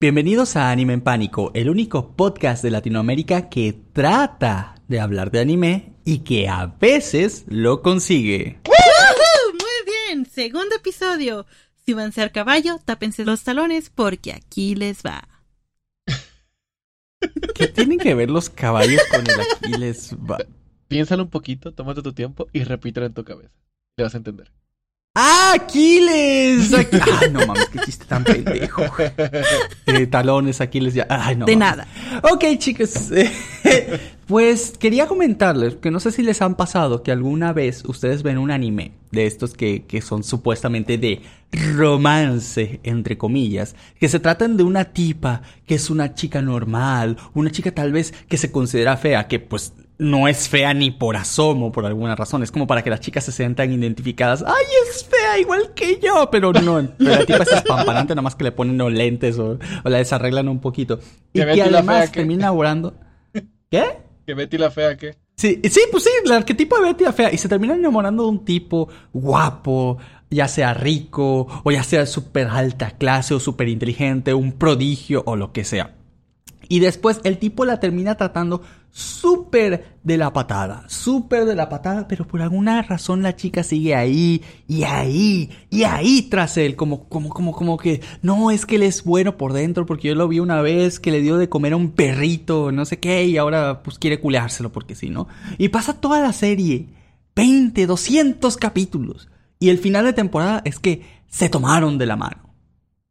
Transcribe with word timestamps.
Bienvenidos 0.00 0.54
a 0.54 0.70
Anime 0.70 0.92
en 0.92 1.00
Pánico, 1.00 1.50
el 1.54 1.68
único 1.68 2.14
podcast 2.14 2.62
de 2.62 2.70
Latinoamérica 2.70 3.48
que 3.48 3.72
trata 3.92 4.76
de 4.86 5.00
hablar 5.00 5.32
de 5.32 5.40
anime 5.40 5.96
y 6.04 6.20
que 6.20 6.48
a 6.48 6.66
veces 6.66 7.44
lo 7.48 7.82
consigue. 7.82 8.60
Muy 8.64 9.92
bien, 9.92 10.24
segundo 10.24 10.76
episodio. 10.76 11.46
Si 11.84 11.94
van 11.94 12.10
a 12.10 12.12
ser 12.12 12.30
caballo, 12.30 12.78
tápense 12.84 13.24
los 13.24 13.42
talones 13.42 13.90
porque 13.90 14.32
aquí 14.32 14.76
les 14.76 15.02
va. 15.02 15.26
¿Qué 17.56 17.66
tienen 17.66 17.98
que 17.98 18.14
ver 18.14 18.30
los 18.30 18.50
caballos 18.50 19.02
con 19.10 19.28
el 19.28 19.40
aquí 19.40 19.78
les 19.80 20.14
va? 20.14 20.38
Piénsalo 20.86 21.24
un 21.24 21.30
poquito, 21.30 21.74
tómate 21.74 22.02
tu 22.02 22.12
tiempo 22.12 22.46
y 22.52 22.62
repítelo 22.62 23.04
en 23.04 23.14
tu 23.14 23.24
cabeza. 23.24 23.50
Te 23.96 24.04
vas 24.04 24.14
a 24.14 24.18
entender. 24.18 24.52
¡Ah, 25.14 25.54
Aquiles! 25.56 26.72
Aqu- 26.72 27.00
Ay, 27.20 27.30
no 27.32 27.44
mames, 27.46 27.68
qué 27.70 27.80
chiste 27.80 28.04
tan 28.04 28.22
pendejo. 28.24 28.82
Eh, 29.86 30.06
talones, 30.06 30.60
Aquiles, 30.60 30.92
ya. 30.94 31.06
Ay, 31.08 31.34
no. 31.34 31.46
De 31.46 31.56
mames. 31.56 31.76
nada. 31.78 32.20
Ok, 32.30 32.44
chicos. 32.58 33.10
eh, 33.10 33.32
pues 34.26 34.74
quería 34.78 35.06
comentarles 35.06 35.76
que 35.76 35.90
no 35.90 35.98
sé 35.98 36.12
si 36.12 36.22
les 36.22 36.42
han 36.42 36.54
pasado 36.56 37.02
que 37.02 37.10
alguna 37.10 37.52
vez 37.54 37.82
ustedes 37.86 38.22
ven 38.22 38.36
un 38.38 38.50
anime 38.50 38.92
de 39.10 39.26
estos 39.26 39.54
que, 39.54 39.84
que 39.86 40.02
son 40.02 40.22
supuestamente 40.22 40.98
de 40.98 41.22
romance, 41.74 42.80
entre 42.82 43.16
comillas, 43.16 43.74
que 43.98 44.08
se 44.10 44.20
tratan 44.20 44.56
de 44.58 44.62
una 44.64 44.84
tipa 44.84 45.40
que 45.66 45.74
es 45.76 45.88
una 45.88 46.14
chica 46.14 46.42
normal, 46.42 47.16
una 47.34 47.50
chica 47.50 47.72
tal 47.72 47.90
vez 47.92 48.12
que 48.28 48.36
se 48.36 48.52
considera 48.52 48.98
fea, 48.98 49.26
que 49.26 49.38
pues 49.40 49.72
no 49.98 50.28
es 50.28 50.48
fea 50.48 50.72
ni 50.74 50.92
por 50.92 51.16
asomo, 51.16 51.72
por 51.72 51.84
alguna 51.84 52.14
razón. 52.14 52.42
Es 52.42 52.52
como 52.52 52.66
para 52.66 52.82
que 52.82 52.90
las 52.90 53.00
chicas 53.00 53.24
se 53.24 53.32
sientan 53.32 53.72
identificadas. 53.72 54.44
¡Ay, 54.46 54.64
es 54.88 55.04
fea 55.04 55.38
igual 55.38 55.74
que 55.74 55.98
yo! 55.98 56.28
Pero 56.30 56.52
no, 56.52 56.88
pero 56.96 57.10
la 57.10 57.26
tipa 57.26 57.42
es 57.42 57.52
espampanante, 57.52 58.14
nada 58.14 58.22
más 58.22 58.36
que 58.36 58.44
le 58.44 58.52
ponen 58.52 58.74
unos 58.74 58.92
lentes 58.92 59.38
o, 59.38 59.58
o 59.84 59.88
la 59.88 59.98
desarreglan 59.98 60.48
un 60.48 60.60
poquito. 60.60 61.00
Y 61.32 61.40
Que 61.40 61.62
además 61.62 62.12
termina 62.12 62.44
enamorando. 62.44 62.94
¿Qué? 63.70 63.98
Que 64.24 64.34
Betty 64.34 64.56
la 64.56 64.70
fea, 64.70 64.96
¿qué? 64.96 65.16
Sí, 65.36 65.60
sí, 65.70 65.82
pues 65.90 66.04
sí, 66.04 66.10
el 66.24 66.32
arquetipo 66.32 66.76
de 66.78 66.82
Betty 66.82 67.04
la 67.04 67.12
fea. 67.12 67.32
Y 67.32 67.38
se 67.38 67.48
termina 67.48 67.74
enamorando 67.74 68.24
de 68.24 68.30
un 68.30 68.44
tipo 68.44 68.88
guapo, 69.12 69.98
ya 70.30 70.48
sea 70.48 70.74
rico, 70.74 71.46
o 71.64 71.70
ya 71.70 71.82
sea 71.82 72.06
súper 72.06 72.48
alta 72.48 72.92
clase, 72.92 73.34
o 73.34 73.40
súper 73.40 73.68
inteligente, 73.68 74.32
un 74.34 74.52
prodigio, 74.52 75.22
o 75.26 75.36
lo 75.36 75.52
que 75.52 75.64
sea. 75.64 75.94
Y 76.68 76.80
después 76.80 77.20
el 77.24 77.38
tipo 77.38 77.64
la 77.64 77.80
termina 77.80 78.16
tratando 78.16 78.62
súper 78.90 79.98
de 80.02 80.16
la 80.16 80.32
patada, 80.32 80.84
súper 80.88 81.44
de 81.44 81.54
la 81.54 81.68
patada, 81.68 82.08
pero 82.08 82.26
por 82.26 82.42
alguna 82.42 82.82
razón 82.82 83.22
la 83.22 83.36
chica 83.36 83.62
sigue 83.62 83.94
ahí, 83.94 84.42
y 84.66 84.82
ahí, 84.84 85.50
y 85.70 85.84
ahí 85.84 86.22
tras 86.22 86.56
él, 86.56 86.76
como, 86.76 87.08
como, 87.08 87.28
como, 87.30 87.52
como 87.52 87.76
que, 87.76 88.00
no, 88.22 88.50
es 88.50 88.66
que 88.66 88.76
él 88.76 88.82
es 88.82 89.04
bueno 89.04 89.36
por 89.36 89.52
dentro, 89.52 89.86
porque 89.86 90.08
yo 90.08 90.14
lo 90.14 90.28
vi 90.28 90.40
una 90.40 90.62
vez 90.62 90.98
que 91.00 91.10
le 91.10 91.20
dio 91.20 91.36
de 91.36 91.48
comer 91.48 91.74
a 91.74 91.76
un 91.76 91.90
perrito, 91.90 92.72
no 92.72 92.84
sé 92.84 92.98
qué, 92.98 93.26
y 93.26 93.36
ahora 93.36 93.82
pues 93.82 93.98
quiere 93.98 94.20
culeárselo 94.20 94.72
porque 94.72 94.94
sí, 94.94 95.10
¿no? 95.10 95.28
Y 95.58 95.68
pasa 95.68 96.00
toda 96.00 96.20
la 96.20 96.32
serie, 96.32 96.88
20, 97.36 97.86
200 97.86 98.56
capítulos, 98.56 99.28
y 99.60 99.68
el 99.68 99.78
final 99.78 100.04
de 100.04 100.12
temporada 100.12 100.62
es 100.64 100.78
que 100.78 101.02
se 101.28 101.48
tomaron 101.48 101.98
de 101.98 102.06
la 102.06 102.16
mano. 102.16 102.54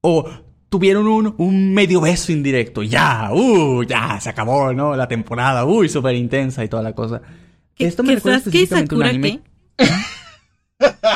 O 0.01 0.25
tuvieron 0.69 1.07
un, 1.07 1.33
un 1.37 1.73
medio 1.73 2.01
beso 2.01 2.31
indirecto. 2.31 2.83
Ya, 2.83 3.29
uh, 3.31 3.83
ya, 3.83 4.19
se 4.19 4.29
acabó, 4.29 4.73
¿no? 4.73 4.95
La 4.95 5.07
temporada, 5.07 5.65
uy, 5.65 5.89
súper 5.89 6.15
intensa 6.15 6.63
y 6.63 6.67
toda 6.69 6.83
la 6.83 6.93
cosa. 6.93 7.21
¿Que- 7.75 7.85
Esto 7.87 8.03
me 8.03 8.15
recuerda 8.15 8.39
Sasuke 8.39 8.55
específicamente 8.63 8.95
un 8.95 9.03
anime. 9.03 9.41
qué? 9.77 9.87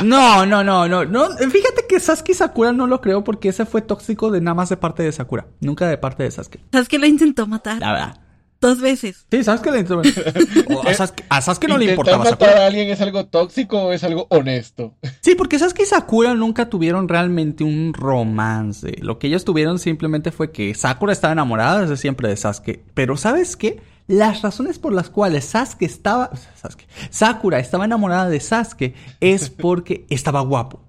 No, 0.04 0.44
no, 0.46 0.64
no, 0.64 0.88
no, 0.88 1.04
no. 1.04 1.28
Fíjate 1.36 1.86
que 1.88 2.00
Sasuke 2.00 2.30
y 2.32 2.34
Sakura 2.34 2.72
no 2.72 2.86
lo 2.86 3.00
creo 3.00 3.22
porque 3.22 3.50
ese 3.50 3.64
fue 3.66 3.82
tóxico 3.82 4.30
de 4.30 4.40
nada 4.40 4.54
más 4.54 4.68
de 4.68 4.76
parte 4.76 5.02
de 5.02 5.12
Sakura. 5.12 5.46
Nunca 5.60 5.86
de 5.88 5.98
parte 5.98 6.22
de 6.24 6.30
Sasuke. 6.30 6.60
¿Sabes 6.72 6.88
que 6.88 6.98
lo 6.98 7.06
intentó 7.06 7.46
matar? 7.46 7.78
La 7.78 7.92
verdad. 7.92 8.20
Dos 8.62 8.80
veces. 8.80 9.26
Sí, 9.30 9.44
Sasuke 9.44 9.70
le 9.72 9.80
entró- 9.80 10.00
O 10.00 10.88
a, 10.88 10.94
Sasuke, 10.94 11.24
a 11.28 11.40
Sasuke 11.42 11.68
no 11.68 11.76
le 11.78 11.84
¿Intentar 11.86 11.90
importaba 12.14 12.18
matar 12.24 12.48
Sakura. 12.48 12.62
a 12.62 12.66
alguien 12.68 12.88
es 12.90 13.00
algo 13.00 13.26
tóxico 13.26 13.82
o 13.82 13.92
es 13.92 14.04
algo 14.04 14.26
honesto? 14.30 14.94
Sí, 15.20 15.34
porque 15.34 15.58
Sasuke 15.58 15.82
y 15.82 15.86
Sakura 15.86 16.34
nunca 16.34 16.70
tuvieron 16.70 17.08
realmente 17.08 17.64
un 17.64 17.92
romance. 17.92 18.94
Lo 19.00 19.18
que 19.18 19.26
ellos 19.26 19.44
tuvieron 19.44 19.78
simplemente 19.78 20.30
fue 20.32 20.52
que 20.52 20.74
Sakura 20.74 21.12
estaba 21.12 21.32
enamorada 21.32 21.82
desde 21.82 21.96
siempre 21.96 22.28
de 22.28 22.36
Sasuke. 22.36 22.82
Pero 22.94 23.16
¿sabes 23.16 23.56
qué? 23.56 23.82
Las 24.06 24.42
razones 24.42 24.78
por 24.78 24.92
las 24.92 25.10
cuales 25.10 25.44
Sasuke 25.44 25.82
estaba... 25.84 26.30
Sasuke, 26.54 26.86
Sakura 27.10 27.58
estaba 27.58 27.84
enamorada 27.84 28.28
de 28.28 28.40
Sasuke 28.40 28.94
es 29.20 29.50
porque 29.60 30.06
estaba 30.08 30.40
guapo 30.40 30.80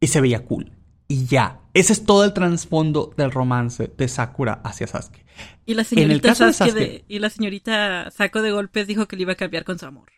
y 0.00 0.06
se 0.08 0.20
veía 0.20 0.44
cool. 0.44 0.72
Y 1.08 1.26
ya. 1.26 1.60
Ese 1.74 1.92
es 1.92 2.04
todo 2.04 2.24
el 2.24 2.32
trasfondo 2.32 3.12
del 3.16 3.30
romance 3.30 3.92
de 3.96 4.08
Sakura 4.08 4.60
hacia 4.64 4.86
Sasuke. 4.86 5.24
Y 5.66 5.74
la 5.74 5.84
señorita 5.84 6.34
Sasuke 6.34 6.72
de- 6.74 7.04
y 7.08 7.18
la 7.18 7.30
señorita 7.30 8.10
Saco 8.10 8.42
de 8.42 8.50
golpes 8.52 8.86
dijo 8.86 9.06
que 9.06 9.16
le 9.16 9.22
iba 9.22 9.32
a 9.32 9.36
cambiar 9.36 9.64
con 9.64 9.78
su 9.78 9.86
amor. 9.86 10.08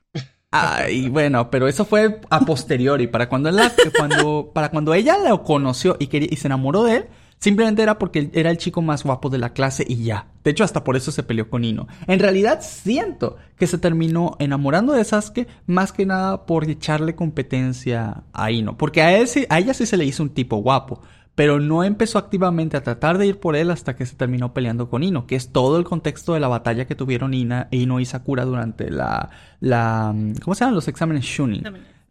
Ay, 0.53 1.09
bueno, 1.09 1.49
pero 1.51 1.69
eso 1.69 1.85
fue 1.85 2.21
a 2.29 2.41
posteriori. 2.41 3.07
Para 3.07 3.29
cuando, 3.29 3.51
la- 3.53 3.73
cuando, 3.97 4.51
para 4.53 4.71
cuando 4.71 4.95
ella 4.95 5.17
lo 5.19 5.43
conoció 5.45 5.97
y, 6.01 6.09
quería, 6.09 6.29
y 6.31 6.37
se 6.37 6.49
enamoró 6.49 6.83
de 6.83 6.97
él, 6.97 7.05
simplemente 7.39 7.83
era 7.83 7.99
porque 7.99 8.31
era 8.35 8.51
el 8.51 8.59
chico 8.59 8.83
más 8.83 9.05
guapo 9.05 9.31
de 9.31 9.39
la 9.39 9.53
clase 9.53 9.85
y 9.89 10.03
ya. 10.03 10.27
De 10.43 10.51
hecho, 10.51 10.65
hasta 10.65 10.83
por 10.83 10.97
eso 10.97 11.13
se 11.13 11.23
peleó 11.23 11.49
con 11.49 11.65
Ino. 11.65 11.87
En 12.09 12.19
realidad, 12.19 12.63
siento 12.63 13.37
que 13.57 13.69
se 13.69 13.79
terminó 13.79 14.35
enamorando 14.41 14.93
de 14.93 15.05
Sasuke 15.05 15.47
más 15.67 15.93
que 15.93 16.05
nada 16.05 16.47
por 16.47 16.69
echarle 16.69 17.15
competencia 17.15 18.25
a 18.33 18.51
Ino. 18.51 18.77
Porque 18.77 19.03
a, 19.03 19.17
él 19.19 19.29
a 19.51 19.59
ella 19.61 19.73
sí 19.73 19.87
se 19.87 19.97
le 19.97 20.05
hizo 20.05 20.23
un 20.25 20.31
tipo 20.31 20.57
guapo. 20.57 21.01
Pero 21.35 21.59
no 21.61 21.85
empezó 21.85 22.19
activamente 22.19 22.77
a 22.77 22.83
tratar 22.83 23.17
de 23.17 23.27
ir 23.27 23.39
por 23.41 23.57
él 23.57 23.71
hasta 23.71 23.97
que 23.97 24.05
se 24.05 24.15
terminó 24.17 24.53
peleando 24.53 24.91
con 24.91 25.03
Ino, 25.03 25.27
que 25.27 25.37
es 25.37 25.51
todo 25.53 25.79
el 25.79 25.85
contexto 25.85 26.35
de 26.35 26.41
la 26.41 26.49
batalla 26.49 26.87
que 26.87 26.95
tuvieron 26.95 27.33
Ina, 27.35 27.69
Ino 27.71 27.99
y 28.01 28.05
Sakura 28.05 28.45
durante 28.45 28.91
la, 28.91 29.31
la, 29.61 30.15
¿cómo 30.43 30.55
se 30.55 30.61
llaman? 30.61 30.75
Los 30.75 30.89
exámenes 30.89 31.25
Shunin. 31.25 31.63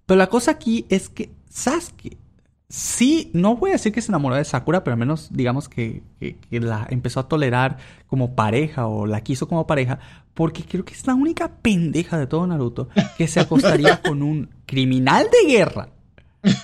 Pero 0.06 0.18
la 0.18 0.28
cosa 0.28 0.52
aquí 0.52 0.86
es 0.90 1.10
que 1.10 1.32
Sasuke, 1.50 2.18
sí, 2.68 3.30
no 3.34 3.56
voy 3.58 3.72
a 3.72 3.74
decir 3.74 3.92
que 3.92 4.02
se 4.02 4.10
enamoró 4.12 4.36
de 4.36 4.46
Sakura, 4.46 4.84
pero 4.84 4.94
al 4.94 5.00
menos 5.00 5.30
digamos 5.32 5.70
que, 5.70 6.02
que- 6.20 6.38
que 6.38 6.60
la 6.60 6.88
empezó 6.90 7.20
a 7.20 7.28
tolerar 7.28 7.78
como 8.08 8.36
pareja 8.36 8.88
o 8.88 9.06
la 9.06 9.22
quiso 9.22 9.48
como 9.48 9.68
pareja, 9.68 10.00
porque 10.34 10.64
creo 10.64 10.86
que 10.86 10.94
es 10.94 11.06
la 11.06 11.14
única 11.16 11.50
pendeja 11.62 12.18
de 12.18 12.26
todo 12.28 12.48
Naruto 12.48 12.90
que 13.18 13.28
se 13.28 13.40
acostaría 13.40 14.02
con 14.02 14.24
un 14.24 14.50
criminal 14.66 15.28
de 15.32 15.52
guerra 15.52 15.90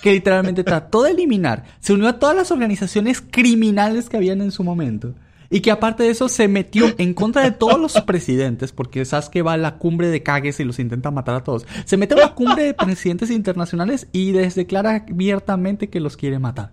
que 0.02 0.14
literalmente 0.14 0.64
trató 0.64 1.04
de 1.04 1.12
eliminar, 1.12 1.64
se 1.80 1.94
unió 1.94 2.08
a 2.08 2.20
todas 2.20 2.36
las 2.36 2.52
organizaciones 2.52 3.22
criminales 3.22 4.10
que 4.10 4.18
habían 4.18 4.42
en 4.42 4.52
su 4.52 4.64
momento. 4.64 5.14
Y 5.50 5.60
que 5.60 5.72
aparte 5.72 6.04
de 6.04 6.10
eso 6.10 6.28
se 6.28 6.48
metió 6.48 6.88
en 6.98 7.14
contra 7.14 7.44
de 7.44 7.52
todos 7.52 7.80
los 7.80 8.02
presidentes, 8.02 8.72
porque 8.72 9.06
Sasuke 9.06 9.44
va 9.44 9.54
a 9.54 9.58
la 9.58 9.78
cumbre 9.78 10.08
de 10.08 10.24
Kages 10.24 10.60
y 10.60 10.64
los 10.64 10.80
intenta 10.80 11.12
matar 11.12 11.36
a 11.36 11.44
todos. 11.44 11.68
Se 11.86 11.98
mete 11.98 12.16
a 12.16 12.18
la 12.18 12.34
cumbre 12.34 12.64
de 12.64 12.74
presidentes 12.74 13.30
internacionales 13.30 14.08
y 14.12 14.32
les 14.32 14.56
declara 14.56 15.06
abiertamente 15.08 15.90
que 15.90 16.00
los 16.00 16.18
quiere 16.18 16.40
matar. 16.40 16.72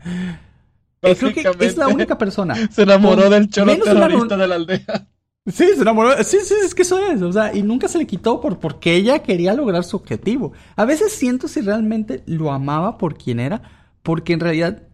Eh, 1.03 1.17
creo 1.17 1.33
que 1.33 1.67
es 1.67 1.77
la 1.77 1.89
única 1.89 2.17
persona. 2.17 2.55
Se 2.71 2.83
enamoró 2.83 3.29
del 3.29 3.51
cholo 3.51 3.75
una 3.75 3.85
terrorista 3.85 4.37
de 4.37 4.49
la 4.49 4.55
aldea. 4.55 5.07
Sí, 5.47 5.67
se 5.75 5.83
enamoró. 5.83 6.23
Sí, 6.23 6.39
sí, 6.45 6.55
es 6.65 6.75
que 6.75 6.83
eso 6.83 6.99
es. 7.05 7.21
O 7.21 7.33
sea, 7.33 7.55
y 7.55 7.63
nunca 7.63 7.89
se 7.89 7.99
le 7.99 8.07
quitó 8.07 8.41
por, 8.41 8.61
porque 8.61 8.95
ella 8.95 9.23
quería 9.23 9.55
lograr 9.55 9.83
su 9.83 9.97
objetivo. 9.97 10.53
A 10.77 10.85
veces 10.85 11.13
siento 11.13 11.49
si 11.49 11.61
realmente 11.61 12.23
lo 12.27 12.53
amaba 12.53 12.97
por 12.97 13.17
quien 13.17 13.41
era, 13.41 13.63
porque 14.03 14.35
en 14.35 14.41
realidad, 14.41 14.85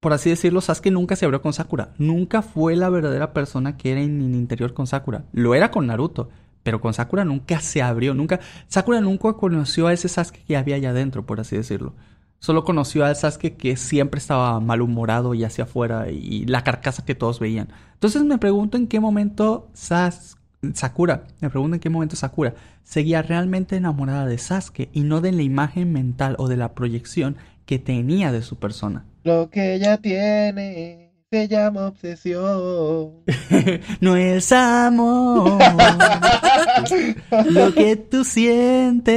por 0.00 0.12
así 0.12 0.30
decirlo, 0.30 0.60
Sasuke 0.60 0.92
nunca 0.92 1.16
se 1.16 1.24
abrió 1.24 1.42
con 1.42 1.52
Sakura. 1.52 1.92
Nunca 1.98 2.42
fue 2.42 2.76
la 2.76 2.88
verdadera 2.88 3.32
persona 3.32 3.76
que 3.76 3.90
era 3.90 4.00
en 4.00 4.20
el 4.20 4.34
interior 4.36 4.74
con 4.74 4.86
Sakura. 4.86 5.24
Lo 5.32 5.56
era 5.56 5.72
con 5.72 5.88
Naruto, 5.88 6.28
pero 6.62 6.80
con 6.80 6.94
Sakura 6.94 7.24
nunca 7.24 7.58
se 7.60 7.82
abrió. 7.82 8.14
Nunca. 8.14 8.38
Sakura 8.68 9.00
nunca 9.00 9.32
conoció 9.32 9.88
a 9.88 9.92
ese 9.92 10.08
Sasuke 10.08 10.44
que 10.46 10.56
había 10.56 10.76
allá 10.76 10.90
adentro, 10.90 11.26
por 11.26 11.40
así 11.40 11.56
decirlo. 11.56 11.94
Solo 12.40 12.64
conoció 12.64 13.04
al 13.04 13.16
Sasuke 13.16 13.56
que 13.56 13.76
siempre 13.76 14.18
estaba 14.18 14.60
malhumorado 14.60 15.34
y 15.34 15.44
hacia 15.44 15.64
afuera 15.64 16.08
y 16.10 16.44
la 16.46 16.62
carcasa 16.62 17.04
que 17.04 17.14
todos 17.14 17.40
veían. 17.40 17.68
Entonces 17.94 18.22
me 18.22 18.38
pregunto 18.38 18.76
en 18.76 18.86
qué 18.86 19.00
momento 19.00 19.68
Sas 19.74 20.38
Sakura, 20.74 21.24
me 21.40 21.50
pregunto 21.50 21.76
en 21.76 21.80
qué 21.80 21.88
momento 21.90 22.16
Sakura 22.16 22.54
seguía 22.82 23.22
realmente 23.22 23.76
enamorada 23.76 24.26
de 24.26 24.38
Sasuke 24.38 24.88
y 24.92 25.02
no 25.02 25.20
de 25.20 25.32
la 25.32 25.42
imagen 25.42 25.92
mental 25.92 26.34
o 26.38 26.48
de 26.48 26.56
la 26.56 26.74
proyección 26.74 27.36
que 27.64 27.78
tenía 27.78 28.32
de 28.32 28.42
su 28.42 28.56
persona. 28.56 29.04
Lo 29.24 29.50
que 29.50 29.74
ella 29.74 29.98
tiene 29.98 31.07
se 31.30 31.46
llama 31.46 31.88
obsesión. 31.88 33.12
no 34.00 34.16
es 34.16 34.50
amor 34.50 35.58
lo 37.50 37.74
que 37.74 37.96
tú 37.96 38.24
sientes. 38.24 39.10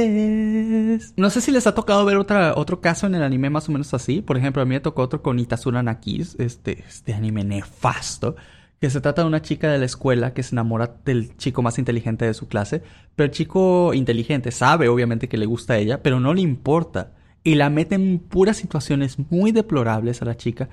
No 1.16 1.30
sé 1.30 1.40
si 1.40 1.50
les 1.50 1.66
ha 1.66 1.74
tocado 1.74 2.04
ver 2.04 2.18
otra, 2.18 2.52
otro 2.54 2.82
caso 2.82 3.06
en 3.06 3.14
el 3.14 3.22
anime 3.22 3.48
más 3.48 3.66
o 3.70 3.72
menos 3.72 3.94
así. 3.94 4.20
Por 4.20 4.36
ejemplo, 4.36 4.60
a 4.60 4.66
mí 4.66 4.74
me 4.74 4.80
tocó 4.80 5.00
otro 5.02 5.22
con 5.22 5.38
Itazura 5.38 5.82
Nakis, 5.82 6.36
este, 6.38 6.84
este 6.86 7.14
anime 7.14 7.44
nefasto. 7.44 8.36
Que 8.78 8.90
se 8.90 9.00
trata 9.00 9.22
de 9.22 9.28
una 9.28 9.40
chica 9.40 9.70
de 9.70 9.78
la 9.78 9.86
escuela 9.86 10.34
que 10.34 10.42
se 10.42 10.54
enamora 10.54 10.96
del 11.04 11.34
chico 11.38 11.62
más 11.62 11.78
inteligente 11.78 12.26
de 12.26 12.34
su 12.34 12.46
clase. 12.46 12.82
Pero 13.16 13.26
el 13.26 13.30
chico 13.30 13.94
inteligente 13.94 14.50
sabe 14.50 14.88
obviamente 14.88 15.30
que 15.30 15.38
le 15.38 15.46
gusta 15.46 15.74
a 15.74 15.78
ella, 15.78 16.02
pero 16.02 16.20
no 16.20 16.34
le 16.34 16.42
importa. 16.42 17.12
Y 17.42 17.54
la 17.54 17.70
mete 17.70 17.94
en 17.94 18.18
puras 18.18 18.58
situaciones 18.58 19.18
muy 19.30 19.50
deplorables 19.50 20.20
a 20.20 20.26
la 20.26 20.36
chica 20.36 20.68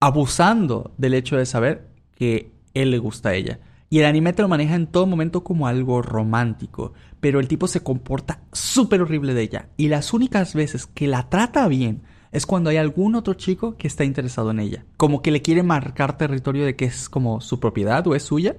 abusando 0.00 0.92
del 0.98 1.14
hecho 1.14 1.36
de 1.36 1.46
saber 1.46 1.88
que 2.14 2.52
él 2.74 2.90
le 2.90 2.98
gusta 2.98 3.30
a 3.30 3.34
ella. 3.34 3.60
Y 3.88 4.00
el 4.00 4.06
anime 4.06 4.32
te 4.32 4.42
lo 4.42 4.48
maneja 4.48 4.74
en 4.74 4.88
todo 4.88 5.06
momento 5.06 5.44
como 5.44 5.68
algo 5.68 6.02
romántico, 6.02 6.92
pero 7.20 7.38
el 7.38 7.48
tipo 7.48 7.68
se 7.68 7.80
comporta 7.80 8.40
súper 8.52 9.00
horrible 9.00 9.32
de 9.32 9.42
ella. 9.42 9.68
Y 9.76 9.88
las 9.88 10.12
únicas 10.12 10.54
veces 10.54 10.86
que 10.86 11.06
la 11.06 11.28
trata 11.28 11.68
bien 11.68 12.02
es 12.32 12.46
cuando 12.46 12.70
hay 12.70 12.76
algún 12.76 13.14
otro 13.14 13.34
chico 13.34 13.76
que 13.76 13.86
está 13.86 14.04
interesado 14.04 14.50
en 14.50 14.60
ella. 14.60 14.84
Como 14.96 15.22
que 15.22 15.30
le 15.30 15.40
quiere 15.40 15.62
marcar 15.62 16.18
territorio 16.18 16.66
de 16.66 16.74
que 16.74 16.86
es 16.86 17.08
como 17.08 17.40
su 17.40 17.60
propiedad 17.60 18.06
o 18.06 18.14
es 18.14 18.24
suya. 18.24 18.56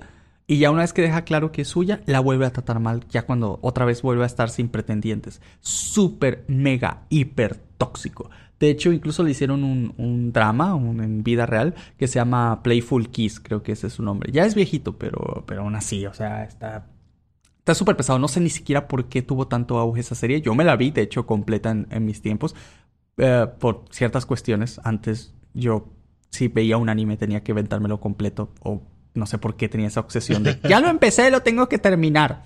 Y 0.48 0.60
ya 0.60 0.72
una 0.72 0.82
vez 0.82 0.94
que 0.94 1.02
deja 1.02 1.26
claro 1.26 1.52
que 1.52 1.64
es 1.64 1.68
suya, 1.68 2.02
la 2.06 2.22
vuelve 2.22 2.46
a 2.46 2.54
tratar 2.54 2.80
mal, 2.80 3.06
ya 3.10 3.26
cuando 3.26 3.60
otra 3.62 3.84
vez 3.84 4.02
vuelve 4.02 4.24
a 4.24 4.28
estar 4.28 4.50
sin 4.50 4.70
pretendientes. 4.70 5.42
Súper, 5.60 6.46
mega, 6.48 7.04
hiper 7.10 7.58
tóxico. 7.78 8.30
De 8.60 8.70
hecho, 8.70 8.92
incluso 8.92 9.24
le 9.24 9.32
hicieron 9.32 9.64
un, 9.64 10.32
drama 10.34 10.76
en 10.76 11.24
vida 11.24 11.46
real 11.46 11.76
que 11.98 12.08
se 12.08 12.16
llama 12.16 12.64
Playful 12.64 13.10
Kiss, 13.10 13.40
creo 13.40 13.62
que 13.62 13.74
ese 13.74 13.88
es 13.88 13.94
su 13.94 14.04
nombre. 14.04 14.32
Ya 14.32 14.46
es 14.46 14.56
viejito, 14.56 14.98
pero, 14.98 15.44
pero 15.46 15.62
aún 15.62 15.76
así, 15.76 16.06
o 16.06 16.14
sea, 16.14 16.44
está 16.44 16.88
Está 17.68 17.76
súper 17.76 17.98
pesado. 17.98 18.18
No 18.18 18.30
sé 18.30 18.40
ni 18.40 18.50
siquiera 18.50 18.88
por 18.88 19.10
qué 19.10 19.22
tuvo 19.22 19.50
tanto 19.50 19.78
auge 19.78 20.00
esa 20.00 20.16
serie. 20.16 20.40
Yo 20.40 20.56
me 20.56 20.64
la 20.64 20.78
vi, 20.78 20.90
de 20.90 21.02
hecho, 21.02 21.26
completa 21.26 21.70
en, 21.70 22.06
mis 22.06 22.22
tiempos. 22.22 22.56
Eh, 23.18 23.46
por 23.60 23.84
ciertas 23.92 24.26
cuestiones. 24.26 24.80
Antes 24.86 25.34
yo, 25.54 25.90
si 26.30 26.48
veía 26.48 26.78
un 26.78 26.88
anime, 26.88 27.18
tenía 27.18 27.44
que 27.44 27.52
inventármelo 27.52 28.00
completo. 28.00 28.54
O 28.62 28.84
no 29.16 29.26
sé 29.26 29.38
por 29.38 29.58
qué 29.58 29.68
tenía 29.68 29.88
esa 29.88 30.00
obsesión 30.00 30.44
de 30.44 30.58
ya 30.64 30.80
lo 30.80 30.88
empecé, 30.88 31.30
lo 31.30 31.42
tengo 31.42 31.68
que 31.68 31.78
terminar. 31.78 32.44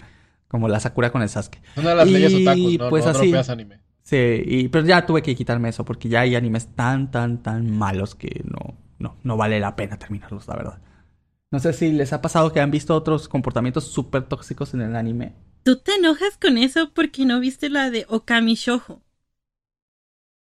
Como 0.47 0.67
la 0.67 0.79
Sakura 0.79 1.11
con 1.11 1.21
el 1.21 1.29
Sasuke. 1.29 1.61
Una 1.75 1.91
de 1.91 1.95
las 1.97 2.09
leyes 2.09 2.33
otaku, 2.33 2.77
no, 2.79 2.89
pues 2.89 3.05
así, 3.05 3.31
anime. 3.47 3.77
Sí, 4.11 4.43
y, 4.45 4.67
pero 4.67 4.85
ya 4.85 5.05
tuve 5.05 5.21
que 5.21 5.33
quitarme 5.33 5.69
eso 5.69 5.85
porque 5.85 6.09
ya 6.09 6.19
hay 6.19 6.35
animes 6.35 6.67
tan, 6.75 7.11
tan, 7.11 7.41
tan 7.41 7.71
malos 7.71 8.13
que 8.13 8.43
no, 8.43 8.75
no, 8.99 9.15
no 9.23 9.37
vale 9.37 9.57
la 9.61 9.77
pena 9.77 9.97
terminarlos, 9.97 10.49
la 10.49 10.57
verdad. 10.57 10.81
No 11.49 11.59
sé 11.59 11.71
si 11.71 11.93
les 11.93 12.11
ha 12.11 12.21
pasado 12.21 12.51
que 12.51 12.59
han 12.59 12.71
visto 12.71 12.93
otros 12.93 13.29
comportamientos 13.29 13.85
súper 13.85 14.23
tóxicos 14.23 14.73
en 14.73 14.81
el 14.81 14.97
anime. 14.97 15.31
¿Tú 15.63 15.77
te 15.77 15.95
enojas 15.95 16.37
con 16.37 16.57
eso 16.57 16.91
porque 16.93 17.23
no 17.23 17.39
viste 17.39 17.69
la 17.69 17.89
de 17.89 18.05
Okami 18.09 18.55
Shoujo? 18.55 19.01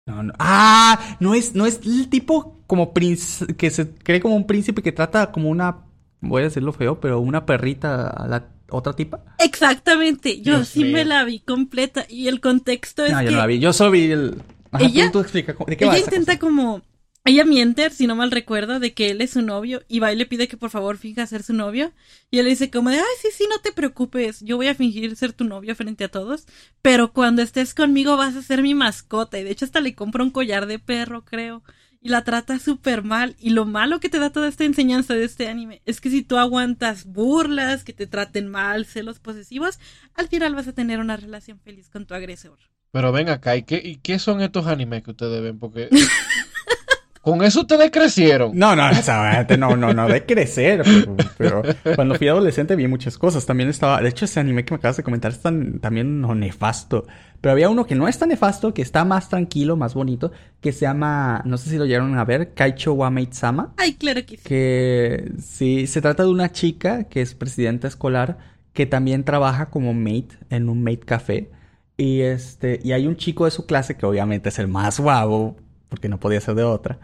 No, 0.07 0.23
no. 0.23 0.33
Ah, 0.39 1.19
no 1.21 1.35
es, 1.35 1.55
no 1.55 1.67
es 1.67 1.85
el 1.85 2.09
tipo 2.09 2.63
como 2.67 2.95
que 2.95 3.71
se 3.71 3.95
cree 3.97 4.21
como 4.23 4.35
un 4.35 4.47
príncipe 4.47 4.83
que 4.83 4.93
trata 4.93 5.31
como 5.31 5.51
una, 5.51 5.85
voy 6.23 6.41
a 6.41 6.45
decirlo 6.45 6.73
feo, 6.73 7.01
pero 7.01 7.21
una 7.21 7.45
perrita 7.45 8.09
a 8.09 8.27
la 8.29 8.49
otra 8.71 8.95
tipa. 8.95 9.25
Exactamente, 9.39 10.41
yo 10.41 10.65
sí 10.65 10.85
me 10.85 11.05
la 11.05 11.25
vi 11.25 11.41
completa 11.41 12.07
y 12.09 12.29
el 12.29 12.41
contexto 12.41 13.05
es 13.05 13.13
no, 13.13 13.19
que... 13.19 13.25
yo 13.27 13.31
no 13.33 13.39
la 13.39 13.47
vi, 13.47 13.59
yo 13.59 13.73
solo 13.73 13.91
vi 13.91 14.11
el... 14.11 14.43
ella, 14.79 15.11
tú, 15.11 15.21
explica, 15.21 15.55
¿de 15.67 15.77
qué 15.77 15.85
ella 15.85 15.99
intenta 15.99 16.39
como 16.39 16.83
ella 17.29 17.45
miente, 17.45 17.91
si 17.91 18.07
no 18.07 18.17
mal 18.17 18.31
recuerdo, 18.31 18.81
de 18.81 18.95
que 18.95 19.11
él 19.11 19.21
es 19.21 19.33
su 19.33 19.43
novio 19.43 19.83
y 19.87 19.99
va 19.99 20.13
y 20.13 20.17
le 20.17 20.25
pide 20.25 20.49
que 20.49 20.57
por 20.57 20.71
favor 20.71 20.97
finja 20.97 21.27
ser 21.27 21.43
su 21.43 21.53
novio. 21.53 21.93
Y 22.31 22.39
él 22.39 22.47
dice 22.47 22.71
como 22.71 22.89
de, 22.89 22.97
ay, 22.97 23.05
sí, 23.21 23.29
sí, 23.37 23.47
no 23.51 23.59
te 23.61 23.71
preocupes, 23.71 24.41
yo 24.41 24.57
voy 24.57 24.69
a 24.69 24.75
fingir 24.75 25.15
ser 25.15 25.35
tu 25.35 25.45
novio 25.45 25.75
frente 25.77 26.05
a 26.05 26.11
todos, 26.11 26.47
pero 26.81 27.13
cuando 27.13 27.43
estés 27.43 27.75
conmigo 27.75 28.17
vas 28.17 28.35
a 28.35 28.43
ser 28.43 28.63
mi 28.63 28.75
mascota. 28.75 29.39
Y 29.39 29.45
de 29.45 29.51
hecho 29.51 29.67
hasta 29.67 29.81
le 29.81 29.95
compra 29.95 30.25
un 30.25 30.31
collar 30.31 30.67
de 30.67 30.79
perro, 30.79 31.25
creo. 31.25 31.63
Y 32.01 32.11
la 32.11 32.23
trata 32.23 32.59
súper 32.59 33.03
mal. 33.03 33.37
Y 33.39 33.51
lo 33.51 33.65
malo 33.65 34.01
que 34.01 34.09
te 34.09 34.19
da 34.19 34.31
toda 34.31 34.49
esta 34.49 34.65
enseñanza 34.65 35.15
de 35.15 35.25
este 35.25 35.49
anime 35.49 35.83
es 35.85 36.01
que 36.01 36.11
si 36.11 36.23
tú 36.23 36.37
aguantas 36.37 37.05
burlas, 37.07 37.85
que 37.85 37.93
te 37.93 38.07
traten 38.07 38.49
mal, 38.49 38.87
celos 38.87 39.19
posesivos, 39.19 39.79
al 40.15 40.29
final 40.29 40.55
vas 40.55 40.69
a 40.69 40.73
tener 40.73 41.01
una 41.01 41.17
relación 41.17 41.59
feliz 41.59 41.89
con 41.91 42.07
tu 42.07 42.15
agresor. 42.15 42.59
Pero 42.91 43.13
ven 43.13 43.29
acá, 43.29 43.57
¿y 43.57 43.65
qué, 43.65 43.83
y 43.85 43.97
qué 43.97 44.19
son 44.19 44.41
estos 44.41 44.67
animes 44.67 45.03
que 45.03 45.11
ustedes 45.11 45.43
ven? 45.43 45.59
Porque 45.59 45.91
¿Con 47.29 47.45
eso 47.45 47.61
ustedes 47.61 47.91
crecieron? 47.91 48.53
No, 48.55 48.75
no, 48.75 48.89
no, 49.59 49.77
no, 49.77 49.93
no, 49.93 50.09
de 50.09 50.25
crecer. 50.25 50.83
Pero, 51.37 51.63
cuando 51.95 52.15
fui 52.15 52.27
adolescente 52.27 52.75
vi 52.75 52.89
muchas 52.89 53.19
cosas. 53.19 53.45
También 53.45 53.69
estaba, 53.69 54.01
de 54.01 54.09
hecho, 54.09 54.25
ese 54.25 54.41
anime 54.41 54.65
que 54.65 54.73
me 54.73 54.77
acabas 54.77 54.97
de 54.97 55.03
comentar 55.03 55.33
es 55.33 55.41
tan, 55.43 55.79
también 55.79 56.23
no 56.23 56.35
nefasto. 56.35 57.07
Pero 57.43 57.53
había 57.53 57.69
uno 57.69 57.85
que 57.85 57.95
no 57.95 58.09
es 58.09 58.19
tan 58.19 58.31
nefasto, 58.31 58.73
que 58.73 58.81
está 58.81 59.05
más 59.05 59.29
tranquilo, 59.29 59.77
más 59.77 59.93
bonito, 59.93 60.33
que 60.63 60.73
se 60.73 60.87
llama, 60.87 61.43
no 61.45 61.59
sé 61.59 61.69
si 61.69 61.77
lo 61.77 61.85
llegaron 61.85 62.17
a 62.17 62.25
ver, 62.25 62.55
Kaicho 62.55 62.95
wa 62.95 63.13
Sama. 63.31 63.75
Ay, 63.77 63.97
claro 63.97 64.25
que 64.25 64.39
sí. 64.39 64.43
Que 64.45 65.31
sí, 65.39 65.87
se 65.87 66.01
trata 66.01 66.23
de 66.23 66.31
una 66.31 66.51
chica 66.51 67.05
que 67.05 67.21
es 67.21 67.35
presidenta 67.35 67.89
escolar, 67.89 68.39
que 68.73 68.87
también 68.87 69.25
trabaja 69.25 69.69
como 69.69 69.93
mate 69.93 70.39
en 70.49 70.71
un 70.71 70.83
mate 70.83 71.01
café. 71.01 71.51
Y 71.99 72.23
este, 72.23 72.81
y 72.83 72.93
hay 72.93 73.07
un 73.07 73.17
chico 73.19 73.45
de 73.45 73.51
su 73.51 73.67
clase 73.67 73.99
que 73.99 74.07
obviamente 74.07 74.49
es 74.49 74.59
el 74.59 74.69
más 74.69 74.99
guapo, 74.99 75.57
porque 75.91 76.09
no 76.09 76.19
podía 76.19 76.41
ser 76.41 76.55
de 76.55 76.63
otra 76.63 76.99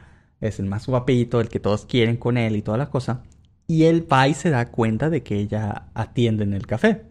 es 0.48 0.58
el 0.58 0.66
más 0.66 0.86
guapito, 0.86 1.40
el 1.40 1.48
que 1.48 1.60
todos 1.60 1.86
quieren 1.86 2.16
con 2.16 2.36
él 2.36 2.56
y 2.56 2.62
toda 2.62 2.78
la 2.78 2.90
cosa. 2.90 3.22
Y 3.66 3.84
él 3.84 4.06
va 4.10 4.28
y 4.28 4.34
se 4.34 4.50
da 4.50 4.70
cuenta 4.70 5.10
de 5.10 5.22
que 5.22 5.38
ella 5.38 5.86
atiende 5.94 6.44
en 6.44 6.52
el 6.52 6.66
café. 6.66 7.02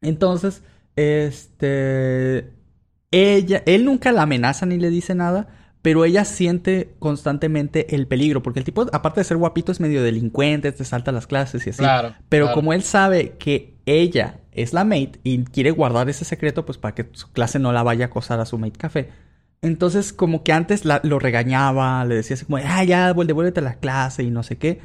Entonces, 0.00 0.62
este, 0.96 2.50
ella, 3.10 3.62
él 3.66 3.84
nunca 3.84 4.12
la 4.12 4.22
amenaza 4.22 4.66
ni 4.66 4.78
le 4.78 4.90
dice 4.90 5.14
nada, 5.14 5.48
pero 5.82 6.06
ella 6.06 6.24
siente 6.24 6.94
constantemente 6.98 7.94
el 7.94 8.06
peligro, 8.06 8.42
porque 8.42 8.58
el 8.58 8.64
tipo, 8.64 8.86
aparte 8.92 9.20
de 9.20 9.24
ser 9.24 9.36
guapito, 9.36 9.70
es 9.70 9.80
medio 9.80 10.02
delincuente, 10.02 10.72
te 10.72 10.84
salta 10.84 11.12
las 11.12 11.26
clases 11.26 11.66
y 11.66 11.70
así. 11.70 11.80
Claro, 11.80 12.14
pero 12.30 12.52
como 12.52 12.72
él 12.72 12.82
sabe 12.82 13.36
que 13.38 13.74
ella 13.84 14.40
es 14.52 14.72
la 14.72 14.84
mate 14.84 15.20
y 15.24 15.44
quiere 15.44 15.72
guardar 15.72 16.08
ese 16.08 16.24
secreto, 16.24 16.64
pues 16.64 16.78
para 16.78 16.94
que 16.94 17.10
su 17.12 17.30
clase 17.32 17.58
no 17.58 17.72
la 17.72 17.82
vaya 17.82 18.06
a 18.06 18.08
acosar 18.08 18.40
a 18.40 18.46
su 18.46 18.56
mate 18.56 18.78
café, 18.78 19.10
entonces, 19.62 20.12
como 20.12 20.42
que 20.42 20.52
antes 20.52 20.84
lo 20.84 21.18
regañaba, 21.18 22.04
le 22.04 22.16
decía 22.16 22.34
así 22.34 22.44
como, 22.44 22.58
ah, 22.58 22.84
ya, 22.84 23.12
devuélvete 23.14 23.60
a 23.60 23.62
la 23.62 23.74
clase 23.76 24.22
y 24.22 24.30
no 24.30 24.42
sé 24.42 24.58
qué. 24.58 24.80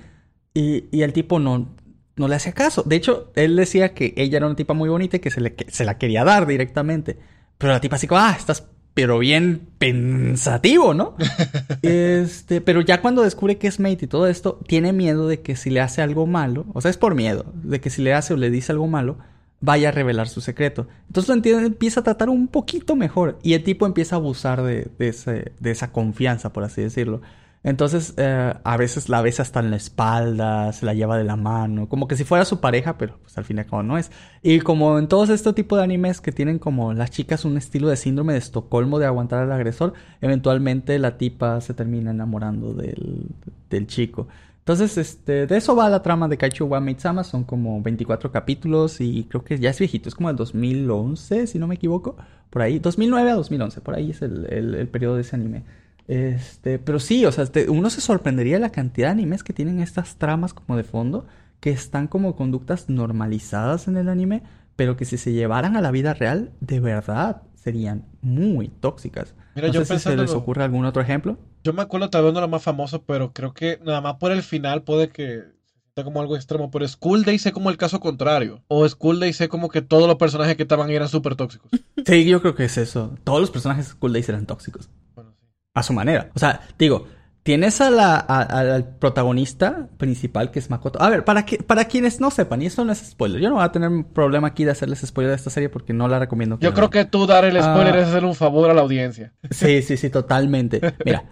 Y, 0.53 0.85
y 0.91 1.01
el 1.01 1.13
tipo 1.13 1.39
no, 1.39 1.75
no 2.15 2.27
le 2.27 2.35
hacía 2.35 2.53
caso. 2.53 2.83
De 2.83 2.95
hecho, 2.95 3.31
él 3.35 3.55
decía 3.55 3.93
que 3.93 4.13
ella 4.17 4.37
era 4.37 4.45
una 4.45 4.55
tipa 4.55 4.73
muy 4.73 4.89
bonita 4.89 5.17
y 5.17 5.19
que 5.19 5.31
se, 5.31 5.41
le, 5.41 5.55
se 5.67 5.85
la 5.85 5.97
quería 5.97 6.23
dar 6.23 6.47
directamente. 6.47 7.17
Pero 7.57 7.73
la 7.73 7.81
tipa 7.81 7.97
así 7.97 8.07
como, 8.07 8.21
ah, 8.21 8.35
estás 8.37 8.67
pero 8.93 9.19
bien 9.19 9.69
pensativo, 9.77 10.93
¿no? 10.93 11.15
este, 11.81 12.59
pero 12.59 12.81
ya 12.81 13.01
cuando 13.01 13.21
descubre 13.21 13.57
que 13.57 13.67
es 13.67 13.79
mate 13.79 14.05
y 14.05 14.07
todo 14.07 14.27
esto, 14.27 14.59
tiene 14.67 14.91
miedo 14.91 15.27
de 15.27 15.41
que 15.41 15.55
si 15.55 15.69
le 15.69 15.79
hace 15.79 16.01
algo 16.01 16.25
malo, 16.25 16.65
o 16.73 16.81
sea, 16.81 16.91
es 16.91 16.97
por 16.97 17.15
miedo, 17.15 17.45
de 17.63 17.79
que 17.79 17.89
si 17.89 18.01
le 18.01 18.13
hace 18.13 18.33
o 18.33 18.37
le 18.37 18.49
dice 18.49 18.73
algo 18.73 18.87
malo, 18.87 19.17
vaya 19.61 19.89
a 19.89 19.91
revelar 19.91 20.27
su 20.27 20.41
secreto. 20.41 20.87
Entonces 21.07 21.27
lo 21.27 21.65
empieza 21.65 21.99
a 21.99 22.03
tratar 22.03 22.29
un 22.29 22.47
poquito 22.47 22.95
mejor 22.95 23.39
y 23.43 23.53
el 23.53 23.63
tipo 23.63 23.85
empieza 23.85 24.15
a 24.15 24.19
abusar 24.19 24.63
de, 24.63 24.89
de 24.97 25.71
esa 25.71 25.91
confianza, 25.91 26.53
por 26.53 26.63
así 26.63 26.81
decirlo. 26.81 27.21
Entonces 27.61 28.13
eh, 28.15 28.53
a 28.63 28.77
veces 28.77 29.09
la 29.09 29.21
besa 29.21 29.41
hasta 29.41 29.59
en 29.59 29.69
la 29.69 29.75
espalda, 29.75 30.71
se 30.71 30.85
la 30.85 30.93
lleva 30.93 31.17
de 31.17 31.25
la 31.25 31.35
mano, 31.35 31.89
como 31.89 32.07
que 32.07 32.15
si 32.15 32.23
fuera 32.23 32.45
su 32.45 32.61
pareja, 32.61 32.97
pero 32.97 33.17
pues 33.21 33.37
al 33.37 33.43
fin 33.43 33.57
y 33.57 33.59
al 33.59 33.65
cabo 33.65 33.83
no 33.83 33.97
es. 33.97 34.11
Y 34.41 34.59
como 34.61 34.97
en 34.97 35.07
todos 35.09 35.29
este 35.29 35.51
tipo 35.51 35.75
de 35.75 35.83
animes 35.83 36.21
que 36.21 36.31
tienen 36.31 36.57
como 36.57 36.93
las 36.93 37.11
chicas 37.11 37.43
un 37.43 37.57
estilo 37.57 37.89
de 37.89 37.97
síndrome 37.97 38.33
de 38.33 38.39
Estocolmo 38.39 38.97
de 38.97 39.07
aguantar 39.07 39.43
al 39.43 39.51
agresor, 39.51 39.93
eventualmente 40.21 40.97
la 40.99 41.17
tipa 41.17 41.59
se 41.59 41.73
termina 41.73 42.11
enamorando 42.11 42.73
del 42.73 43.87
chico. 43.87 44.29
Entonces, 44.69 44.99
este, 44.99 45.47
de 45.47 45.57
eso 45.57 45.75
va 45.75 45.89
la 45.89 46.03
trama 46.03 46.27
de 46.27 46.37
Kaichu 46.37 46.65
wa 46.65 46.79
Mitsama. 46.79 47.23
Son 47.23 47.43
como 47.43 47.81
24 47.81 48.31
capítulos 48.31 49.01
y 49.01 49.23
creo 49.23 49.43
que 49.43 49.57
ya 49.57 49.71
es 49.71 49.79
viejito. 49.79 50.09
Es 50.09 50.13
como 50.13 50.29
el 50.29 50.35
2011, 50.35 51.47
si 51.47 51.57
no 51.57 51.65
me 51.65 51.73
equivoco. 51.73 52.17
Por 52.51 52.61
ahí, 52.61 52.77
2009 52.77 53.31
a 53.31 53.33
2011. 53.33 53.81
Por 53.81 53.95
ahí 53.95 54.11
es 54.11 54.21
el, 54.21 54.45
el, 54.45 54.87
periodo 54.87 55.15
de 55.15 55.21
ese 55.21 55.35
anime. 55.35 55.63
Este, 56.07 56.77
pero 56.77 56.99
sí, 56.99 57.25
o 57.25 57.31
sea, 57.31 57.45
este, 57.45 57.67
uno 57.67 57.89
se 57.89 57.99
sorprendería 57.99 58.57
de 58.57 58.59
la 58.59 58.69
cantidad 58.69 59.07
de 59.07 59.13
animes 59.13 59.43
que 59.43 59.53
tienen 59.53 59.79
estas 59.79 60.17
tramas 60.17 60.53
como 60.53 60.77
de 60.77 60.83
fondo, 60.83 61.25
que 61.61 61.71
están 61.71 62.07
como 62.07 62.35
conductas 62.35 62.89
normalizadas 62.89 63.87
en 63.87 63.97
el 63.97 64.07
anime, 64.07 64.43
pero 64.75 64.95
que 64.95 65.05
si 65.05 65.17
se 65.17 65.33
llevaran 65.33 65.77
a 65.77 65.81
la 65.81 65.89
vida 65.89 66.13
real, 66.13 66.51
de 66.59 66.79
verdad 66.79 67.41
serían 67.55 68.05
muy 68.21 68.67
tóxicas. 68.67 69.33
Mira, 69.55 69.69
yo 69.69 69.83
sé 69.83 69.97
si 69.97 70.03
se 70.03 70.15
les 70.15 70.29
ocurre 70.29 70.63
algún 70.63 70.85
otro 70.85 71.01
ejemplo. 71.01 71.39
Yo 71.63 71.73
me 71.73 71.81
acuerdo 71.81 72.09
tal 72.09 72.23
vez 72.23 72.33
no 72.33 72.41
la 72.41 72.47
más 72.47 72.63
famosa, 72.63 72.99
pero 72.99 73.33
creo 73.33 73.53
que 73.53 73.79
nada 73.83 74.01
más 74.01 74.15
por 74.15 74.31
el 74.31 74.43
final 74.43 74.83
puede 74.83 75.09
que 75.09 75.43
se 75.65 75.79
sienta 75.81 76.03
como 76.03 76.21
algo 76.21 76.35
extremo. 76.35 76.71
Pero 76.71 76.87
School 76.87 77.23
Day 77.23 77.39
sé 77.39 77.51
como 77.51 77.69
el 77.69 77.77
caso 77.77 77.99
contrario. 77.99 78.63
O 78.67 78.87
School 78.87 79.19
Day 79.19 79.33
sé 79.33 79.49
como 79.49 79.69
que 79.69 79.81
todos 79.81 80.07
los 80.07 80.17
personajes 80.17 80.55
que 80.55 80.63
estaban 80.63 80.89
ahí 80.89 80.95
eran 80.95 81.09
súper 81.09 81.35
tóxicos. 81.35 81.71
Sí, 82.05 82.25
yo 82.25 82.41
creo 82.41 82.55
que 82.55 82.63
es 82.63 82.77
eso. 82.77 83.13
Todos 83.25 83.41
los 83.41 83.51
personajes 83.51 83.85
de 83.85 83.91
School 83.91 84.13
Day 84.13 84.23
eran 84.27 84.45
tóxicos. 84.45 84.89
Bueno, 85.13 85.35
sí. 85.37 85.45
A 85.73 85.83
su 85.83 85.91
manera. 85.91 86.31
O 86.33 86.39
sea, 86.39 86.61
digo, 86.79 87.07
Tienes 87.49 87.79
a 87.79 87.89
la, 87.89 88.17
al 88.17 88.97
protagonista 88.97 89.87
principal 89.97 90.51
que 90.51 90.59
es 90.59 90.69
Makoto. 90.69 91.01
A 91.01 91.09
ver, 91.09 91.23
para, 91.23 91.45
que, 91.45 91.57
para 91.57 91.85
quienes 91.85 92.19
no 92.19 92.31
sepan, 92.31 92.61
y 92.61 92.65
esto 92.65 92.83
no 92.83 92.91
es 92.91 92.99
spoiler, 92.99 93.41
yo 93.41 93.49
no 93.49 93.55
voy 93.55 93.63
a 93.63 93.71
tener 93.71 93.89
problema 94.13 94.49
aquí 94.49 94.65
de 94.65 94.71
hacerles 94.71 94.99
spoiler 94.99 95.31
de 95.31 95.37
esta 95.37 95.49
serie 95.49 95.69
porque 95.69 95.93
no 95.93 96.07
la 96.07 96.19
recomiendo. 96.19 96.59
yo 96.59 96.73
creo 96.73 96.89
que 96.89 97.05
tú 97.05 97.25
dar 97.25 97.45
el 97.45 97.59
spoiler 97.59 97.95
ah. 97.95 98.01
es 98.01 98.07
hacer 98.09 98.25
un 98.25 98.35
favor 98.35 98.69
a 98.69 98.73
la 98.73 98.81
audiencia. 98.81 99.33
Sí, 99.49 99.81
sí, 99.83 99.95
sí, 99.95 100.09
totalmente. 100.09 100.81
Mira, 101.05 101.23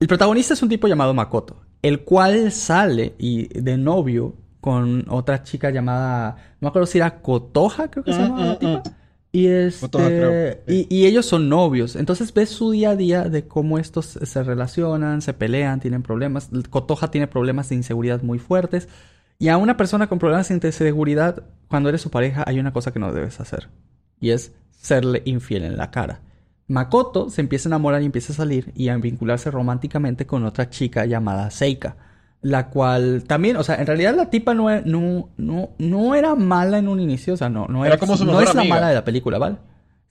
el 0.00 0.08
protagonista 0.08 0.54
es 0.54 0.62
un 0.62 0.68
tipo 0.68 0.88
llamado 0.88 1.14
Makoto, 1.14 1.62
el 1.82 2.00
cual 2.00 2.52
sale 2.52 3.14
y 3.18 3.48
de 3.48 3.76
novio 3.76 4.36
con 4.60 5.04
otra 5.08 5.42
chica 5.42 5.70
llamada, 5.70 6.36
no 6.60 6.66
me 6.66 6.68
acuerdo 6.68 6.86
si 6.86 6.98
era 6.98 7.20
Kotoha, 7.20 7.90
creo 7.90 8.02
que 8.02 8.12
se 8.12 8.18
mm, 8.18 8.22
llama 8.22 8.44
la 8.44 8.52
mm, 8.54 8.58
tipa. 8.58 8.78
Mm. 8.78 9.04
Y, 9.34 9.48
este, 9.48 10.62
y, 10.68 11.06
ellos 11.06 11.26
son 11.26 11.48
novios. 11.48 11.96
Entonces 11.96 12.32
ves 12.32 12.50
su 12.50 12.70
día 12.70 12.90
a 12.90 12.96
día 12.96 13.24
de 13.24 13.48
cómo 13.48 13.80
estos 13.80 14.06
se 14.06 14.42
relacionan, 14.44 15.22
se 15.22 15.32
pelean, 15.32 15.80
tienen 15.80 16.04
problemas. 16.04 16.50
Cotoja 16.70 17.10
tiene 17.10 17.26
problemas 17.26 17.68
de 17.68 17.74
inseguridad 17.74 18.22
muy 18.22 18.38
fuertes. 18.38 18.88
Y 19.40 19.48
a 19.48 19.56
una 19.56 19.76
persona 19.76 20.06
con 20.06 20.20
problemas 20.20 20.48
de 20.48 20.54
inseguridad, 20.54 21.42
cuando 21.66 21.88
eres 21.88 22.00
su 22.00 22.12
pareja, 22.12 22.44
hay 22.46 22.60
una 22.60 22.72
cosa 22.72 22.92
que 22.92 23.00
no 23.00 23.12
debes 23.12 23.40
hacer. 23.40 23.70
Y 24.20 24.30
es 24.30 24.52
serle 24.70 25.20
infiel 25.24 25.64
en 25.64 25.76
la 25.76 25.90
cara. 25.90 26.20
Makoto 26.66 27.30
se 27.30 27.40
empieza 27.40 27.68
a 27.68 27.70
enamorar 27.70 28.02
y 28.02 28.06
empieza 28.06 28.32
a 28.32 28.36
salir 28.36 28.72
y 28.74 28.88
a 28.88 28.96
vincularse 28.96 29.50
románticamente 29.50 30.26
con 30.26 30.44
otra 30.44 30.70
chica 30.70 31.04
llamada 31.04 31.50
Seika. 31.50 31.96
La 32.40 32.68
cual 32.68 33.24
también, 33.26 33.56
o 33.56 33.62
sea, 33.62 33.76
en 33.76 33.86
realidad 33.86 34.14
la 34.14 34.28
tipa 34.28 34.52
no, 34.52 34.68
no, 34.82 35.30
no, 35.38 35.70
no 35.78 36.14
era 36.14 36.34
mala 36.34 36.78
en 36.78 36.88
un 36.88 37.00
inicio, 37.00 37.34
o 37.34 37.36
sea, 37.38 37.48
no, 37.48 37.66
no, 37.68 37.86
era, 37.86 37.96
como 37.96 38.18
su 38.18 38.26
no 38.26 38.38
es 38.40 38.54
la 38.54 38.64
mala 38.64 38.88
de 38.88 38.94
la 38.94 39.04
película, 39.04 39.38
¿vale? 39.38 39.56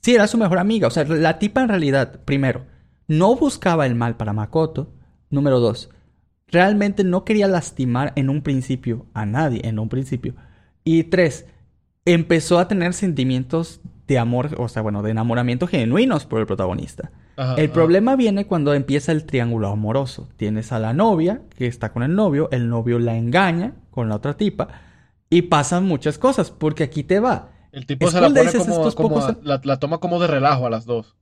Sí, 0.01 0.15
era 0.15 0.25
su 0.25 0.39
mejor 0.39 0.57
amiga, 0.57 0.87
o 0.87 0.91
sea, 0.91 1.03
la 1.03 1.37
tipa 1.37 1.61
en 1.61 1.69
realidad, 1.69 2.21
primero, 2.25 2.65
no 3.07 3.35
buscaba 3.35 3.85
el 3.85 3.93
mal 3.93 4.17
para 4.17 4.33
Makoto, 4.33 4.93
número 5.29 5.59
dos, 5.59 5.91
realmente 6.47 7.03
no 7.03 7.23
quería 7.23 7.47
lastimar 7.47 8.13
en 8.15 8.29
un 8.29 8.41
principio 8.41 9.05
a 9.13 9.27
nadie, 9.27 9.61
en 9.63 9.77
un 9.77 9.89
principio. 9.89 10.33
Y 10.83 11.03
tres, 11.05 11.45
empezó 12.05 12.59
a 12.59 12.67
tener 12.67 12.93
sentimientos 12.93 13.81
de 14.07 14.19
amor, 14.19 14.55
o 14.57 14.67
sea, 14.67 14.81
bueno, 14.81 15.01
de 15.01 15.11
enamoramiento 15.11 15.67
genuinos 15.67 16.25
por 16.25 16.39
el 16.41 16.47
protagonista. 16.47 17.11
el 17.57 17.69
problema 17.69 18.15
viene 18.15 18.45
cuando 18.45 18.73
empieza 18.73 19.11
el 19.11 19.25
triángulo 19.25 19.69
amoroso. 19.69 20.27
Tienes 20.37 20.71
a 20.71 20.79
la 20.79 20.93
novia 20.93 21.41
que 21.57 21.67
está 21.67 21.91
con 21.91 22.03
el 22.03 22.15
novio, 22.15 22.49
el 22.51 22.69
novio 22.69 22.99
la 22.99 23.15
engaña 23.15 23.75
con 23.91 24.09
la 24.09 24.15
otra 24.15 24.35
tipa 24.35 24.67
y 25.29 25.43
pasan 25.43 25.85
muchas 25.85 26.17
cosas, 26.17 26.51
porque 26.51 26.83
aquí 26.83 27.03
te 27.03 27.19
va. 27.19 27.49
El 27.71 27.87
tipo 27.87 28.11
se 28.11 28.21
la 28.21 28.27
pone 28.27 28.51
como, 28.95 29.19
la, 29.41 29.79
toma 29.79 29.97
como 29.97 30.19
de 30.19 30.27
relajo 30.27 30.67
a 30.67 30.69
las 30.69 30.85
dos. 30.85 31.15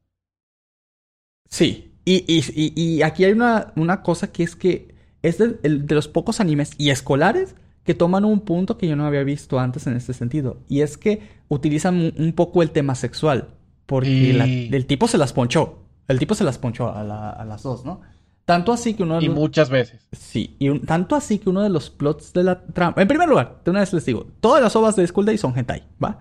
Sí, 1.48 1.94
y, 2.04 2.26
y, 2.28 3.02
aquí 3.04 3.24
hay 3.24 3.32
una, 3.32 3.72
una, 3.76 4.02
cosa 4.02 4.32
que 4.32 4.44
es 4.44 4.56
que 4.56 4.96
es 5.22 5.38
de, 5.38 5.50
de 5.62 5.96
los 5.96 6.08
pocos 6.08 6.42
animes 6.42 6.72
y 6.78 6.90
escolares 6.90 7.56
que 7.92 7.96
toman 7.96 8.24
un 8.24 8.40
punto 8.40 8.78
que 8.78 8.88
yo 8.88 8.96
no 8.96 9.06
había 9.06 9.26
visto 9.26 9.60
antes 9.60 9.86
en 9.86 9.98
este 9.98 10.14
sentido. 10.14 10.62
Y 10.70 10.80
es 10.80 10.98
que 10.98 11.24
utilizan 11.50 12.14
un 12.18 12.32
poco 12.32 12.64
el 12.64 12.72
tema 12.72 12.96
sexual. 12.96 13.50
Porque 13.86 14.70
el 14.72 14.86
tipo 14.86 15.10
se 15.10 15.18
las 15.18 15.34
ponchó. 15.34 15.80
El 16.08 16.18
tipo 16.18 16.34
se 16.34 16.46
las 16.46 16.58
ponchó 16.58 16.88
a, 16.88 17.04
las 17.04 17.64
dos, 17.64 17.84
¿no? 17.84 18.00
Tanto 18.46 18.72
así 18.72 18.94
que 18.94 19.04
uno 19.04 19.20
de 19.20 19.26
Y 19.26 19.30
muchas 19.30 19.70
veces. 19.70 20.08
Sí, 20.14 20.56
y 20.58 20.80
tanto 20.80 21.18
así 21.18 21.38
que 21.38 21.50
uno 21.50 21.64
de 21.64 21.70
los 21.70 21.90
plots 21.90 22.32
de 22.32 22.46
la 22.46 22.64
trama... 22.64 22.94
En 22.96 23.10
primer 23.10 23.28
lugar, 23.28 23.60
de 23.66 23.72
una 23.72 23.82
vez 23.82 23.92
les 23.92 24.06
digo, 24.06 24.26
todas 24.40 24.64
las 24.64 24.74
ovas 24.78 24.96
de 24.96 25.06
School 25.06 25.26
Day 25.26 25.38
son 25.38 25.54
hentai, 25.58 25.84
¿va? 26.02 26.20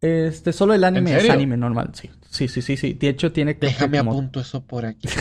Este, 0.00 0.52
solo 0.52 0.74
el 0.74 0.84
anime 0.84 1.16
es 1.16 1.28
anime 1.28 1.56
normal, 1.56 1.90
sí. 1.94 2.08
Sí, 2.30 2.46
sí, 2.46 2.62
sí, 2.62 2.76
sí. 2.76 2.92
De 2.92 3.08
hecho, 3.08 3.32
tiene 3.32 3.58
que... 3.58 3.66
Déjame 3.66 3.98
apunto 3.98 4.38
eso 4.38 4.64
por 4.64 4.86
aquí. 4.86 5.08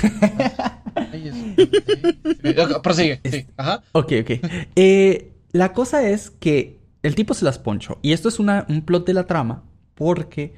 Prosigue, 2.83 3.21
sí. 3.25 3.47
Ajá. 3.57 3.81
Ok, 3.93 4.13
ok. 4.21 4.31
Eh, 4.75 5.33
la 5.51 5.73
cosa 5.73 6.07
es 6.07 6.29
que 6.29 6.79
el 7.03 7.15
tipo 7.15 7.33
se 7.33 7.45
las 7.45 7.59
ponchó. 7.59 7.97
Y 8.01 8.13
esto 8.13 8.29
es 8.29 8.39
una, 8.39 8.65
un 8.69 8.81
plot 8.81 9.05
de 9.05 9.13
la 9.13 9.25
trama 9.25 9.63
porque 9.95 10.53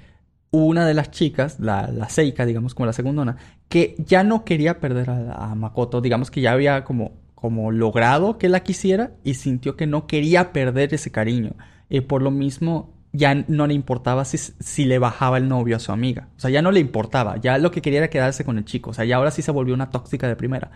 una 0.51 0.86
de 0.86 0.93
las 0.93 1.12
chicas, 1.12 1.60
la, 1.60 1.88
la 1.88 2.10
Seika, 2.10 2.45
digamos, 2.45 2.75
como 2.75 2.86
la 2.86 2.93
segundona, 2.93 3.38
que 3.69 3.95
ya 3.98 4.24
no 4.24 4.43
quería 4.43 4.79
perder 4.79 5.10
a, 5.10 5.55
Makoto, 5.55 6.01
digamos 6.01 6.29
que 6.29 6.41
ya 6.41 6.51
había 6.51 6.83
como, 6.83 7.13
como 7.36 7.71
logrado 7.71 8.38
que 8.38 8.50
la 8.50 8.62
quisiera 8.62 9.13
y 9.24 9.36
sintió 9.36 9.77
que 9.77 9.88
no 9.88 10.07
quería 10.07 10.51
perder 10.51 10.93
ese 10.93 11.12
cariño. 11.12 11.55
Y 11.89 12.01
por 12.01 12.21
lo 12.21 12.31
mismo 12.31 12.93
ya 13.13 13.33
no 13.48 13.67
le 13.67 13.74
importaba 13.74 14.25
si, 14.25 14.38
si, 14.38 14.86
le 14.86 15.00
bajaba 15.00 15.38
el 15.38 15.48
novio 15.48 15.77
a 15.77 15.79
su 15.79 15.91
amiga. 15.91 16.27
O 16.38 16.39
sea, 16.39 16.50
ya 16.50 16.62
no 16.62 16.71
le 16.71 16.79
importaba. 16.79 17.38
Ya 17.38 17.57
lo 17.57 17.71
que 17.71 17.81
quería 17.81 18.00
era 18.00 18.10
quedarse 18.10 18.43
con 18.43 18.57
el 18.57 18.65
chico. 18.65 18.91
O 18.91 18.93
sea, 18.93 19.05
ya 19.05 19.17
ahora 19.17 19.31
sí 19.31 19.41
se 19.41 19.51
volvió 19.51 19.74
una 19.74 19.89
tóxica 19.89 20.27
de 20.27 20.36
primera. 20.36 20.71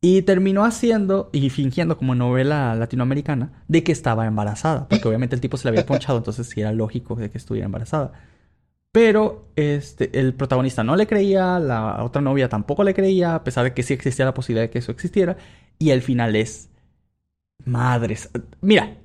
Y 0.00 0.22
terminó 0.22 0.64
haciendo 0.64 1.30
y 1.32 1.50
fingiendo 1.50 1.96
como 1.96 2.14
novela 2.14 2.74
latinoamericana 2.74 3.64
de 3.66 3.82
que 3.82 3.92
estaba 3.92 4.26
embarazada. 4.26 4.88
Porque 4.88 5.08
obviamente 5.08 5.34
el 5.34 5.40
tipo 5.40 5.56
se 5.56 5.64
le 5.64 5.70
había 5.70 5.86
ponchado, 5.86 6.18
entonces 6.18 6.48
sí 6.48 6.60
era 6.60 6.72
lógico 6.72 7.16
de 7.16 7.30
que 7.30 7.38
estuviera 7.38 7.66
embarazada. 7.66 8.12
Pero 8.92 9.48
este, 9.56 10.18
el 10.18 10.34
protagonista 10.34 10.82
no 10.82 10.96
le 10.96 11.06
creía, 11.06 11.58
la 11.58 12.02
otra 12.02 12.22
novia 12.22 12.48
tampoco 12.48 12.82
le 12.84 12.94
creía, 12.94 13.34
a 13.34 13.44
pesar 13.44 13.64
de 13.64 13.74
que 13.74 13.82
sí 13.82 13.92
existía 13.94 14.24
la 14.24 14.34
posibilidad 14.34 14.64
de 14.64 14.70
que 14.70 14.78
eso 14.78 14.92
existiera. 14.92 15.36
Y 15.78 15.90
el 15.90 16.02
final 16.02 16.36
es. 16.36 16.70
Madres. 17.64 18.30
Mira, 18.60 18.96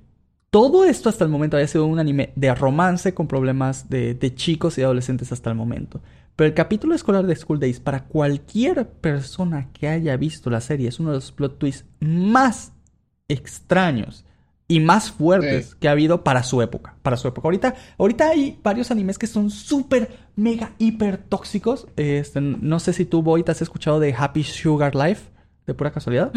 todo 0.50 0.86
esto 0.86 1.10
hasta 1.10 1.24
el 1.24 1.29
momento 1.31 1.57
había 1.57 1.67
sido 1.67 1.86
un 1.86 2.00
anime 2.00 2.31
de 2.36 2.53
romance 2.55 3.13
con 3.13 3.27
problemas 3.27 3.89
de, 3.89 4.13
de 4.13 4.36
chicos 4.36 4.77
y 4.77 4.83
adolescentes 4.83 5.31
hasta 5.31 5.50
el 5.50 5.55
momento. 5.55 6.01
Pero 6.35 6.47
el 6.47 6.53
capítulo 6.53 6.95
escolar 6.95 7.25
de 7.25 7.35
School 7.35 7.59
Days, 7.59 7.79
para 7.79 8.05
cualquier 8.05 8.88
persona 8.88 9.69
que 9.73 9.88
haya 9.88 10.15
visto 10.17 10.50
la 10.50 10.61
serie, 10.61 10.89
es 10.89 11.00
uno 11.00 11.09
de 11.09 11.17
los 11.17 11.31
plot 11.31 11.59
twists 11.59 11.85
más 12.00 12.73
extraños 13.27 14.25
y 14.71 14.79
más 14.79 15.11
fuertes 15.11 15.75
que 15.75 15.89
ha 15.89 15.91
habido 15.91 16.23
para 16.23 16.43
su 16.43 16.61
época. 16.61 16.95
Para 17.01 17.17
su 17.17 17.27
época. 17.27 17.45
Ahorita, 17.45 17.75
ahorita 17.97 18.29
hay 18.29 18.57
varios 18.63 18.89
animes 18.89 19.17
que 19.17 19.27
son 19.27 19.51
súper, 19.51 20.09
mega, 20.38 20.71
hiper 20.77 21.17
tóxicos. 21.17 21.88
Este, 21.97 22.39
no 22.39 22.79
sé 22.79 22.93
si 22.93 23.03
tú, 23.03 23.21
Boy, 23.21 23.43
te 23.43 23.51
has 23.51 23.61
escuchado 23.61 24.00
de 24.00 24.15
Happy 24.17 24.43
Sugar 24.45 24.95
Life, 24.95 25.29
de 25.67 25.73
pura 25.73 25.91
casualidad. 25.91 26.31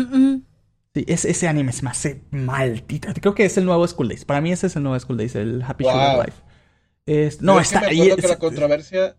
Sí, 0.94 1.04
ese, 1.06 1.46
anime 1.46 1.70
es 1.70 1.84
más 1.84 2.08
maldito. 2.32 3.08
Creo 3.20 3.34
que 3.36 3.44
es 3.44 3.56
el 3.56 3.64
nuevo 3.64 3.86
School 3.86 4.08
Days. 4.08 4.24
Para 4.24 4.40
mí 4.40 4.50
ese 4.50 4.66
es 4.66 4.74
el 4.74 4.82
nuevo 4.82 4.98
School 4.98 5.16
Days, 5.16 5.36
el 5.36 5.62
Happy 5.62 5.84
Sugar 5.84 6.26
Life. 6.26 7.38
no, 7.40 7.60
está 7.60 7.80
ahí. 7.86 8.10
la 8.16 8.36
controversia. 8.36 9.16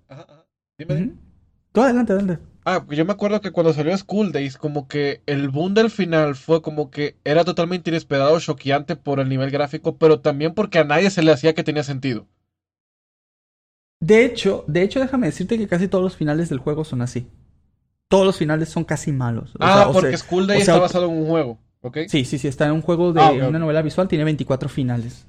Dime. 0.77 1.13
adelante, 1.73 2.13
adelante. 2.13 2.43
Ah, 2.65 2.83
yo 2.89 3.05
me 3.05 3.13
acuerdo 3.13 3.41
que 3.41 3.51
cuando 3.51 3.73
salió 3.73 3.95
School 3.95 4.31
Days, 4.31 4.57
como 4.57 4.87
que 4.87 5.21
el 5.27 5.49
boom 5.49 5.75
del 5.75 5.91
final 5.91 6.35
fue 6.35 6.61
como 6.63 6.89
que 6.89 7.15
era 7.23 7.45
totalmente 7.45 7.91
inesperado, 7.91 8.39
choqueante 8.39 8.95
por 8.95 9.19
el 9.19 9.29
nivel 9.29 9.51
gráfico, 9.51 9.97
pero 9.97 10.19
también 10.19 10.53
porque 10.55 10.79
a 10.79 10.83
nadie 10.83 11.11
se 11.11 11.21
le 11.21 11.31
hacía 11.31 11.53
que 11.53 11.63
tenía 11.63 11.83
sentido. 11.83 12.27
De 13.99 14.25
hecho, 14.25 14.65
de 14.67 14.81
hecho, 14.81 14.99
déjame 14.99 15.27
decirte 15.27 15.57
que 15.57 15.67
casi 15.67 15.87
todos 15.87 16.03
los 16.03 16.15
finales 16.15 16.49
del 16.49 16.57
juego 16.57 16.83
son 16.83 17.03
así. 17.03 17.27
Todos 18.07 18.25
los 18.25 18.37
finales 18.37 18.69
son 18.69 18.83
casi 18.83 19.11
malos. 19.11 19.53
ah, 19.59 19.89
porque 19.93 20.17
School 20.17 20.47
Days 20.47 20.61
está 20.61 20.79
basado 20.79 21.05
en 21.05 21.17
un 21.17 21.27
juego, 21.27 21.59
¿ok? 21.81 21.99
Sí, 22.07 22.25
sí, 22.25 22.39
sí, 22.39 22.47
está 22.47 22.65
en 22.65 22.73
un 22.73 22.81
juego 22.81 23.13
de 23.13 23.21
ah, 23.21 23.31
una 23.47 23.59
novela 23.59 23.83
visual, 23.83 24.07
tiene 24.07 24.23
24 24.23 24.69
finales. 24.69 25.27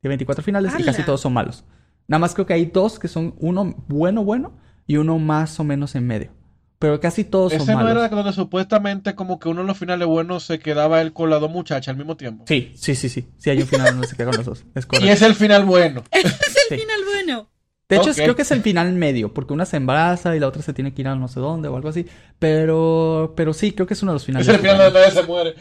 Tiene 0.00 0.12
24 0.12 0.44
finales 0.44 0.74
y 0.78 0.84
casi 0.84 1.02
todos 1.02 1.22
son 1.22 1.32
malos. 1.32 1.64
Nada 2.06 2.18
más 2.18 2.34
creo 2.34 2.46
que 2.46 2.52
hay 2.52 2.66
dos 2.66 2.98
que 2.98 3.08
son 3.08 3.34
uno 3.38 3.74
bueno, 3.88 4.22
bueno 4.22 4.65
y 4.86 4.96
uno 4.96 5.18
más 5.18 5.58
o 5.60 5.64
menos 5.64 5.94
en 5.94 6.06
medio. 6.06 6.30
Pero 6.78 7.00
casi 7.00 7.24
todos 7.24 7.52
son 7.52 7.66
malos. 7.66 7.82
¿Ese 7.82 7.94
no 7.94 8.04
era 8.04 8.08
donde 8.08 8.32
supuestamente 8.32 9.14
como 9.14 9.38
que 9.38 9.48
uno 9.48 9.62
de 9.62 9.66
los 9.66 9.78
finales 9.78 10.06
buenos 10.06 10.44
se 10.44 10.58
quedaba 10.58 11.00
él 11.00 11.12
con 11.12 11.30
las 11.30 11.40
dos 11.40 11.50
muchachas 11.50 11.88
al 11.88 11.96
mismo 11.96 12.16
tiempo? 12.16 12.44
Sí, 12.46 12.72
sí, 12.76 12.94
sí, 12.94 13.08
sí. 13.08 13.26
Sí 13.38 13.50
hay 13.50 13.62
un 13.62 13.66
final 13.66 13.92
donde 13.92 14.06
se 14.06 14.16
queda 14.16 14.26
con 14.26 14.36
los 14.36 14.46
dos. 14.46 14.64
Es 14.74 14.86
y 15.00 15.08
es 15.08 15.22
el 15.22 15.34
final 15.34 15.64
bueno. 15.64 16.04
es 16.10 16.24
el 16.70 16.78
final 16.78 17.00
bueno. 17.12 17.48
De 17.88 17.96
hecho, 17.96 18.12
creo 18.14 18.34
que 18.34 18.42
es 18.42 18.50
el 18.50 18.62
final 18.62 18.92
medio, 18.94 19.32
porque 19.32 19.52
una 19.52 19.64
se 19.64 19.76
embaraza 19.76 20.34
y 20.34 20.40
la 20.40 20.48
otra 20.48 20.60
se 20.60 20.72
tiene 20.72 20.92
que 20.92 21.02
ir 21.02 21.08
a 21.08 21.14
no 21.14 21.28
sé 21.28 21.38
dónde 21.38 21.68
o 21.68 21.76
algo 21.76 21.88
así. 21.88 22.04
Pero, 22.38 23.32
pero 23.36 23.54
sí, 23.54 23.70
creo 23.70 23.86
que 23.86 23.94
es 23.94 24.02
uno 24.02 24.10
de 24.10 24.16
los 24.16 24.24
finales. 24.24 24.48
Es 24.48 24.54
el 24.54 24.60
final 24.60 24.92
donde 24.92 25.10
se 25.12 25.22
muere. 25.22 25.54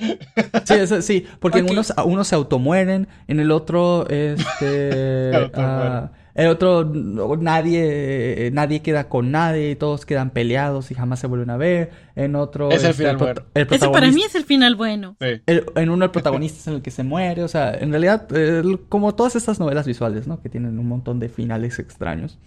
Sí, 0.65 1.01
sí, 1.03 1.25
porque 1.39 1.60
en 1.60 1.70
unos, 1.70 1.94
unos 2.03 2.27
se 2.27 2.34
automueren, 2.34 3.08
en 3.27 3.39
el 3.39 3.51
otro, 3.51 4.08
este... 4.10 5.51
El 6.36 6.48
otro, 6.48 6.84
nadie, 6.84 8.50
nadie 8.51 8.82
queda 8.82 9.08
con 9.08 9.32
nadie, 9.32 9.77
todos 9.77 10.06
quedan 10.06 10.32
peleados 10.32 10.92
y 10.92 10.94
jamás 10.94 11.20
se 11.20 11.27
vuelven 11.27 11.50
a 11.50 11.56
ver. 11.56 11.92
En 12.15 12.36
otro, 12.36 12.70
es 12.72 12.84
el 12.84 12.89
este, 12.92 13.04
final 13.04 13.18
bueno. 13.18 13.42
Ese 13.54 13.89
para 13.89 14.12
mí 14.12 14.22
es 14.22 14.36
el 14.36 14.44
final 14.44 14.75
bueno. 14.75 15.15
en 15.20 15.89
uno 15.89 16.04
el 16.04 16.12
protagonista 16.12 16.60
es 16.60 16.68
en 16.68 16.74
el 16.74 16.82
que 16.82 16.92
se 16.92 17.04
muere, 17.04 17.42
o 17.42 17.48
sea, 17.48 17.74
en 17.74 17.89
realidad, 17.89 18.27
como 18.89 19.15
todas 19.15 19.38
estas 19.38 19.62
novelas 19.62 19.88
visuales, 19.88 20.27
¿no? 20.27 20.42
Que 20.42 20.50
tienen 20.50 20.77
un 20.77 20.88
montón 20.89 21.22
de 21.22 21.30
finales 21.30 21.80
extraños. 21.80 22.38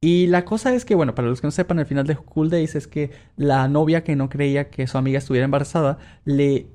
Y 0.00 0.26
la 0.26 0.44
cosa 0.44 0.74
es 0.74 0.84
que, 0.84 0.96
bueno, 0.96 1.14
para 1.14 1.28
los 1.28 1.40
que 1.40 1.46
no 1.46 1.52
sepan, 1.52 1.78
el 1.78 1.86
final 1.86 2.04
de 2.04 2.16
Cool 2.16 2.50
Days 2.50 2.74
es 2.74 2.88
que 2.88 3.12
la 3.36 3.68
novia 3.68 4.02
que 4.02 4.16
no 4.16 4.28
creía 4.28 4.68
que 4.68 4.88
su 4.88 4.98
amiga 4.98 5.18
estuviera 5.18 5.44
embarazada, 5.44 5.98
le 6.24 6.66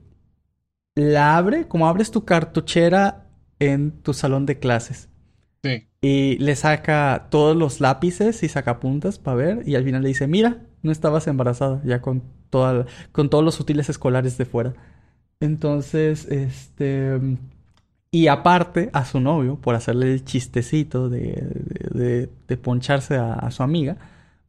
la 0.96 1.36
abre, 1.36 1.68
como 1.68 1.90
abres 1.90 2.10
tu 2.10 2.24
cartuchera 2.24 3.28
en 3.60 3.92
tu 4.02 4.14
salón 4.14 4.46
de 4.46 4.60
clases. 4.60 5.10
Y 6.02 6.38
le 6.38 6.56
saca 6.56 7.28
todos 7.30 7.56
los 7.56 7.82
lápices 7.82 8.44
y 8.44 8.50
saca 8.50 8.80
puntas 8.80 9.20
para 9.20 9.36
ver. 9.36 9.64
Y 9.66 9.76
al 9.76 9.84
final 9.84 10.04
le 10.04 10.10
dice, 10.10 10.28
mira, 10.28 10.62
no 10.82 10.92
estabas 10.92 11.28
embarazada, 11.28 11.82
ya 11.84 12.02
con, 12.02 12.24
toda, 12.50 12.86
con 13.12 13.30
todos 13.30 13.44
los 13.44 13.60
útiles 13.60 13.90
escolares 13.90 14.38
de 14.38 14.46
fuera. 14.46 14.74
Entonces, 15.40 16.26
este... 16.26 17.20
Y 18.10 18.28
aparte, 18.28 18.90
a 18.94 19.04
su 19.04 19.20
novio, 19.20 19.58
por 19.58 19.76
hacerle 19.76 20.14
el 20.14 20.24
chistecito 20.24 21.10
de, 21.10 22.30
de, 22.48 22.58
poncharse 22.58 23.18
a, 23.18 23.52
su 23.52 23.64
amiga, 23.64 23.98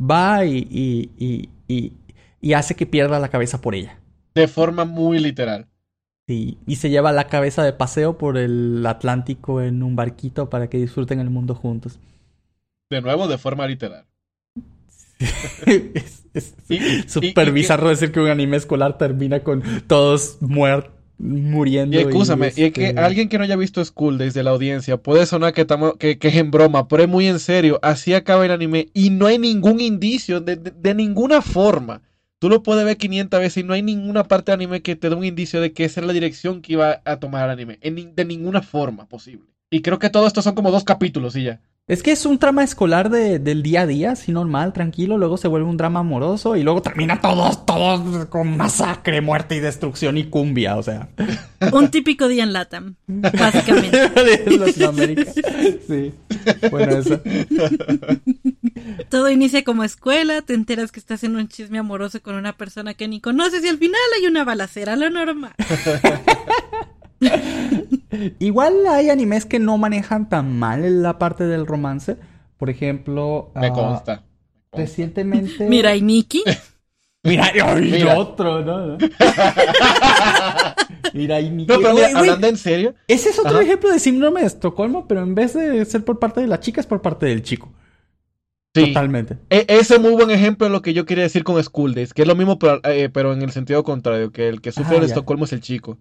va 0.00 0.44
y, 0.44 0.68
y, 0.70 1.50
y, 1.66 1.92
y 2.40 2.52
hace 2.52 2.76
que 2.76 2.86
pierda 2.86 3.18
la 3.18 3.28
cabeza 3.28 3.60
por 3.60 3.74
ella. 3.74 3.98
De 4.34 4.46
forma 4.46 4.84
muy 4.84 5.18
literal 5.18 5.66
y 6.28 6.76
se 6.76 6.90
lleva 6.90 7.10
la 7.10 7.26
cabeza 7.28 7.64
de 7.64 7.72
paseo 7.72 8.18
por 8.18 8.36
el 8.36 8.84
Atlántico 8.86 9.62
en 9.62 9.82
un 9.82 9.96
barquito 9.96 10.50
para 10.50 10.68
que 10.68 10.78
disfruten 10.78 11.20
el 11.20 11.30
mundo 11.30 11.54
juntos. 11.54 11.98
De 12.90 13.00
nuevo, 13.00 13.28
de 13.28 13.38
forma 13.38 13.66
literal. 13.66 14.04
es 15.66 16.54
súper 17.06 17.52
bizarro 17.52 17.88
decir 17.88 18.12
que 18.12 18.20
un 18.20 18.28
anime 18.28 18.56
escolar 18.56 18.98
termina 18.98 19.40
con 19.40 19.62
todos 19.86 20.38
muertos 20.40 20.98
muriendo. 21.18 21.96
Y 21.96 22.00
escúchame, 22.00 22.52
y, 22.56 22.64
es 22.64 22.72
que 22.72 22.86
este 22.88 23.00
alguien 23.00 23.28
que 23.28 23.38
no 23.38 23.44
haya 23.44 23.56
visto 23.56 23.84
School 23.84 24.18
desde 24.18 24.42
la 24.42 24.50
audiencia 24.50 24.96
puede 24.96 25.26
sonar 25.26 25.52
que, 25.52 25.62
estamos, 25.62 25.96
que, 25.96 26.16
es 26.20 26.34
en 26.36 26.50
broma, 26.50 26.88
pero 26.88 27.02
es 27.02 27.08
muy 27.08 27.26
en 27.26 27.40
serio. 27.40 27.78
Así 27.82 28.14
acaba 28.14 28.44
el 28.44 28.52
anime 28.52 28.88
y 28.94 29.10
no 29.10 29.26
hay 29.26 29.38
ningún 29.38 29.80
indicio 29.80 30.40
de, 30.40 30.94
ninguna 30.94 31.42
forma. 31.42 32.02
Tú 32.38 32.48
lo 32.48 32.62
puedes 32.62 32.84
ver 32.84 32.96
500 32.96 33.40
veces 33.40 33.64
y 33.64 33.66
no 33.66 33.72
hay 33.72 33.82
ninguna 33.82 34.24
parte 34.24 34.52
del 34.52 34.60
anime 34.60 34.82
que 34.82 34.94
te 34.94 35.08
dé 35.10 35.16
un 35.16 35.24
indicio 35.24 35.60
de 35.60 35.72
que 35.72 35.84
esa 35.84 36.00
es 36.00 36.06
la 36.06 36.12
dirección 36.12 36.62
que 36.62 36.74
iba 36.74 37.02
a 37.04 37.18
tomar 37.18 37.44
el 37.44 37.50
anime. 37.50 37.78
de 37.82 38.24
ninguna 38.24 38.62
forma 38.62 39.08
posible. 39.08 39.46
Y 39.70 39.82
creo 39.82 39.98
que 39.98 40.10
todo 40.10 40.26
esto 40.26 40.40
son 40.40 40.54
como 40.54 40.70
dos 40.70 40.84
capítulos 40.84 41.34
y 41.36 41.44
ya. 41.44 41.60
Es 41.88 42.02
que 42.02 42.12
es 42.12 42.26
un 42.26 42.38
trama 42.38 42.62
escolar 42.62 43.08
de, 43.08 43.38
del 43.38 43.62
día 43.62 43.80
a 43.80 43.86
día, 43.86 44.12
así 44.12 44.30
normal, 44.30 44.74
tranquilo. 44.74 45.16
Luego 45.16 45.38
se 45.38 45.48
vuelve 45.48 45.66
un 45.66 45.78
drama 45.78 46.00
amoroso 46.00 46.54
y 46.54 46.62
luego 46.62 46.82
termina 46.82 47.22
todo, 47.22 47.50
todo 47.64 48.28
con 48.28 48.58
masacre, 48.58 49.22
muerte 49.22 49.56
y 49.56 49.60
destrucción 49.60 50.18
y 50.18 50.24
cumbia, 50.24 50.76
o 50.76 50.82
sea. 50.82 51.08
Un 51.72 51.90
típico 51.90 52.28
día 52.28 52.42
en 52.42 52.52
Latam, 52.52 52.96
básicamente. 53.06 54.02
en 54.46 54.60
Latinoamérica. 54.60 55.32
Sí. 55.86 56.12
Bueno, 56.70 56.98
eso. 56.98 57.22
Todo 59.08 59.30
inicia 59.30 59.64
como 59.64 59.82
escuela, 59.82 60.42
te 60.42 60.52
enteras 60.52 60.92
que 60.92 61.00
estás 61.00 61.24
en 61.24 61.36
un 61.36 61.48
chisme 61.48 61.78
amoroso 61.78 62.20
con 62.20 62.34
una 62.34 62.58
persona 62.58 62.92
que 62.92 63.08
ni 63.08 63.22
conoces 63.22 63.64
y 63.64 63.68
al 63.68 63.78
final 63.78 64.00
hay 64.18 64.26
una 64.26 64.44
balacera, 64.44 64.94
lo 64.94 65.08
normal. 65.08 65.54
Igual 68.38 68.86
hay 68.88 69.10
animes 69.10 69.44
que 69.46 69.58
no 69.58 69.78
manejan 69.78 70.28
tan 70.28 70.58
mal 70.58 71.02
la 71.02 71.18
parte 71.18 71.44
del 71.44 71.66
romance. 71.66 72.16
Por 72.56 72.70
ejemplo. 72.70 73.52
Me 73.54 73.68
ah, 73.68 73.72
consta. 73.72 74.24
Recientemente. 74.72 75.64
Mira, 75.68 75.94
y 75.96 76.02
Miki. 76.02 76.42
Mira, 77.24 77.50
y 77.54 78.02
otro, 78.04 78.64
¿no? 78.64 78.96
Mira, 81.12 81.40
y 81.40 81.50
Miki. 81.50 81.72
No, 81.72 81.80
pero 81.80 81.94
mira, 81.94 82.10
hablando 82.14 82.46
en 82.46 82.56
serio. 82.56 82.94
Ese 83.08 83.30
es 83.30 83.38
otro 83.38 83.60
ejemplo 83.60 83.90
de 83.90 83.98
síndrome 83.98 84.40
de 84.40 84.46
Estocolmo, 84.46 85.08
pero 85.08 85.22
en 85.22 85.34
vez 85.34 85.54
de 85.54 85.84
ser 85.84 86.04
por 86.04 86.20
parte 86.20 86.40
de 86.40 86.46
la 86.46 86.60
chica, 86.60 86.80
es 86.80 86.86
por 86.86 87.02
parte 87.02 87.26
del 87.26 87.42
chico. 87.42 87.72
Sí. 88.74 88.86
Totalmente. 88.86 89.38
E 89.50 89.66
ese 89.68 89.96
es 89.96 90.00
muy 90.00 90.12
buen 90.12 90.30
ejemplo 90.30 90.66
de 90.66 90.72
lo 90.72 90.80
que 90.80 90.94
yo 90.94 91.06
quería 91.06 91.24
decir 91.24 91.42
con 91.42 91.62
School 91.62 91.94
Days, 91.94 92.14
que 92.14 92.22
es 92.22 92.28
lo 92.28 92.36
mismo, 92.36 92.58
pero, 92.58 92.80
eh, 92.84 93.08
pero 93.12 93.32
en 93.32 93.42
el 93.42 93.50
sentido 93.50 93.82
contrario, 93.82 94.30
que 94.30 94.48
el 94.48 94.60
que 94.60 94.70
sufre 94.70 94.98
ah, 94.98 95.00
de 95.00 95.06
Estocolmo 95.06 95.44
es 95.44 95.52
el 95.52 95.60
chico. 95.60 95.98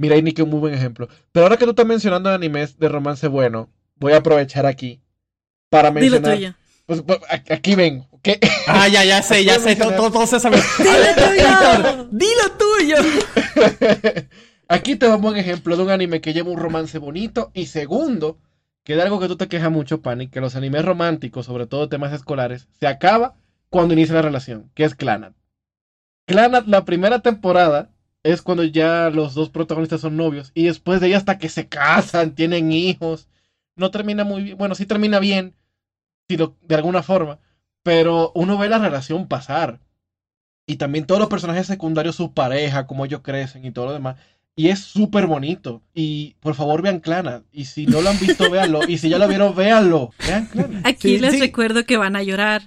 Mira, 0.00 0.16
y 0.16 0.22
Nicky, 0.22 0.40
un 0.40 0.48
muy 0.48 0.60
buen 0.60 0.72
ejemplo. 0.72 1.10
Pero 1.30 1.44
ahora 1.44 1.58
que 1.58 1.66
tú 1.66 1.72
estás 1.72 1.84
mencionando 1.84 2.30
animes 2.30 2.78
de 2.78 2.88
romance 2.88 3.28
bueno, 3.28 3.68
voy 3.96 4.14
a 4.14 4.16
aprovechar 4.16 4.64
aquí 4.64 5.02
para 5.68 5.90
mencionar. 5.90 6.38
Dilo 6.38 6.54
tuyo. 6.54 6.54
Pues, 6.86 7.02
pues 7.02 7.20
aquí 7.50 7.74
ven. 7.74 8.06
¿qué? 8.22 8.40
Ah, 8.66 8.88
ya, 8.88 9.04
ya 9.04 9.22
sé, 9.22 9.44
ya 9.44 9.58
sé. 9.58 9.76
Todo, 9.76 10.10
todo, 10.10 10.26
se 10.26 10.40
sabe. 10.40 10.56
Dilo 10.78 11.26
tuyo. 11.28 12.08
Dilo 12.12 12.50
tuyo. 12.56 12.96
aquí 14.68 14.96
te 14.96 15.06
un 15.06 15.20
buen 15.20 15.36
ejemplo 15.36 15.76
de 15.76 15.82
un 15.82 15.90
anime 15.90 16.22
que 16.22 16.32
lleva 16.32 16.50
un 16.50 16.58
romance 16.58 16.96
bonito. 16.96 17.50
Y 17.52 17.66
segundo, 17.66 18.38
que 18.84 18.96
de 18.96 19.02
algo 19.02 19.20
que 19.20 19.28
tú 19.28 19.36
te 19.36 19.48
quejas 19.48 19.70
mucho, 19.70 20.00
Pani, 20.00 20.28
que 20.28 20.40
los 20.40 20.56
animes 20.56 20.82
románticos, 20.82 21.44
sobre 21.44 21.66
todo 21.66 21.90
temas 21.90 22.14
escolares, 22.14 22.68
se 22.80 22.86
acaba 22.86 23.34
cuando 23.68 23.92
inicia 23.92 24.14
la 24.14 24.22
relación, 24.22 24.70
que 24.74 24.84
es 24.84 24.94
Clanat. 24.94 25.34
Clanat, 26.24 26.66
la 26.68 26.86
primera 26.86 27.18
temporada, 27.18 27.90
es 28.22 28.42
cuando 28.42 28.64
ya 28.64 29.10
los 29.10 29.34
dos 29.34 29.50
protagonistas 29.50 30.00
son 30.00 30.16
novios 30.16 30.52
y 30.54 30.64
después 30.64 31.00
de 31.00 31.06
ahí 31.06 31.14
hasta 31.14 31.38
que 31.38 31.48
se 31.48 31.68
casan, 31.68 32.34
tienen 32.34 32.72
hijos. 32.72 33.28
No 33.76 33.90
termina 33.90 34.24
muy 34.24 34.42
bien, 34.42 34.58
bueno, 34.58 34.74
sí 34.74 34.86
termina 34.86 35.20
bien, 35.20 35.54
si 36.28 36.36
de 36.36 36.74
alguna 36.74 37.02
forma, 37.02 37.38
pero 37.82 38.32
uno 38.34 38.58
ve 38.58 38.68
la 38.68 38.78
relación 38.78 39.26
pasar. 39.26 39.80
Y 40.66 40.76
también 40.76 41.06
todos 41.06 41.18
los 41.18 41.28
personajes 41.28 41.66
secundarios, 41.66 42.14
su 42.14 42.32
pareja, 42.32 42.86
cómo 42.86 43.04
ellos 43.04 43.22
crecen 43.24 43.64
y 43.64 43.72
todo 43.72 43.86
lo 43.86 43.92
demás. 43.92 44.16
Y 44.54 44.68
es 44.68 44.80
súper 44.80 45.26
bonito. 45.26 45.82
Y 45.94 46.36
por 46.40 46.54
favor 46.54 46.82
vean 46.82 47.00
Clana. 47.00 47.42
Y 47.50 47.64
si 47.64 47.86
no 47.86 48.00
lo 48.02 48.10
han 48.10 48.18
visto, 48.20 48.48
véanlo. 48.50 48.86
Y 48.86 48.98
si 48.98 49.08
ya 49.08 49.18
lo 49.18 49.26
vieron, 49.26 49.54
véanlo. 49.56 50.10
Vean 50.24 50.46
Clana. 50.46 50.82
Aquí 50.84 51.18
les 51.18 51.40
recuerdo 51.40 51.84
que 51.84 51.96
van 51.96 52.14
a 52.14 52.22
llorar. 52.22 52.62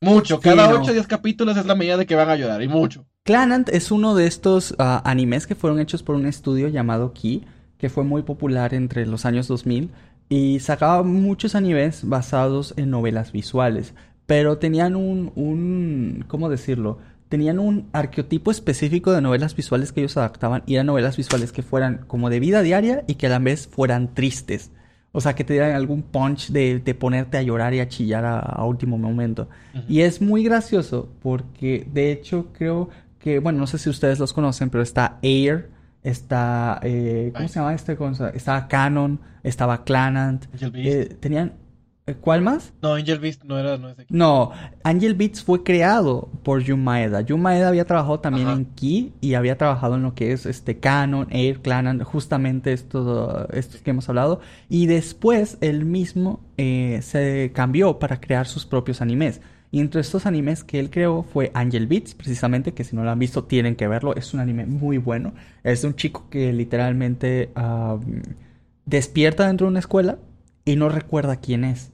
Mucho. 0.00 0.40
Cada 0.40 0.70
8 0.70 0.90
o 0.90 0.94
10 0.94 1.06
capítulos 1.06 1.56
es 1.56 1.66
la 1.66 1.74
medida 1.74 1.96
de 1.96 2.06
que 2.06 2.14
van 2.14 2.30
a 2.30 2.36
llorar. 2.36 2.62
Y 2.62 2.68
mucho. 2.68 3.04
Clanant 3.26 3.70
es 3.70 3.90
uno 3.90 4.14
de 4.14 4.26
estos 4.26 4.74
ah, 4.78 5.00
animes 5.06 5.46
que 5.46 5.54
fueron 5.54 5.80
hechos 5.80 6.02
por 6.02 6.14
un 6.14 6.26
estudio 6.26 6.68
llamado 6.68 7.14
Ki, 7.14 7.42
que 7.78 7.88
fue 7.88 8.04
muy 8.04 8.20
popular 8.20 8.74
entre 8.74 9.06
los 9.06 9.24
años 9.24 9.48
2000 9.48 9.88
y 10.28 10.60
sacaba 10.60 11.02
muchos 11.02 11.54
animes 11.54 12.06
basados 12.06 12.74
en 12.76 12.90
novelas 12.90 13.32
visuales, 13.32 13.94
pero 14.26 14.58
tenían 14.58 14.94
un, 14.94 15.32
un 15.36 16.26
¿cómo 16.28 16.50
decirlo? 16.50 16.98
Tenían 17.30 17.60
un 17.60 17.88
arqueotipo 17.94 18.50
específico 18.50 19.10
de 19.12 19.22
novelas 19.22 19.56
visuales 19.56 19.92
que 19.92 20.00
ellos 20.00 20.18
adaptaban 20.18 20.62
y 20.66 20.74
eran 20.74 20.84
novelas 20.84 21.16
visuales 21.16 21.50
que 21.50 21.62
fueran 21.62 22.04
como 22.06 22.28
de 22.28 22.40
vida 22.40 22.60
diaria 22.60 23.04
y 23.06 23.14
que 23.14 23.28
a 23.28 23.30
la 23.30 23.38
vez 23.38 23.66
fueran 23.66 24.12
tristes. 24.12 24.70
O 25.16 25.20
sea, 25.20 25.36
que 25.36 25.44
te 25.44 25.52
dieran 25.52 25.76
algún 25.76 26.02
punch 26.02 26.50
de, 26.50 26.96
ponerte 26.98 27.38
a 27.38 27.42
llorar 27.42 27.72
y 27.72 27.78
a 27.78 27.88
chillar 27.88 28.24
a, 28.26 28.64
último 28.64 28.98
momento. 28.98 29.48
Y 29.88 30.00
es 30.00 30.20
muy 30.20 30.42
gracioso 30.42 31.08
porque, 31.22 31.86
de 31.92 32.10
hecho, 32.10 32.48
creo 32.52 32.88
que, 33.24 33.38
bueno, 33.38 33.60
no 33.60 33.66
sé 33.66 33.78
si 33.78 33.88
ustedes 33.88 34.18
los 34.18 34.34
conocen, 34.34 34.68
pero 34.68 34.82
está 34.82 35.18
Air, 35.22 35.70
está, 36.02 36.78
eh, 36.82 37.32
¿cómo 37.34 37.48
se 37.48 37.58
llama 37.58 37.72
este? 37.72 37.96
Estaba 38.34 38.68
Canon, 38.68 39.18
estaba 39.42 39.82
Clanant. 39.82 40.44
Eh, 40.74 41.16
tenían, 41.20 41.54
eh, 42.06 42.16
¿cuál 42.20 42.42
más? 42.42 42.74
No, 42.82 42.92
Angel 42.92 43.18
Beats 43.18 43.42
no 43.42 43.58
era, 43.58 43.78
no 43.78 43.88
es 43.88 43.96
de 43.96 44.02
aquí. 44.02 44.14
No, 44.14 44.50
Angel 44.82 45.14
Beats 45.14 45.42
fue 45.42 45.62
creado 45.62 46.28
por 46.42 46.66
Jun 46.66 46.84
Maeda. 46.84 47.24
Jun 47.26 47.40
Maeda 47.40 47.68
había 47.68 47.86
trabajado 47.86 48.20
también 48.20 48.46
en 48.46 48.66
Key 48.66 49.14
y 49.22 49.32
había 49.32 49.56
trabajado 49.56 49.94
en 49.94 50.02
lo 50.02 50.14
que 50.14 50.32
es 50.32 50.44
este 50.44 50.78
Canon, 50.78 51.26
Air, 51.30 51.62
Clanant, 51.62 52.02
justamente 52.02 52.74
estos, 52.74 53.46
estos 53.54 53.80
que 53.80 53.88
hemos 53.88 54.06
hablado. 54.06 54.40
Y 54.68 54.84
después 54.84 55.56
él 55.62 55.86
mismo 55.86 56.40
se 56.58 57.52
cambió 57.54 57.98
para 57.98 58.20
crear 58.20 58.46
sus 58.46 58.66
propios 58.66 59.00
animes. 59.00 59.40
Y 59.74 59.80
entre 59.80 60.02
estos 60.02 60.24
animes 60.24 60.62
que 60.62 60.78
él 60.78 60.88
creó 60.88 61.24
fue 61.24 61.50
Angel 61.52 61.88
Beats, 61.88 62.14
precisamente, 62.14 62.74
que 62.74 62.84
si 62.84 62.94
no 62.94 63.02
lo 63.02 63.10
han 63.10 63.18
visto 63.18 63.42
tienen 63.42 63.74
que 63.74 63.88
verlo. 63.88 64.14
Es 64.14 64.32
un 64.32 64.38
anime 64.38 64.66
muy 64.66 64.98
bueno. 64.98 65.34
Es 65.64 65.82
de 65.82 65.88
un 65.88 65.96
chico 65.96 66.28
que 66.30 66.52
literalmente 66.52 67.50
despierta 68.86 69.48
dentro 69.48 69.66
de 69.66 69.72
una 69.72 69.80
escuela 69.80 70.20
y 70.64 70.76
no 70.76 70.90
recuerda 70.90 71.40
quién 71.40 71.64
es. 71.64 71.90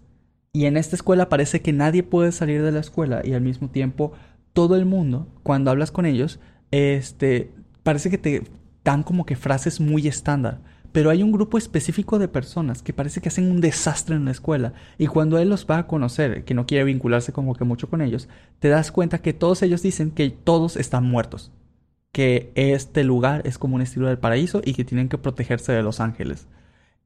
Y 0.52 0.66
en 0.66 0.76
esta 0.76 0.94
escuela 0.94 1.30
parece 1.30 1.62
que 1.62 1.72
nadie 1.72 2.02
puede 2.02 2.32
salir 2.32 2.62
de 2.62 2.70
la 2.70 2.80
escuela 2.80 3.22
y 3.24 3.32
al 3.32 3.40
mismo 3.40 3.70
tiempo 3.70 4.12
todo 4.52 4.76
el 4.76 4.84
mundo, 4.84 5.28
cuando 5.42 5.70
hablas 5.70 5.90
con 5.90 6.04
ellos, 6.04 6.38
este, 6.72 7.50
parece 7.82 8.10
que 8.10 8.18
te 8.18 8.42
dan 8.84 9.02
como 9.04 9.24
que 9.24 9.36
frases 9.36 9.80
muy 9.80 10.06
estándar 10.06 10.60
pero 10.92 11.10
hay 11.10 11.22
un 11.22 11.32
grupo 11.32 11.58
específico 11.58 12.18
de 12.18 12.28
personas 12.28 12.82
que 12.82 12.92
parece 12.92 13.20
que 13.20 13.28
hacen 13.28 13.50
un 13.50 13.60
desastre 13.60 14.16
en 14.16 14.24
la 14.24 14.30
escuela 14.30 14.72
y 14.98 15.06
cuando 15.06 15.38
él 15.38 15.48
los 15.48 15.66
va 15.66 15.78
a 15.78 15.86
conocer, 15.86 16.44
que 16.44 16.54
no 16.54 16.66
quiere 16.66 16.84
vincularse 16.84 17.32
como 17.32 17.54
que 17.54 17.64
mucho 17.64 17.88
con 17.88 18.00
ellos, 18.00 18.28
te 18.58 18.68
das 18.68 18.92
cuenta 18.92 19.18
que 19.18 19.32
todos 19.32 19.62
ellos 19.62 19.82
dicen 19.82 20.10
que 20.10 20.30
todos 20.30 20.76
están 20.76 21.04
muertos, 21.04 21.52
que 22.12 22.52
este 22.54 23.04
lugar 23.04 23.42
es 23.44 23.58
como 23.58 23.76
un 23.76 23.82
estilo 23.82 24.08
del 24.08 24.18
paraíso 24.18 24.60
y 24.64 24.74
que 24.74 24.84
tienen 24.84 25.08
que 25.08 25.18
protegerse 25.18 25.72
de 25.72 25.82
los 25.82 26.00
ángeles. 26.00 26.48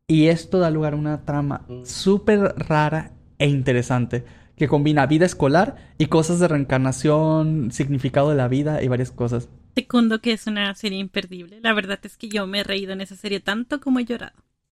Y 0.06 0.26
esto 0.26 0.58
da 0.58 0.70
lugar 0.70 0.94
a 0.94 0.96
una 0.96 1.24
trama 1.24 1.62
mm. 1.68 1.84
súper 1.84 2.54
rara 2.56 3.12
e 3.38 3.48
interesante 3.48 4.24
que 4.56 4.68
combina 4.68 5.06
vida 5.06 5.26
escolar 5.26 5.76
y 5.98 6.06
cosas 6.06 6.38
de 6.38 6.48
reencarnación, 6.48 7.70
significado 7.72 8.30
de 8.30 8.36
la 8.36 8.48
vida 8.48 8.82
y 8.82 8.88
varias 8.88 9.10
cosas. 9.10 9.48
Segundo 9.74 10.20
que 10.20 10.32
es 10.32 10.46
una 10.46 10.74
serie 10.74 10.98
imperdible. 10.98 11.60
La 11.60 11.72
verdad 11.72 11.98
es 12.02 12.16
que 12.16 12.28
yo 12.28 12.46
me 12.46 12.60
he 12.60 12.64
reído 12.64 12.92
en 12.92 13.00
esa 13.00 13.16
serie 13.16 13.40
tanto 13.40 13.80
como 13.80 13.98
he 13.98 14.04
llorado. 14.04 14.36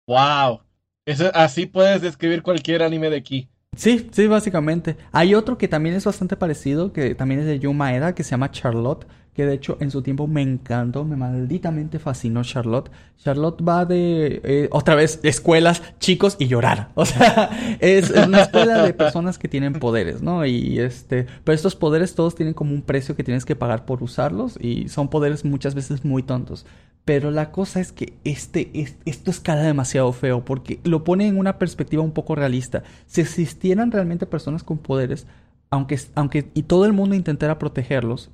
¡Wow! 0.08 0.62
Eso, 1.06 1.30
así 1.34 1.66
puedes 1.66 2.02
describir 2.02 2.42
cualquier 2.42 2.82
anime 2.82 3.10
de 3.10 3.18
aquí. 3.18 3.50
Sí, 3.76 4.08
sí, 4.12 4.28
básicamente. 4.28 4.98
Hay 5.12 5.36
otro 5.36 5.58
que 5.58 5.68
también 5.68 5.96
es 5.96 6.06
bastante 6.06 6.38
parecido, 6.38 6.94
que 6.94 7.14
también 7.14 7.42
es 7.42 7.46
de 7.46 7.60
Yuma 7.60 7.86
Maeda, 7.86 8.16
que 8.16 8.24
se 8.24 8.32
llama 8.32 8.52
Charlotte, 8.52 9.06
que 9.36 9.46
de 9.46 9.54
hecho 9.54 9.78
en 9.82 9.92
su 9.92 10.02
tiempo 10.02 10.28
me 10.28 10.42
encantó, 10.42 11.04
me 11.04 11.18
malditamente 11.18 12.00
fascinó 12.00 12.44
Charlotte. 12.44 12.90
Charlotte 13.18 13.62
va 13.68 13.84
de, 13.86 14.40
eh, 14.44 14.70
otra 14.72 14.96
vez, 14.96 15.20
escuelas, 15.24 15.84
chicos 16.00 16.38
y 16.40 16.48
llorar. 16.48 16.90
O 16.96 17.06
sea, 17.06 17.50
es, 17.82 18.10
una 18.10 18.42
escuela 18.42 18.82
de 18.84 18.94
personas 18.94 19.38
que 19.38 19.48
tienen 19.48 19.74
poderes, 19.74 20.22
¿no? 20.22 20.46
Y 20.46 20.80
este, 20.80 21.28
pero 21.44 21.54
estos 21.54 21.76
poderes 21.76 22.16
todos 22.16 22.34
tienen 22.34 22.54
como 22.54 22.74
un 22.74 22.82
precio 22.82 23.16
que 23.16 23.24
tienes 23.24 23.46
que 23.46 23.56
pagar 23.56 23.86
por 23.86 24.02
usarlos 24.02 24.58
y 24.60 24.88
son 24.88 25.10
poderes 25.10 25.44
muchas 25.44 25.76
veces 25.76 26.06
muy 26.06 26.24
tontos. 26.24 26.66
Pero 27.04 27.30
la 27.30 27.52
cosa 27.52 27.82
es 27.82 27.92
que 27.92 28.14
este, 28.24 28.72
esto 29.06 29.30
escala 29.30 29.62
demasiado 29.62 30.12
feo 30.14 30.46
porque 30.46 30.80
lo 30.84 31.04
pone 31.04 31.28
en 31.28 31.38
una 31.38 31.60
perspectiva 31.60 32.02
un 32.02 32.14
poco 32.14 32.36
realista. 32.36 32.84
Si 33.06 33.22
existieran 33.22 33.92
realmente 33.92 34.26
personas 34.26 34.64
con 34.64 34.78
poderes, 34.78 35.28
aunque, 35.70 36.00
aunque 36.16 36.50
y 36.54 36.64
todo 36.64 36.86
el 36.86 36.94
mundo 36.94 37.16
intentara 37.16 37.60
protegerlos, 37.60 38.32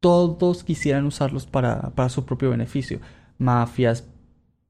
todos 0.00 0.64
quisieran 0.64 1.06
usarlos 1.06 1.46
para, 1.46 1.90
para 1.90 2.08
su 2.08 2.24
propio 2.24 2.50
beneficio. 2.50 3.00
Mafias, 3.38 4.04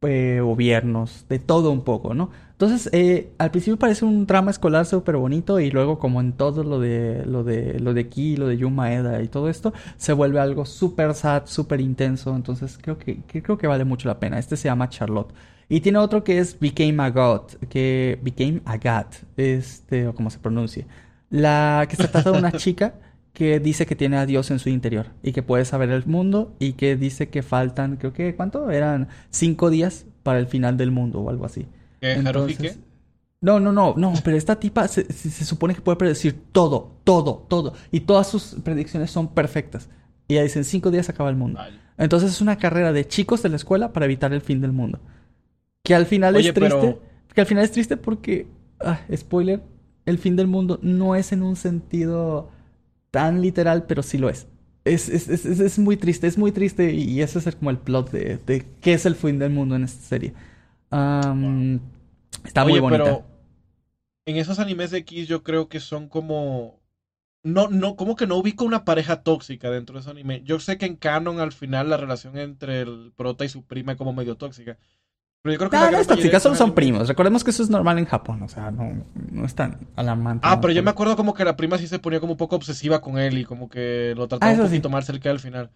eh, 0.02 0.40
gobiernos, 0.42 1.26
de 1.28 1.38
todo 1.38 1.70
un 1.70 1.82
poco, 1.82 2.14
¿no? 2.14 2.30
Entonces, 2.52 2.88
eh, 2.92 3.32
al 3.38 3.50
principio 3.50 3.78
parece 3.78 4.04
un 4.04 4.26
drama 4.26 4.50
escolar 4.50 4.86
súper 4.86 5.16
bonito 5.16 5.58
y 5.60 5.70
luego 5.70 5.98
como 5.98 6.20
en 6.20 6.32
todo 6.32 6.64
lo 6.64 6.80
de 6.80 7.24
lo 7.26 7.44
de 7.44 7.80
lo 7.80 7.92
de 7.92 8.08
Ki, 8.08 8.36
lo 8.36 8.46
de 8.46 8.56
Yumaeda 8.56 9.22
y 9.22 9.28
todo 9.28 9.48
esto, 9.48 9.72
se 9.96 10.12
vuelve 10.12 10.40
algo 10.40 10.64
súper 10.64 11.14
sad, 11.14 11.42
súper 11.46 11.80
intenso. 11.80 12.34
Entonces, 12.34 12.78
creo 12.80 12.98
que, 12.98 13.20
creo 13.26 13.58
que 13.58 13.66
vale 13.66 13.84
mucho 13.84 14.08
la 14.08 14.18
pena. 14.20 14.38
Este 14.38 14.56
se 14.56 14.68
llama 14.68 14.88
Charlotte. 14.88 15.32
Y 15.68 15.80
tiene 15.80 15.98
otro 15.98 16.22
que 16.24 16.38
es 16.38 16.58
Became 16.60 17.02
a 17.02 17.10
God, 17.10 17.42
que 17.68 18.18
Became 18.22 18.62
a 18.64 18.76
God, 18.76 19.06
este, 19.36 20.06
o 20.06 20.14
como 20.14 20.30
se 20.30 20.38
pronuncia. 20.38 20.86
La 21.30 21.86
que 21.88 21.96
se 21.96 22.08
trata 22.08 22.32
de 22.32 22.38
una 22.38 22.52
chica 22.56 22.94
que 23.36 23.60
dice 23.60 23.84
que 23.84 23.94
tiene 23.94 24.16
a 24.16 24.24
Dios 24.24 24.50
en 24.50 24.58
su 24.58 24.70
interior 24.70 25.08
y 25.22 25.32
que 25.32 25.42
puede 25.42 25.66
saber 25.66 25.90
el 25.90 26.06
mundo 26.06 26.56
y 26.58 26.72
que 26.72 26.96
dice 26.96 27.28
que 27.28 27.42
faltan, 27.42 27.98
creo 27.98 28.14
que, 28.14 28.34
¿cuánto? 28.34 28.70
Eran 28.70 29.08
cinco 29.28 29.68
días 29.68 30.06
para 30.22 30.38
el 30.38 30.46
final 30.46 30.78
del 30.78 30.90
mundo 30.90 31.20
o 31.20 31.28
algo 31.28 31.44
así. 31.44 31.66
Entonces, 32.00 32.78
no, 33.42 33.60
no, 33.60 33.72
no, 33.72 33.92
no, 33.94 34.14
pero 34.24 34.38
esta 34.38 34.58
tipa 34.58 34.88
se, 34.88 35.04
supone 35.44 35.74
que 35.74 35.82
puede 35.82 35.98
predecir 35.98 36.34
todo, 36.50 36.96
todo, 37.04 37.44
todo. 37.46 37.74
Y 37.92 38.00
todas 38.00 38.26
sus 38.26 38.56
predicciones 38.64 39.10
son 39.10 39.28
perfectas. 39.28 39.90
Y 40.28 40.32
ella 40.32 40.44
dice, 40.44 40.60
en 40.60 40.64
cinco 40.64 40.90
días 40.90 41.10
acaba 41.10 41.28
el 41.28 41.36
mundo. 41.36 41.60
Entonces 41.98 42.30
es 42.30 42.40
una 42.40 42.56
carrera 42.56 42.94
de 42.94 43.06
chicos 43.06 43.42
de 43.42 43.50
la 43.50 43.56
escuela 43.56 43.92
para 43.92 44.06
evitar 44.06 44.32
el 44.32 44.40
fin 44.40 44.62
del 44.62 44.72
mundo. 44.72 44.98
Que 45.84 45.94
al 45.94 46.06
final 46.06 46.36
es 46.36 46.54
triste. 46.54 46.98
Que 47.34 47.42
al 47.42 47.46
final 47.46 47.64
es 47.64 47.70
triste 47.70 47.98
porque, 47.98 48.46
ah, 48.80 49.00
spoiler, 49.14 49.62
el 50.06 50.16
fin 50.16 50.36
del 50.36 50.46
mundo 50.46 50.78
no 50.80 51.14
es 51.14 51.32
en 51.32 51.42
un 51.42 51.56
sentido 51.56 52.55
tan 53.16 53.40
literal, 53.40 53.86
pero 53.86 54.02
sí 54.02 54.18
lo 54.18 54.28
es. 54.28 54.46
Es, 54.84 55.08
es, 55.08 55.30
es, 55.30 55.46
es 55.46 55.78
muy 55.78 55.96
triste, 55.96 56.26
es 56.26 56.36
muy 56.36 56.52
triste 56.52 56.92
y 56.92 57.22
ese 57.22 57.38
es 57.38 57.56
como 57.56 57.70
el 57.70 57.78
plot 57.78 58.10
de, 58.10 58.36
de 58.36 58.66
qué 58.82 58.92
es 58.92 59.06
el 59.06 59.14
fin 59.14 59.38
del 59.38 59.48
mundo 59.48 59.74
en 59.74 59.84
esta 59.84 60.02
serie. 60.02 60.34
Está 60.90 61.32
muy 61.32 62.78
bonita. 62.78 63.04
Pero 63.04 63.24
en 64.26 64.36
esos 64.36 64.58
animes 64.58 64.90
de 64.90 64.98
X 64.98 65.28
yo 65.28 65.42
creo 65.42 65.70
que 65.70 65.80
son 65.80 66.10
como... 66.10 66.78
No, 67.42 67.68
no, 67.68 67.96
como 67.96 68.16
que 68.16 68.26
no 68.26 68.36
ubico 68.36 68.66
una 68.66 68.84
pareja 68.84 69.22
tóxica 69.22 69.70
dentro 69.70 69.94
de 69.94 70.00
ese 70.02 70.10
anime. 70.10 70.42
Yo 70.44 70.60
sé 70.60 70.76
que 70.76 70.84
en 70.84 70.96
Canon 70.96 71.40
al 71.40 71.52
final 71.52 71.88
la 71.88 71.96
relación 71.96 72.36
entre 72.36 72.82
el 72.82 73.14
prota 73.16 73.46
y 73.46 73.48
su 73.48 73.64
prima 73.64 73.92
es 73.92 73.98
como 73.98 74.12
medio 74.12 74.36
tóxica. 74.36 74.76
Pero 75.46 75.52
yo 75.52 75.58
creo 75.58 75.70
que. 75.70 75.76
No, 75.76 76.32
no 76.32 76.40
solo 76.40 76.56
son 76.56 76.74
primos. 76.74 77.06
Recordemos 77.06 77.44
que 77.44 77.50
eso 77.50 77.62
es 77.62 77.70
normal 77.70 78.00
en 78.00 78.04
Japón, 78.04 78.42
o 78.42 78.48
sea, 78.48 78.72
no, 78.72 79.04
no 79.30 79.44
es 79.44 79.54
tan 79.54 79.86
alarmante. 79.94 80.44
Ah, 80.44 80.60
pero 80.60 80.72
yo 80.72 80.82
me 80.82 80.90
acuerdo 80.90 81.14
como 81.14 81.34
que 81.34 81.44
la 81.44 81.56
prima 81.56 81.78
sí 81.78 81.86
se 81.86 82.00
ponía 82.00 82.18
como 82.18 82.32
un 82.32 82.36
poco 82.36 82.56
obsesiva 82.56 83.00
con 83.00 83.16
él 83.16 83.38
y 83.38 83.44
como 83.44 83.68
que 83.68 84.12
lo 84.16 84.26
trataba 84.26 84.50
ah, 84.50 84.56
un 84.56 84.62
poquito 84.62 84.90
mal 84.90 85.04
cerca 85.04 85.30
al 85.30 85.38
final. 85.38 85.70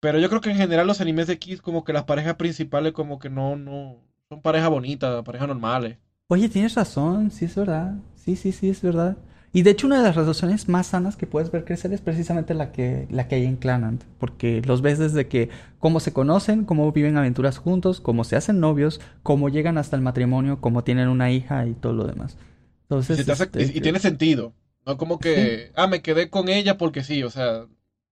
Pero 0.00 0.18
yo 0.18 0.28
creo 0.28 0.42
que 0.42 0.50
en 0.50 0.58
general 0.58 0.86
los 0.86 1.00
animes 1.00 1.26
de 1.26 1.38
Kids, 1.38 1.62
como 1.62 1.84
que 1.84 1.94
las 1.94 2.04
parejas 2.04 2.34
principales, 2.34 2.92
como 2.92 3.18
que 3.18 3.30
no, 3.30 3.56
no. 3.56 3.96
Son 4.28 4.42
parejas 4.42 4.68
bonitas, 4.68 5.24
parejas 5.24 5.48
normales. 5.48 5.96
Oye, 6.26 6.50
tienes 6.50 6.74
razón, 6.74 7.30
sí 7.30 7.46
es 7.46 7.56
verdad. 7.56 7.94
Sí, 8.14 8.36
sí, 8.36 8.52
sí, 8.52 8.68
es 8.68 8.82
verdad. 8.82 9.16
Y 9.52 9.62
de 9.62 9.70
hecho 9.70 9.86
una 9.86 9.98
de 9.98 10.02
las 10.02 10.16
relaciones 10.16 10.68
más 10.68 10.88
sanas 10.88 11.16
que 11.16 11.26
puedes 11.26 11.50
ver 11.50 11.64
crecer 11.64 11.92
es 11.92 12.00
precisamente 12.00 12.52
la 12.54 12.70
que, 12.70 13.06
la 13.10 13.28
que 13.28 13.36
hay 13.36 13.44
en 13.46 13.56
Clanant, 13.56 14.02
porque 14.18 14.60
los 14.64 14.82
ves 14.82 14.98
desde 14.98 15.26
que 15.26 15.48
cómo 15.78 16.00
se 16.00 16.12
conocen, 16.12 16.64
cómo 16.64 16.90
viven 16.92 17.16
aventuras 17.16 17.58
juntos, 17.58 18.00
cómo 18.00 18.24
se 18.24 18.36
hacen 18.36 18.60
novios, 18.60 19.00
cómo 19.22 19.48
llegan 19.48 19.78
hasta 19.78 19.96
el 19.96 20.02
matrimonio, 20.02 20.60
cómo 20.60 20.84
tienen 20.84 21.08
una 21.08 21.30
hija 21.30 21.66
y 21.66 21.72
todo 21.72 21.94
lo 21.94 22.04
demás. 22.04 22.36
Entonces, 22.82 23.26
y, 23.26 23.30
este, 23.30 23.80
tiene 23.80 23.98
sentido, 23.98 24.52
no 24.86 24.96
como 24.98 25.18
que, 25.18 25.72
ah, 25.76 25.86
me 25.86 26.02
quedé 26.02 26.28
con 26.30 26.48
ella 26.48 26.76
porque 26.76 27.02
sí, 27.02 27.22
o 27.22 27.30
sea, 27.30 27.66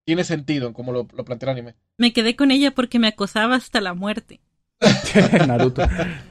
tiene 0.05 0.25
sentido 0.25 0.73
como 0.73 0.93
lo, 0.93 1.07
lo 1.15 1.25
plantea 1.25 1.51
el 1.51 1.59
anime. 1.59 1.75
Me 1.99 2.13
quedé 2.13 2.37
con 2.37 2.51
ella 2.51 2.73
porque 2.73 2.99
me 2.99 3.09
acosaba 3.09 3.57
hasta 3.57 3.81
la 3.81 3.95
muerte. 3.95 4.41
Naruto. 5.47 5.83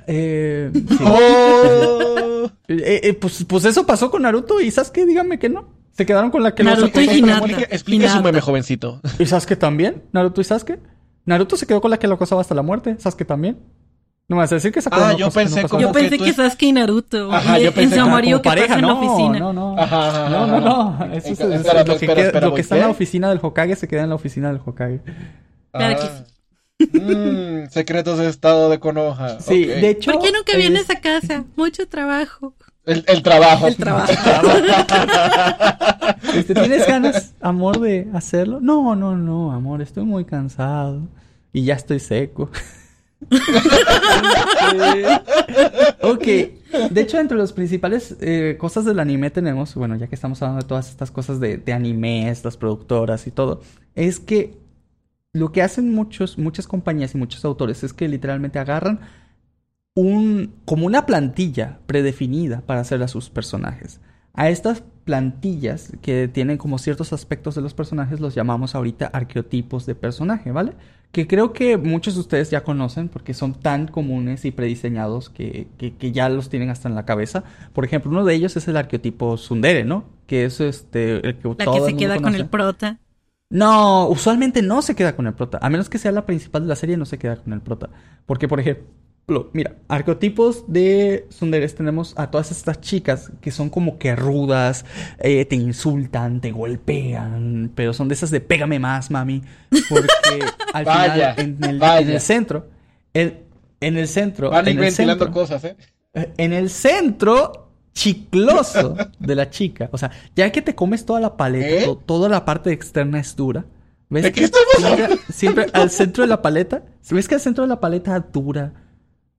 Eh, 0.08 0.72
oh. 1.04 2.50
eh, 2.68 3.00
eh, 3.04 3.14
pues, 3.14 3.44
pues, 3.48 3.66
eso 3.66 3.86
pasó 3.86 4.12
con 4.12 4.22
Naruto 4.22 4.62
y 4.62 4.70
Sasuke, 4.70 5.06
dígame 5.06 5.40
que 5.40 5.50
no. 5.50 5.70
Se 5.92 6.06
quedaron 6.06 6.30
con 6.30 6.44
la 6.44 6.54
que 6.54 6.64
Naruto 6.64 7.02
y 7.02 7.08
Explique 7.70 8.10
su 8.10 8.22
meme, 8.22 8.42
jovencito. 8.42 9.02
¿Y 9.18 9.26
Sasuke 9.26 9.58
también? 9.58 10.04
¿Naruto 10.12 10.42
y 10.42 10.44
Sasuke? 10.44 10.80
Naruto 11.26 11.58
se 11.58 11.66
quedó 11.66 11.82
con 11.82 11.90
la 11.90 11.98
que 11.98 12.08
lo 12.08 12.16
acosaba 12.16 12.42
hasta 12.42 12.54
la 12.54 12.62
muerte. 12.62 12.98
Sasuke 13.00 13.26
también. 13.26 13.58
No 14.28 14.36
me 14.36 14.42
vas 14.42 14.52
a 14.52 14.56
decir 14.56 14.72
que 14.72 14.82
Sasuke 14.82 15.02
Ah, 15.02 15.14
yo 15.14 15.30
pensé 15.32 15.68
como 15.68 15.82
Yo 15.82 15.92
pensé 15.92 16.18
que, 16.18 16.34
Sasuke 16.34 16.64
y 16.64 16.72
Naruto. 16.74 17.32
Ajá, 17.32 17.58
yo 17.58 17.72
pensé 17.74 17.98
en 17.98 18.06
su 18.06 18.42
que 18.42 18.50
pareja, 18.50 18.78
no, 18.78 18.80
en 18.80 18.88
la 18.88 18.94
oficina. 18.94 19.40
No, 19.40 19.54
no. 19.54 19.80
Ajá, 19.80 20.30
no, 20.30 20.46
no, 20.46 20.60
no. 20.60 21.14
Eso 21.14 21.30
es, 21.30 21.40
lo, 21.88 21.98
que, 21.98 22.42
lo 22.42 22.54
que 22.54 22.62
está 22.62 22.76
en 22.76 22.82
la 22.82 22.90
oficina 22.90 23.30
del 23.30 23.40
Hokage 23.42 23.76
se 23.76 23.88
queda 23.88 24.04
en 24.04 24.10
la 24.10 24.16
oficina 24.16 24.50
del 24.50 24.62
Hokage. 24.64 25.02
Claro 25.72 25.96
que 26.00 26.08
sí. 26.08 26.35
Mm, 26.78 27.70
secretos 27.70 28.20
de 28.20 28.28
estado 28.28 28.70
de 28.70 28.80
Konoha. 28.80 29.40
Sí, 29.40 29.66
de 29.66 29.90
hecho. 29.90 30.12
¿Por 30.12 30.22
qué 30.22 30.32
nunca 30.32 30.58
vienes 30.58 30.90
a 30.90 31.00
casa? 31.00 31.46
Mucho 31.56 31.88
trabajo. 31.88 32.54
El, 32.86 33.24
trabajo. 33.24 33.68
El 33.70 33.76
trabajo. 33.78 34.12
Este, 36.34 36.54
¿Tienes 36.54 36.86
ganas, 36.86 37.34
amor, 37.40 37.80
de 37.80 38.08
hacerlo? 38.14 38.60
No, 38.60 38.96
no, 38.96 39.16
no, 39.16 39.52
amor, 39.52 39.82
estoy 39.82 40.04
muy 40.04 40.26
cansado. 40.26 41.08
Y 41.54 41.64
ya 41.64 41.76
estoy 41.76 42.00
seco. 42.00 42.50
ok, 46.02 46.24
de 46.26 47.02
hecho 47.02 47.18
entre 47.18 47.38
las 47.38 47.54
principales 47.54 48.18
eh, 48.20 48.58
cosas 48.60 48.84
del 48.84 49.00
anime 49.00 49.32
tenemos, 49.32 49.74
bueno, 49.74 49.96
ya 49.96 50.08
que 50.08 50.16
estamos 50.16 50.42
hablando 50.42 50.62
de 50.62 50.68
todas 50.68 50.90
estas 50.90 51.12
cosas 51.12 51.40
de, 51.40 51.56
de 51.58 51.74
animes, 51.74 52.44
las 52.44 52.58
productoras 52.58 53.26
y 53.26 53.32
todo, 53.32 53.62
es 53.96 54.20
que 54.20 54.65
lo 55.36 55.52
que 55.52 55.62
hacen 55.62 55.94
muchos, 55.94 56.38
muchas 56.38 56.66
compañías 56.66 57.14
y 57.14 57.18
muchos 57.18 57.44
autores 57.44 57.84
es 57.84 57.92
que 57.92 58.08
literalmente 58.08 58.58
agarran 58.58 59.02
un, 59.94 60.56
como 60.64 60.86
una 60.86 61.06
plantilla 61.06 61.80
predefinida 61.88 62.62
para 62.62 62.80
hacer 62.80 63.04
a 63.04 63.10
sus 63.10 63.30
personajes. 63.30 64.00
A 64.34 64.50
estas 64.50 64.84
plantillas 65.04 65.92
que 66.02 66.30
tienen 66.30 66.58
como 66.58 66.78
ciertos 66.78 67.12
aspectos 67.12 67.54
de 67.54 67.62
los 67.62 67.74
personajes 67.74 68.22
los 68.22 68.34
llamamos 68.34 68.76
ahorita 68.76 69.08
arqueotipos 69.08 69.86
de 69.86 69.96
personaje, 69.96 70.54
¿vale? 70.54 70.72
Que 71.12 71.28
creo 71.28 71.52
que 71.52 71.76
muchos 71.76 72.14
de 72.14 72.22
ustedes 72.22 72.50
ya 72.50 72.64
conocen 72.64 73.10
porque 73.10 73.34
son 73.34 73.56
tan 73.56 73.90
comunes 73.90 74.46
y 74.46 74.52
prediseñados 74.52 75.30
que, 75.30 75.68
que, 75.78 76.12
ya 76.14 76.30
los 76.30 76.48
tienen 76.48 76.70
hasta 76.70 76.88
en 76.88 76.96
la 76.96 77.06
cabeza. 77.06 77.44
Por 77.74 77.84
ejemplo, 77.84 78.10
uno 78.10 78.24
de 78.24 78.36
ellos 78.36 78.56
es 78.56 78.70
el 78.70 78.78
arqueotipo 78.78 79.36
Sundere, 79.36 79.84
¿no? 79.84 80.06
Que 80.28 80.46
es 80.46 80.62
este, 80.62 81.28
el 81.28 81.40
que 81.40 81.50
La 81.58 81.74
que 81.74 81.82
se 81.82 81.98
queda 81.98 82.22
con 82.22 82.36
el 82.36 82.48
prota. 82.48 83.00
No, 83.56 84.10
usualmente 84.10 84.62
no 84.62 84.82
se 84.82 84.96
queda 84.96 85.16
con 85.16 85.28
el 85.28 85.34
prota. 85.34 85.60
A 85.62 85.70
menos 85.70 85.88
que 85.88 85.98
sea 85.98 86.12
la 86.12 86.26
principal 86.26 86.64
de 86.64 86.68
la 86.68 86.76
serie, 86.76 86.98
no 86.98 87.06
se 87.06 87.18
queda 87.18 87.38
con 87.38 87.54
el 87.54 87.62
prota. 87.62 87.90
Porque, 88.26 88.50
por 88.50 88.60
ejemplo, 88.60 89.50
mira, 89.54 89.76
arquetipos 89.88 90.66
de 90.68 91.26
Sunderes 91.30 91.74
tenemos 91.74 92.14
a 92.18 92.30
todas 92.30 92.52
estas 92.52 92.82
chicas 92.82 93.32
que 93.40 93.52
son 93.52 93.70
como 93.70 93.98
que 93.98 94.14
rudas, 94.14 94.84
eh, 95.20 95.46
te 95.46 95.56
insultan, 95.56 96.42
te 96.42 96.52
golpean, 96.52 97.72
pero 97.74 97.94
son 97.94 98.10
de 98.10 98.16
esas 98.16 98.30
de 98.30 98.42
pégame 98.42 98.78
más, 98.78 99.10
mami. 99.10 99.42
Porque 99.88 100.10
al 100.74 100.86
final, 100.86 101.36
en 101.38 102.10
el, 102.10 102.20
centro, 102.20 102.68
en 103.14 103.38
el 103.80 104.10
centro. 104.10 104.50
Van 104.50 104.68
en 104.68 105.32
cosas, 105.32 105.64
¿eh? 105.64 105.78
En 106.14 106.52
el 106.52 106.70
centro 106.70 107.65
chicloso 107.96 108.96
de 109.18 109.36
la 109.36 109.50
chica. 109.50 109.90
O 109.92 109.98
sea, 109.98 110.12
ya 110.36 110.52
que 110.52 110.62
te 110.62 110.76
comes 110.76 111.06
toda 111.06 111.20
la 111.20 111.38
paleta, 111.38 111.92
¿Eh? 111.92 111.98
toda 112.06 112.30
la 112.30 112.46
parte 112.46 112.72
externa 112.72 113.20
es 113.20 113.36
dura. 113.36 113.66
¿Ves 114.10 114.24
¿De 114.24 114.32
qué 114.32 114.44
estamos 114.44 114.68
siempre, 114.78 115.20
siempre 115.34 115.66
al 115.74 115.90
centro 115.90 116.22
de 116.24 116.28
la 116.28 116.42
paleta, 116.44 116.84
¿ves 117.10 117.28
que 117.28 117.36
al 117.36 117.42
centro 117.42 117.64
de 117.64 117.70
la 117.70 117.80
paleta 117.80 118.20
dura 118.20 118.74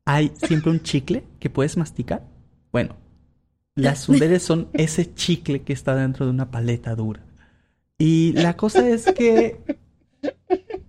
hay 0.04 0.32
siempre 0.42 0.72
un 0.72 0.82
chicle 0.82 1.24
que 1.38 1.50
puedes 1.50 1.76
masticar? 1.76 2.26
Bueno, 2.72 2.96
las 3.76 3.98
sunderes 4.04 4.42
son 4.42 4.68
ese 4.72 5.14
chicle 5.14 5.62
que 5.62 5.72
está 5.72 5.94
dentro 5.94 6.24
de 6.26 6.32
una 6.32 6.50
paleta 6.50 6.96
dura. 6.96 7.22
Y 7.98 8.32
la 8.32 8.56
cosa 8.56 8.88
es 8.88 9.06
que 9.12 9.60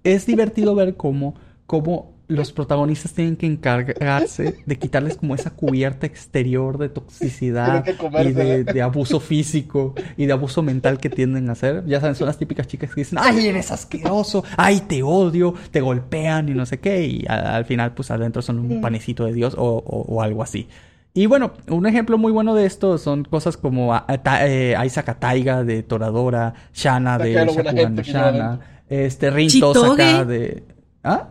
es 0.03 0.25
divertido 0.25 0.73
ver 0.73 0.95
cómo, 0.95 1.35
cómo 1.65 2.16
los 2.27 2.51
protagonistas 2.51 3.13
tienen 3.13 3.37
que 3.37 3.45
encargarse 3.45 4.55
de 4.65 4.75
quitarles 4.77 5.15
como 5.15 5.33
esa 5.33 5.51
cubierta 5.51 6.05
exterior 6.05 6.77
de 6.77 6.89
toxicidad 6.89 7.85
y 7.87 8.31
de, 8.33 8.81
abuso 8.81 9.19
físico 9.19 9.95
y 10.17 10.25
de 10.25 10.33
abuso 10.33 10.61
mental 10.61 10.97
que 10.99 11.09
tienden 11.09 11.49
a 11.49 11.53
hacer. 11.53 11.85
Ya 11.85 12.01
saben, 12.01 12.15
son 12.15 12.27
las 12.27 12.37
típicas 12.37 12.67
chicas 12.67 12.93
que 12.93 13.01
dicen, 13.01 13.19
ay, 13.21 13.47
eres 13.47 13.71
asqueroso, 13.71 14.43
ay, 14.57 14.81
te 14.81 15.03
odio, 15.03 15.53
te 15.71 15.79
golpean 15.79 16.49
y 16.49 16.53
no 16.53 16.65
sé 16.65 16.79
qué. 16.79 17.05
Y 17.05 17.25
al, 17.27 17.63
final, 17.63 17.93
pues 17.93 18.11
adentro 18.11 18.41
son 18.41 18.59
un 18.59 18.81
panecito 18.81 19.25
de 19.25 19.33
Dios 19.33 19.55
o, 19.57 20.21
algo 20.21 20.43
así. 20.43 20.67
Y 21.13 21.25
bueno, 21.25 21.53
un 21.69 21.87
ejemplo 21.87 22.17
muy 22.17 22.31
bueno 22.31 22.53
de 22.53 22.65
esto 22.65 22.97
son 22.97 23.23
cosas 23.23 23.57
como 23.57 23.95
eh, 24.07 24.75
Isaac 24.85 25.09
Ataiga 25.09 25.63
de 25.63 25.81
Toradora, 25.81 26.53
Shana 26.73 27.17
de 27.17 27.33
Shakugan 27.33 27.95
no 27.95 28.01
Shana, 28.03 28.59
este 28.87 29.31
Rin 29.31 29.49
Tosaka 29.59 30.25
de... 30.25 30.63
¿Ah? 31.03 31.29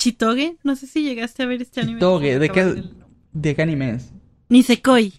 Chitoge, 0.00 0.56
no 0.62 0.76
sé 0.76 0.86
si 0.86 1.02
llegaste 1.02 1.42
a 1.42 1.46
ver 1.46 1.60
este 1.60 1.82
anime. 1.82 1.98
Chitoge, 1.98 2.38
¿de 2.38 2.48
qué, 2.48 2.82
¿de 3.32 3.54
qué 3.54 3.62
anime 3.62 3.90
es? 3.90 4.10
Nisekoi. 4.48 5.12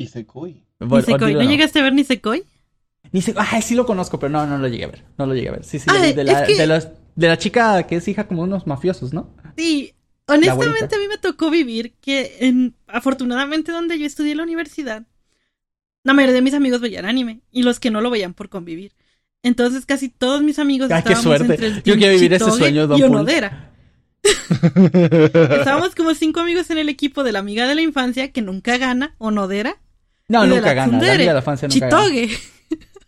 Nisekoi. 0.00 0.64
Nisekoi. 0.80 1.34
¿No 1.34 1.42
llegaste 1.42 1.78
a 1.78 1.82
ver 1.84 1.94
Nisekoi? 1.94 2.44
Nisekoi, 3.12 3.44
ay, 3.48 3.62
sí 3.62 3.76
lo 3.76 3.86
conozco, 3.86 4.18
pero 4.18 4.30
no, 4.30 4.44
no 4.44 4.58
lo 4.58 4.66
llegué 4.66 4.84
a 4.84 4.88
ver. 4.88 5.04
No 5.16 5.26
lo 5.26 5.34
llegué 5.34 5.50
a 5.50 5.52
ver. 5.52 5.64
Sí, 5.64 5.78
sí, 5.78 5.86
de, 5.88 6.24
la, 6.24 6.42
de, 6.44 7.28
la, 7.28 7.38
chica 7.38 7.84
que 7.84 7.96
es 7.96 8.08
hija 8.08 8.26
como 8.26 8.42
de 8.42 8.48
unos 8.48 8.66
mafiosos, 8.66 9.12
¿no? 9.12 9.30
Sí, 9.56 9.94
Honestamente 10.26 10.96
a 10.96 10.98
mí 10.98 11.06
me 11.08 11.18
tocó 11.18 11.50
vivir 11.50 11.94
que 12.00 12.38
en, 12.40 12.74
afortunadamente 12.88 13.70
donde 13.70 13.96
yo 13.96 14.06
estudié 14.06 14.32
en 14.32 14.38
la 14.38 14.42
universidad, 14.42 15.04
la 16.02 16.14
mayoría 16.14 16.34
de 16.34 16.42
mis 16.42 16.54
amigos 16.54 16.80
veían 16.80 17.04
anime 17.04 17.42
y 17.52 17.62
los 17.62 17.78
que 17.78 17.92
no 17.92 18.00
lo 18.00 18.10
veían 18.10 18.34
por 18.34 18.48
convivir. 18.48 18.92
Entonces 19.44 19.86
casi 19.86 20.08
todos 20.08 20.42
mis 20.42 20.58
amigos 20.58 20.90
ah, 20.90 20.98
estábamos 20.98 21.22
qué 21.22 21.38
suerte. 21.38 21.54
entre 21.54 21.66
el 21.68 21.82
Yo 21.84 21.94
quiero 21.94 22.12
vivir 22.14 22.34
ese 22.34 22.50
sueño, 22.50 22.88
Don 22.88 22.98
y 22.98 23.04
Onodera. 23.04 23.72
Estábamos 25.60 25.94
como 25.94 26.14
cinco 26.14 26.40
amigos 26.40 26.70
en 26.70 26.78
el 26.78 26.88
equipo 26.88 27.24
de 27.24 27.32
la 27.32 27.38
amiga 27.40 27.66
de 27.66 27.74
la 27.74 27.82
infancia 27.82 28.32
que 28.32 28.42
nunca 28.42 28.78
gana, 28.78 29.14
Onodera. 29.18 29.76
No, 30.28 30.46
nunca 30.46 30.74
gana. 30.74 30.92
La 30.92 30.98
amiga 30.98 31.12
de 31.12 31.32
la 31.32 31.38
infancia 31.38 31.68
nunca 31.68 31.88
Chitoge. 31.88 32.28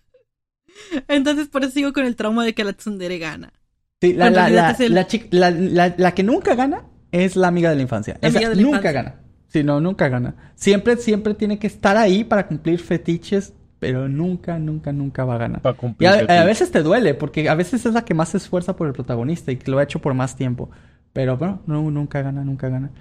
Entonces 1.09 1.49
por 1.49 1.65
eso 1.65 1.73
sigo 1.73 1.93
con 1.93 2.05
el 2.07 2.17
trauma 2.17 2.45
de 2.45 2.55
que 2.55 2.65
la 2.65 2.73
tsundere 2.73 3.19
gana. 3.19 3.53
Sí, 4.01 4.13
la, 4.13 4.31
la, 4.31 4.49
la, 4.49 5.95
la, 5.97 6.15
que 6.15 6.23
nunca 6.23 6.55
gana 6.55 6.85
es 7.11 7.35
la 7.35 7.49
amiga 7.49 7.71
de 7.71 7.77
la 7.77 7.83
infancia. 7.83 8.17
Esa 8.23 8.55
nunca 8.55 8.93
gana. 8.93 9.17
Sí, 9.49 9.65
no, 9.65 9.81
nunca 9.81 10.09
gana. 10.09 10.53
Siempre, 10.55 10.97
siempre 10.97 11.35
tiene 11.35 11.59
que 11.59 11.67
estar 11.67 11.97
ahí 11.97 12.23
para 12.23 12.47
cumplir 12.47 12.79
fetiches, 12.79 13.55
pero 13.79 14.09
nunca, 14.09 14.59
nunca, 14.59 14.93
nunca 14.93 15.25
va 15.25 15.35
a 15.37 15.39
ganar. 15.39 15.63
y 15.99 16.05
a, 16.05 16.45
veces 16.45 16.71
te 16.71 16.83
duele, 16.83 17.15
porque 17.15 17.49
a 17.49 17.55
veces 17.55 17.87
es 17.87 17.95
la 17.95 18.05
que 18.05 18.15
más 18.15 18.31
se 18.31 18.37
esfuerza 18.37 18.77
por 18.77 18.87
el 18.87 18.93
protagonista 18.93 19.51
y 19.51 19.57
que 19.57 19.71
lo 19.71 19.79
ha 19.79 19.83
hecho 19.83 20.01
por 20.01 20.15
más 20.15 20.37
tiempo. 20.37 20.71
Pero 21.19 21.37
bueno, 21.37 21.61
no, 21.67 21.91
nunca 21.91 22.23
gana, 22.23 22.45
nunca 22.45 22.69
gana. 22.69 22.93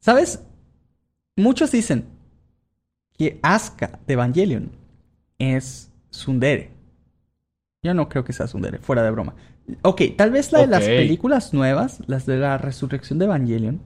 ¿Sabes? 0.00 0.42
Muchos 1.36 1.70
dicen 1.70 2.06
que 3.18 3.38
Asuka 3.42 3.98
de 4.06 4.14
Evangelion 4.14 4.70
es 5.36 5.92
Sundere. 6.08 6.70
Yo 7.82 7.92
no 7.92 8.08
creo 8.08 8.24
que 8.24 8.32
sea 8.32 8.46
Sundere, 8.46 8.78
fuera 8.78 9.02
de 9.02 9.10
broma. 9.10 9.34
Ok, 9.82 10.00
tal 10.16 10.30
vez 10.30 10.50
la 10.50 10.60
de 10.60 10.66
las 10.66 10.82
películas 10.82 11.52
nuevas, 11.52 12.00
las 12.06 12.24
de 12.24 12.38
la 12.38 12.56
resurrección 12.56 13.18
de 13.18 13.26
Evangelion, 13.26 13.82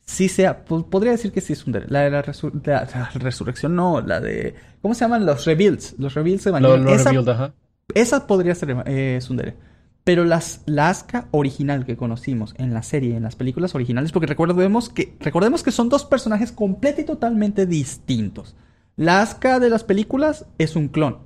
sí 0.00 0.30
sea, 0.30 0.64
podría 0.64 1.12
decir 1.12 1.30
que 1.30 1.42
sí 1.42 1.52
es 1.52 1.58
Sundere. 1.58 1.88
La 1.90 2.04
de 2.04 2.10
la, 2.10 2.22
resurrección, 2.22 3.76
no, 3.76 4.00
la 4.00 4.18
de, 4.18 4.54
¿cómo 4.80 4.94
se 4.94 5.04
llaman? 5.04 5.26
Los 5.26 5.44
rebuilds, 5.44 5.94
los 5.98 6.14
rebuilds 6.14 6.44
de 6.44 6.50
Evangelion. 6.52 6.88
esa, 6.88 7.52
esa 7.94 8.26
podría 8.26 8.54
ser 8.54 8.82
eh, 8.86 9.18
Sundere. 9.20 9.75
Pero 10.06 10.24
las, 10.24 10.60
la 10.66 10.88
Asuka 10.88 11.26
original 11.32 11.84
que 11.84 11.96
conocimos 11.96 12.54
en 12.58 12.72
la 12.72 12.84
serie, 12.84 13.16
en 13.16 13.24
las 13.24 13.34
películas 13.34 13.74
originales, 13.74 14.12
porque 14.12 14.28
recordemos 14.28 14.88
que, 14.88 15.16
recordemos 15.18 15.64
que 15.64 15.72
son 15.72 15.88
dos 15.88 16.04
personajes 16.04 16.52
completamente 16.52 17.02
y 17.02 17.04
totalmente 17.06 17.66
distintos. 17.66 18.54
La 18.94 19.20
Asuka 19.20 19.58
de 19.58 19.68
las 19.68 19.82
películas 19.82 20.46
es 20.58 20.76
un 20.76 20.86
clon. 20.86 21.18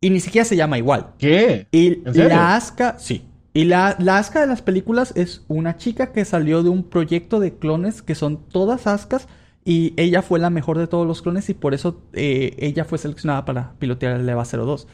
Y 0.00 0.08
ni 0.08 0.20
siquiera 0.20 0.46
se 0.46 0.56
llama 0.56 0.78
igual. 0.78 1.08
¿Qué? 1.18 1.66
Y 1.70 1.96
la 2.06 2.56
Asuka, 2.56 2.98
sí. 2.98 3.26
Y 3.52 3.64
la, 3.64 3.96
la 3.98 4.16
Asuka 4.16 4.40
de 4.40 4.46
las 4.46 4.62
películas 4.62 5.12
es 5.14 5.44
una 5.48 5.76
chica 5.76 6.12
que 6.12 6.24
salió 6.24 6.62
de 6.62 6.70
un 6.70 6.84
proyecto 6.84 7.38
de 7.38 7.58
clones 7.58 8.00
que 8.00 8.14
son 8.14 8.48
todas 8.48 8.86
Askas. 8.86 9.28
Y 9.62 9.92
ella 9.98 10.22
fue 10.22 10.38
la 10.38 10.48
mejor 10.48 10.78
de 10.78 10.86
todos 10.86 11.06
los 11.06 11.20
clones 11.20 11.50
y 11.50 11.54
por 11.54 11.74
eso 11.74 12.00
eh, 12.14 12.56
ella 12.60 12.86
fue 12.86 12.96
seleccionada 12.96 13.44
para 13.44 13.74
pilotear 13.78 14.18
el 14.18 14.26
EVA 14.26 14.46
02. 14.46 14.88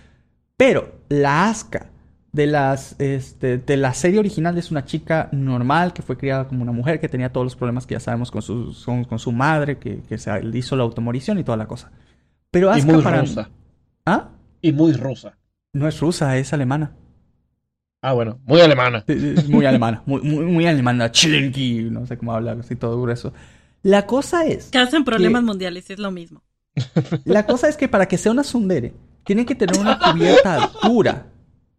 Pero 0.56 0.96
la 1.08 1.48
Asuka 1.48 1.91
de, 2.32 2.46
las, 2.46 2.96
este, 2.98 3.58
de 3.58 3.76
la 3.76 3.94
serie 3.94 4.18
original 4.18 4.56
es 4.58 4.70
una 4.70 4.84
chica 4.84 5.28
normal 5.32 5.92
que 5.92 6.02
fue 6.02 6.16
criada 6.16 6.48
como 6.48 6.62
una 6.62 6.72
mujer 6.72 6.98
que 6.98 7.08
tenía 7.08 7.32
todos 7.32 7.44
los 7.44 7.56
problemas 7.56 7.86
que 7.86 7.94
ya 7.94 8.00
sabemos 8.00 8.30
con 8.30 8.42
su, 8.42 8.74
con, 9.08 9.18
su 9.18 9.32
madre, 9.32 9.78
que, 9.78 10.02
que 10.02 10.18
se 10.18 10.30
hizo 10.54 10.76
la 10.76 10.82
automorición 10.82 11.38
y 11.38 11.44
toda 11.44 11.58
la 11.58 11.66
cosa. 11.66 11.92
Pero 12.50 12.70
Asuka 12.70 12.92
y 12.92 12.94
muy 12.94 13.02
rusa. 13.02 13.50
¿Ah? 14.06 14.30
Y 14.60 14.72
muy 14.72 14.92
rusa. 14.92 15.38
No 15.72 15.86
es 15.88 16.00
rusa, 16.00 16.36
es 16.38 16.52
alemana. 16.52 16.92
Ah, 18.00 18.14
bueno, 18.14 18.40
muy 18.44 18.60
alemana. 18.60 19.04
muy 19.46 19.64
alemana, 19.64 20.02
muy, 20.06 20.20
muy, 20.22 20.66
alemana, 20.66 21.12
chilenki, 21.12 21.84
no 21.84 22.04
sé 22.04 22.18
cómo 22.18 22.34
hablar, 22.34 22.58
así 22.58 22.74
todo 22.74 23.00
grueso. 23.00 23.32
La 23.82 24.06
cosa 24.06 24.44
es... 24.44 24.70
Causan 24.72 25.04
problemas 25.04 25.44
mundiales, 25.44 25.88
es 25.88 25.98
lo 25.98 26.10
mismo. 26.10 26.42
La 27.24 27.46
cosa 27.46 27.68
es 27.68 27.76
que 27.76 27.88
para 27.88 28.06
que 28.06 28.18
sea 28.18 28.32
una 28.32 28.42
sundere, 28.42 28.92
tiene 29.24 29.46
que 29.46 29.54
tener 29.54 29.78
una 29.78 29.98
cubierta 29.98 30.70
dura. 30.82 31.26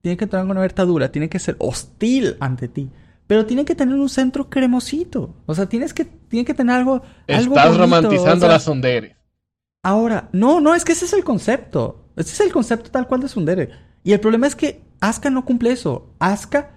Tiene 0.04 0.18
que 0.18 0.28
tener 0.28 0.46
una 0.46 0.68
dura, 0.68 1.14
tiene 1.14 1.30
que 1.30 1.40
ser 1.40 1.56
hostil 1.60 2.36
ante 2.42 2.68
ti. 2.68 2.90
Pero 3.26 3.46
tiene 3.46 3.64
que 3.64 3.74
tener 3.74 3.96
un 3.96 4.10
centro 4.10 4.50
cremosito. 4.50 5.34
O 5.46 5.56
sea, 5.56 5.70
tienes 5.70 5.94
que, 5.94 6.04
tiene 6.04 6.44
que 6.44 6.54
tener 6.54 6.76
algo. 6.76 7.02
Estás 7.26 7.78
romantizando 7.78 8.50
las 8.50 8.64
sunderes. 8.64 9.16
Ahora, 9.82 10.28
no, 10.34 10.60
no, 10.60 10.76
es 10.76 10.84
que 10.84 10.92
ese 10.92 11.06
es 11.06 11.14
el 11.14 11.24
concepto. 11.24 12.10
Ese 12.18 12.34
es 12.34 12.40
el 12.42 12.52
concepto 12.52 12.92
tal 12.92 13.08
cual 13.08 13.22
de 13.22 13.30
Sundere. 13.30 13.70
Y 14.04 14.12
el 14.12 14.20
problema 14.20 14.46
es 14.46 14.58
que 14.58 14.82
Asuka 15.00 15.30
no 15.30 15.46
cumple 15.46 15.72
eso. 15.72 16.14
Asuka, 16.20 16.76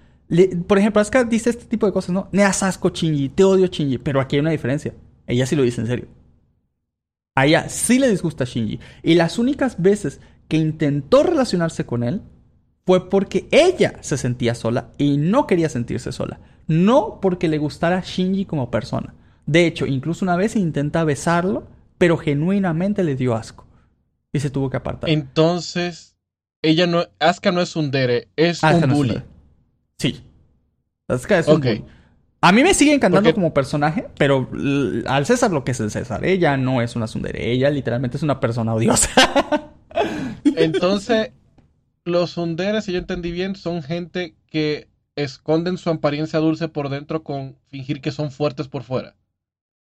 por 0.65 0.77
ejemplo, 0.77 1.01
Asuka 1.01 1.25
dice 1.25 1.49
este 1.49 1.65
tipo 1.65 1.85
de 1.85 1.91
cosas, 1.91 2.11
¿no? 2.11 2.29
Me 2.31 2.43
asco 2.43 2.89
Shinji, 2.89 3.27
te 3.27 3.43
odio 3.43 3.67
Shinji. 3.67 3.97
Pero 3.97 4.21
aquí 4.21 4.37
hay 4.37 4.39
una 4.39 4.51
diferencia. 4.51 4.93
Ella 5.25 5.45
sí 5.45 5.57
lo 5.57 5.63
dice 5.63 5.81
en 5.81 5.87
serio. 5.87 6.07
A 7.35 7.45
ella 7.45 7.67
sí 7.67 7.99
le 7.99 8.09
disgusta 8.09 8.45
Shinji. 8.45 8.79
Y 9.03 9.15
las 9.15 9.37
únicas 9.37 9.81
veces 9.81 10.21
que 10.47 10.55
intentó 10.55 11.23
relacionarse 11.23 11.85
con 11.85 12.03
él 12.03 12.21
fue 12.87 13.09
porque 13.09 13.49
ella 13.51 13.95
se 13.99 14.17
sentía 14.17 14.55
sola 14.55 14.91
y 14.97 15.17
no 15.17 15.45
quería 15.45 15.67
sentirse 15.67 16.13
sola. 16.13 16.39
No 16.67 17.19
porque 17.21 17.49
le 17.49 17.57
gustara 17.57 17.99
Shinji 17.99 18.45
como 18.45 18.71
persona. 18.71 19.13
De 19.45 19.67
hecho, 19.67 19.85
incluso 19.85 20.23
una 20.23 20.37
vez 20.37 20.55
intenta 20.55 21.03
besarlo, 21.03 21.67
pero 21.97 22.17
genuinamente 22.17 23.03
le 23.03 23.17
dio 23.17 23.35
asco. 23.35 23.67
Y 24.31 24.39
se 24.39 24.49
tuvo 24.49 24.69
que 24.69 24.77
apartar. 24.77 25.09
Entonces, 25.09 26.15
ella 26.61 26.87
no, 26.87 27.03
Asuka 27.19 27.51
no 27.51 27.59
es 27.59 27.75
un 27.75 27.91
dere, 27.91 28.29
es 28.37 28.63
un 28.63 28.89
bully. 28.89 29.21
sí. 29.97 30.23
Asuka 31.09 31.39
es 31.39 31.47
un 31.49 31.59
bully. 31.59 31.83
A 32.39 32.53
mí 32.53 32.63
me 32.63 32.73
sigue 32.73 32.93
encantando 32.93 33.33
como 33.33 33.53
personaje, 33.53 34.07
pero 34.17 34.49
al 35.07 35.25
César 35.25 35.51
lo 35.51 35.65
que 35.65 35.71
es 35.71 35.79
el 35.81 35.91
César. 35.91 36.23
Ella 36.23 36.55
no 36.55 36.81
es 36.81 36.95
una 36.95 37.07
sundere, 37.07 37.51
ella 37.51 37.69
literalmente 37.69 38.15
es 38.15 38.23
una 38.23 38.39
persona 38.39 38.73
odiosa. 38.73 39.09
Entonces, 40.45 41.31
los 42.07 42.31
sunderes, 42.31 42.85
si 42.85 42.93
yo 42.93 42.99
entendí 42.99 43.31
bien, 43.31 43.55
son 43.55 43.83
gente 43.83 44.35
que 44.47 44.87
esconden 45.15 45.77
su 45.77 45.89
apariencia 45.89 46.39
dulce 46.39 46.67
por 46.67 46.89
dentro 46.89 47.23
con 47.23 47.57
fingir 47.67 48.01
que 48.01 48.11
son 48.11 48.31
fuertes 48.31 48.67
por 48.67 48.83
fuera. 48.83 49.15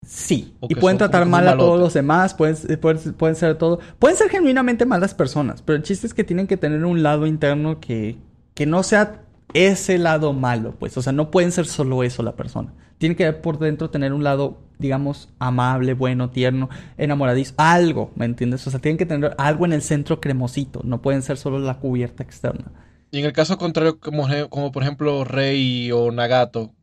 Sí, 0.06 0.54
y 0.62 0.74
pueden 0.76 0.96
tratar 0.96 1.26
mal 1.26 1.46
a 1.46 1.58
todos 1.58 1.78
los 1.78 1.92
demás, 1.92 2.32
pueden, 2.32 2.56
pueden, 2.78 3.12
pueden, 3.14 3.36
ser 3.36 3.56
todo. 3.56 3.80
Pueden 3.98 4.16
ser 4.16 4.30
genuinamente 4.30 4.86
malas 4.86 5.14
personas, 5.14 5.60
pero 5.60 5.76
el 5.76 5.82
chiste 5.82 6.06
es 6.06 6.14
que 6.14 6.24
tienen 6.24 6.46
que 6.46 6.56
tener 6.56 6.84
un 6.86 7.02
lado 7.02 7.26
interno 7.26 7.80
que, 7.80 8.16
que 8.54 8.64
no 8.64 8.82
sea 8.82 9.22
ese 9.54 9.98
lado 9.98 10.32
malo, 10.32 10.74
pues. 10.78 10.96
O 10.96 11.02
sea, 11.02 11.12
no 11.12 11.30
pueden 11.30 11.52
ser 11.52 11.66
solo 11.66 12.02
eso 12.02 12.22
la 12.22 12.36
persona. 12.36 12.72
Tiene 12.98 13.16
que 13.16 13.32
por 13.32 13.58
dentro 13.58 13.88
tener 13.88 14.12
un 14.12 14.24
lado, 14.24 14.58
digamos, 14.78 15.30
amable, 15.38 15.94
bueno, 15.94 16.30
tierno, 16.30 16.68
enamoradizo, 16.98 17.54
algo, 17.56 18.10
¿me 18.14 18.26
entiendes? 18.26 18.66
O 18.66 18.70
sea, 18.70 18.80
tienen 18.80 18.98
que 18.98 19.06
tener 19.06 19.34
algo 19.38 19.64
en 19.64 19.72
el 19.72 19.80
centro 19.80 20.20
cremosito, 20.20 20.82
no 20.84 21.00
pueden 21.00 21.22
ser 21.22 21.38
solo 21.38 21.58
la 21.58 21.78
cubierta 21.78 22.22
externa. 22.22 22.70
Y 23.10 23.20
en 23.20 23.24
el 23.24 23.32
caso 23.32 23.56
contrario, 23.56 23.98
como, 23.98 24.28
como 24.50 24.70
por 24.70 24.82
ejemplo 24.82 25.24
Rey 25.24 25.90
o 25.92 26.12
Nagato, 26.12 26.74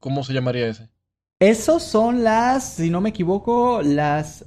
¿cómo 0.00 0.22
se 0.22 0.34
llamaría 0.34 0.68
ese? 0.68 0.90
Esos 1.40 1.82
son 1.82 2.22
las, 2.22 2.74
si 2.74 2.90
no 2.90 3.00
me 3.00 3.08
equivoco, 3.08 3.82
las 3.82 4.44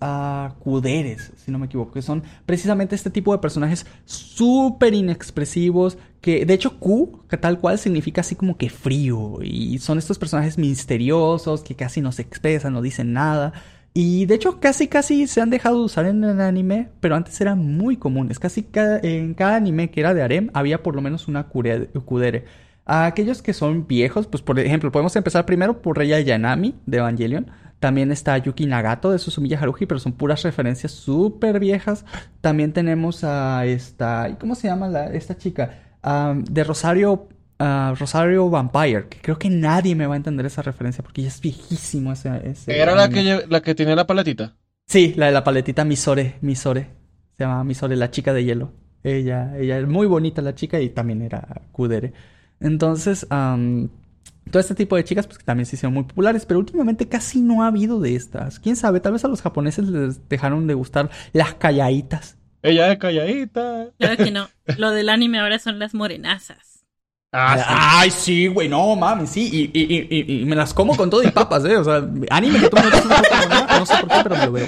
cuderes, 0.59 1.33
si 1.35 1.51
no 1.51 1.59
me 1.59 1.65
equivoco, 1.65 1.91
que 1.91 2.01
son 2.01 2.23
precisamente 2.45 2.95
este 2.95 3.09
tipo 3.09 3.33
de 3.33 3.39
personajes 3.39 3.85
súper 4.05 4.93
inexpresivos, 4.93 5.97
que 6.21 6.45
de 6.45 6.53
hecho 6.53 6.79
Q, 6.79 7.25
que 7.29 7.37
tal 7.37 7.59
cual 7.59 7.77
significa 7.77 8.21
así 8.21 8.35
como 8.35 8.57
que 8.57 8.69
frío, 8.69 9.39
y 9.41 9.77
son 9.79 9.97
estos 9.97 10.17
personajes 10.17 10.57
misteriosos 10.57 11.61
que 11.61 11.75
casi 11.75 12.01
no 12.01 12.11
se 12.11 12.21
expresan, 12.23 12.73
no 12.73 12.81
dicen 12.81 13.13
nada, 13.13 13.53
y 13.93 14.25
de 14.27 14.35
hecho 14.35 14.59
casi 14.59 14.87
casi 14.87 15.25
se 15.25 15.41
han 15.41 15.49
dejado 15.49 15.79
de 15.79 15.85
usar 15.85 16.05
en 16.05 16.23
el 16.23 16.39
anime, 16.39 16.89
pero 16.99 17.15
antes 17.15 17.41
eran 17.41 17.59
muy 17.77 17.97
comunes, 17.97 18.37
casi 18.39 18.67
en 18.73 19.33
cada 19.33 19.55
anime 19.55 19.89
que 19.89 20.01
era 20.01 20.13
de 20.13 20.21
harem 20.21 20.49
había 20.53 20.83
por 20.83 20.95
lo 20.95 21.01
menos 21.01 21.27
una 21.27 21.47
kudere. 21.47 22.45
A 22.85 23.05
aquellos 23.05 23.41
que 23.41 23.53
son 23.53 23.85
viejos, 23.87 24.27
pues 24.27 24.41
por 24.43 24.59
ejemplo, 24.59 24.91
podemos 24.91 25.15
empezar 25.15 25.45
primero 25.45 25.81
por 25.81 25.97
Rey 25.97 26.23
Yanami 26.23 26.75
de 26.85 26.97
Evangelion. 26.99 27.47
También 27.79 28.11
está 28.11 28.37
Yuki 28.37 28.65
Nagato 28.65 29.11
de 29.11 29.19
Susumiya 29.19 29.59
Haruhi, 29.59 29.85
pero 29.85 29.99
son 29.99 30.13
puras 30.13 30.43
referencias 30.43 30.93
súper 30.93 31.59
viejas. 31.59 32.05
También 32.39 32.73
tenemos 32.73 33.23
a 33.23 33.65
esta. 33.65 34.37
¿Cómo 34.39 34.55
se 34.55 34.67
llama 34.67 34.87
la, 34.87 35.07
esta 35.07 35.37
chica? 35.37 35.86
De 36.03 36.63
Rosario. 36.63 37.29
Rosario 37.59 38.51
Vampire, 38.51 39.07
que 39.07 39.19
creo 39.19 39.39
que 39.39 39.49
nadie 39.49 39.95
me 39.95 40.05
va 40.05 40.13
a 40.13 40.17
entender 40.17 40.45
esa 40.45 40.61
referencia 40.61 41.03
porque 41.03 41.23
ya 41.23 41.29
es 41.29 41.41
viejísimo 41.41 42.13
ese. 42.13 42.29
¿Era 42.67 42.93
la 42.93 43.09
que, 43.09 43.45
la 43.49 43.61
que 43.61 43.73
tenía 43.73 43.95
la 43.95 44.05
paletita? 44.05 44.55
Sí, 44.85 45.15
la 45.17 45.25
de 45.25 45.31
la 45.31 45.43
paletita 45.43 45.83
Misore, 45.83 46.35
Misore. 46.41 46.91
Se 47.35 47.43
llama 47.43 47.63
Misore, 47.63 47.95
la 47.95 48.11
chica 48.11 48.31
de 48.31 48.43
hielo. 48.43 48.73
Ella, 49.03 49.57
ella 49.57 49.79
es 49.79 49.87
muy 49.87 50.05
bonita 50.05 50.43
la 50.43 50.53
chica 50.53 50.79
y 50.79 50.89
también 50.89 51.23
era 51.23 51.63
Kudere. 51.71 52.13
Entonces, 52.59 53.25
todo 53.27 54.59
este 54.59 54.75
tipo 54.75 54.95
de 54.95 55.03
chicas 55.03 55.25
pues 55.25 55.39
que 55.39 55.43
también 55.43 55.65
se 55.65 55.77
hicieron 55.77 55.95
muy 55.95 56.03
populares, 56.03 56.45
pero 56.45 56.59
últimamente 56.59 57.07
casi 57.07 57.41
no 57.41 57.63
ha 57.63 57.67
habido 57.67 57.99
de 57.99 58.15
estas. 58.15 58.59
Quién 58.59 58.75
sabe, 58.75 58.99
tal 58.99 59.13
vez 59.13 59.25
a 59.25 59.29
los 59.29 59.41
japoneses 59.41 59.87
les 59.87 60.29
dejaron 60.29 60.67
de 60.67 60.75
gustar 60.75 61.09
las 61.33 61.55
calladitas. 61.55 62.36
Ella 62.67 62.91
es 62.91 62.99
calladita. 62.99 63.87
Claro 63.97 64.17
que 64.17 64.31
no. 64.31 64.49
Lo 64.77 64.91
del 64.91 65.09
anime 65.09 65.39
ahora 65.39 65.59
son 65.59 65.79
las 65.79 65.93
morenazas. 65.93 66.85
Ah, 67.31 67.99
Ay, 67.99 68.11
sí, 68.11 68.47
güey, 68.47 68.69
no 68.69 68.95
mames, 68.95 69.29
sí. 69.29 69.49
Y, 69.51 69.79
y, 69.79 70.41
y, 70.41 70.45
me 70.45 70.55
las 70.55 70.73
como 70.73 70.95
con 70.95 71.09
todo 71.09 71.21
y 71.23 71.29
papas, 71.31 71.65
¿eh? 71.65 71.75
O 71.77 71.83
sea, 71.83 72.07
anime 72.29 72.59
que 72.59 72.69
tú 72.69 72.77
me 72.77 73.79
no 73.79 73.85
sé 73.85 73.95
por 73.97 74.09
qué, 74.09 74.19
pero 74.23 74.35
me 74.35 74.45
lo 74.45 74.51
veo. 74.53 74.67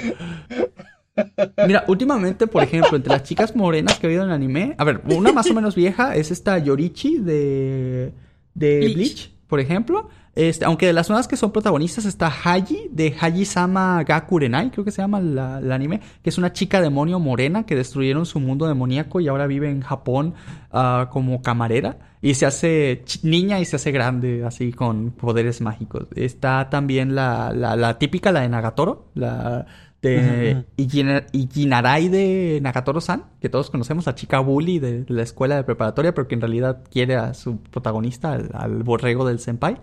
Mira, 1.66 1.84
últimamente, 1.88 2.46
por 2.46 2.62
ejemplo, 2.62 2.96
entre 2.96 3.12
las 3.12 3.22
chicas 3.22 3.56
morenas 3.56 3.98
que 3.98 4.06
he 4.06 4.10
oído 4.10 4.22
en 4.22 4.28
el 4.28 4.34
anime, 4.34 4.74
a 4.78 4.84
ver, 4.84 5.00
una 5.06 5.32
más 5.32 5.50
o 5.50 5.54
menos 5.54 5.74
vieja 5.74 6.14
es 6.14 6.30
esta 6.30 6.58
Yorichi 6.58 7.18
de, 7.18 8.12
de 8.54 8.92
Bleach, 8.94 9.30
por 9.46 9.60
ejemplo. 9.60 10.08
Este, 10.40 10.64
aunque 10.64 10.86
de 10.86 10.94
las 10.94 11.10
nuevas 11.10 11.28
que 11.28 11.36
son 11.36 11.52
protagonistas 11.52 12.06
está 12.06 12.28
Haji, 12.28 12.88
de 12.90 13.14
Haji-sama 13.20 14.02
Gakurenai, 14.04 14.70
creo 14.70 14.86
que 14.86 14.90
se 14.90 15.02
llama 15.02 15.18
el 15.18 15.70
anime, 15.70 16.00
que 16.22 16.30
es 16.30 16.38
una 16.38 16.54
chica 16.54 16.80
demonio 16.80 17.18
morena 17.18 17.66
que 17.66 17.76
destruyeron 17.76 18.24
su 18.24 18.40
mundo 18.40 18.66
demoníaco 18.66 19.20
y 19.20 19.28
ahora 19.28 19.46
vive 19.46 19.68
en 19.68 19.82
Japón 19.82 20.32
uh, 20.72 21.10
como 21.10 21.42
camarera. 21.42 21.98
Y 22.22 22.32
se 22.32 22.46
hace 22.46 23.04
niña 23.22 23.60
y 23.60 23.66
se 23.66 23.76
hace 23.76 23.92
grande, 23.92 24.42
así 24.46 24.72
con 24.72 25.10
poderes 25.10 25.60
mágicos. 25.60 26.06
Está 26.16 26.70
también 26.70 27.14
la, 27.14 27.52
la, 27.54 27.76
la 27.76 27.98
típica, 27.98 28.32
la 28.32 28.40
de 28.40 28.48
Nagatoro, 28.48 29.10
la 29.12 29.66
de 30.02 30.64
Ijinarai 30.76 32.08
de 32.08 32.60
Nagatoro-san, 32.62 33.24
que 33.40 33.48
todos 33.48 33.70
conocemos, 33.70 34.08
a 34.08 34.14
chica 34.14 34.40
bully 34.40 34.78
de, 34.78 35.04
la 35.08 35.22
escuela 35.22 35.56
de 35.56 35.64
preparatoria, 35.64 36.14
pero 36.14 36.26
que 36.26 36.34
en 36.34 36.40
realidad 36.40 36.82
quiere 36.90 37.16
a 37.16 37.34
su 37.34 37.58
protagonista, 37.58 38.32
al, 38.32 38.82
borrego 38.82 39.26
del 39.26 39.40
senpai. 39.40 39.76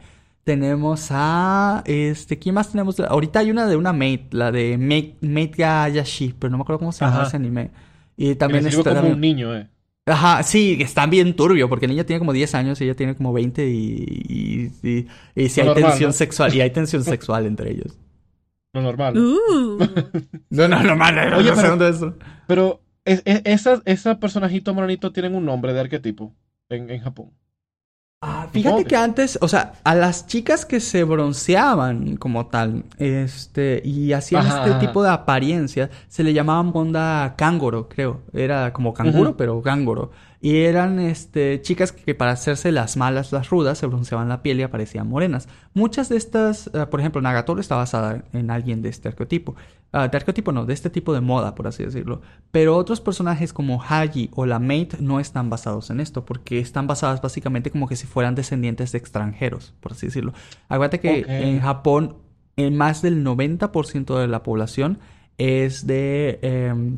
Tenemos 0.47 1.09
a. 1.11 1.83
Este, 1.85 2.39
¿Quién 2.39 2.55
más 2.55 2.71
tenemos? 2.71 2.97
Ahorita 3.01 3.39
hay 3.39 3.51
una 3.51 3.67
de 3.67 3.75
una 3.75 3.91
mate, 3.91 4.29
la 4.31 4.49
de 4.49 4.77
Mate, 4.77 5.57
Yashi, 5.57 6.35
pero 6.39 6.51
no 6.51 6.55
me 6.55 6.61
acuerdo 6.61 6.79
cómo 6.79 6.93
se 6.93 7.03
llama 7.03 7.23
ese 7.23 7.35
anime. 7.35 7.69
Y 8.15 8.33
también 8.35 8.65
está. 8.65 8.95
como 8.95 9.11
un 9.11 9.19
niño, 9.19 9.53
eh. 9.53 9.67
Ajá, 10.05 10.43
sí, 10.43 10.77
está 10.79 11.05
bien 11.05 11.35
turbio, 11.35 11.67
porque 11.67 11.85
el 11.85 11.91
niño 11.91 12.05
tiene 12.05 12.19
como 12.19 12.31
10 12.31 12.55
años 12.55 12.79
y 12.79 12.85
ella 12.85 12.95
tiene 12.95 13.13
como 13.17 13.33
20 13.33 13.67
y, 13.67 14.71
y, 14.81 15.07
y, 15.35 15.49
si 15.49 15.59
hay 15.59 15.73
tensión 15.73 16.13
sexual, 16.13 16.55
y 16.55 16.61
hay 16.61 16.69
tensión 16.69 17.03
sexual 17.03 17.45
entre 17.45 17.71
ellos. 17.71 17.99
Lo 18.71 18.81
normal. 18.81 19.17
Uh. 19.17 19.79
no, 20.49 20.67
no, 20.69 20.81
normal. 20.81 21.33
Oye, 21.33 21.51
pero, 21.53 21.85
eso. 21.85 22.15
pero 22.47 22.79
es, 23.03 23.21
esa, 23.25 24.19
personajito 24.21 24.73
moronito 24.73 25.11
tienen 25.11 25.35
un 25.35 25.43
nombre 25.43 25.73
de 25.73 25.81
arquetipo 25.81 26.33
en, 26.69 26.89
en 26.89 27.01
Japón. 27.01 27.31
Ah, 28.19 28.47
fíjate 28.51 28.85
que 28.85 28.95
antes, 28.95 29.37
o 29.41 29.47
sea, 29.47 29.73
a 29.83 29.93
las 29.93 30.25
chicas 30.25 30.65
que 30.65 30.79
se 30.79 31.03
bronceaban 31.03 32.17
como 32.17 32.47
tal, 32.47 32.85
este, 32.97 33.79
y 33.85 34.11
hacían 34.13 34.47
este 34.47 34.73
tipo 34.85 35.03
de 35.03 35.09
apariencia, 35.09 35.91
se 36.07 36.23
le 36.23 36.33
llamaban 36.33 36.71
onda 36.73 37.35
cángoro, 37.37 37.87
creo. 37.87 38.21
Era 38.33 38.73
como 38.73 38.95
canguro, 38.95 39.37
pero 39.37 39.61
cángoro. 39.61 40.09
Y 40.41 40.57
eran 40.57 40.99
este, 40.99 41.61
chicas 41.61 41.91
que, 41.91 42.15
para 42.15 42.31
hacerse 42.31 42.71
las 42.71 42.97
malas, 42.97 43.31
las 43.31 43.49
rudas, 43.49 43.77
se 43.77 43.85
bronceaban 43.85 44.29
la 44.29 44.41
piel 44.41 44.59
y 44.59 44.63
aparecían 44.63 45.07
morenas. 45.07 45.47
Muchas 45.75 46.09
de 46.09 46.17
estas, 46.17 46.71
eh, 46.73 46.87
por 46.89 46.99
ejemplo, 46.99 47.21
Nagatoro 47.21 47.61
está 47.61 47.75
basada 47.75 48.23
en 48.33 48.49
alguien 48.49 48.81
de 48.81 48.89
este 48.89 49.09
arquetipo. 49.09 49.55
Uh, 49.93 50.09
de 50.09 50.17
arquetipo 50.17 50.51
no, 50.51 50.65
de 50.65 50.73
este 50.73 50.89
tipo 50.89 51.13
de 51.13 51.21
moda, 51.21 51.55
por 51.55 51.67
así 51.67 51.83
decirlo. 51.83 52.21
Pero 52.51 52.75
otros 52.75 52.99
personajes 52.99 53.53
como 53.53 53.81
Haji 53.81 54.29
o 54.33 54.45
la 54.45 54.59
Mate 54.59 54.97
no 54.99 55.19
están 55.19 55.49
basados 55.49 55.89
en 55.89 56.01
esto, 56.01 56.25
porque 56.25 56.59
están 56.59 56.87
basadas 56.87 57.21
básicamente 57.21 57.71
como 57.71 57.87
que 57.87 57.95
si 57.95 58.05
fueran 58.05 58.35
descendientes 58.35 58.91
de 58.91 58.97
extranjeros, 58.97 59.73
por 59.79 59.93
así 59.93 60.07
decirlo. 60.07 60.33
Acuérdate 60.67 60.99
que 60.99 61.25
en 61.27 61.61
Japón, 61.61 62.17
en 62.57 62.75
más 62.75 63.01
del 63.01 63.23
90% 63.25 64.19
de 64.19 64.27
la 64.27 64.43
población 64.43 64.99
es 65.37 65.87
de 65.87 66.39
em, 66.41 66.97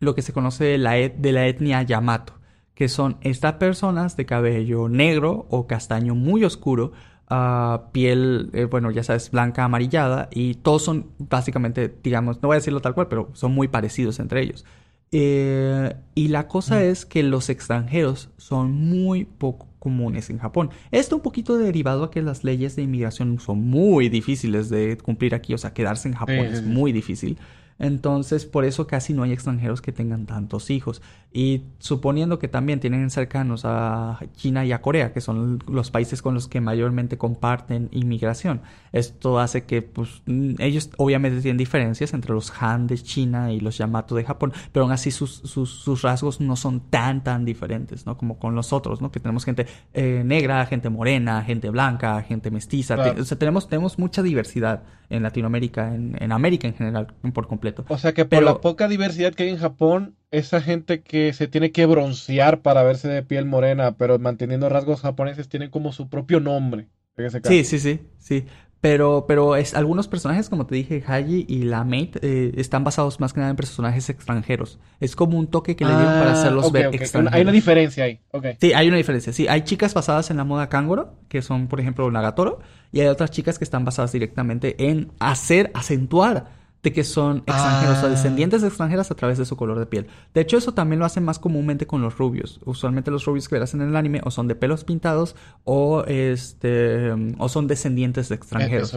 lo 0.00 0.14
que 0.14 0.22
se 0.22 0.32
conoce 0.32 0.64
de 0.64 0.78
la, 0.78 0.92
de 0.94 1.32
la 1.32 1.46
etnia 1.46 1.82
Yamato 1.82 2.36
que 2.76 2.88
son 2.90 3.16
estas 3.22 3.54
personas 3.54 4.16
de 4.16 4.26
cabello 4.26 4.90
negro 4.90 5.46
o 5.48 5.66
castaño 5.66 6.14
muy 6.14 6.44
oscuro, 6.44 6.92
uh, 7.30 7.90
piel, 7.92 8.50
eh, 8.52 8.64
bueno, 8.64 8.90
ya 8.90 9.02
sabes, 9.02 9.30
blanca, 9.30 9.64
amarillada, 9.64 10.28
y 10.32 10.54
todos 10.54 10.82
son 10.82 11.06
básicamente, 11.18 11.94
digamos, 12.02 12.42
no 12.42 12.48
voy 12.48 12.56
a 12.56 12.58
decirlo 12.58 12.80
tal 12.80 12.94
cual, 12.94 13.08
pero 13.08 13.30
son 13.34 13.52
muy 13.52 13.68
parecidos 13.68 14.18
entre 14.20 14.42
ellos. 14.42 14.64
Eh, 15.12 15.94
y 16.14 16.28
la 16.28 16.48
cosa 16.48 16.82
es 16.82 17.06
que 17.06 17.22
los 17.22 17.48
extranjeros 17.48 18.30
son 18.36 18.72
muy 18.72 19.24
poco 19.24 19.68
comunes 19.78 20.30
en 20.30 20.38
Japón. 20.38 20.70
Esto 20.90 21.16
un 21.16 21.22
poquito 21.22 21.56
derivado 21.58 22.04
a 22.04 22.10
que 22.10 22.20
las 22.20 22.42
leyes 22.42 22.74
de 22.74 22.82
inmigración 22.82 23.38
son 23.38 23.60
muy 23.60 24.08
difíciles 24.08 24.68
de 24.68 24.98
cumplir 24.98 25.34
aquí, 25.34 25.54
o 25.54 25.58
sea, 25.58 25.72
quedarse 25.72 26.08
en 26.08 26.14
Japón 26.14 26.46
es 26.46 26.64
muy 26.64 26.92
difícil. 26.92 27.38
Entonces, 27.78 28.46
por 28.46 28.64
eso 28.64 28.86
casi 28.86 29.12
no 29.12 29.22
hay 29.22 29.32
extranjeros 29.32 29.82
que 29.82 29.92
tengan 29.92 30.26
tantos 30.26 30.70
hijos. 30.70 31.02
Y 31.32 31.64
suponiendo 31.78 32.38
que 32.38 32.48
también 32.48 32.80
tienen 32.80 33.10
cercanos 33.10 33.66
a 33.66 34.18
China 34.36 34.64
y 34.64 34.72
a 34.72 34.80
Corea, 34.80 35.12
que 35.12 35.20
son 35.20 35.58
los 35.68 35.90
países 35.90 36.22
con 36.22 36.32
los 36.32 36.48
que 36.48 36.62
mayormente 36.62 37.18
comparten 37.18 37.90
inmigración, 37.92 38.62
esto 38.92 39.38
hace 39.38 39.64
que 39.64 39.82
pues, 39.82 40.22
ellos 40.58 40.88
obviamente 40.96 41.42
tienen 41.42 41.58
diferencias 41.58 42.14
entre 42.14 42.32
los 42.32 42.50
Han 42.62 42.86
de 42.86 42.96
China 42.96 43.52
y 43.52 43.60
los 43.60 43.76
Yamato 43.76 44.14
de 44.14 44.24
Japón, 44.24 44.54
pero 44.72 44.84
aún 44.84 44.92
así 44.92 45.10
sus, 45.10 45.30
sus, 45.34 46.00
rasgos 46.00 46.40
no 46.40 46.56
son 46.56 46.80
tan, 46.80 47.22
tan 47.22 47.44
diferentes, 47.44 48.06
¿no? 48.06 48.16
Como 48.16 48.38
con 48.38 48.54
los 48.54 48.72
otros, 48.72 49.02
¿no? 49.02 49.12
Que 49.12 49.20
tenemos 49.20 49.44
gente 49.44 49.66
eh, 49.92 50.22
negra, 50.24 50.64
gente 50.64 50.88
morena, 50.88 51.42
gente 51.42 51.68
blanca, 51.68 52.22
gente 52.22 52.50
mestiza. 52.50 52.94
O 52.94 53.24
sea, 53.24 53.38
tenemos, 53.38 53.68
tenemos 53.68 53.98
mucha 53.98 54.22
diversidad 54.22 54.84
en 55.10 55.22
Latinoamérica, 55.22 55.94
en, 55.94 56.16
en 56.18 56.32
América 56.32 56.66
en 56.66 56.74
general, 56.74 57.08
por 57.34 57.46
completo. 57.46 57.65
O 57.88 57.98
sea 57.98 58.12
que 58.12 58.24
por 58.24 58.42
la 58.42 58.60
poca 58.60 58.88
diversidad 58.88 59.34
que 59.34 59.44
hay 59.44 59.50
en 59.50 59.58
Japón, 59.58 60.16
esa 60.30 60.60
gente 60.60 61.02
que 61.02 61.32
se 61.32 61.48
tiene 61.48 61.72
que 61.72 61.86
broncear 61.86 62.60
para 62.60 62.82
verse 62.82 63.08
de 63.08 63.22
piel 63.22 63.46
morena, 63.46 63.96
pero 63.96 64.18
manteniendo 64.18 64.68
rasgos 64.68 65.00
japoneses, 65.00 65.48
tienen 65.48 65.70
como 65.70 65.92
su 65.92 66.08
propio 66.08 66.40
nombre. 66.40 66.88
En 67.16 67.24
ese 67.24 67.40
caso. 67.40 67.52
Sí, 67.52 67.64
sí, 67.64 67.78
sí, 67.78 68.00
sí. 68.18 68.44
Pero, 68.80 69.24
pero 69.26 69.56
es, 69.56 69.74
algunos 69.74 70.06
personajes, 70.06 70.48
como 70.48 70.66
te 70.66 70.74
dije, 70.74 71.02
Haji 71.04 71.46
y 71.48 71.62
la 71.62 71.82
Mate, 71.82 72.20
eh, 72.22 72.52
están 72.56 72.84
basados 72.84 73.18
más 73.20 73.32
que 73.32 73.40
nada 73.40 73.50
en 73.50 73.56
personajes 73.56 74.10
extranjeros. 74.10 74.78
Es 75.00 75.16
como 75.16 75.38
un 75.38 75.46
toque 75.46 75.74
que 75.76 75.84
le 75.84 75.90
dieron 75.90 76.12
para 76.12 76.30
ah, 76.30 76.32
hacerlos 76.34 76.70
ver 76.70 76.94
extranjeros. 76.94 77.34
Hay 77.34 77.42
una 77.42 77.52
diferencia 77.52 78.04
ahí. 78.04 78.20
Okay. 78.30 78.56
Sí, 78.60 78.74
hay 78.74 78.86
una 78.88 78.98
diferencia. 78.98 79.32
Sí, 79.32 79.48
hay 79.48 79.62
chicas 79.62 79.94
basadas 79.94 80.30
en 80.30 80.36
la 80.36 80.44
moda 80.44 80.68
Kangoro, 80.68 81.14
que 81.28 81.40
son, 81.40 81.68
por 81.68 81.80
ejemplo, 81.80 82.08
Nagatoro, 82.10 82.60
y 82.92 83.00
hay 83.00 83.06
otras 83.08 83.30
chicas 83.30 83.58
que 83.58 83.64
están 83.64 83.84
basadas 83.84 84.12
directamente 84.12 84.76
en 84.90 85.10
hacer, 85.18 85.70
acentuar 85.74 86.65
de 86.86 86.92
que 86.92 87.02
son 87.02 87.38
extranjeros 87.38 88.00
o 88.04 88.06
ah. 88.06 88.08
descendientes 88.10 88.62
de 88.62 88.68
extranjeras 88.68 89.10
a 89.10 89.16
través 89.16 89.38
de 89.38 89.44
su 89.44 89.56
color 89.56 89.80
de 89.80 89.86
piel. 89.86 90.06
De 90.32 90.40
hecho, 90.40 90.56
eso 90.56 90.72
también 90.72 91.00
lo 91.00 91.04
hacen 91.04 91.24
más 91.24 91.40
comúnmente 91.40 91.84
con 91.88 92.00
los 92.00 92.16
rubios. 92.16 92.60
Usualmente 92.64 93.10
los 93.10 93.24
rubios 93.24 93.48
que 93.48 93.56
verás 93.56 93.74
en 93.74 93.80
el 93.80 93.96
anime 93.96 94.20
o 94.22 94.30
son 94.30 94.46
de 94.46 94.54
pelos 94.54 94.84
pintados 94.84 95.34
o 95.64 96.04
este 96.06 97.10
o 97.38 97.48
son 97.48 97.66
descendientes 97.66 98.28
de 98.28 98.36
extranjeros. 98.36 98.96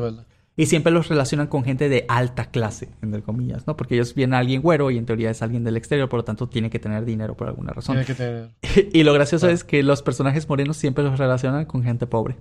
y 0.56 0.68
siempre 0.68 0.92
los 0.92 1.08
relacionan 1.08 1.48
con 1.48 1.64
gente 1.64 1.90
de 1.90 2.06
alta 2.08 2.52
clase, 2.52 2.90
entre 3.02 3.24
comillas, 3.24 3.66
¿no? 3.66 3.76
Porque 3.76 3.96
ellos 3.96 4.14
vienen 4.14 4.36
a 4.36 4.38
alguien 4.38 4.62
güero 4.62 4.92
y 4.92 5.00
en 5.00 5.08
teoría 5.08 5.32
es 5.32 5.42
alguien 5.42 5.64
del 5.64 5.76
exterior, 5.76 6.10
por 6.10 6.20
lo 6.20 6.26
tanto 6.26 6.48
tiene 6.48 6.70
que 6.70 6.78
tener 6.78 7.06
dinero 7.06 7.36
por 7.36 7.48
alguna 7.48 7.74
razón. 7.74 7.98
y 8.94 9.04
lo 9.04 9.14
gracioso 9.14 9.50
es 9.50 9.64
que 9.64 9.82
los 9.82 10.04
personajes 10.04 10.48
morenos 10.48 10.78
siempre 10.78 11.04
los 11.04 11.18
relacionan 11.18 11.66
con 11.66 11.82
gente 11.82 12.06
pobre. 12.06 12.36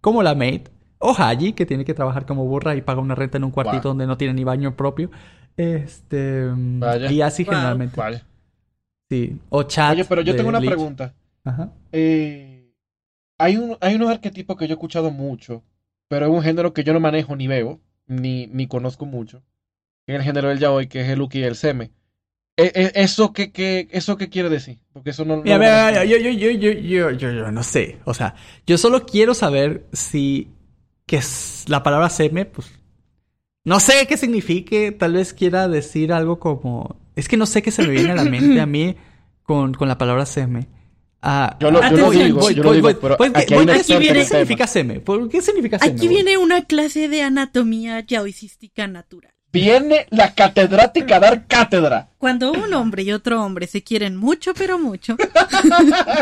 Como 0.00 0.22
la 0.22 0.34
maid, 0.34 0.62
o 0.98 1.14
Haji, 1.16 1.52
que 1.52 1.66
tiene 1.66 1.84
que 1.84 1.94
trabajar 1.94 2.26
como 2.26 2.44
burra 2.44 2.74
y 2.76 2.82
paga 2.82 3.00
una 3.00 3.14
renta 3.14 3.36
en 3.38 3.44
un 3.44 3.50
cuartito 3.50 3.88
donde 3.88 4.06
no 4.06 4.16
tiene 4.16 4.34
ni 4.34 4.44
baño 4.44 4.76
propio. 4.76 5.10
Este. 5.56 6.48
Y 7.10 7.20
así 7.20 7.44
generalmente. 7.44 7.96
Vaya. 7.96 8.26
Sí. 9.08 9.38
O 9.50 9.62
chat. 9.64 9.92
Oye, 9.92 10.04
pero 10.04 10.22
yo 10.22 10.34
tengo 10.34 10.48
una 10.48 10.60
pregunta. 10.60 11.14
Ajá. 11.44 11.72
Eh, 11.92 12.72
hay, 13.38 13.56
un, 13.56 13.76
hay 13.80 13.94
unos 13.96 14.10
arquetipos 14.10 14.56
que 14.56 14.66
yo 14.66 14.72
he 14.72 14.76
escuchado 14.76 15.10
mucho, 15.10 15.62
pero 16.08 16.26
es 16.26 16.32
un 16.32 16.42
género 16.42 16.72
que 16.72 16.84
yo 16.84 16.92
no 16.92 17.00
manejo 17.00 17.36
ni 17.36 17.46
veo, 17.46 17.80
ni, 18.06 18.46
ni 18.46 18.66
conozco 18.66 19.04
mucho. 19.04 19.42
En 20.06 20.16
el 20.16 20.22
género 20.22 20.48
del 20.48 20.58
yaoi, 20.58 20.86
que 20.86 21.02
es 21.02 21.08
el 21.08 21.20
uki 21.20 21.40
y 21.40 21.44
el 21.44 21.54
seme. 21.54 21.90
E, 22.56 22.70
e, 22.74 23.02
¿Eso 23.02 23.32
qué, 23.32 23.50
qué, 23.50 23.88
¿Eso 23.90 24.16
qué 24.16 24.28
quiere 24.28 24.48
decir? 24.48 24.78
Porque 24.92 25.10
eso 25.10 25.24
no... 25.24 25.44
yo, 25.44 25.58
yo, 26.04 26.16
yo, 26.16 26.30
yo, 26.30 26.70
yo, 26.70 27.10
yo, 27.10 27.30
yo 27.32 27.50
no 27.50 27.62
sé. 27.62 27.98
O 28.04 28.14
sea, 28.14 28.36
yo 28.66 28.78
solo 28.78 29.06
quiero 29.06 29.34
saber 29.34 29.84
si 29.92 30.53
que 31.06 31.16
es 31.16 31.64
la 31.68 31.82
palabra 31.82 32.10
seme, 32.10 32.44
pues 32.44 32.70
no 33.64 33.80
sé 33.80 34.06
qué 34.06 34.16
signifique, 34.16 34.92
tal 34.92 35.14
vez 35.14 35.32
quiera 35.32 35.68
decir 35.68 36.12
algo 36.12 36.38
como... 36.38 37.00
Es 37.16 37.28
que 37.28 37.36
no 37.36 37.46
sé 37.46 37.62
qué 37.62 37.70
se 37.70 37.82
me 37.82 37.88
viene 37.88 38.10
a 38.10 38.14
la 38.14 38.24
mente 38.24 38.60
a 38.60 38.66
mí 38.66 38.96
con, 39.42 39.72
con 39.72 39.88
la 39.88 39.96
palabra 39.96 40.26
seme. 40.26 40.68
Ah, 41.22 41.56
yo 41.58 41.70
lo, 41.70 41.80
digo, 41.80 42.50
yo 42.50 42.62
lo 42.62 42.72
digo, 42.74 42.90
pero 43.00 43.16
aquí, 43.34 43.54
viene, 43.54 43.72
¿Qué 43.72 43.84
significa 44.24 44.66
seme? 44.66 45.02
¿Qué 45.30 45.40
significa 45.40 45.78
seme? 45.78 45.92
Aquí 45.92 46.08
viene 46.08 46.36
una 46.36 46.66
clase 46.66 47.08
de 47.08 47.22
anatomía 47.22 48.00
yaoicística 48.00 48.86
natural. 48.86 49.33
Viene 49.54 50.08
la 50.10 50.34
catedrática 50.34 51.14
a 51.14 51.20
dar 51.20 51.46
cátedra. 51.46 52.10
Cuando 52.18 52.50
un 52.50 52.74
hombre 52.74 53.04
y 53.04 53.12
otro 53.12 53.40
hombre 53.40 53.68
se 53.68 53.84
quieren 53.84 54.16
mucho, 54.16 54.52
pero 54.52 54.80
mucho, 54.80 55.16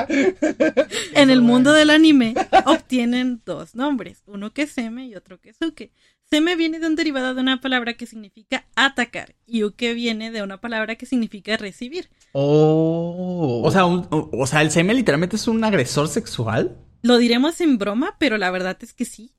en 1.15 1.31
el 1.31 1.41
mundo 1.41 1.73
del 1.73 1.89
anime 1.89 2.35
obtienen 2.67 3.41
dos 3.47 3.75
nombres, 3.75 4.23
uno 4.27 4.53
que 4.53 4.63
es 4.63 4.73
Seme 4.73 5.07
y 5.07 5.15
otro 5.15 5.41
que 5.41 5.49
es 5.49 5.57
Uke. 5.67 5.93
Seme 6.29 6.57
viene 6.57 6.79
de 6.79 6.87
un 6.87 6.95
derivado 6.95 7.35
de 7.35 7.41
una 7.41 7.63
palabra 7.63 7.95
que 7.95 8.05
significa 8.05 8.67
atacar 8.77 9.35
y 9.47 9.65
Uke 9.65 9.95
viene 9.95 10.31
de 10.31 10.43
una 10.43 10.61
palabra 10.61 10.97
que 10.97 11.07
significa 11.07 11.57
recibir. 11.57 12.11
Oh. 12.33 13.63
O 13.65 13.71
sea, 13.71 13.87
o 13.87 14.47
sea, 14.47 14.61
el 14.61 14.71
Seme 14.71 14.93
literalmente 14.93 15.37
es 15.37 15.49
un 15.49 15.65
agresor 15.65 16.09
sexual. 16.09 16.77
lo 17.01 17.17
diremos 17.17 17.63
en 17.63 17.79
broma, 17.79 18.15
pero 18.19 18.37
la 18.37 18.51
verdad 18.51 18.77
es 18.83 18.93
que 18.93 19.07
sí. 19.07 19.33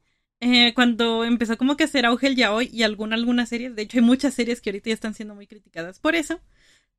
Eh, 0.46 0.74
cuando 0.74 1.24
empezó 1.24 1.58
como 1.58 1.78
que 1.78 1.84
a 1.84 1.86
hacer 1.86 2.06
auge 2.06 2.28
el 2.28 2.38
y 2.70 2.84
alguna, 2.84 3.16
algunas 3.16 3.48
series, 3.48 3.78
de 3.78 3.84
hecho 3.84 3.98
hay 3.98 4.04
muchas 4.04 4.34
series 4.34 4.60
que 4.60 4.72
ahorita 4.72 4.90
ya 4.90 4.94
están 4.94 5.14
siendo 5.14 5.36
muy 5.36 5.48
criticadas 5.48 6.00
por 6.00 6.16
eso, 6.16 6.42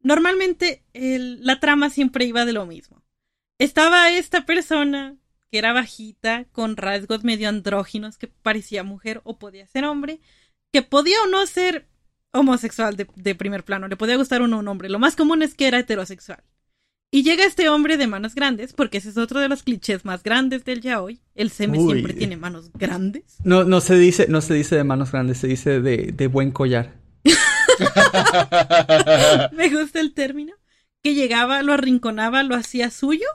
normalmente 0.01 0.82
la 0.95 1.61
trama 1.61 1.90
siempre 1.90 2.24
iba 2.24 2.47
de 2.47 2.55
lo 2.55 2.64
mismo. 2.64 3.03
Estaba 3.59 4.11
esta 4.11 4.47
persona 4.47 5.16
que 5.51 5.59
era 5.59 5.74
bajita, 5.74 6.47
con 6.53 6.78
rasgos 6.78 7.22
medio 7.22 7.51
andróginos, 7.51 8.16
que 8.16 8.28
parecía 8.28 8.82
mujer 8.82 9.20
o 9.24 9.38
podía 9.38 9.66
ser 9.66 9.84
hombre, 9.84 10.20
que 10.72 10.80
podía 10.80 11.20
o 11.22 11.26
no 11.26 11.47
ser 11.47 11.86
homosexual 12.32 12.97
de, 12.97 13.34
primer 13.34 13.62
plano, 13.62 13.88
le 13.88 13.97
podía 13.99 14.16
gustar 14.16 14.40
uno 14.40 14.59
un 14.59 14.68
hombre. 14.68 14.88
Lo 14.88 14.99
más 14.99 15.16
común 15.16 15.42
es 15.42 15.55
que 15.55 15.68
era 15.68 15.78
heterosexual. 15.78 16.42
Y 17.14 17.22
llega 17.22 17.44
este 17.44 17.68
hombre 17.68 17.96
de 17.96 18.08
manos 18.08 18.34
grandes, 18.34 18.72
porque 18.72 18.98
ese 18.98 19.10
es 19.10 19.18
otro 19.18 19.38
de 19.38 19.48
los 19.48 19.62
clichés 19.62 20.04
más 20.04 20.24
grandes 20.24 20.64
del 20.64 20.80
yaoi. 20.80 21.20
El 21.36 21.50
seme 21.50 21.78
siempre 21.78 22.12
tiene 22.12 22.36
manos 22.36 22.72
grandes. 22.74 23.36
No, 23.44 23.62
no 23.62 23.80
se 23.80 23.94
dice, 23.94 24.26
no 24.28 24.40
se 24.40 24.54
dice 24.54 24.74
de 24.74 24.82
manos 24.82 25.12
grandes, 25.12 25.38
se 25.38 25.46
dice 25.46 25.80
de, 25.80 26.10
de 26.12 26.26
buen 26.26 26.50
collar. 26.50 26.96
Me 29.52 29.70
gusta 29.70 30.00
el 30.00 30.12
término. 30.12 30.56
Que 31.04 31.14
llegaba, 31.14 31.62
lo 31.62 31.72
arrinconaba, 31.72 32.42
lo 32.42 32.56
hacía 32.56 32.90
suyo. 32.90 33.28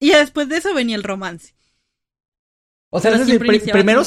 Y 0.00 0.10
después 0.10 0.48
de 0.48 0.56
eso 0.56 0.74
venía 0.74 0.96
el 0.96 1.04
romance. 1.04 1.54
O 2.92 2.98
sea, 2.98 3.12
es 3.12 3.20
decir, 3.20 3.38
primero, 3.72 4.02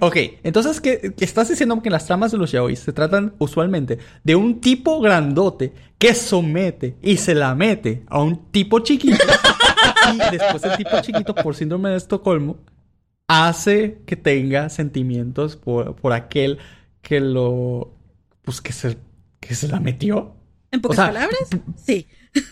ok, 0.00 0.16
entonces 0.42 0.80
¿qué, 0.80 1.12
estás 1.20 1.50
diciendo 1.50 1.82
que 1.82 1.90
las 1.90 2.06
tramas 2.06 2.32
de 2.32 2.38
los 2.38 2.50
yaoi 2.50 2.76
se 2.76 2.94
tratan 2.94 3.34
usualmente 3.38 3.98
de 4.24 4.36
un 4.36 4.62
tipo 4.62 5.02
grandote 5.02 5.74
que 5.98 6.14
somete 6.14 6.96
y 7.02 7.18
se 7.18 7.34
la 7.34 7.54
mete 7.54 8.04
a 8.06 8.22
un 8.22 8.50
tipo 8.50 8.78
chiquito 8.78 9.22
y 10.14 10.30
después 10.30 10.64
el 10.64 10.78
tipo 10.78 10.98
chiquito 11.02 11.34
por 11.34 11.54
síndrome 11.54 11.90
de 11.90 11.96
Estocolmo 11.96 12.56
hace 13.28 13.98
que 14.06 14.16
tenga 14.16 14.70
sentimientos 14.70 15.56
por, 15.56 15.94
por 15.96 16.14
aquel 16.14 16.56
que 17.02 17.20
lo 17.20 17.92
pues 18.40 18.62
que 18.62 18.72
se 18.72 18.96
que 19.40 19.54
se 19.54 19.68
la 19.68 19.78
metió. 19.78 20.36
¿En 20.70 20.80
pocas 20.80 20.96
palabras? 20.96 21.50
Sí. 21.76 22.06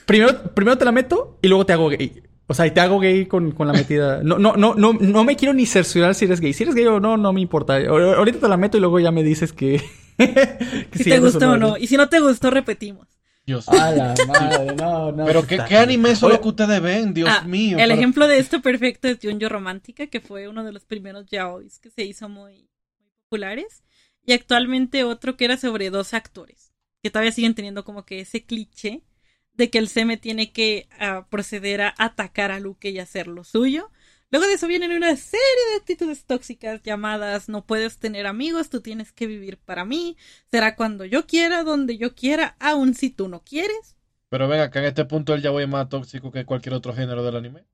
Primero, 0.05 0.53
primero 0.53 0.76
te 0.76 0.85
la 0.85 0.93
meto 0.93 1.39
y 1.41 1.49
luego 1.49 1.64
te 1.64 1.72
hago 1.72 1.89
gay. 1.89 2.22
O 2.51 2.55
sea, 2.55 2.67
y 2.67 2.73
te 2.73 2.81
hago 2.81 2.99
gay 2.99 3.27
con, 3.27 3.53
con 3.53 3.69
la 3.69 3.73
metida. 3.73 4.25
No, 4.25 4.37
no, 4.37 4.57
no, 4.57 4.75
no, 4.75 4.93
no 4.93 5.23
me 5.23 5.37
quiero 5.37 5.55
ni 5.55 5.67
cerciorar 5.67 6.17
si 6.17 6.25
eres 6.25 6.41
gay. 6.41 6.53
Si 6.53 6.65
eres 6.65 6.75
gay 6.75 6.85
o 6.85 6.99
no, 6.99 7.17
no 7.17 7.33
me 7.33 7.41
importa. 7.41 7.77
Ahorita 7.77 8.41
te 8.41 8.49
la 8.49 8.57
meto 8.57 8.77
y 8.77 8.81
luego 8.81 8.99
ya 8.99 9.13
me 9.13 9.23
dices 9.23 9.53
que. 9.53 9.81
si 10.93 11.05
te 11.05 11.21
gustó 11.21 11.53
o 11.53 11.57
no. 11.57 11.77
Y 11.77 11.87
si 11.87 11.97
no 11.97 12.09
te 12.09 12.19
gustó, 12.19 12.51
repetimos. 12.51 13.07
Dios 13.47 13.69
mío. 13.69 13.79
la 13.79 14.15
madre, 14.27 14.75
no, 14.75 15.13
no. 15.13 15.27
Pero 15.27 15.47
¿qué, 15.47 15.61
¿qué 15.69 15.77
anime 15.77 16.11
es 16.11 16.23
lo 16.23 16.41
que 16.41 16.49
ustedes 16.49 16.83
ven? 16.83 17.15
Dios 17.15 17.31
ah, 17.31 17.45
mío. 17.45 17.79
El 17.79 17.93
ejemplo 17.93 18.27
de 18.27 18.39
esto 18.39 18.61
perfecto 18.61 19.07
es 19.07 19.19
Junjo 19.23 19.49
Romántica, 19.49 20.09
que 20.09 20.21
fue 20.21 20.49
uno 20.49 20.65
de 20.65 20.73
los 20.73 20.85
primeros 20.85 21.27
yaois 21.27 21.79
que 21.79 21.91
se 21.91 22.03
hizo 22.03 22.29
muy, 22.29 22.69
muy 22.99 23.11
populares. 23.29 23.85
Y 24.27 24.33
actualmente 24.33 25.05
otro 25.05 25.37
que 25.37 25.45
era 25.45 25.57
sobre 25.57 25.91
dos 25.91 26.15
actores, 26.15 26.73
que 27.01 27.11
todavía 27.11 27.31
siguen 27.31 27.55
teniendo 27.55 27.85
como 27.85 28.05
que 28.05 28.19
ese 28.19 28.45
cliché 28.45 29.05
de 29.61 29.69
que 29.69 29.77
el 29.77 29.89
Seme 29.89 30.17
tiene 30.17 30.53
que 30.53 30.89
ah, 30.99 31.27
proceder 31.29 31.83
a 31.83 31.95
atacar 31.99 32.51
a 32.51 32.61
Luke 32.61 32.89
y 32.89 32.99
hacer 32.99 33.27
lo 33.27 33.45
suyo. 33.45 33.91
Luego 34.31 34.47
de 34.47 34.55
eso 34.55 34.67
vienen 34.67 34.91
una 34.93 35.15
serie 35.17 35.65
de 35.71 35.77
actitudes 35.77 36.25
tóxicas 36.25 36.83
llamadas 36.83 37.51
no 37.51 37.67
puedes 37.67 37.99
tener 37.99 38.27
amigos, 38.27 38.71
tú 38.71 38.81
tienes 38.81 39.13
que 39.13 39.27
vivir 39.27 39.59
para 39.59 39.85
mí, 39.85 40.17
será 40.51 40.77
cuando 40.77 41.05
yo 41.05 41.27
quiera, 41.27 41.63
donde 41.63 41.99
yo 41.99 42.15
quiera, 42.15 42.57
aun 42.59 42.95
si 42.95 43.11
tú 43.11 43.29
no 43.29 43.43
quieres. 43.45 43.97
Pero 44.31 44.49
venga, 44.49 44.71
que 44.71 44.79
en 44.79 44.87
este 44.87 45.05
punto 45.05 45.35
el 45.35 45.43
yaoi 45.43 45.65
es 45.65 45.69
más 45.69 45.91
tóxico 45.91 46.33
que 46.33 46.47
cualquier 46.47 46.75
otro 46.75 46.95
género 46.95 47.23
del 47.23 47.37
anime. 47.37 47.67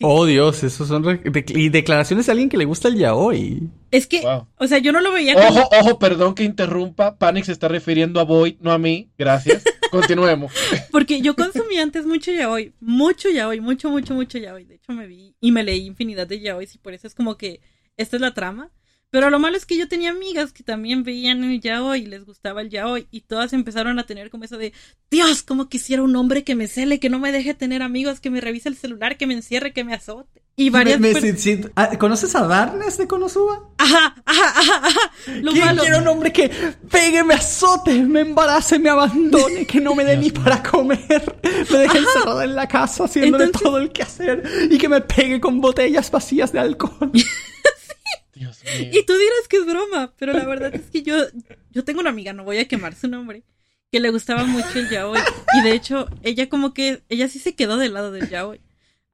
Oh 0.00 0.26
Dios, 0.26 0.62
esos 0.62 0.86
son 0.86 1.02
declaraciones 1.02 2.26
de 2.26 2.32
alguien 2.32 2.48
que 2.48 2.56
le 2.56 2.64
gusta 2.64 2.86
el 2.86 2.96
yaoi. 2.96 3.68
Es 3.90 4.06
que, 4.06 4.22
o 4.24 4.66
sea, 4.68 4.78
yo 4.78 4.92
no 4.92 5.00
lo 5.00 5.12
veía 5.12 5.34
Ojo, 5.36 5.68
ojo, 5.72 5.98
perdón 5.98 6.36
que 6.36 6.44
interrumpa. 6.44 7.16
Panic 7.16 7.44
se 7.44 7.52
está 7.52 7.66
refiriendo 7.66 8.20
a 8.20 8.24
Void, 8.24 8.56
no 8.60 8.70
a 8.70 8.78
mí. 8.78 9.10
Gracias. 9.18 9.64
Continuemos. 9.90 10.52
Porque 10.92 11.20
yo 11.20 11.34
consumí 11.34 11.78
antes 11.78 12.06
mucho 12.06 12.30
yaoi, 12.30 12.74
mucho 12.80 13.28
yaoi, 13.30 13.60
mucho, 13.60 13.90
mucho, 13.90 14.14
mucho 14.14 14.38
yaoi. 14.38 14.64
De 14.64 14.76
hecho, 14.76 14.92
me 14.92 15.06
vi 15.06 15.34
y 15.40 15.50
me 15.50 15.64
leí 15.64 15.86
infinidad 15.86 16.26
de 16.26 16.40
yaoi 16.40 16.68
y 16.72 16.78
por 16.78 16.92
eso 16.92 17.06
es 17.06 17.14
como 17.14 17.36
que 17.36 17.60
esta 17.96 18.16
es 18.16 18.22
la 18.22 18.34
trama. 18.34 18.70
Pero 19.10 19.30
lo 19.30 19.38
malo 19.38 19.56
es 19.56 19.64
que 19.64 19.78
yo 19.78 19.88
tenía 19.88 20.10
amigas 20.10 20.52
que 20.52 20.62
también 20.62 21.02
veían 21.02 21.42
el 21.42 21.60
yaoi 21.60 22.02
y 22.02 22.06
les 22.06 22.26
gustaba 22.26 22.60
el 22.60 22.68
yaoi 22.68 23.08
y 23.10 23.22
todas 23.22 23.54
empezaron 23.54 23.98
a 23.98 24.04
tener 24.04 24.28
como 24.28 24.44
eso 24.44 24.58
de 24.58 24.74
Dios, 25.10 25.42
como 25.42 25.70
quisiera 25.70 26.02
un 26.02 26.14
hombre 26.14 26.44
que 26.44 26.54
me 26.54 26.68
cele, 26.68 27.00
que 27.00 27.08
no 27.08 27.18
me 27.18 27.32
deje 27.32 27.54
tener 27.54 27.82
amigos, 27.82 28.20
que 28.20 28.28
me 28.28 28.42
revise 28.42 28.68
el 28.68 28.76
celular, 28.76 29.16
que 29.16 29.26
me 29.26 29.32
encierre, 29.32 29.72
que 29.72 29.82
me 29.82 29.94
azote. 29.94 30.42
Y 30.56 30.70
varias 30.70 31.00
ah, 31.76 31.90
¿Conoces 31.98 32.34
a 32.34 32.44
Darnes 32.46 32.98
de 32.98 33.06
Konosuba? 33.06 33.70
Ajá, 33.78 34.16
ajá, 34.26 34.52
ajá, 34.56 34.86
ajá. 34.88 35.12
Lo 35.40 35.52
malo... 35.52 35.82
Quiero 35.82 35.98
un 35.98 36.08
hombre 36.08 36.32
que 36.32 36.50
pegue, 36.90 37.22
me 37.22 37.34
azote, 37.34 38.02
me 38.02 38.22
embarace, 38.22 38.78
me 38.78 38.90
abandone, 38.90 39.64
que 39.66 39.80
no 39.80 39.94
me 39.94 40.04
dé 40.04 40.16
ni 40.16 40.30
para 40.32 40.60
comer, 40.62 41.38
me 41.70 41.78
deje 41.78 41.98
encerrada 41.98 42.42
en 42.42 42.56
la 42.56 42.66
casa 42.66 43.04
haciéndole 43.04 43.48
todo 43.48 43.78
el 43.78 43.92
que 43.92 44.02
hacer 44.02 44.42
y 44.68 44.76
que 44.76 44.88
me 44.88 45.00
pegue 45.00 45.40
con 45.40 45.60
botellas 45.60 46.10
vacías 46.10 46.52
de 46.52 46.58
alcohol. 46.58 47.12
Y 48.92 49.04
tú 49.04 49.12
dirás 49.14 49.48
que 49.48 49.58
es 49.58 49.66
broma, 49.66 50.12
pero 50.18 50.32
la 50.32 50.44
verdad 50.44 50.74
es 50.74 50.90
que 50.90 51.02
yo, 51.02 51.16
yo 51.70 51.84
tengo 51.84 52.00
una 52.00 52.10
amiga, 52.10 52.32
no 52.32 52.44
voy 52.44 52.58
a 52.58 52.68
quemar 52.68 52.94
su 52.94 53.08
nombre, 53.08 53.42
que 53.90 54.00
le 54.00 54.10
gustaba 54.10 54.44
mucho 54.44 54.78
el 54.78 54.88
yaoi. 54.88 55.20
Y 55.58 55.62
de 55.62 55.72
hecho, 55.72 56.08
ella 56.22 56.48
como 56.48 56.74
que, 56.74 57.02
ella 57.08 57.28
sí 57.28 57.38
se 57.38 57.54
quedó 57.54 57.76
del 57.76 57.94
lado 57.94 58.12
del 58.12 58.28
yaoi. 58.28 58.60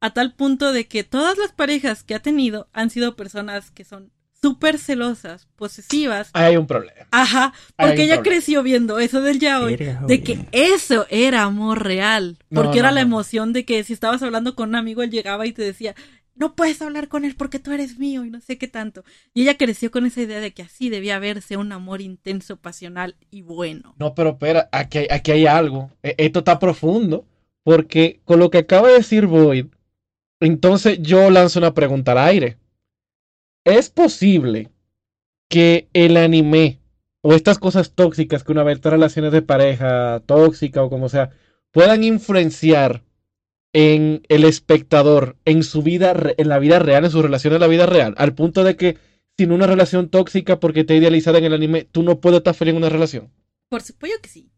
A 0.01 0.13
tal 0.13 0.35
punto 0.35 0.73
de 0.73 0.87
que 0.87 1.05
todas 1.05 1.39
las 1.39 1.53
parejas 1.53 2.03
que 2.03 2.15
ha 2.15 2.21
tenido 2.21 2.69
han 2.73 2.91
sido 2.91 3.17
personas 3.17 3.71
que 3.71 3.85
son 3.85 4.13
súper 4.45 4.79
celosas, 4.79 5.49
posesivas. 5.57 6.29
hay 6.35 6.59
un 6.59 6.67
problema. 6.67 7.07
Ajá, 7.11 7.55
porque 7.79 8.03
ella 8.03 8.21
creció 8.21 8.63
viendo 8.63 8.99
eso 8.99 9.23
del 9.23 9.39
yaoi, 9.39 9.75
de 9.77 10.23
que 10.23 10.47
eso 10.53 11.07
era 11.09 11.45
amor 11.45 11.83
real, 11.83 12.37
porque 12.53 12.81
era 12.81 12.91
la 12.91 13.01
emoción 13.01 13.55
de 13.55 13.65
que 13.65 13.83
si 13.85 13.95
estabas 13.95 14.23
hablando 14.23 14.55
con 14.55 14.69
un 14.69 14.75
amigo, 14.75 15.03
él 15.03 15.11
llegaba 15.11 15.47
y 15.47 15.53
te 15.53 15.63
decía, 15.63 15.95
no 16.35 16.55
puedes 16.55 16.83
hablar 16.83 17.09
con 17.09 17.25
él 17.25 17.37
porque 17.37 17.59
tú 17.59 17.73
eres 17.73 17.99
mío 17.99 18.25
y 18.25 18.31
no 18.31 18.41
sé 18.41 18.59
qué 18.59 18.69
tanto. 18.69 19.05
Y 19.33 19.43
ella 19.43 19.57
creció 19.57 19.91
con 19.91 20.07
esa 20.07 20.23
idea 20.23 20.41
de 20.41 20.53
que 20.53 20.63
así 20.63 20.91
debía 20.91 21.19
verse 21.19 21.57
un 21.57 21.73
amor 21.73 22.01
intenso, 22.01 22.57
pasional 22.57 23.17
y 23.31 23.43
bueno. 23.43 23.95
No, 23.99 24.15
pero 24.15 24.31
espera, 24.31 24.69
aquí 24.73 24.99
hay, 24.99 25.07
aquí 25.11 25.33
hay 25.33 25.47
algo. 25.47 25.91
E, 26.03 26.15
esto 26.19 26.41
está 26.41 26.59
profundo, 26.59 27.27
porque 27.63 28.21
con 28.25 28.39
lo 28.39 28.51
que 28.51 28.59
acaba 28.59 28.89
de 28.89 28.95
decir 28.95 29.27
Boyd, 29.27 29.67
entonces 30.41 30.99
yo 31.01 31.31
lanzo 31.31 31.59
una 31.59 31.75
pregunta 31.75 32.13
al 32.13 32.19
aire. 32.19 32.59
¿Es 33.65 33.89
posible 33.89 34.71
que 35.49 35.89
el 35.93 36.17
anime 36.17 36.81
o 37.23 37.33
estas 37.33 37.59
cosas 37.59 37.93
tóxicas 37.93 38.45
que 38.45 38.53
una 38.53 38.65
vez 38.65 38.77
estas 38.77 38.93
relaciones 38.93 39.33
de 39.33 39.41
pareja 39.41 40.21
tóxica 40.27 40.83
o 40.83 40.91
como 40.91 41.09
sea, 41.09 41.31
puedan 41.71 42.05
influenciar 42.05 43.03
en 43.75 44.23
el 44.29 44.45
espectador, 44.45 45.37
en 45.45 45.65
su 45.65 45.83
vida, 45.83 46.15
en 46.39 46.49
la 46.49 46.59
vida 46.59 46.79
real, 46.79 47.05
en 47.05 47.11
su 47.11 47.21
relación 47.21 47.53
en 47.55 47.61
la 47.61 47.67
vida 47.67 47.87
real, 47.87 48.15
al 48.17 48.33
punto 48.33 48.65
de 48.65 48.77
que 48.77 48.97
sin 49.37 49.51
una 49.51 49.67
relación 49.67 50.09
tóxica 50.09 50.61
porque 50.61 50.85
te 50.85 50.97
idealizada 50.97 51.39
en 51.39 51.45
el 51.45 51.55
anime, 51.55 51.85
tú 51.91 52.05
no 52.05 52.21
puedes 52.21 52.39
estar 52.39 52.55
feliz 52.55 52.73
en 52.73 52.79
una 52.79 52.89
relación. 52.89 53.33
Por 53.69 53.83
supuesto 53.83 54.19
que 54.23 54.29
sí. 54.29 54.51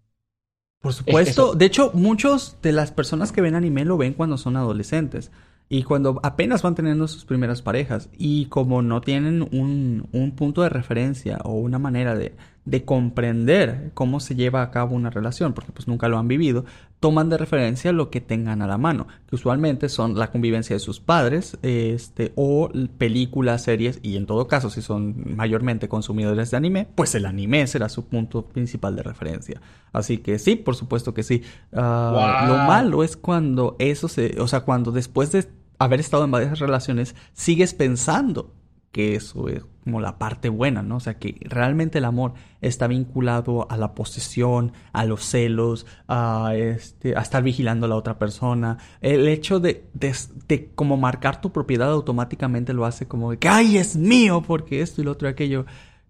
Por 0.83 0.93
supuesto. 0.93 1.55
De 1.55 1.65
hecho, 1.65 1.91
muchos 1.95 2.59
de 2.63 2.73
las 2.73 2.93
personas 2.93 3.33
que 3.33 3.41
ven 3.41 3.55
anime 3.55 3.87
lo 3.87 3.97
ven 3.97 4.13
cuando 4.13 4.37
son 4.37 4.57
adolescentes. 4.57 5.33
Y 5.69 5.83
cuando 5.83 6.21
apenas 6.23 6.63
van 6.63 6.75
teniendo 6.75 7.09
sus 7.09 7.25
primeras 7.25 7.63
parejas 7.63 8.11
y 8.17 8.47
como 8.47 8.83
no 8.83 9.01
tienen 9.01 9.43
un, 9.43 10.09
un 10.13 10.37
punto 10.37 10.63
de 10.63 10.69
referencia 10.69 11.39
o 11.43 11.55
una 11.55 11.79
manera 11.79 12.15
de, 12.15 12.37
de, 12.67 12.85
comprender 12.85 13.91
cómo 13.95 14.21
se 14.21 14.35
lleva 14.35 14.63
a 14.63 14.71
cabo 14.71 14.95
una 14.95 15.11
relación, 15.11 15.53
porque 15.53 15.73
pues 15.73 15.89
nunca 15.89 16.09
lo 16.09 16.19
han 16.19 16.29
vivido, 16.29 16.65
toman 17.01 17.29
de 17.29 17.39
referencia 17.39 17.93
lo 17.93 18.11
que 18.11 18.21
tengan 18.21 18.63
a 18.63 18.67
la 18.67 18.79
mano, 18.79 19.07
que 19.29 19.37
usualmente 19.37 19.89
son 19.89 20.19
la 20.19 20.31
convivencia 20.31 20.75
de 20.75 20.81
sus 20.81 21.01
padres 21.01 21.59
este, 21.63 22.33
o 22.37 22.71
películas, 22.99 23.65
series 23.65 24.01
y 24.03 24.17
en 24.17 24.27
todo 24.27 24.49
caso 24.49 24.71
si 24.71 24.83
son 24.83 25.37
mayormente 25.37 25.89
consumidores 25.89 26.51
de 26.51 26.57
anime, 26.57 26.89
pues 26.95 27.15
el 27.15 27.27
anime 27.27 27.67
será 27.67 27.89
su 27.89 28.07
punto 28.07 28.47
principal 28.47 28.97
de 28.97 29.03
referencia. 29.03 29.61
Así 29.93 30.19
que 30.19 30.39
sí, 30.39 30.57
por 30.57 30.77
supuesto 30.77 31.15
que 31.15 31.23
sí. 31.23 31.43
Ah, 31.73 32.47
lo 32.49 32.57
malo 32.59 33.03
es 33.03 33.17
cuando 33.17 33.77
eso 33.79 34.09
se, 34.09 34.41
o 34.41 34.49
sea, 34.49 34.61
cuando 34.61 34.93
después 34.93 35.33
de 35.33 35.47
haber 35.79 36.01
estado 36.01 36.25
en 36.25 36.31
varias 36.31 36.59
relaciones, 36.59 37.15
sigues 37.33 37.75
pensando 37.75 38.53
que 38.93 39.15
eso 39.15 39.49
es 39.49 39.65
como 39.85 40.01
la 40.01 40.19
parte 40.19 40.49
buena, 40.49 40.83
¿no? 40.83 40.97
O 40.97 41.01
sea, 41.01 41.19
que 41.19 41.39
realmente 41.43 41.99
el 41.99 42.05
amor 42.05 42.35
está 42.61 42.87
vinculado 42.87 43.71
a 43.71 43.77
la 43.77 43.95
posesión, 43.95 44.73
a 44.93 45.05
los 45.05 45.23
celos, 45.23 45.87
a, 46.09 46.55
este, 46.57 47.17
a 47.17 47.21
estar 47.21 47.43
vigilando 47.43 47.87
a 47.87 47.89
la 47.89 47.97
otra 47.97 48.19
persona. 48.19 48.79
El 49.01 49.29
hecho 49.29 49.61
de, 49.61 49.85
de, 49.95 50.71
como 50.75 50.97
marcar 50.97 51.41
tu 51.41 51.53
propiedad 51.53 51.91
automáticamente 51.91 52.73
lo 52.73 52.85
hace 52.85 53.07
como 53.07 53.31
de 53.31 53.39
que, 53.39 53.49
ay, 53.49 53.79
es 53.79 53.97
mío, 53.97 54.43
porque 54.47 54.81
esto 54.81 55.03
y 55.03 55.05
lo 55.05 55.13
otro 55.13 55.29
y 55.29 55.31
aquello, 55.31 55.67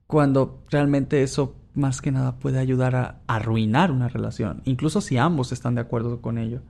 cuando 0.07 0.64
realmente 0.70 1.22
eso 1.22 1.57
más 1.74 2.01
que 2.01 2.12
nada 2.12 2.39
puede 2.39 2.59
ayudar 2.59 2.97
a 2.97 3.20
arruinar 3.27 3.91
una 3.91 4.09
relación, 4.09 4.62
incluso 4.64 5.03
si 5.03 5.18
ambos 5.18 5.53
están 5.53 5.74
de 5.74 5.83
acuerdo 5.83 6.22
con 6.22 6.39
ello 6.39 6.62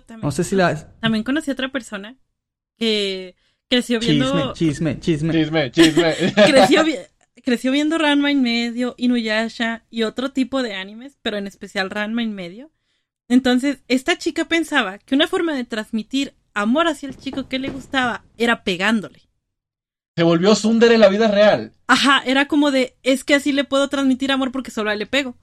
también. 0.00 0.26
No 0.26 0.30
sé 0.30 0.44
si 0.44 0.56
la... 0.56 0.74
También 1.00 1.24
conocí 1.24 1.50
a 1.50 1.54
otra 1.54 1.70
persona 1.70 2.16
que, 2.78 3.36
Creció 3.72 4.00
viendo... 4.00 4.52
Chisme, 4.52 5.00
chisme, 5.00 5.32
chisme. 5.32 5.70
Chisme, 5.70 6.14
creció, 6.34 6.84
creció 7.42 7.72
viendo 7.72 7.96
Ranma 7.96 8.30
en 8.30 8.42
medio, 8.42 8.94
Inuyasha 8.98 9.86
y 9.88 10.02
otro 10.02 10.30
tipo 10.30 10.62
de 10.62 10.74
animes, 10.74 11.16
pero 11.22 11.38
en 11.38 11.46
especial 11.46 11.88
Ranma 11.88 12.22
en 12.22 12.34
medio. 12.34 12.70
Entonces, 13.28 13.78
esta 13.88 14.18
chica 14.18 14.44
pensaba 14.44 14.98
que 14.98 15.14
una 15.14 15.26
forma 15.26 15.54
de 15.54 15.64
transmitir 15.64 16.34
amor 16.52 16.86
hacia 16.86 17.08
el 17.08 17.16
chico 17.16 17.48
que 17.48 17.58
le 17.58 17.70
gustaba 17.70 18.26
era 18.36 18.62
pegándole. 18.62 19.22
Se 20.16 20.22
volvió 20.22 20.54
Sunder 20.54 20.92
en 20.92 21.00
la 21.00 21.08
vida 21.08 21.28
real. 21.28 21.72
Ajá, 21.86 22.22
era 22.26 22.48
como 22.48 22.72
de, 22.72 22.98
es 23.02 23.24
que 23.24 23.36
así 23.36 23.52
le 23.52 23.64
puedo 23.64 23.88
transmitir 23.88 24.32
amor 24.32 24.52
porque 24.52 24.70
solo 24.70 24.90
a 24.90 24.92
él 24.92 24.98
le 24.98 25.06
pego. 25.06 25.34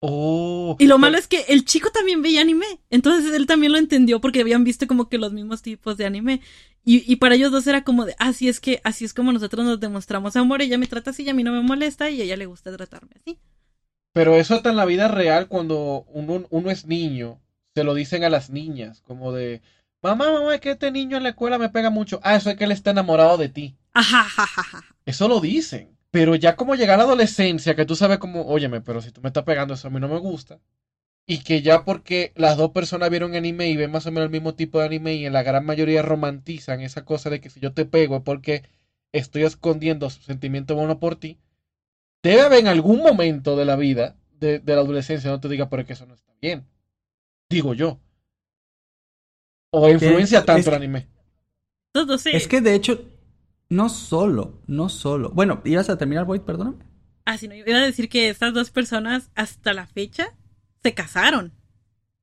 Oh. 0.00 0.76
Y 0.78 0.86
lo 0.86 0.98
malo 0.98 1.16
es 1.16 1.26
que 1.26 1.46
el 1.48 1.64
chico 1.64 1.90
también 1.90 2.20
veía 2.20 2.42
anime. 2.42 2.66
Entonces 2.90 3.32
él 3.32 3.46
también 3.46 3.72
lo 3.72 3.78
entendió 3.78 4.20
porque 4.20 4.42
habían 4.42 4.62
visto 4.62 4.86
como 4.86 5.08
que 5.08 5.16
los 5.16 5.32
mismos 5.32 5.62
tipos 5.62 5.96
de 5.96 6.04
anime. 6.04 6.42
Y, 6.84 7.10
y 7.10 7.16
para 7.16 7.34
ellos 7.34 7.50
dos 7.50 7.66
era 7.66 7.82
como 7.82 8.04
de, 8.04 8.14
así 8.18 8.48
es 8.48 8.60
que, 8.60 8.80
así 8.84 9.04
es 9.04 9.14
como 9.14 9.32
nosotros 9.32 9.64
nos 9.64 9.80
demostramos 9.80 10.36
amor. 10.36 10.62
Ella 10.62 10.78
me 10.78 10.86
trata 10.86 11.10
así 11.10 11.22
y 11.22 11.30
a 11.30 11.34
mí 11.34 11.42
no 11.42 11.52
me 11.52 11.62
molesta 11.62 12.10
y 12.10 12.20
a 12.20 12.24
ella 12.24 12.36
le 12.36 12.46
gusta 12.46 12.74
tratarme 12.76 13.12
así. 13.20 13.38
Pero 14.12 14.36
eso 14.36 14.54
está 14.54 14.70
en 14.70 14.76
la 14.76 14.84
vida 14.84 15.08
real 15.08 15.48
cuando 15.48 16.04
uno, 16.08 16.46
uno 16.50 16.70
es 16.70 16.86
niño. 16.86 17.40
Se 17.74 17.82
lo 17.82 17.94
dicen 17.94 18.22
a 18.22 18.30
las 18.30 18.50
niñas, 18.50 19.00
como 19.00 19.32
de, 19.32 19.60
mamá, 20.00 20.30
mamá, 20.30 20.54
es 20.54 20.60
que 20.60 20.70
este 20.72 20.92
niño 20.92 21.16
en 21.16 21.24
la 21.24 21.30
escuela 21.30 21.58
me 21.58 21.70
pega 21.70 21.90
mucho. 21.90 22.20
Ah, 22.22 22.36
eso 22.36 22.50
es 22.50 22.56
que 22.56 22.64
él 22.64 22.72
está 22.72 22.92
enamorado 22.92 23.36
de 23.38 23.48
ti. 23.48 23.76
Ajá, 23.92 24.20
ajá, 24.20 24.44
ajá. 24.44 24.84
Eso 25.04 25.26
lo 25.26 25.40
dicen. 25.40 25.96
Pero 26.12 26.36
ya 26.36 26.54
como 26.54 26.76
llega 26.76 26.96
la 26.96 27.02
adolescencia, 27.02 27.74
que 27.74 27.86
tú 27.86 27.96
sabes 27.96 28.18
como, 28.18 28.46
óyeme, 28.46 28.80
pero 28.80 29.02
si 29.02 29.10
tú 29.10 29.20
me 29.20 29.30
estás 29.30 29.42
pegando, 29.42 29.74
eso 29.74 29.88
a 29.88 29.90
mí 29.90 29.98
no 29.98 30.06
me 30.06 30.18
gusta. 30.18 30.60
Y 31.26 31.38
que 31.38 31.62
ya 31.62 31.84
porque 31.84 32.32
las 32.36 32.56
dos 32.56 32.72
personas 32.72 33.08
vieron 33.08 33.34
anime 33.34 33.68
y 33.68 33.76
ven 33.76 33.90
más 33.90 34.06
o 34.06 34.10
menos 34.10 34.26
el 34.26 34.32
mismo 34.32 34.54
tipo 34.54 34.78
de 34.78 34.86
anime 34.86 35.14
y 35.14 35.24
en 35.24 35.32
la 35.32 35.42
gran 35.42 35.64
mayoría 35.64 36.02
romantizan 36.02 36.80
esa 36.80 37.04
cosa 37.04 37.30
de 37.30 37.40
que 37.40 37.48
si 37.48 37.60
yo 37.60 37.72
te 37.72 37.86
pego 37.86 38.16
es 38.16 38.22
porque 38.22 38.62
estoy 39.12 39.44
escondiendo 39.44 40.10
su 40.10 40.20
sentimiento 40.22 40.74
bueno 40.74 40.98
por 40.98 41.16
ti, 41.16 41.38
debe 42.22 42.42
haber 42.42 42.60
en 42.60 42.68
algún 42.68 42.98
momento 42.98 43.56
de 43.56 43.64
la 43.64 43.76
vida, 43.76 44.16
de, 44.38 44.62
la 44.66 44.80
adolescencia, 44.80 45.30
no 45.30 45.40
te 45.40 45.48
diga, 45.48 45.70
pero 45.70 45.82
es 45.82 45.86
que 45.86 45.92
eso 45.94 46.06
no 46.06 46.14
está 46.14 46.32
bien. 46.42 46.66
Digo 47.48 47.74
yo. 47.74 48.00
O 49.70 49.88
influencia 49.88 50.44
tanto 50.44 50.70
el 50.70 50.76
anime. 50.76 51.08
Todo 51.92 52.18
sí. 52.18 52.30
Es 52.32 52.48
que 52.48 52.60
de 52.60 52.74
hecho, 52.74 53.04
no 53.68 53.88
solo, 53.88 54.60
no 54.66 54.88
solo. 54.88 55.30
Bueno, 55.30 55.62
ibas 55.64 55.88
a 55.88 55.96
terminar, 55.96 56.24
Void, 56.24 56.42
perdóname. 56.42 56.84
Ah, 57.24 57.38
sí, 57.38 57.48
no, 57.48 57.54
iba 57.54 57.78
a 57.78 57.84
decir 57.84 58.08
que 58.08 58.28
estas 58.28 58.52
dos 58.52 58.70
personas 58.70 59.30
hasta 59.34 59.72
la 59.72 59.86
fecha 59.86 60.34
se 60.84 60.94
casaron. 60.94 61.52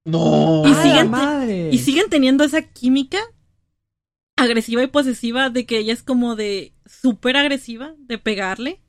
No. 0.05 0.63
Y, 0.65 0.73
siguen, 0.75 1.09
madre. 1.09 1.69
y 1.71 1.77
siguen 1.79 2.09
teniendo 2.09 2.43
esa 2.43 2.61
química 2.61 3.19
agresiva 4.37 4.83
y 4.83 4.87
posesiva 4.87 5.49
de 5.49 5.65
que 5.65 5.79
ella 5.79 5.93
es 5.93 6.03
como 6.03 6.35
de 6.35 6.73
súper 6.85 7.37
agresiva, 7.37 7.95
de 7.97 8.17
pegarle. 8.17 8.81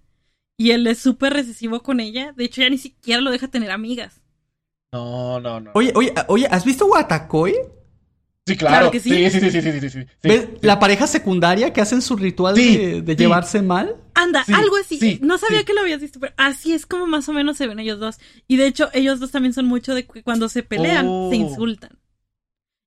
Y 0.59 0.71
él 0.71 0.87
es 0.87 0.99
súper 0.99 1.33
recesivo 1.33 1.83
con 1.83 1.99
ella. 2.01 2.33
De 2.37 2.45
hecho, 2.45 2.61
ya 2.61 2.71
ni 2.71 2.79
siquiera 2.79 3.21
lo 3.21 3.31
deja 3.31 3.49
tener 3.49 3.71
amigas. 3.71 4.23
No, 4.93 5.41
no, 5.41 5.59
no. 5.59 5.71
Oye, 5.75 5.93
oye, 5.97 6.13
oye, 6.29 6.47
¿has 6.51 6.65
visto 6.65 6.87
Watakoi? 6.87 7.55
Sí, 8.47 8.57
claro. 8.57 8.91
que 8.91 8.99
sí. 8.99 9.11
Sí, 9.31 9.41
sí, 9.41 9.51
sí, 9.51 9.81
sí, 9.81 9.91
sí, 9.91 10.07
¿Ves? 10.23 10.49
La 10.63 10.81
pareja 10.81 11.07
secundaria 11.07 11.73
que 11.73 11.81
hacen 11.81 12.03
su 12.03 12.17
ritual 12.17 12.57
de, 12.57 13.17
llevarse 13.17 13.63
mal. 13.63 13.97
Anda, 14.15 14.45
algo 14.53 14.77
así. 14.77 15.21
no 15.23 15.39
sabía 15.39 15.65
que 15.65 15.75
lo 15.75 15.81
habías 15.81 16.01
visto, 16.01 16.19
pero 16.19 16.35
así 16.37 16.73
es 16.73 16.85
como 16.85 17.07
más 17.07 17.29
o 17.29 17.33
menos 17.33 17.57
se 17.57 17.67
ven 17.69 17.79
ellos 17.79 18.01
dos. 18.01 18.19
Y 18.49 18.57
de 18.57 18.67
hecho, 18.67 18.91
ellos 18.95 19.21
dos 19.21 19.31
también 19.31 19.55
son 19.55 19.67
mucho 19.67 19.95
de 19.95 20.07
que 20.07 20.23
cuando 20.23 20.49
se 20.49 20.63
pelean, 20.63 21.05
se 21.05 21.11
oh. 21.11 21.33
insultan. 21.33 21.99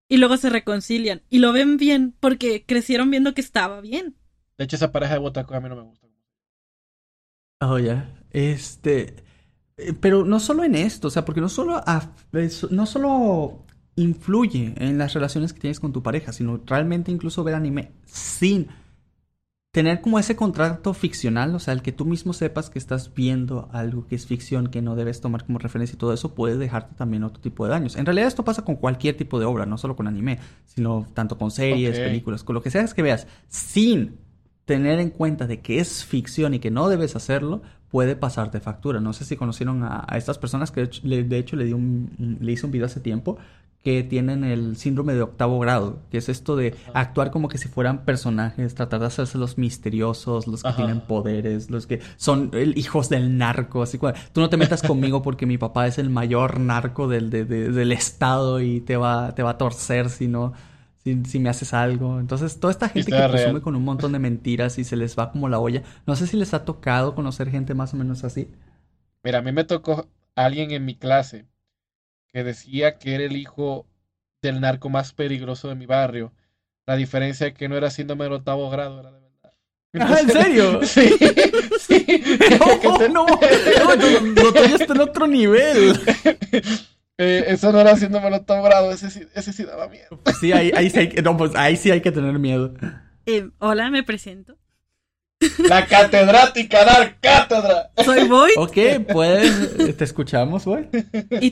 Y 0.09 0.17
luego 0.17 0.37
se 0.37 0.49
reconcilian. 0.49 1.23
Y 1.29 1.39
lo 1.39 1.53
ven 1.53 1.77
bien 1.77 2.13
porque 2.19 2.65
crecieron 2.65 3.09
viendo 3.09 3.33
que 3.33 3.41
estaba 3.41 3.79
bien. 3.81 4.15
De 4.57 4.65
hecho, 4.65 4.75
esa 4.75 4.91
pareja 4.91 5.13
de 5.13 5.19
Botaco 5.19 5.55
a 5.55 5.61
mí 5.61 5.69
no 5.69 5.75
me 5.75 5.81
gusta. 5.83 6.07
Oh, 7.61 7.79
ya. 7.79 8.13
Este. 8.31 9.15
Eh, 9.77 9.93
pero 9.99 10.25
no 10.25 10.39
solo 10.39 10.63
en 10.63 10.75
esto, 10.75 11.07
o 11.07 11.11
sea, 11.11 11.25
porque 11.25 11.41
no 11.41 11.49
solo, 11.49 11.81
no 12.69 12.85
solo 12.85 13.64
influye 13.95 14.73
en 14.77 14.97
las 14.97 15.13
relaciones 15.13 15.53
que 15.53 15.59
tienes 15.59 15.79
con 15.79 15.93
tu 15.93 16.03
pareja, 16.03 16.33
sino 16.33 16.59
realmente 16.65 17.11
incluso 17.11 17.43
ver 17.43 17.55
anime 17.55 17.91
sin 18.05 18.67
tener 19.71 19.99
como 19.99 20.19
ese 20.19 20.37
contrato 20.37 20.93
ficcional, 20.93 21.53
o 21.53 21.59
sea, 21.59 21.73
el 21.73 21.81
que 21.81 21.91
tú 21.91 22.05
mismo 22.05 22.31
sepas 22.31 22.69
que 22.69 22.79
estás 22.79 23.13
viendo 23.13 23.67
algo 23.73 24.07
que 24.07 24.15
es 24.15 24.25
ficción, 24.25 24.67
que 24.67 24.81
no 24.81 24.95
debes 24.95 25.19
tomar 25.19 25.45
como 25.45 25.59
referencia 25.59 25.95
y 25.95 25.97
todo 25.97 26.13
eso 26.13 26.33
puede 26.33 26.57
dejarte 26.57 26.95
también 26.95 27.25
otro 27.25 27.41
tipo 27.41 27.65
de 27.65 27.71
daños. 27.71 27.97
En 27.97 28.05
realidad 28.05 28.29
esto 28.29 28.45
pasa 28.45 28.63
con 28.63 28.77
cualquier 28.77 29.17
tipo 29.17 29.37
de 29.37 29.45
obra, 29.45 29.65
no 29.65 29.77
solo 29.77 29.97
con 29.97 30.07
anime, 30.07 30.39
sino 30.63 31.05
tanto 31.13 31.37
con 31.37 31.51
series, 31.51 31.99
películas, 31.99 32.45
con 32.45 32.53
lo 32.53 32.61
que 32.61 32.71
sea 32.71 32.85
que 32.85 33.01
veas, 33.01 33.27
sin 33.49 34.17
tener 34.63 34.99
en 34.99 35.09
cuenta 35.09 35.45
de 35.45 35.59
que 35.59 35.79
es 35.79 36.05
ficción 36.05 36.53
y 36.53 36.59
que 36.59 36.71
no 36.71 36.87
debes 36.87 37.17
hacerlo, 37.17 37.61
puede 37.89 38.15
pasarte 38.15 38.61
factura. 38.61 39.01
No 39.01 39.11
sé 39.11 39.25
si 39.25 39.35
conocieron 39.35 39.83
a, 39.83 40.07
estas 40.15 40.37
personas 40.37 40.71
que 40.71 40.85
de 40.85 41.37
hecho 41.37 41.55
le, 41.57 41.65
di 41.65 41.73
un, 41.73 42.37
le 42.39 42.51
hice 42.51 42.65
un 42.65 42.71
video 42.71 42.85
hace 42.85 43.01
tiempo 43.01 43.37
que 43.85 44.01
tienen 44.01 44.43
el 44.43 44.77
síndrome 44.77 45.13
de 45.13 45.21
octavo 45.21 45.59
grado, 45.59 45.99
que 46.09 46.17
es 46.17 46.27
esto 46.27 46.55
de 46.55 46.73
actuar 46.95 47.29
como 47.29 47.49
que 47.49 47.59
si 47.59 47.67
fueran 47.67 48.03
personajes, 48.03 48.73
tratar 48.73 48.99
de 48.99 49.05
hacerse 49.05 49.37
los 49.37 49.59
misteriosos, 49.59 50.47
los 50.47 50.63
que 50.63 50.73
tienen 50.73 51.01
poderes, 51.01 51.69
los 51.69 51.85
que 51.85 52.01
son 52.17 52.49
hijos 52.75 53.09
del 53.09 53.37
narco, 53.37 53.83
así 53.83 53.99
que 53.99 54.11
tú 54.33 54.41
no 54.41 54.49
te 54.49 54.57
metas 54.57 54.81
conmigo 54.81 55.21
porque 55.21 55.45
mi 55.45 55.59
papá 55.59 55.85
es 55.85 55.99
el 55.99 56.09
mayor 56.09 56.59
narco 56.59 57.07
del, 57.07 57.29
del 57.29 57.91
estado 57.91 58.59
y 58.59 58.81
te 58.81 58.97
va, 58.97 59.35
te 59.35 59.43
va 59.43 59.51
a 59.51 59.57
torcer 59.59 60.09
si 60.09 60.27
no, 60.27 60.53
si, 61.03 61.37
me 61.37 61.49
haces 61.49 61.75
algo. 61.75 62.19
Entonces, 62.19 62.59
toda 62.59 62.71
esta 62.71 62.89
gente 62.89 63.11
que 63.11 63.29
presume 63.29 63.61
con 63.61 63.75
un 63.75 63.83
montón 63.83 64.13
de 64.13 64.17
mentiras 64.17 64.79
y 64.79 64.83
se 64.83 64.95
les 64.95 65.15
va 65.15 65.31
como 65.31 65.47
la 65.47 65.59
olla, 65.59 65.83
no 66.07 66.15
sé 66.15 66.25
si 66.25 66.37
les 66.37 66.55
ha 66.55 66.65
tocado 66.65 67.13
conocer 67.13 67.51
gente 67.51 67.75
más 67.75 67.93
o 67.93 67.97
menos 67.97 68.23
así. 68.23 68.49
Mira, 69.23 69.37
a 69.37 69.41
mí 69.43 69.51
me 69.51 69.63
tocó 69.63 70.07
alguien 70.33 70.71
en 70.71 70.85
mi 70.85 70.95
clase 70.95 71.45
que 72.35 72.43
decía 72.43 72.97
que 72.97 73.15
era 73.15 73.23
el 73.23 73.37
hijo 73.37 73.87
del 74.41 74.59
narco 74.59 74.89
más 74.89 75.13
peligroso 75.13 75.69
de 75.69 75.75
mi 75.75 75.85
barrio. 75.85 76.33
La 76.85 76.97
diferencia 76.97 77.47
es 77.47 77.53
que 77.53 77.69
no 77.69 77.77
era 77.77 77.89
síndrome 77.89 78.25
del 78.25 78.33
octavo 78.33 78.69
grado, 78.69 78.99
era 78.99 79.11
de 79.11 79.21
verdad. 79.21 79.53
Ah, 79.97 80.19
¿En 80.19 80.29
serio? 80.29 80.81
sí, 80.83 81.15
sí. 81.79 82.05
No, 83.09 83.25
no, 83.25 83.25
no, 83.25 84.43
lo 84.43 84.53
tuyo 84.53 84.75
está 84.75 84.93
en 84.93 84.99
otro 84.99 85.27
nivel. 85.27 85.97
Eh, 87.17 87.45
eso 87.47 87.71
no 87.71 87.79
era 87.79 87.95
síndrome 87.95 88.25
del 88.25 88.41
octavo 88.41 88.63
grado, 88.63 88.91
ese, 88.91 89.29
ese 89.33 89.53
sí 89.53 89.63
daba 89.63 89.87
miedo. 89.87 90.19
Sí, 90.37 90.51
ahí, 90.51 90.73
ahí, 90.75 90.89
sí 90.89 90.99
hay, 90.99 91.07
no, 91.23 91.37
pues 91.37 91.55
ahí 91.55 91.77
sí 91.77 91.89
hay 91.89 92.01
que 92.01 92.11
tener 92.11 92.37
miedo. 92.37 92.73
Eh, 93.25 93.49
hola, 93.59 93.89
me 93.91 94.03
presento. 94.03 94.57
La 95.57 95.85
catedrática 95.85 96.85
dar 96.85 97.19
cátedra. 97.19 97.91
Soy 98.03 98.27
Boy. 98.27 98.51
Ok, 98.57 98.77
pues 99.11 99.97
te 99.97 100.03
escuchamos, 100.03 100.63
Boy. 100.65 100.87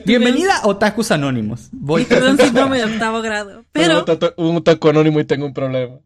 Bienvenida 0.06 0.58
a 0.58 0.66
Otakus 0.66 1.10
Anónimos. 1.10 1.68
Voy. 1.72 2.04
Perdón, 2.04 2.38
síndrome 2.38 2.78
de 2.78 2.84
octavo 2.84 3.20
grado. 3.20 3.64
Pero. 3.72 4.04
Un 4.36 4.56
otaku 4.56 4.88
anónimo 4.88 5.20
y 5.20 5.24
tengo 5.24 5.46
un 5.46 5.52
problema. 5.52 5.98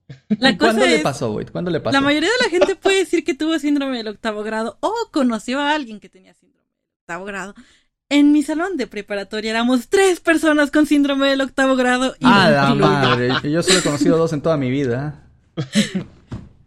¿Cuándo 0.59 0.87
le 0.87 0.99
pasó, 0.99 1.31
Boy? 1.31 1.47
¿Cuándo 1.47 1.71
le 1.71 1.81
pasó? 1.81 1.93
La 1.93 2.01
mayoría 2.01 2.31
de 2.31 2.45
la 2.45 2.51
gente 2.51 2.77
puede 2.77 2.99
decir 2.99 3.25
que 3.25 3.35
tuvo 3.35 3.59
síndrome 3.59 3.99
del 3.99 4.09
octavo 4.09 4.43
grado 4.43 4.77
o 4.81 4.93
conoció 5.13 5.61
a 5.61 5.73
alguien 5.73 6.01
que 6.01 6.09
tenía 6.09 6.35
síndrome 6.35 6.67
del 6.67 7.01
octavo 7.03 7.25
grado. 7.25 7.55
En 8.11 8.33
mi 8.33 8.43
salón 8.43 8.77
de 8.77 8.87
preparatoria 8.87 9.51
éramos 9.51 9.89
tres 9.89 10.21
personas 10.21 10.71
con 10.71 10.87
síndrome 10.87 11.29
del 11.29 11.43
octavo 11.43 11.77
grado. 11.77 12.15
Y 12.19 12.25
ah, 12.25 12.51
la 12.51 12.75
madre. 12.75 13.29
Yo 13.45 13.63
solo 13.63 13.79
he 13.79 13.83
conocido 13.83 14.17
dos 14.17 14.33
en 14.33 14.41
toda 14.41 14.57
mi 14.57 14.71
vida. 14.71 15.25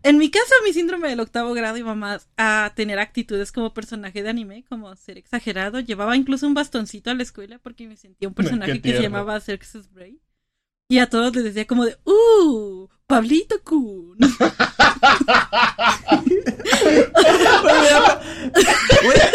En 0.03 0.17
mi 0.17 0.31
caso, 0.31 0.53
mi 0.65 0.73
síndrome 0.73 1.09
del 1.09 1.19
octavo 1.19 1.53
grado 1.53 1.77
iba 1.77 1.93
más 1.93 2.27
a 2.37 2.73
tener 2.75 2.99
actitudes 2.99 3.51
como 3.51 3.73
personaje 3.73 4.23
de 4.23 4.29
anime, 4.29 4.65
como 4.67 4.95
ser 4.95 5.17
exagerado. 5.17 5.79
Llevaba 5.79 6.15
incluso 6.15 6.47
un 6.47 6.53
bastoncito 6.53 7.11
a 7.11 7.13
la 7.13 7.23
escuela 7.23 7.59
porque 7.59 7.87
me 7.87 7.97
sentía 7.97 8.27
un 8.27 8.33
personaje 8.33 8.81
que 8.81 8.95
se 8.95 9.01
llamaba 9.01 9.39
Circus 9.39 9.91
Bray. 9.91 10.19
Y 10.89 10.99
a 10.99 11.09
todos 11.09 11.35
les 11.35 11.43
decía 11.43 11.65
como 11.67 11.85
de, 11.85 11.97
¡Uh! 12.03 12.89
Pablito 13.11 13.61
Kun. 13.61 14.17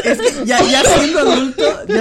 es 0.04 0.18
que 0.18 0.46
ya, 0.46 0.62
ya, 0.62 0.82
siendo 0.82 1.25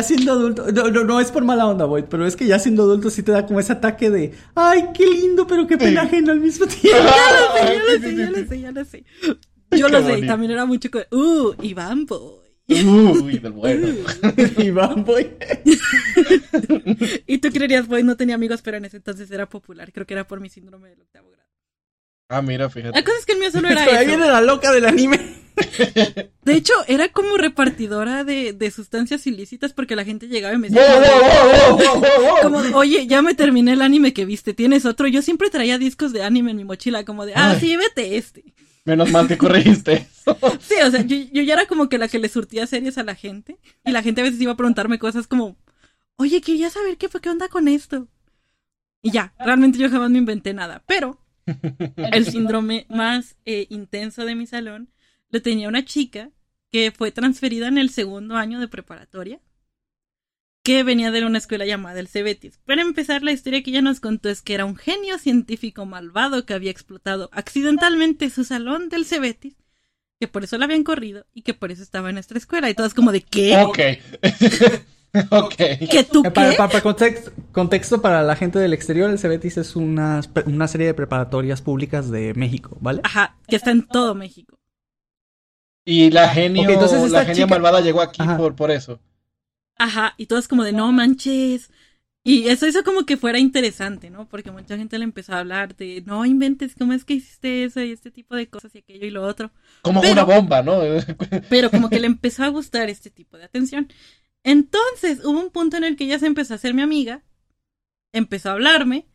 siendo 0.06 0.32
adulto, 0.32 0.72
no, 0.72 0.90
no, 0.90 1.04
no 1.04 1.20
es 1.20 1.32
por 1.32 1.44
mala 1.44 1.68
onda, 1.68 1.86
Void, 1.86 2.06
pero 2.06 2.26
es 2.26 2.36
que 2.36 2.48
ya 2.48 2.60
siendo 2.60 2.84
adulto 2.84 3.10
sí 3.10 3.24
te 3.24 3.32
da 3.32 3.46
como 3.46 3.60
ese 3.60 3.74
ataque 3.74 4.10
de, 4.10 4.34
ay, 4.56 4.90
qué 4.94 5.06
lindo, 5.06 5.46
pero 5.46 5.68
qué 5.68 5.78
pena 5.78 6.04
ajena 6.04 6.32
al 6.32 6.40
mismo 6.40 6.66
tiempo. 6.68 6.90
ya 6.98 7.84
lo 7.84 8.00
sé, 8.00 8.16
ya 8.16 8.32
lo 8.32 8.38
sé, 8.38 8.42
ya 8.42 8.42
lo 8.42 8.48
sé, 8.48 8.62
ya 8.62 8.72
lo 8.72 8.86
sé. 8.86 9.04
Yo 9.72 9.90
lo 9.90 10.06
sé, 10.06 10.22
también 10.26 10.52
era 10.52 10.66
mucho 10.66 10.90
uh, 11.12 11.54
Iván 11.62 12.06
Boy. 12.06 12.46
Uy, 12.68 13.38
del 13.38 13.52
bueno. 13.52 13.88
Iván 14.58 15.04
Boy. 15.06 15.32
y 17.28 17.38
tú 17.38 17.50
creerías, 17.52 17.88
Boy 17.88 18.04
no 18.04 18.18
tenía 18.18 18.36
amigos, 18.36 18.62
pero 18.64 18.78
en 18.78 18.86
ese 18.86 18.98
entonces 18.98 19.30
era 19.30 19.48
popular. 19.48 19.92
Creo 19.94 20.08
que 20.08 20.14
era 20.14 20.28
por 20.28 20.40
mi 20.40 20.50
síndrome 20.50 20.90
del 20.90 21.02
octavo 21.02 21.30
grado. 21.30 21.50
Ah, 22.30 22.42
mira, 22.42 22.70
fíjate. 22.70 22.98
La 22.98 23.04
cosa 23.04 23.18
es 23.20 23.26
que 23.26 23.34
el 23.34 23.40
mío 23.40 23.52
solo 23.52 23.68
era 23.68 23.84
Ahí 23.84 24.08
viene 24.08 24.26
la 24.26 24.42
loca 24.42 24.72
del 24.72 24.86
anime. 24.86 25.46
De 26.44 26.54
hecho, 26.54 26.74
era 26.88 27.10
como 27.10 27.38
repartidora 27.38 28.24
de, 28.24 28.54
de, 28.54 28.72
sustancias 28.72 29.26
ilícitas 29.26 29.74
porque 29.74 29.96
la 29.96 30.04
gente 30.04 30.28
llegaba 30.28 30.54
y 30.54 30.58
me 30.58 30.70
decía, 30.70 30.84
como, 32.42 32.60
oye, 32.78 33.08
ya 33.08 33.22
me 33.22 33.36
terminé 33.36 33.74
el 33.74 33.82
anime 33.82 34.14
que 34.14 34.26
viste, 34.26 34.54
¿tienes 34.54 34.86
otro? 34.86 35.08
Yo 35.08 35.22
siempre 35.22 35.50
traía 35.50 35.78
discos 35.78 36.12
de 36.12 36.24
anime 36.24 36.52
en 36.52 36.58
mi 36.58 36.66
mochila, 36.66 37.06
como 37.06 37.26
de, 37.26 37.34
ah, 37.36 37.56
sí, 37.60 37.78
vete 37.78 38.18
este. 38.18 38.44
Menos 38.84 39.12
mal 39.12 39.28
que 39.28 39.38
corregiste. 39.38 40.08
sí, 40.60 40.76
o 40.84 40.92
sea, 40.92 41.02
yo, 41.02 41.16
yo, 41.32 41.42
ya 41.42 41.54
era 41.54 41.66
como 41.68 41.90
que 41.90 41.98
la 41.98 42.08
que 42.08 42.20
le 42.20 42.30
surtía 42.30 42.68
series 42.68 42.98
a 42.98 43.04
la 43.04 43.16
gente 43.16 43.58
y 43.84 43.92
la 43.92 44.04
gente 44.04 44.22
a 44.22 44.26
veces 44.26 44.42
iba 44.42 44.52
a 44.52 44.58
preguntarme 44.58 45.00
cosas 45.00 45.26
como, 45.28 45.58
oye, 46.18 46.42
quería 46.42 46.70
saber 46.70 46.98
qué, 46.98 47.08
qué 47.10 47.30
onda 47.30 47.48
con 47.48 47.68
esto. 47.68 48.08
Y 49.02 49.12
ya, 49.12 49.34
realmente 49.40 49.80
yo 49.80 49.90
jamás 49.90 50.10
me 50.10 50.18
inventé 50.18 50.54
nada, 50.54 50.84
pero 50.86 51.20
el 51.98 52.26
síndrome 52.26 52.86
más 52.90 53.36
eh, 53.46 53.68
intenso 53.70 54.26
de 54.26 54.36
mi 54.36 54.48
salón 54.48 54.90
lo 55.30 55.42
tenía 55.42 55.68
una 55.68 55.86
chica 55.86 56.32
que 56.72 56.92
fue 56.92 57.12
transferida 57.12 57.68
en 57.68 57.78
el 57.78 57.90
segundo 57.90 58.36
año 58.36 58.60
de 58.60 58.68
preparatoria, 58.68 59.40
que 60.64 60.84
venía 60.84 61.12
de 61.12 61.24
una 61.26 61.38
escuela 61.38 61.66
llamada 61.66 62.00
el 62.00 62.08
Cebetis. 62.08 62.58
Para 62.66 62.82
empezar, 62.82 63.22
la 63.22 63.32
historia 63.32 63.62
que 63.62 63.70
ella 63.70 63.82
nos 63.82 64.00
contó 64.00 64.30
es 64.30 64.42
que 64.42 64.56
era 64.56 64.66
un 64.66 64.76
genio 64.76 65.18
científico 65.20 65.86
malvado 65.86 66.46
que 66.46 66.54
había 66.54 66.72
explotado 66.72 67.30
accidentalmente 67.32 68.30
su 68.30 68.44
salón 68.44 68.90
del 68.90 69.06
Cebetis, 69.06 69.56
que 70.20 70.28
por 70.28 70.44
eso 70.44 70.58
la 70.58 70.66
habían 70.66 70.84
corrido 70.84 71.28
y 71.34 71.44
que 71.44 71.54
por 71.54 71.72
eso 71.72 71.84
estaba 71.84 72.10
en 72.10 72.16
nuestra 72.16 72.38
escuela. 72.38 72.70
Y 72.70 72.74
todas 72.74 72.94
como 72.94 73.12
de 73.12 73.22
¿qué? 73.22 73.58
Ok. 73.58 73.80
ok. 75.32 75.56
¿Que 75.56 76.06
tú 76.10 76.24
eh, 76.26 76.32
qué? 76.34 76.56
Para, 76.58 76.82
contexto, 76.82 77.32
contexto, 77.52 78.02
para 78.02 78.24
la 78.24 78.36
gente 78.36 78.60
del 78.60 78.74
exterior, 78.74 79.10
el 79.10 79.20
Cebetis 79.20 79.58
es 79.58 79.76
una, 79.76 80.22
una 80.46 80.68
serie 80.68 80.88
de 80.88 80.94
preparatorias 80.94 81.62
públicas 81.62 82.10
de 82.12 82.34
México, 82.34 82.78
¿vale? 82.82 83.02
Ajá, 83.04 83.38
que 83.48 83.56
está 83.56 83.72
en 83.72 83.88
todo 83.88 84.16
México. 84.16 84.58
Y 85.86 86.10
la 86.10 86.30
genio, 86.30 86.68
entonces 86.68 87.12
la 87.12 87.26
genia 87.26 87.46
malvada 87.46 87.80
llegó 87.80 88.02
aquí 88.02 88.22
por, 88.38 88.56
por 88.56 88.72
eso. 88.72 89.00
Ajá, 89.78 90.16
y 90.18 90.26
todo 90.26 90.40
es 90.40 90.48
como 90.48 90.64
de 90.64 90.74
no 90.74 90.92
manches. 90.92 91.70
Y 92.28 92.48
eso 92.48 92.66
hizo 92.66 92.84
como 92.84 93.06
que 93.06 93.18
fuera 93.18 93.38
interesante, 93.38 94.10
¿no? 94.10 94.28
Porque 94.28 94.50
mucha 94.50 94.76
gente 94.78 94.98
le 94.98 95.04
empezó 95.04 95.34
a 95.34 95.40
hablar 95.40 95.76
de 95.76 96.02
no 96.08 96.26
inventes, 96.26 96.74
¿cómo 96.74 96.94
es 96.94 97.06
que 97.06 97.14
hiciste 97.14 97.66
eso 97.66 97.82
y 97.82 97.92
este 97.92 98.10
tipo 98.10 98.36
de 98.36 98.50
cosas 98.50 98.74
y 98.74 98.80
aquello 98.80 99.06
y 99.06 99.12
lo 99.12 99.22
otro? 99.24 99.52
Como 99.84 100.02
una 100.02 100.24
bomba, 100.24 100.64
¿no? 100.64 100.80
pero 101.52 101.70
como 101.70 101.88
que 101.88 102.00
le 102.00 102.08
empezó 102.08 102.44
a 102.44 102.48
gustar 102.48 102.90
este 102.90 103.12
tipo 103.12 103.38
de 103.38 103.44
atención. 103.44 103.90
Entonces 104.46 105.26
hubo 105.26 105.40
un 105.40 105.50
punto 105.50 105.76
en 105.76 105.84
el 105.84 105.96
que 105.96 106.06
ella 106.06 106.20
se 106.20 106.28
empezó 106.28 106.54
a 106.54 106.60
ser 106.60 106.76
mi 106.76 106.84
amiga, 106.84 107.24
empezó 108.14 108.50
a 108.50 108.54
hablarme, 108.54 109.08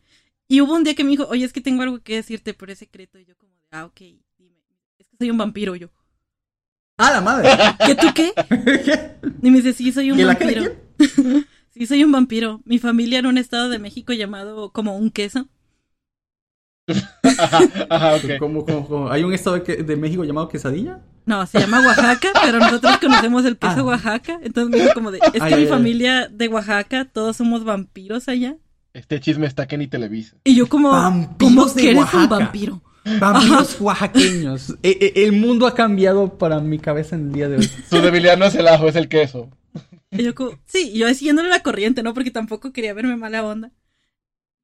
y 0.49 0.59
hubo 0.59 0.75
un 0.75 0.83
día 0.83 0.93
que 0.93 1.05
me 1.05 1.11
dijo, 1.11 1.25
oye, 1.29 1.45
es 1.45 1.53
que 1.53 1.61
tengo 1.61 1.83
algo 1.83 2.03
que 2.03 2.15
decirte, 2.15 2.53
pero 2.53 2.73
es 2.73 2.79
secreto. 2.79 3.17
Y 3.17 3.23
yo 3.23 3.37
como 3.37 3.53
de, 3.55 3.63
ah, 3.71 3.85
ok, 3.85 4.01
dime, 4.37 4.57
es 4.99 5.07
que 5.07 5.15
soy 5.15 5.31
un 5.31 5.37
vampiro 5.37 5.77
yo. 5.77 5.89
¡Ah, 6.97 7.11
la 7.11 7.21
madre! 7.21 7.49
¿Qué 7.85 7.95
tú 7.95 8.07
qué? 8.13 8.33
Y 9.41 9.49
me 9.49 9.61
dice, 9.61 9.71
sí, 9.71 9.93
soy 9.93 10.11
un 10.11 10.21
vampiro. 10.21 10.63
sí, 11.69 11.87
soy 11.87 12.03
un 12.03 12.11
vampiro. 12.11 12.61
Mi 12.65 12.77
familia 12.77 13.19
era 13.19 13.29
un 13.29 13.37
estado 13.37 13.69
de 13.69 13.79
México 13.79 14.11
llamado 14.11 14.73
como 14.73 14.97
un 14.97 15.11
queso. 15.11 15.47
ajá, 17.89 18.15
hay 19.09 19.23
un 19.23 19.33
estado 19.33 19.59
de, 19.59 19.95
México 19.95 20.25
llamado 20.25 20.49
quesadilla? 20.49 20.99
No, 21.25 21.45
se 21.45 21.59
llama 21.59 21.81
Oaxaca, 21.85 22.29
pero 22.43 22.59
nosotros 22.59 22.97
conocemos 22.97 23.45
el 23.45 23.57
queso 23.57 23.79
ah. 23.79 23.83
Oaxaca. 23.83 24.39
Entonces 24.41 24.71
me 24.71 24.81
dijo 24.81 24.93
como 24.93 25.11
de, 25.11 25.19
es 25.33 25.43
que 25.43 25.55
mi 25.55 25.65
familia 25.65 26.27
de 26.27 26.47
Oaxaca, 26.47 27.05
todos 27.05 27.37
somos 27.37 27.63
vampiros 27.63 28.27
allá. 28.27 28.57
Este 28.93 29.19
chisme 29.19 29.47
está 29.47 29.67
que 29.67 29.77
ni 29.77 29.87
Televisa. 29.87 30.35
Y 30.43 30.55
yo 30.55 30.67
como, 30.67 30.91
¿cómo 31.39 31.73
que 31.73 31.91
eres 31.91 32.13
un 32.13 32.27
vampiro? 32.27 32.81
Vampiros 33.19 33.79
oaxaqueños. 33.79 34.75
E, 34.83 35.13
e, 35.15 35.23
el 35.23 35.31
mundo 35.31 35.65
ha 35.65 35.73
cambiado 35.73 36.37
para 36.37 36.59
mi 36.59 36.77
cabeza 36.77 37.15
en 37.15 37.27
el 37.27 37.31
día 37.31 37.49
de 37.49 37.57
hoy. 37.57 37.71
Su 37.89 38.01
debilidad 38.01 38.37
no 38.37 38.45
es 38.45 38.55
el 38.55 38.67
ajo, 38.67 38.87
es 38.87 38.95
el 38.95 39.07
queso. 39.07 39.49
Y 40.11 40.23
yo 40.23 40.35
como, 40.35 40.59
sí, 40.65 40.91
yo 40.93 41.11
siguiéndole 41.13 41.49
la 41.49 41.63
corriente, 41.63 42.03
¿no? 42.03 42.13
Porque 42.13 42.31
tampoco 42.31 42.73
quería 42.73 42.93
verme 42.93 43.15
mala 43.15 43.45
onda. 43.45 43.71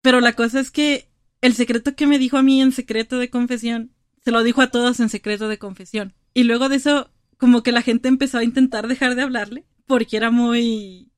Pero 0.01 0.20
la 0.20 0.34
cosa 0.34 0.60
es 0.60 0.72
que 0.72 1.10
el 1.41 1.53
secreto 1.53 1.95
que 1.95 2.08
me 2.08 2.20
dijo 2.20 2.38
a 2.38 2.43
mí 2.43 2.62
en 2.62 2.72
secreto 2.72 3.18
de 3.18 3.30
confesión, 3.30 3.91
se 4.24 4.32
lo 4.32 4.43
dijo 4.43 4.62
a 4.62 4.68
todos 4.68 4.99
en 4.99 5.10
secreto 5.10 5.47
de 5.47 5.58
confesión. 5.58 6.14
Y 6.38 6.43
luego 6.43 6.69
de 6.69 6.75
eso, 6.75 7.09
como 7.39 7.63
que 7.63 7.71
la 7.71 7.81
gente 7.81 8.07
empezó 8.09 8.38
a 8.38 8.43
intentar 8.43 8.88
dejar 8.88 9.15
de 9.15 9.23
hablarle, 9.23 9.65
porque 9.88 10.17
era 10.17 10.29
muy 10.29 11.11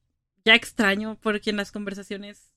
ya 0.45 0.55
extraño, 0.55 1.17
porque 1.21 1.49
en 1.49 1.57
las 1.57 1.73
conversaciones 1.73 2.53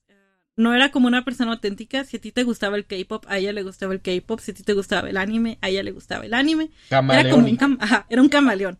no 0.55 0.73
era 0.73 0.89
como 0.89 1.07
una 1.07 1.25
persona 1.25 1.51
auténtica. 1.51 2.05
Si 2.05 2.15
a 2.15 2.21
ti 2.21 2.31
te 2.31 2.45
gustaba 2.45 2.77
el 2.77 2.85
K-pop, 2.85 3.25
a 3.27 3.37
ella 3.37 3.51
le 3.51 3.63
gustaba 3.63 3.93
el 3.93 4.01
K-pop. 4.01 4.39
Si 4.39 4.51
a 4.51 4.53
ti 4.53 4.63
te 4.63 4.71
gustaba 4.71 5.09
el 5.09 5.17
anime, 5.17 5.57
a 5.59 5.67
ella 5.67 5.83
le 5.83 5.91
gustaba 5.91 6.25
el 6.25 6.33
anime. 6.33 6.71
Era 6.89 7.29
como 7.29 7.47
un, 7.47 7.79
era 8.09 8.21
un 8.21 8.29
camaleón. 8.29 8.79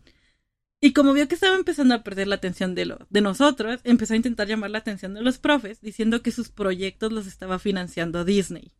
Y 0.80 0.94
como 0.94 1.12
vio 1.12 1.28
que 1.28 1.34
estaba 1.34 1.54
empezando 1.54 1.94
a 1.94 2.02
perder 2.02 2.28
la 2.28 2.36
atención 2.36 2.74
de, 2.74 2.86
lo, 2.86 3.06
de 3.10 3.20
nosotros, 3.20 3.82
empezó 3.84 4.14
a 4.14 4.16
intentar 4.16 4.48
llamar 4.48 4.70
la 4.70 4.78
atención 4.78 5.12
de 5.12 5.20
los 5.20 5.36
profes, 5.36 5.82
diciendo 5.82 6.22
que 6.22 6.32
sus 6.32 6.48
proyectos 6.48 7.12
los 7.12 7.26
estaba 7.26 7.58
financiando 7.58 8.24
Disney. 8.24 8.72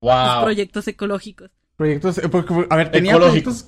Wow. 0.00 0.26
Sus 0.26 0.42
proyectos 0.42 0.88
ecológicos. 0.88 1.52
Proyectos, 1.80 2.18
eh, 2.18 2.30
a 2.68 2.76
ver, 2.76 2.90
tenía 2.90 3.16
proyectos 3.16 3.64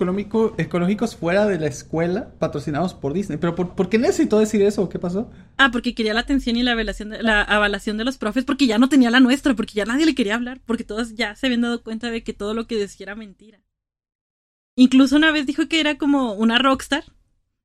ecológicos 0.58 1.16
fuera 1.16 1.46
de 1.46 1.58
la 1.58 1.66
escuela 1.66 2.34
patrocinados 2.38 2.92
por 2.92 3.14
Disney. 3.14 3.38
Pero 3.38 3.54
¿por, 3.54 3.88
qué 3.88 3.96
necesitó 3.96 4.38
decir 4.38 4.60
eso? 4.60 4.90
¿Qué 4.90 4.98
pasó? 4.98 5.30
Ah, 5.56 5.70
porque 5.72 5.94
quería 5.94 6.12
la 6.12 6.20
atención 6.20 6.56
y 6.56 6.62
la 6.62 6.72
avalación, 6.72 7.08
de, 7.08 7.22
la 7.22 7.40
avalación 7.40 7.96
de 7.96 8.04
los 8.04 8.18
profes, 8.18 8.44
porque 8.44 8.66
ya 8.66 8.76
no 8.76 8.90
tenía 8.90 9.10
la 9.10 9.20
nuestra, 9.20 9.54
porque 9.54 9.72
ya 9.72 9.86
nadie 9.86 10.04
le 10.04 10.14
quería 10.14 10.34
hablar, 10.34 10.60
porque 10.66 10.84
todos 10.84 11.14
ya 11.14 11.34
se 11.36 11.46
habían 11.46 11.62
dado 11.62 11.82
cuenta 11.82 12.10
de 12.10 12.22
que 12.22 12.34
todo 12.34 12.52
lo 12.52 12.66
que 12.66 12.76
decía 12.76 13.04
era 13.04 13.14
mentira. 13.14 13.62
Incluso 14.76 15.16
una 15.16 15.32
vez 15.32 15.46
dijo 15.46 15.66
que 15.68 15.80
era 15.80 15.96
como 15.96 16.34
una 16.34 16.58
rockstar 16.58 17.04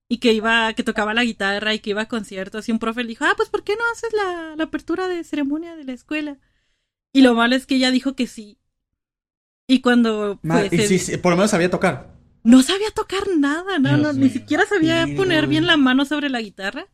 y 0.08 0.20
que 0.20 0.32
iba, 0.32 0.72
que 0.76 0.84
tocaba 0.84 1.14
la 1.14 1.26
guitarra 1.26 1.74
y 1.74 1.80
que 1.80 1.89
iba 1.89 2.04
a 2.04 2.08
conciertos 2.08 2.70
y 2.70 2.72
un 2.72 2.80
profe 2.80 3.04
le 3.04 3.10
dijo, 3.10 3.26
ah, 3.26 3.34
pues 3.36 3.50
¿por 3.50 3.66
qué 3.66 3.76
no 3.76 3.84
haces 3.91 4.14
la, 4.14 4.56
la 4.56 4.64
apertura 4.64 5.10
de 5.10 5.26
ceremonia 5.26 5.76
de 5.76 5.84
la 5.84 5.91
escuela? 5.91 6.38
Y 7.12 7.20
lo 7.20 7.36
malo 7.36 7.54
es 7.54 7.66
que 7.66 7.76
ella 7.76 7.91
dijo 7.91 8.16
que 8.16 8.28
sí, 8.28 8.60
y 9.68 9.82
cuando... 9.82 10.39
Pues, 10.41 10.74
y 10.74 10.99
sí, 10.99 11.18
por 11.18 11.32
lo 11.32 11.38
menos 11.38 11.51
sabía 11.51 11.70
tocar. 11.70 12.15
No 12.43 12.63
sabía 12.63 12.89
tocar 12.91 13.24
nada, 13.38 13.78
no, 13.78 13.97
no, 13.97 14.13
ni 14.13 14.30
siquiera 14.30 14.65
sabía 14.65 15.05
poner 15.18 15.47
bien 15.47 15.68
la 15.68 15.76
mano 15.76 16.05
sobre 16.05 16.30
la 16.30 16.41
guitarra. 16.41 16.88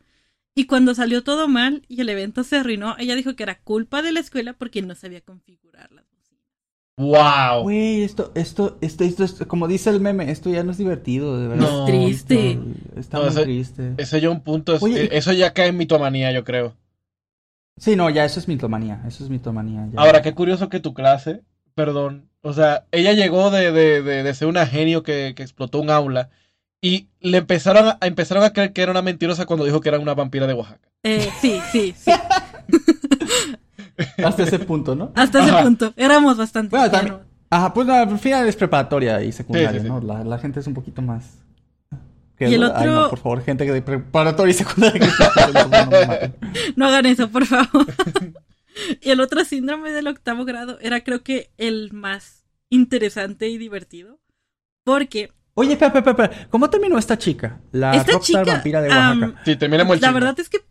Y 0.55 0.65
cuando 0.65 0.93
salió 0.95 1.23
todo 1.23 1.47
mal 1.47 1.83
y 1.87 2.01
el 2.01 2.09
evento 2.09 2.43
se 2.43 2.57
arruinó, 2.57 2.95
ella 2.99 3.15
dijo 3.15 3.35
que 3.35 3.43
era 3.43 3.59
culpa 3.59 4.01
de 4.01 4.11
la 4.11 4.19
escuela 4.19 4.53
porque 4.53 4.81
no 4.81 4.95
sabía 4.95 5.21
configurar 5.21 5.91
las 5.91 6.05
bocinas. 6.11 6.43
¡Wow! 6.97 7.63
Güey, 7.63 8.03
esto, 8.03 8.31
esto, 8.35 8.77
esto, 8.81 9.03
esto, 9.03 9.47
como 9.47 9.67
dice 9.67 9.89
el 9.89 9.99
meme, 9.99 10.31
esto 10.31 10.49
ya 10.51 10.63
no 10.63 10.71
es 10.71 10.77
divertido, 10.77 11.39
de 11.39 11.47
verdad. 11.47 11.67
No, 11.67 11.87
es 11.87 11.91
triste. 12.25 12.59
está 12.95 13.19
muy 13.19 13.29
triste. 13.29 13.93
Eso 13.97 14.17
ya 14.17 14.29
un 14.29 14.41
punto, 14.41 14.75
eso 14.75 15.33
ya 15.33 15.53
cae 15.53 15.67
en 15.67 15.77
mitomanía, 15.77 16.31
yo 16.31 16.43
creo. 16.43 16.75
Sí, 17.77 17.95
no, 17.95 18.09
ya 18.11 18.23
eso 18.23 18.39
es 18.39 18.47
mitomanía, 18.47 19.03
eso 19.07 19.23
es 19.23 19.31
mitomanía. 19.31 19.89
Ahora, 19.95 20.21
qué 20.21 20.33
curioso 20.33 20.69
que 20.69 20.79
tu 20.79 20.93
clase, 20.93 21.41
perdón, 21.75 22.29
o 22.41 22.53
sea, 22.53 22.85
ella 22.91 23.13
llegó 23.13 23.51
de, 23.51 23.71
de, 23.71 24.01
de, 24.01 24.33
ser 24.33 24.47
una 24.47 24.65
genio 24.65 25.01
que, 25.01 25.33
que, 25.35 25.43
explotó 25.43 25.79
un 25.79 25.89
aula 25.89 26.29
y 26.81 27.07
le 27.21 27.37
empezaron 27.37 27.87
a, 27.87 27.97
empezaron 28.01 28.43
a 28.43 28.51
creer 28.51 28.73
que 28.73 28.81
era 28.81 28.91
una 28.91 29.01
mentirosa 29.01 29.45
cuando 29.45 29.63
dijo 29.63 29.79
que 29.79 29.87
era 29.87 29.99
una 29.99 30.13
vampira 30.13 30.45
de 30.45 30.53
Oaxaca. 30.53 30.89
Eh, 31.03 31.29
sí, 31.39 31.61
sí, 31.71 31.95
sí. 31.97 32.11
Hasta 34.23 34.43
ese 34.43 34.59
punto, 34.59 34.95
¿no? 34.95 35.11
Hasta 35.15 35.43
ese 35.43 35.63
punto. 35.63 35.93
Éramos 35.95 36.37
bastante. 36.37 36.75
Bueno, 36.75 36.91
también, 36.91 37.17
ajá, 37.49 37.73
pues 37.73 37.87
al 37.87 38.19
final 38.19 38.47
es 38.47 38.55
preparatoria 38.55 39.23
y 39.23 39.31
secundaria, 39.31 39.81
¿no? 39.83 40.01
La, 40.01 40.23
la, 40.23 40.37
gente 40.39 40.59
es 40.59 40.67
un 40.67 40.73
poquito 40.73 41.01
más. 41.01 41.37
y 42.39 42.53
el 42.53 42.63
otro. 42.63 42.77
Ay, 42.77 42.87
no, 42.87 43.09
por 43.09 43.19
favor, 43.19 43.41
gente 43.43 43.65
de 43.65 43.81
preparatoria 43.81 44.51
y 44.51 44.53
secundaria. 44.55 45.07
no 46.75 46.87
hagan 46.87 47.05
eso, 47.05 47.29
por 47.29 47.45
favor. 47.45 47.85
Y 49.01 49.09
el 49.09 49.19
otro 49.19 49.43
síndrome 49.45 49.91
del 49.91 50.07
octavo 50.07 50.45
grado 50.45 50.77
era 50.81 51.03
creo 51.03 51.23
que 51.23 51.51
el 51.57 51.91
más 51.93 52.45
interesante 52.69 53.47
y 53.49 53.57
divertido. 53.57 54.19
Porque... 54.83 55.31
Oye, 55.55 55.73
espera, 55.73 55.99
espera, 55.99 56.11
espera. 56.11 56.47
¿Cómo 56.49 56.69
terminó 56.69 56.97
esta 56.97 57.17
chica? 57.17 57.61
La 57.71 57.95
esta 57.95 58.19
chica, 58.19 58.43
vampira 58.43 58.81
de 58.81 58.89
Oaxaca. 58.89 59.41
sí, 59.45 59.55
termina 59.55 59.83
muy 59.83 59.99
La 59.99 60.11
verdad 60.11 60.39
es 60.39 60.49
que 60.49 60.61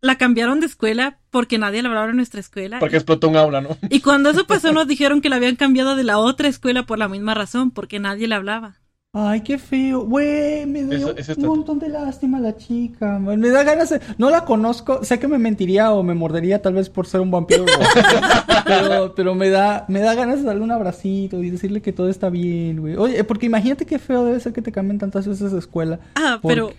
la 0.00 0.18
cambiaron 0.18 0.58
de 0.58 0.66
escuela 0.66 1.20
porque 1.30 1.58
nadie 1.58 1.80
la 1.80 1.88
hablaba 1.88 2.10
en 2.10 2.16
nuestra 2.16 2.40
escuela. 2.40 2.80
Porque 2.80 2.96
explotó 2.96 3.28
un 3.28 3.36
aula, 3.36 3.60
¿no? 3.60 3.78
Y 3.88 4.00
cuando 4.00 4.30
eso 4.30 4.46
pasó 4.46 4.72
nos 4.72 4.88
dijeron 4.88 5.20
que 5.20 5.28
la 5.28 5.36
habían 5.36 5.56
cambiado 5.56 5.94
de 5.94 6.02
la 6.02 6.18
otra 6.18 6.48
escuela 6.48 6.84
por 6.84 6.98
la 6.98 7.08
misma 7.08 7.34
razón, 7.34 7.70
porque 7.70 8.00
nadie 8.00 8.26
la 8.26 8.36
hablaba. 8.36 8.81
Ay, 9.14 9.42
qué 9.42 9.58
feo. 9.58 10.06
Güey, 10.06 10.64
me 10.64 10.84
dio 10.84 11.14
un 11.36 11.46
montón 11.46 11.78
de 11.78 11.90
lástima 11.90 12.40
la 12.40 12.56
chica. 12.56 13.18
Me 13.18 13.50
da 13.50 13.62
ganas 13.62 13.90
de... 13.90 14.00
No 14.16 14.30
la 14.30 14.46
conozco. 14.46 15.04
Sé 15.04 15.18
que 15.18 15.28
me 15.28 15.36
mentiría 15.36 15.92
o 15.92 16.02
me 16.02 16.14
mordería 16.14 16.62
tal 16.62 16.72
vez 16.72 16.88
por 16.88 17.06
ser 17.06 17.20
un 17.20 17.30
vampiro. 17.30 17.66
pero, 18.64 19.14
pero 19.14 19.34
me 19.34 19.50
da 19.50 19.84
me 19.86 20.00
da 20.00 20.14
ganas 20.14 20.38
de 20.38 20.44
darle 20.46 20.62
un 20.62 20.70
abracito 20.70 21.42
y 21.42 21.50
decirle 21.50 21.82
que 21.82 21.92
todo 21.92 22.08
está 22.08 22.30
bien, 22.30 22.80
güey. 22.80 22.96
Oye, 22.96 23.22
porque 23.24 23.44
imagínate 23.44 23.84
qué 23.84 23.98
feo 23.98 24.24
debe 24.24 24.40
ser 24.40 24.54
que 24.54 24.62
te 24.62 24.72
cambien 24.72 24.98
tantas 24.98 25.28
veces 25.28 25.52
de 25.52 25.58
escuela. 25.58 26.00
Ah, 26.14 26.40
pero... 26.42 26.72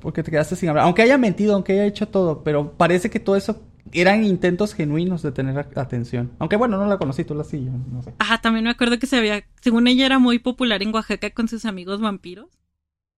Porque 0.00 0.24
te 0.24 0.32
quedaste 0.32 0.56
sin 0.56 0.68
hablar. 0.68 0.84
Aunque 0.86 1.02
haya 1.02 1.16
mentido, 1.16 1.54
aunque 1.54 1.74
haya 1.74 1.84
hecho 1.84 2.08
todo. 2.08 2.42
Pero 2.42 2.72
parece 2.72 3.08
que 3.08 3.20
todo 3.20 3.36
eso 3.36 3.60
eran 3.90 4.24
intentos 4.24 4.74
genuinos 4.74 5.22
de 5.22 5.32
tener 5.32 5.58
atención. 5.74 6.30
Aunque 6.38 6.56
bueno, 6.56 6.78
no 6.78 6.86
la 6.86 6.98
conocí, 6.98 7.24
tú 7.24 7.34
la 7.34 7.44
sí, 7.44 7.60
no 7.60 8.02
sé. 8.02 8.14
Ajá, 8.18 8.38
también 8.40 8.64
me 8.64 8.70
acuerdo 8.70 8.98
que 8.98 9.06
se 9.06 9.16
había, 9.16 9.44
según 9.60 9.86
ella 9.86 10.06
era 10.06 10.18
muy 10.18 10.38
popular 10.38 10.82
en 10.82 10.94
Oaxaca 10.94 11.30
con 11.30 11.48
sus 11.48 11.64
amigos 11.64 12.00
vampiros. 12.00 12.46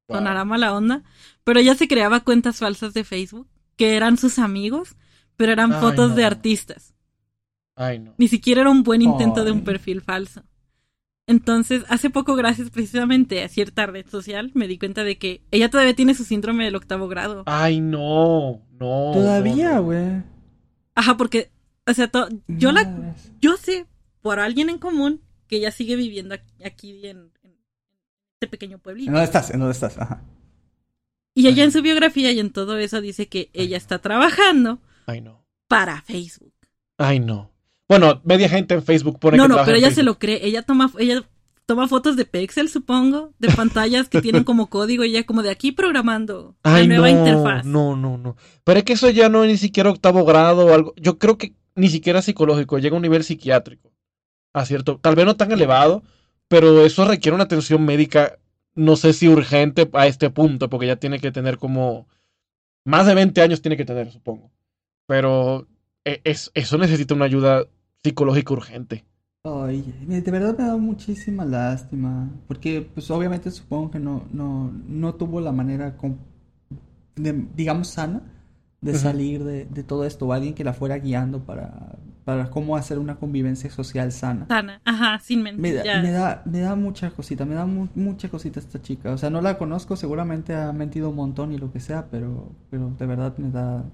Wow. 0.08 0.18
Sonará 0.18 0.44
mala 0.44 0.74
onda. 0.74 1.02
Pero 1.44 1.60
ella 1.60 1.74
se 1.74 1.88
creaba 1.88 2.20
cuentas 2.20 2.58
falsas 2.58 2.94
de 2.94 3.04
Facebook, 3.04 3.48
que 3.76 3.96
eran 3.96 4.16
sus 4.16 4.38
amigos, 4.38 4.96
pero 5.36 5.52
eran 5.52 5.72
fotos 5.80 6.14
de 6.16 6.24
artistas. 6.24 6.94
Ay, 7.76 7.98
no. 7.98 8.14
Ni 8.18 8.28
siquiera 8.28 8.62
era 8.62 8.70
un 8.70 8.82
buen 8.82 9.02
intento 9.02 9.44
de 9.44 9.50
un 9.50 9.64
perfil 9.64 10.00
falso. 10.00 10.42
Entonces, 11.26 11.84
hace 11.88 12.10
poco, 12.10 12.36
gracias 12.36 12.68
precisamente 12.70 13.42
a 13.42 13.48
cierta 13.48 13.86
red 13.86 14.06
social, 14.06 14.50
me 14.54 14.68
di 14.68 14.78
cuenta 14.78 15.04
de 15.04 15.16
que 15.16 15.42
ella 15.50 15.70
todavía 15.70 15.96
tiene 15.96 16.14
su 16.14 16.24
síndrome 16.24 16.64
del 16.64 16.76
octavo 16.76 17.08
grado. 17.08 17.44
Ay, 17.46 17.80
no, 17.80 18.60
no. 18.78 19.10
Todavía, 19.14 19.78
güey. 19.78 20.22
Ajá, 20.94 21.16
porque, 21.16 21.50
o 21.86 21.94
sea, 21.94 22.10
yo 22.48 22.72
la, 22.72 23.14
yo 23.40 23.56
sé 23.56 23.86
por 24.22 24.40
alguien 24.40 24.70
en 24.70 24.78
común 24.78 25.22
que 25.46 25.56
ella 25.56 25.70
sigue 25.70 25.96
viviendo 25.96 26.36
aquí 26.64 27.06
en, 27.06 27.30
este 28.34 28.48
pequeño 28.48 28.78
pueblito. 28.78 29.08
¿En 29.08 29.14
dónde 29.14 29.24
estás? 29.24 29.50
¿En 29.50 29.60
dónde 29.60 29.72
estás? 29.72 29.98
Ajá. 29.98 30.22
Y 31.34 31.48
ella 31.48 31.64
en 31.64 31.72
su 31.72 31.82
biografía 31.82 32.30
y 32.30 32.38
en 32.38 32.50
todo 32.50 32.78
eso 32.78 33.00
dice 33.00 33.28
que 33.28 33.50
ella 33.52 33.76
está 33.76 33.98
trabajando 33.98 34.80
Ay, 35.06 35.20
no. 35.20 35.44
para 35.66 36.00
Facebook. 36.02 36.54
Ay, 36.96 37.18
no. 37.18 37.50
Bueno, 37.88 38.20
media 38.24 38.48
gente 38.48 38.74
en 38.74 38.82
Facebook 38.82 39.18
pone 39.18 39.36
No, 39.36 39.48
no, 39.48 39.64
pero 39.64 39.76
ella 39.76 39.90
se 39.90 40.04
lo 40.04 40.18
cree. 40.18 40.46
Ella 40.46 40.62
toma, 40.62 40.90
ella 40.98 41.24
toma 41.66 41.88
fotos 41.88 42.16
de 42.16 42.24
Pixel, 42.24 42.68
supongo, 42.68 43.32
de 43.38 43.48
pantallas 43.56 44.08
que 44.08 44.20
tienen 44.20 44.44
como 44.44 44.68
código 44.68 45.04
y 45.04 45.10
ella 45.10 45.24
como 45.24 45.42
de 45.42 45.50
aquí 45.50 45.72
programando 45.72 46.56
Ay, 46.62 46.86
la 46.86 46.96
nueva 46.96 47.10
no, 47.10 47.18
interfaz. 47.18 47.64
No, 47.64 47.96
no, 47.96 48.18
no. 48.18 48.36
Pero 48.64 48.78
es 48.78 48.84
que 48.84 48.94
eso 48.94 49.10
ya 49.10 49.28
no 49.28 49.44
es 49.44 49.50
ni 49.50 49.56
siquiera 49.56 49.90
octavo 49.90 50.24
grado 50.24 50.66
o 50.66 50.74
algo. 50.74 50.94
Yo 50.96 51.18
creo 51.18 51.38
que 51.38 51.54
ni 51.74 51.88
siquiera 51.88 52.22
psicológico, 52.22 52.78
llega 52.78 52.94
a 52.94 52.96
un 52.96 53.02
nivel 53.02 53.24
psiquiátrico. 53.24 53.92
A 54.52 54.64
cierto, 54.64 54.98
tal 54.98 55.16
vez 55.16 55.26
no 55.26 55.36
tan 55.36 55.50
elevado, 55.50 56.02
pero 56.48 56.84
eso 56.84 57.04
requiere 57.04 57.34
una 57.34 57.44
atención 57.44 57.84
médica, 57.84 58.38
no 58.74 58.96
sé 58.96 59.12
si 59.12 59.28
urgente 59.28 59.88
a 59.92 60.06
este 60.06 60.30
punto, 60.30 60.70
porque 60.70 60.86
ya 60.86 60.96
tiene 60.96 61.18
que 61.18 61.32
tener 61.32 61.58
como 61.58 62.06
más 62.84 63.06
de 63.06 63.14
20 63.14 63.40
años 63.42 63.62
tiene 63.62 63.76
que 63.76 63.84
tener, 63.84 64.12
supongo. 64.12 64.52
Pero 65.06 65.66
e, 66.04 66.20
es, 66.24 66.50
eso 66.54 66.78
necesita 66.78 67.14
una 67.14 67.24
ayuda 67.24 67.64
psicológica 68.02 68.52
urgente. 68.52 69.04
Ay, 69.46 69.82
de 70.06 70.30
verdad 70.30 70.56
me 70.56 70.64
da 70.64 70.76
muchísima 70.78 71.44
lástima, 71.44 72.30
porque 72.48 72.80
pues 72.80 73.10
obviamente 73.10 73.50
supongo 73.50 73.90
que 73.90 73.98
no, 73.98 74.24
no, 74.32 74.72
no 74.88 75.14
tuvo 75.16 75.38
la 75.42 75.52
manera, 75.52 75.96
de, 77.14 77.46
digamos, 77.54 77.88
sana 77.88 78.22
de 78.80 78.94
salir 78.94 79.44
de, 79.44 79.66
de, 79.66 79.82
todo 79.82 80.06
esto, 80.06 80.26
o 80.26 80.32
alguien 80.32 80.54
que 80.54 80.64
la 80.64 80.72
fuera 80.72 80.96
guiando 80.98 81.44
para, 81.44 81.98
para 82.24 82.48
cómo 82.48 82.74
hacer 82.74 82.98
una 82.98 83.16
convivencia 83.16 83.70
social 83.70 84.12
sana. 84.12 84.46
Sana, 84.46 84.80
ajá, 84.82 85.18
sin 85.20 85.42
mentir. 85.42 85.60
Me 85.60 85.72
da, 85.72 86.02
me 86.02 86.10
da, 86.10 86.42
me 86.46 86.60
da 86.60 86.74
mucha 86.74 87.10
cosita, 87.10 87.44
me 87.44 87.54
da 87.54 87.66
mu 87.66 87.88
mucha 87.94 88.30
cosita 88.30 88.60
esta 88.60 88.80
chica. 88.80 89.12
O 89.12 89.18
sea, 89.18 89.28
no 89.28 89.42
la 89.42 89.58
conozco, 89.58 89.94
seguramente 89.94 90.54
ha 90.54 90.72
mentido 90.72 91.10
un 91.10 91.16
montón 91.16 91.52
y 91.52 91.58
lo 91.58 91.70
que 91.70 91.80
sea, 91.80 92.08
pero, 92.10 92.50
pero 92.70 92.90
de 92.98 93.06
verdad 93.06 93.36
me 93.36 93.50
da, 93.50 93.84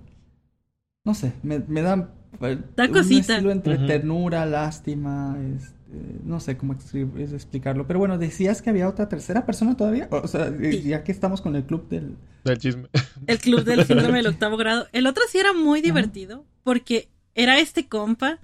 no 1.05 1.15
sé, 1.15 1.33
me, 1.43 1.59
me 1.59 1.83
da 1.83 2.09
Da 2.39 2.85
un 2.85 2.93
cosita. 2.93 3.35
estilo 3.35 3.51
entre 3.51 3.75
Uh 3.75 3.79
-huh. 3.81 3.87
ternura, 3.87 4.47
lástima, 4.47 5.37
este, 5.57 6.21
no 6.25 6.41
sé 6.41 6.57
cómo 6.57 6.75
explicarlo. 6.75 7.87
Pero 7.87 7.99
bueno, 7.99 8.19
decías 8.19 8.63
que 8.63 8.71
había 8.71 8.89
otra 8.89 9.09
tercera 9.09 9.45
persona 9.45 9.77
todavía. 9.77 10.09
O 10.11 10.29
sea, 10.29 10.53
sí. 10.59 10.83
ya 10.83 11.03
que 11.05 11.13
estamos 11.13 11.41
con 11.41 11.57
el 11.57 11.65
club 11.65 11.89
del... 11.89 12.17
Del 12.45 12.59
chisme. 12.59 12.89
El 13.27 13.39
club 13.39 13.65
del 13.65 13.85
síndrome 13.85 14.19
del 14.19 14.27
octavo 14.35 14.57
grado. 14.57 14.87
El 14.93 15.07
otro 15.07 15.25
sí 15.29 15.39
era 15.39 15.53
muy 15.53 15.83
divertido 15.83 16.39
uh 16.39 16.43
-huh. 16.43 16.47
porque 16.63 17.09
era 17.35 17.59
este 17.59 17.89
compa 17.89 18.39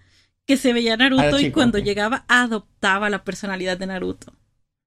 que 0.47 0.57
se 0.57 0.73
veía 0.73 0.97
Naruto 0.97 1.23
ah, 1.23 1.31
chico, 1.33 1.49
y 1.49 1.53
cuando 1.53 1.79
okay. 1.79 1.85
llegaba 1.85 2.25
adoptaba 2.29 3.11
la 3.11 3.25
personalidad 3.25 3.79
de 3.79 3.87
Naruto. 3.87 4.33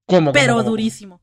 ¿Cómo? 0.06 0.32
Pero 0.32 0.56
cómo, 0.56 0.70
durísimo. 0.70 1.22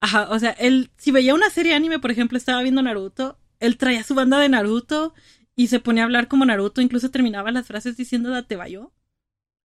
Ajá, 0.00 0.28
o 0.30 0.38
sea, 0.38 0.50
él, 0.52 0.90
si 0.96 1.10
veía 1.10 1.34
una 1.34 1.50
serie 1.50 1.74
anime, 1.74 1.98
por 1.98 2.10
ejemplo, 2.10 2.38
estaba 2.38 2.62
viendo 2.62 2.82
Naruto, 2.82 3.38
él 3.60 3.76
traía 3.76 4.04
su 4.04 4.14
banda 4.14 4.38
de 4.38 4.48
Naruto 4.48 5.14
y 5.58 5.66
se 5.66 5.80
ponía 5.80 6.04
a 6.04 6.06
hablar 6.06 6.28
como 6.28 6.44
Naruto, 6.44 6.80
incluso 6.80 7.10
terminaba 7.10 7.50
las 7.50 7.66
frases 7.66 7.96
diciendo 7.96 8.30
date 8.30 8.54
bayo. 8.54 8.92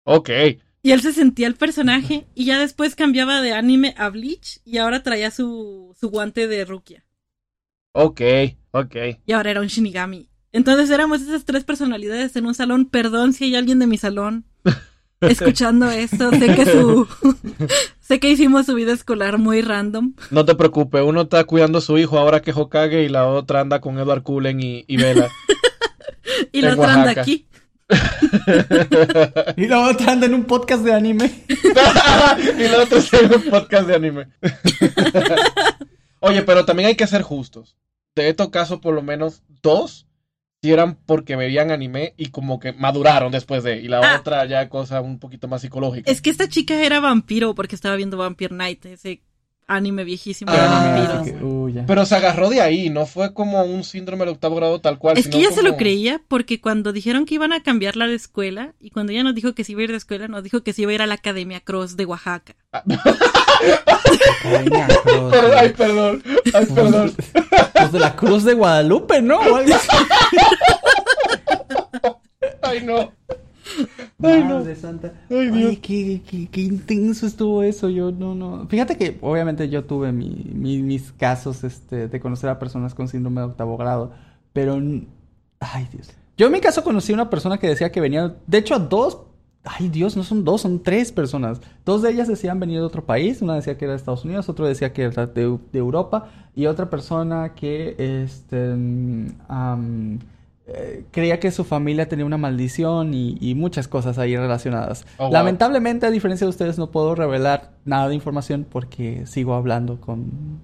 Ok. 0.06 0.30
Y 0.82 0.92
él 0.92 1.02
se 1.02 1.14
sentía 1.14 1.46
el 1.46 1.54
personaje 1.54 2.26
y 2.34 2.46
ya 2.46 2.58
después 2.58 2.96
cambiaba 2.96 3.42
de 3.42 3.54
anime 3.54 3.94
a 3.96 4.10
Bleach 4.10 4.60
y 4.66 4.80
ahora 4.80 5.04
traía 5.04 5.30
su, 5.30 5.96
su 6.00 6.10
guante 6.10 6.48
de 6.48 6.66
Rukia. 6.66 7.06
Ok, 7.92 8.22
ok. 8.72 8.96
Y 9.24 9.34
ahora 9.34 9.52
era 9.52 9.62
un 9.62 9.68
Shinigami. 9.68 10.30
Entonces 10.52 10.90
éramos 10.90 11.22
esas 11.22 11.46
tres 11.46 11.64
personalidades 11.64 12.36
en 12.38 12.48
un 12.48 12.56
salón. 12.56 12.86
Perdón 12.86 13.34
si 13.34 13.44
hay 13.44 13.56
alguien 13.56 13.78
de 13.78 13.86
mi 13.86 14.00
salón 14.00 14.46
escuchando 15.22 15.92
esto. 15.92 16.32
Sé 16.32 16.56
que 16.56 16.66
su. 16.66 17.08
sé 18.00 18.20
que 18.20 18.32
hicimos 18.32 18.66
su 18.66 18.74
vida 18.74 18.94
escolar 18.94 19.38
muy 19.38 19.62
random. 19.62 20.16
No 20.32 20.44
te 20.44 20.56
preocupes, 20.56 21.04
uno 21.06 21.22
está 21.22 21.44
cuidando 21.44 21.78
a 21.78 21.82
su 21.82 22.00
hijo 22.00 22.18
ahora 22.18 22.42
que 22.42 22.52
Hokage 22.52 23.04
y 23.04 23.10
la 23.10 23.28
otra 23.28 23.62
anda 23.62 23.80
con 23.80 24.00
Edward 24.00 24.24
Cullen 24.24 24.60
y, 24.60 24.86
y 24.88 24.98
Vela. 24.98 25.30
y 26.52 26.62
la 26.62 26.74
otra 26.74 26.94
anda 26.94 27.22
aquí. 27.22 27.48
y 29.58 29.68
la 29.68 29.90
otra 29.90 30.14
anda 30.14 30.26
en 30.26 30.34
un 30.34 30.46
podcast 30.46 30.84
de 30.84 30.94
anime. 30.94 31.32
y 31.48 32.68
la 32.68 32.84
otra 32.84 33.00
está 33.00 33.20
en 33.20 33.34
un 33.34 33.44
podcast 33.44 33.88
de 33.88 33.96
anime. 33.96 34.28
Oye, 36.20 36.42
pero 36.44 36.66
también 36.66 36.88
hay 36.88 36.96
que 36.96 37.08
ser 37.08 37.22
justos. 37.22 37.76
De 38.16 38.30
estos 38.30 38.50
casos, 38.50 38.80
por 38.80 38.94
lo 38.94 39.02
menos 39.02 39.44
dos 39.62 40.08
si 40.64 40.72
eran 40.72 40.96
porque 40.96 41.36
veían 41.36 41.72
anime 41.72 42.14
y 42.16 42.28
como 42.28 42.58
que 42.58 42.72
maduraron 42.72 43.34
después 43.34 43.64
de. 43.64 43.82
Y 43.82 43.90
la 43.90 44.00
ah. 44.00 44.20
otra 44.22 44.46
ya 44.46 44.70
cosa 44.70 45.02
un 45.02 45.20
poquito 45.20 45.50
más 45.50 45.62
psicológica. 45.62 46.10
Es 46.10 46.22
que 46.22 46.30
esta 46.30 46.48
chica 46.48 46.82
era 46.82 47.02
vampiro 47.02 47.54
porque 47.54 47.76
estaba 47.76 47.98
viendo 47.98 48.16
Vampire 48.16 48.56
Night, 48.56 48.86
ese 48.86 49.22
anime 49.68 50.04
viejísimo 50.04 50.52
de 50.52 50.58
ah, 50.58 50.68
vampiros. 50.68 51.26
Que, 51.26 51.34
uh, 51.44 51.86
Pero 51.86 52.06
se 52.06 52.16
agarró 52.16 52.50
de 52.50 52.62
ahí, 52.62 52.90
no 52.90 53.06
fue 53.06 53.34
como 53.34 53.64
un 53.64 53.84
síndrome 53.84 54.26
del 54.26 54.36
octavo 54.36 54.56
grado 54.56 54.82
tal 54.82 54.98
cual. 54.98 55.18
Es 55.18 55.28
que 55.28 55.38
ella 55.38 55.50
como... 55.50 55.62
se 55.62 55.64
lo 55.64 55.78
creía 55.78 56.22
porque 56.28 56.62
cuando 56.62 56.94
dijeron 56.94 57.26
que 57.26 57.36
iban 57.36 57.54
a 57.54 57.64
cambiarla 57.64 58.08
de 58.08 58.16
escuela 58.16 58.74
y 58.80 58.90
cuando 58.92 59.12
ella 59.12 59.24
nos 59.24 59.36
dijo 59.36 59.54
que 59.54 59.64
se 59.64 59.72
iba 59.74 59.82
a 59.82 59.84
ir 59.86 59.92
de 59.92 59.98
escuela, 59.98 60.28
nos 60.28 60.44
dijo 60.44 60.62
que 60.62 60.74
se 60.74 60.82
iba 60.84 60.92
a 60.92 60.96
ir 60.96 61.02
a 61.02 61.08
la 61.08 61.16
Academia 61.16 61.62
Cross 61.62 61.96
de 61.98 62.06
Oaxaca. 62.06 62.56
Ah. 62.72 62.84
Ay, 64.44 65.70
perdón. 65.70 66.24
Ay, 66.54 66.66
perdón. 66.66 67.14
Los 67.80 67.92
de 67.92 68.00
la 68.00 68.16
Cruz 68.16 68.44
de 68.44 68.54
Guadalupe, 68.54 69.22
¿no? 69.22 69.40
Ay, 72.62 72.84
no. 72.84 73.12
Ay, 74.22 74.44
no. 74.44 74.64
de 74.64 74.76
santa. 74.76 75.14
Ay, 75.30 75.50
Dios. 75.50 75.70
Ay, 75.72 75.78
qué, 75.78 76.22
qué, 76.26 76.48
qué, 76.48 76.62
intenso 76.62 77.26
estuvo 77.26 77.64
eso. 77.64 77.90
Yo 77.90 78.12
no, 78.12 78.36
no. 78.36 78.68
Fíjate 78.68 78.98
que 78.98 79.18
obviamente 79.22 79.70
yo 79.70 79.86
tuve 79.86 80.12
mi, 80.12 80.52
mi, 80.54 80.82
mis 80.82 81.12
casos 81.12 81.64
este, 81.64 82.08
de 82.08 82.20
conocer 82.20 82.50
a 82.50 82.60
personas 82.60 82.94
con 82.94 83.08
síndrome 83.08 83.42
de 83.42 83.48
octavo 83.48 83.78
grado. 83.78 84.12
Pero. 84.54 84.76
Ay, 85.60 85.88
Dios. 85.92 86.12
Yo 86.38 86.48
en 86.48 86.52
mi 86.52 86.62
caso 86.62 86.84
conocí 86.84 87.12
a 87.12 87.16
una 87.16 87.30
persona 87.30 87.58
que 87.58 87.68
decía 87.68 87.92
que 87.92 88.02
venía. 88.02 88.36
De 88.48 88.58
hecho, 88.58 88.80
dos. 88.80 89.20
Ay, 89.66 89.88
Dios, 89.88 90.18
no 90.18 90.24
son 90.24 90.44
dos, 90.44 90.62
son 90.62 90.84
tres 90.84 91.14
personas. 91.14 91.62
Dos 91.86 92.02
de 92.02 92.12
ellas 92.12 92.28
decían 92.28 92.60
venir 92.60 92.80
de 92.80 92.86
otro 92.86 93.06
país. 93.06 93.42
Una 93.42 93.56
decía 93.56 93.78
que 93.78 93.86
era 93.86 93.94
de 93.94 93.98
Estados 93.98 94.26
Unidos, 94.26 94.50
otro 94.50 94.66
decía 94.66 94.92
que 94.92 95.04
era 95.04 95.26
de, 95.26 95.58
de 95.72 95.80
Europa. 95.80 96.30
Y 96.56 96.66
otra 96.66 96.90
persona 96.90 97.54
que. 97.56 97.96
Este. 97.98 98.74
Um, 98.74 100.20
eh, 100.66 101.04
creía 101.12 101.40
que 101.40 101.52
su 101.52 101.66
familia 101.66 102.08
tenía 102.08 102.26
una 102.26 102.38
maldición 102.38 103.14
y, 103.14 103.38
y 103.42 103.54
muchas 103.54 103.88
cosas 103.88 104.18
ahí 104.18 104.38
relacionadas. 104.38 105.06
Oh, 105.18 105.26
wow. 105.26 105.34
Lamentablemente, 105.34 106.06
a 106.06 106.12
diferencia 106.12 106.46
de 106.46 106.50
ustedes, 106.50 106.78
no 106.78 106.90
puedo 106.90 107.16
revelar 107.16 107.72
nada 107.84 108.08
de 108.08 108.16
información 108.16 108.66
porque 108.70 109.26
sigo 109.26 109.56
hablando 109.56 110.00
con 110.00 110.62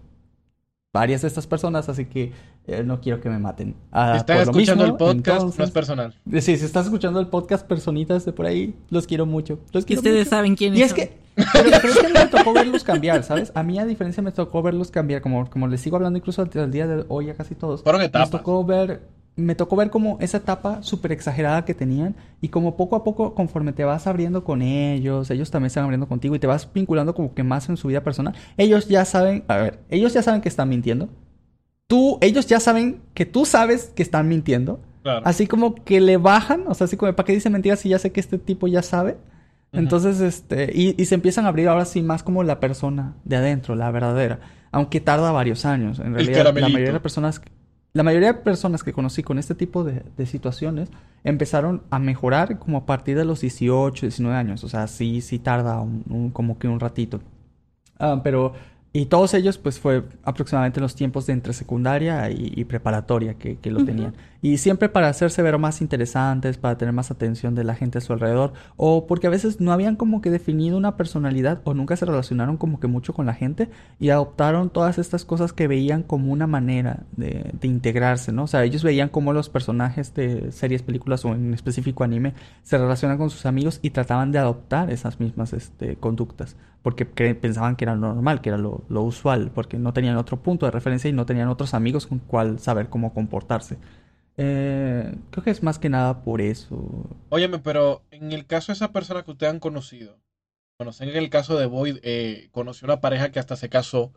varias 0.93 1.21
de 1.21 1.27
estas 1.27 1.47
personas, 1.47 1.89
así 1.89 2.05
que 2.05 2.31
eh, 2.67 2.83
no 2.83 3.01
quiero 3.01 3.19
que 3.19 3.29
me 3.29 3.39
maten. 3.39 3.75
Ah, 3.91 4.15
¿Están 4.17 4.37
escuchando 4.37 4.83
mismo, 4.83 4.85
el 4.85 4.97
podcast? 4.97 5.37
Entonces, 5.37 5.59
no 5.59 5.65
es 5.65 5.71
personal. 5.71 6.15
Sí, 6.31 6.41
si 6.41 6.65
estás 6.65 6.85
escuchando 6.85 7.19
el 7.19 7.27
podcast, 7.27 7.67
personitas 7.67 8.25
de 8.25 8.31
por 8.31 8.45
ahí, 8.45 8.75
los 8.89 9.05
quiero 9.05 9.25
mucho. 9.25 9.59
Los 9.73 9.85
quiero 9.85 9.99
Ustedes 9.99 10.19
mucho. 10.19 10.29
saben 10.29 10.55
quiénes 10.55 10.79
Y 10.79 10.83
es 10.83 10.93
que, 10.93 11.17
pero, 11.35 11.69
pero, 11.81 11.93
es 11.93 11.99
que 11.99 12.07
me 12.07 12.25
tocó 12.27 12.53
verlos 12.53 12.83
cambiar, 12.83 13.23
¿sabes? 13.23 13.51
A 13.53 13.63
mí, 13.63 13.77
a 13.79 13.85
diferencia, 13.85 14.23
me 14.23 14.31
tocó 14.31 14.61
verlos 14.61 14.91
cambiar, 14.91 15.21
como, 15.21 15.49
como 15.49 15.67
les 15.67 15.81
sigo 15.81 15.97
hablando 15.97 16.17
incluso 16.17 16.41
al 16.41 16.71
día 16.71 16.87
de 16.87 17.05
hoy 17.09 17.29
a 17.29 17.35
casi 17.35 17.53
todos. 17.53 17.83
Fueron 17.83 18.01
etapas. 18.01 18.31
Me 18.31 18.37
tocó 18.39 18.63
ver 18.63 19.01
me 19.39 19.55
tocó 19.55 19.75
ver 19.75 19.89
como 19.89 20.17
esa 20.19 20.37
etapa 20.37 20.83
súper 20.83 21.11
exagerada 21.11 21.65
que 21.65 21.73
tenían 21.73 22.15
y 22.41 22.49
como 22.49 22.77
poco 22.77 22.95
a 22.95 23.03
poco 23.03 23.33
conforme 23.33 23.73
te 23.73 23.83
vas 23.83 24.07
abriendo 24.07 24.43
con 24.43 24.61
ellos, 24.61 25.29
ellos 25.31 25.51
también 25.51 25.69
se 25.69 25.79
van 25.79 25.85
abriendo 25.85 26.07
contigo 26.07 26.35
y 26.35 26.39
te 26.39 26.47
vas 26.47 26.69
vinculando 26.73 27.15
como 27.15 27.33
que 27.33 27.43
más 27.43 27.69
en 27.69 27.77
su 27.77 27.87
vida 27.87 28.03
personal, 28.03 28.35
ellos 28.57 28.87
ya 28.87 29.05
saben, 29.05 29.43
a 29.47 29.57
ver, 29.57 29.79
ellos 29.89 30.13
ya 30.13 30.21
saben 30.21 30.41
que 30.41 30.49
están 30.49 30.69
mintiendo. 30.69 31.09
Tú, 31.87 32.17
ellos 32.21 32.45
ya 32.45 32.59
saben 32.59 33.01
que 33.13 33.25
tú 33.25 33.45
sabes 33.45 33.91
que 33.95 34.03
están 34.03 34.27
mintiendo. 34.27 34.79
Claro. 35.01 35.21
Así 35.25 35.47
como 35.47 35.75
que 35.75 36.01
le 36.01 36.17
bajan, 36.17 36.65
o 36.67 36.73
sea, 36.73 36.85
así 36.85 36.97
como, 36.97 37.13
¿para 37.13 37.25
qué 37.25 37.33
dice 37.33 37.49
mentiras 37.49 37.79
si 37.79 37.89
ya 37.89 37.97
sé 37.99 38.11
que 38.11 38.19
este 38.19 38.37
tipo 38.37 38.67
ya 38.67 38.83
sabe? 38.83 39.13
Uh 39.13 39.77
-huh. 39.77 39.79
Entonces, 39.79 40.19
este, 40.21 40.71
y, 40.73 41.01
y 41.01 41.05
se 41.05 41.15
empiezan 41.15 41.45
a 41.45 41.47
abrir 41.47 41.67
ahora 41.67 41.85
sí 41.85 42.01
más 42.03 42.21
como 42.21 42.43
la 42.43 42.59
persona 42.59 43.15
de 43.23 43.37
adentro, 43.37 43.75
la 43.75 43.89
verdadera. 43.91 44.39
Aunque 44.71 44.99
tarda 44.99 45.31
varios 45.31 45.65
años. 45.65 45.99
En 45.99 46.13
realidad, 46.13 46.43
la 46.45 46.51
mayoría 46.51 46.87
de 46.87 46.93
las 46.93 47.01
personas 47.01 47.41
la 47.93 48.03
mayoría 48.03 48.33
de 48.33 48.39
personas 48.39 48.83
que 48.83 48.93
conocí 48.93 49.23
con 49.23 49.39
este 49.39 49.55
tipo 49.55 49.83
de, 49.83 50.03
situaciones 50.25 50.89
empezaron 51.23 51.83
a 51.89 51.99
mejorar 51.99 52.59
como 52.59 52.77
a 52.77 52.85
partir 52.85 53.17
de 53.17 53.25
los 53.25 53.41
18, 53.41 54.05
19 54.05 54.37
años. 54.37 54.63
O 54.63 54.69
sea, 54.69 54.87
sí, 54.87 55.21
sí 55.21 55.39
tarda 55.39 55.83
como 56.33 56.59
que 56.59 56.67
un 56.67 56.79
ratito. 56.79 57.19
Ah, 57.97 58.21
pero 58.23 58.53
y 58.91 59.05
todos 59.05 59.33
ellos, 59.33 59.57
pues 59.57 59.79
fue 59.79 60.03
aproximadamente 60.23 60.79
en 60.79 60.83
los 60.83 60.95
tiempos 60.95 61.27
de 61.27 61.33
entre 61.33 61.53
secundaria 61.53 62.29
y, 62.31 62.63
preparatoria 62.65 63.35
que, 63.35 63.57
lo 63.69 63.85
tenían. 63.85 64.13
Y 64.41 64.57
siempre 64.57 64.89
para 64.89 65.09
hacerse 65.09 65.41
ver 65.41 65.57
más 65.57 65.81
interesantes, 65.81 66.57
para 66.57 66.77
tener 66.77 66.93
más 66.93 67.11
atención 67.11 67.55
de 67.55 67.63
la 67.63 67.75
gente 67.75 67.97
a 67.97 68.01
su 68.01 68.13
alrededor, 68.13 68.53
o 68.77 69.05
porque 69.07 69.27
a 69.27 69.29
veces 69.29 69.59
no 69.59 69.71
habían 69.71 69.95
como 69.95 70.21
que 70.21 70.29
definido 70.29 70.77
una 70.77 70.95
personalidad 70.95 71.61
o 71.65 71.73
nunca 71.73 71.95
se 71.95 72.05
relacionaron 72.05 72.57
como 72.57 72.79
que 72.79 72.87
mucho 72.87 73.13
con 73.13 73.25
la 73.25 73.33
gente 73.33 73.69
y 73.99 74.09
adoptaron 74.09 74.69
todas 74.69 74.97
estas 74.97 75.25
cosas 75.25 75.51
que 75.51 75.67
veían 75.67 76.03
como 76.03 76.31
una 76.31 76.47
manera 76.47 77.03
de, 77.17 77.51
de 77.53 77.67
integrarse, 77.67 78.31
¿no? 78.31 78.43
O 78.43 78.47
sea, 78.47 78.63
ellos 78.63 78.83
veían 78.83 79.09
cómo 79.09 79.33
los 79.33 79.49
personajes 79.49 80.13
de 80.13 80.51
series, 80.51 80.83
películas 80.83 81.25
o 81.25 81.33
en 81.33 81.53
específico 81.53 82.03
anime 82.03 82.33
se 82.63 82.77
relacionan 82.77 83.17
con 83.17 83.29
sus 83.29 83.45
amigos 83.45 83.79
y 83.81 83.89
trataban 83.89 84.31
de 84.31 84.39
adoptar 84.39 84.91
esas 84.91 85.19
mismas 85.19 85.53
este, 85.53 85.95
conductas 85.97 86.55
porque 86.81 87.05
pensaban 87.05 87.75
que 87.75 87.85
era 87.85 87.95
lo 87.95 88.13
normal, 88.13 88.41
que 88.41 88.49
era 88.49 88.57
lo, 88.57 88.83
usual, 88.89 89.51
porque 89.53 89.77
no 89.77 89.93
tenían 89.93 90.17
otro 90.17 90.37
punto 90.37 90.65
de 90.65 90.71
referencia 90.71 91.09
y 91.09 91.13
no 91.13 91.25
tenían 91.25 91.49
otros 91.49 91.73
amigos 91.73 92.07
con 92.07 92.19
cual 92.19 92.59
saber 92.59 92.89
cómo 92.89 93.13
comportarse. 93.13 93.77
Eh, 94.41 95.15
creo 95.31 95.43
que 95.43 95.49
es 95.49 95.63
más 95.63 95.79
que 95.79 95.89
nada 95.89 96.23
por 96.23 96.41
eso. 96.41 97.09
Óyeme, 97.29 97.59
pero 97.59 98.03
en 98.11 98.31
el 98.31 98.45
caso 98.45 98.71
de 98.71 98.77
esa 98.77 98.91
persona 98.91 99.23
que 99.23 99.31
ustedes 99.31 99.51
han 99.51 99.59
conocido, 99.59 100.17
bueno, 100.77 100.93
en 100.99 101.09
el 101.09 101.29
caso 101.29 101.57
de 101.57 101.65
Boyd, 101.65 101.97
eh, 102.03 102.47
conoció 102.51 102.85
una 102.85 103.01
pareja 103.01 103.31
que 103.31 103.39
hasta 103.39 103.55
se 103.55 103.69
casó, 103.69 104.13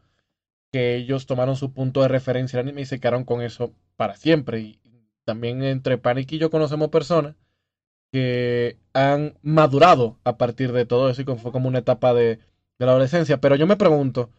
que 0.70 0.96
ellos 0.96 1.26
tomaron 1.26 1.56
su 1.56 1.72
punto 1.72 2.02
de 2.02 2.08
referencia 2.08 2.60
el 2.60 2.66
anime 2.66 2.82
y 2.82 2.86
se 2.86 3.00
quedaron 3.00 3.24
con 3.24 3.42
eso 3.42 3.74
para 3.96 4.16
siempre. 4.16 4.60
Y 4.60 4.80
también 5.24 5.62
entre 5.62 5.98
Panic 5.98 6.32
y 6.32 6.38
yo 6.38 6.50
conocemos 6.50 6.88
personas 6.90 7.34
que 8.12 8.78
han 8.92 9.38
madurado 9.42 10.18
a 10.24 10.36
partir 10.36 10.72
de 10.72 10.86
todo 10.86 11.10
eso 11.10 11.22
y 11.22 11.24
fue 11.24 11.52
como 11.52 11.68
una 11.68 11.78
etapa 11.80 12.14
de 12.14 12.38
de 12.82 12.86
la 12.86 12.92
adolescencia. 12.92 13.40
Pero 13.40 13.56
yo 13.56 13.66
me 13.66 13.76
pregunto, 13.76 14.30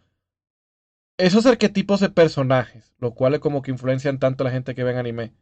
esos 1.17 1.45
arquetipos 1.45 1.99
de 1.99 2.09
personajes, 2.09 2.93
los 2.99 3.13
cuales 3.13 3.39
como 3.39 3.61
que 3.61 3.71
influencian 3.71 4.19
tanto 4.19 4.43
a 4.43 4.45
la 4.45 4.51
gente 4.51 4.75
que 4.75 4.83
ve 4.83 4.97
anime, 4.97 5.33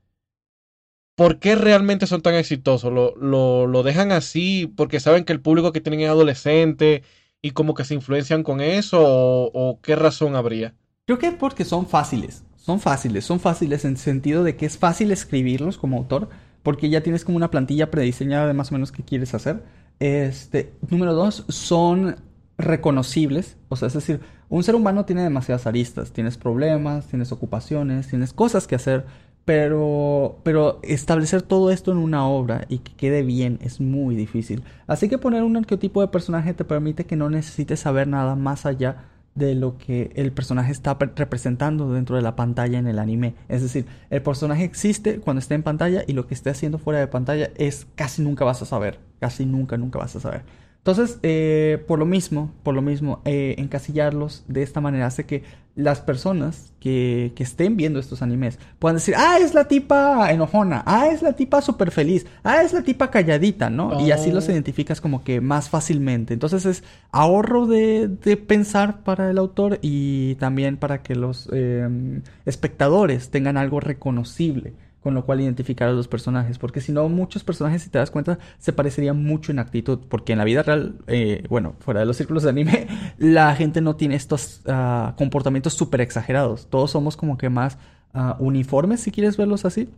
¿por 1.22 1.38
qué 1.38 1.54
realmente 1.54 2.08
son 2.08 2.24
tan 2.24 2.34
exitosos? 2.34 2.92
¿Lo, 2.92 3.68
lo, 3.68 3.84
dejan 3.84 4.12
así 4.12 4.74
porque 4.76 5.00
saben 5.00 5.24
que 5.24 5.32
el 5.32 5.40
público 5.40 5.72
que 5.72 5.80
tienen 5.80 6.00
es 6.00 6.10
adolescente 6.10 7.04
y 7.44 7.52
como 7.52 7.76
que 7.76 7.86
se 7.86 7.94
influencian 7.94 8.42
con 8.42 8.60
eso 8.60 9.00
o, 9.00 9.80
qué 9.84 9.96
razón 9.96 10.36
habría? 10.36 10.74
Creo 11.06 11.20
que 11.20 11.32
porque 11.32 11.64
son 11.64 11.86
fáciles, 11.86 12.44
son 12.56 12.80
fáciles, 12.80 13.24
son 13.24 13.40
fáciles 13.40 13.86
en 13.86 13.92
el 13.92 13.98
sentido 13.98 14.44
de 14.44 14.56
que 14.56 14.66
es 14.66 14.80
fácil 14.80 15.12
escribirlos 15.12 15.78
como 15.78 15.98
autor 15.98 16.30
porque 16.64 16.90
ya 16.90 17.02
tienes 17.04 17.24
como 17.24 17.38
una 17.38 17.52
plantilla 17.52 17.92
prediseñada 17.92 18.48
de 18.48 18.54
más 18.54 18.72
o 18.72 18.74
menos 18.74 18.92
qué 18.92 19.04
quieres 19.04 19.36
hacer. 19.36 19.62
Este, 20.00 20.74
número 20.90 21.14
dos, 21.14 21.46
son 21.50 22.16
reconocibles. 22.58 23.58
O 23.70 23.76
sea, 23.76 23.90
es 23.90 23.94
decir, 23.94 24.22
un 24.50 24.64
ser 24.64 24.74
humano 24.74 25.06
tiene 25.06 25.22
demasiadas 25.22 25.68
aristas. 25.68 26.14
Tienes 26.14 26.38
problemas, 26.38 27.06
tienes 27.08 27.32
ocupaciones, 27.32 28.08
tienes 28.08 28.34
cosas 28.34 28.66
que 28.66 28.74
hacer. 28.74 29.06
Pero, 29.46 30.40
pero 30.44 30.80
establecer 30.84 31.42
todo 31.42 31.72
esto 31.72 31.92
en 31.92 31.98
una 31.98 32.28
obra 32.28 32.66
y 32.70 32.80
que 32.80 32.94
quede 32.94 33.24
bien 33.24 33.58
es 33.62 33.82
muy 33.82 34.16
difícil. 34.16 34.64
Así 34.88 35.10
que 35.10 35.18
poner 35.18 35.44
un 35.44 35.58
arquetipo 35.58 36.02
de 36.02 36.10
personaje 36.10 36.54
te 36.54 36.64
permite 36.64 37.06
que 37.06 37.16
no 37.16 37.30
necesites 37.30 37.80
saber 37.80 38.08
nada 38.08 38.36
más 38.36 38.66
allá 38.66 39.06
de 39.36 39.56
lo 39.56 39.78
que 39.78 40.12
el 40.16 40.32
personaje 40.32 40.72
está 40.72 40.98
representando 41.16 41.92
dentro 41.92 42.16
de 42.16 42.22
la 42.22 42.36
pantalla 42.36 42.78
en 42.80 42.88
el 42.88 43.00
anime. 43.00 43.36
Es 43.48 43.62
decir, 43.62 43.86
el 44.10 44.22
personaje 44.22 44.64
existe 44.64 45.20
cuando 45.20 45.40
está 45.40 45.56
en 45.56 45.64
pantalla 45.64 46.04
y 46.06 46.14
lo 46.14 46.28
que 46.28 46.34
esté 46.34 46.50
haciendo 46.50 46.78
fuera 46.78 47.00
de 47.00 47.08
pantalla 47.08 47.50
es 47.56 47.88
casi 47.96 48.22
nunca 48.22 48.46
vas 48.46 48.62
a 48.62 48.66
saber. 48.66 49.00
Casi 49.20 49.46
nunca, 49.46 49.78
nunca 49.78 50.00
vas 50.00 50.16
a 50.16 50.20
saber. 50.20 50.44
Entonces, 50.80 51.20
eh, 51.22 51.84
por 51.88 52.00
lo 52.00 52.06
mismo, 52.06 52.52
por 52.64 52.74
lo 52.74 52.82
mismo, 52.82 53.22
eh, 53.24 53.56
encasillarlos 53.60 54.44
de 54.48 54.64
esta 54.64 54.82
manera 54.82 55.06
hace 55.06 55.26
que 55.26 55.44
las 55.76 56.02
personas 56.02 56.74
que, 56.80 57.32
que, 57.36 57.44
estén 57.44 57.78
viendo 57.78 58.00
estos 58.00 58.22
animes 58.22 58.60
puedan 58.80 58.98
decir, 58.98 59.16
ah, 59.18 59.38
es 59.40 59.54
la 59.54 59.68
tipa 59.68 60.32
enojona, 60.32 60.84
ah, 60.86 61.08
es 61.08 61.22
la 61.22 61.34
tipa 61.34 61.62
súper 61.62 61.92
feliz, 61.92 62.26
ah, 62.44 62.62
es 62.62 62.74
la 62.74 62.82
tipa 62.82 63.10
calladita, 63.10 63.70
¿no? 63.70 64.06
Y 64.06 64.12
así 64.12 64.32
los 64.32 64.48
oh. 64.48 64.52
identificas 64.52 65.00
como 65.00 65.24
que 65.24 65.40
más 65.40 65.70
fácilmente. 65.70 66.34
Entonces 66.34 66.66
es 66.66 66.84
ahorro 67.12 67.68
de, 67.68 68.08
de 68.08 68.38
pensar 68.38 69.04
para 69.04 69.30
el 69.30 69.38
autor 69.38 69.80
y 69.82 70.36
también 70.36 70.78
para 70.78 71.02
que 71.02 71.16
los 71.16 71.48
eh, 71.54 71.88
espectadores 72.46 73.30
tengan 73.30 73.58
algo 73.58 73.80
reconocible 73.80 74.74
con 75.02 75.16
lo 75.16 75.26
cual 75.26 75.42
identificar 75.42 75.90
a 75.90 75.94
los 75.94 76.08
personajes, 76.08 76.60
porque 76.60 76.80
si 76.80 76.92
no, 76.92 77.10
muchos 77.10 77.44
personajes, 77.44 77.82
si 77.82 77.90
te 77.90 77.98
das 77.98 78.12
cuenta, 78.12 78.38
se 78.60 78.72
parecerían 78.72 79.24
mucho 79.24 79.52
en 79.52 79.60
actitud, 79.60 80.00
porque 80.08 80.34
en 80.34 80.38
la 80.38 80.44
vida 80.44 80.62
real, 80.62 80.96
eh, 81.08 81.44
bueno, 81.50 81.74
fuera 81.80 82.02
de 82.02 82.06
los 82.06 82.18
círculos 82.18 82.44
de 82.44 82.50
anime, 82.50 82.88
la 83.18 83.56
gente 83.56 83.82
no 83.82 83.96
tiene 83.96 84.16
estos 84.16 84.62
ah, 84.68 85.16
comportamientos 85.18 85.74
súper 85.74 86.02
exagerados, 86.02 86.68
todos 86.70 86.92
somos 86.92 87.18
como 87.18 87.38
que 87.38 87.50
más 87.50 87.80
ah, 88.14 88.38
uniformes, 88.40 89.02
si 89.02 89.12
quieres 89.12 89.38
verlos 89.38 89.66
así. 89.66 89.90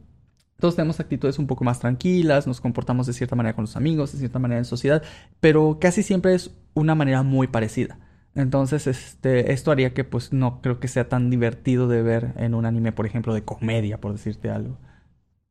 Todos 0.59 0.77
tenemos 0.77 0.99
actitudes 1.01 1.39
un 1.39 1.47
poco 1.47 1.65
más 1.65 1.79
tranquilas, 1.79 2.47
nos 2.47 2.61
comportamos 2.61 3.07
de 3.07 3.13
cierta 3.13 3.35
manera 3.35 3.55
con 3.55 3.63
los 3.63 3.75
amigos, 3.75 4.13
de 4.13 4.19
cierta 4.19 4.39
manera 4.39 4.59
en 4.59 4.65
sociedad, 4.65 5.03
pero 5.41 5.77
casi 5.81 6.03
siempre 6.03 6.35
es 6.35 6.51
una 6.73 6.95
manera 6.95 7.23
muy 7.23 7.47
parecida. 7.47 7.97
Entonces, 8.35 8.87
este, 8.87 9.51
esto 9.51 9.71
haría 9.71 9.93
que 9.93 10.03
pues 10.03 10.31
no 10.31 10.61
creo 10.61 10.79
que 10.79 10.87
sea 10.87 11.09
tan 11.09 11.29
divertido 11.29 11.87
de 11.87 12.01
ver 12.01 12.33
en 12.37 12.55
un 12.55 12.65
anime, 12.65 12.93
por 12.93 13.05
ejemplo, 13.05 13.33
de 13.33 13.43
comedia, 13.43 13.99
por 13.99 14.13
decirte 14.13 14.49
algo. 14.49 14.77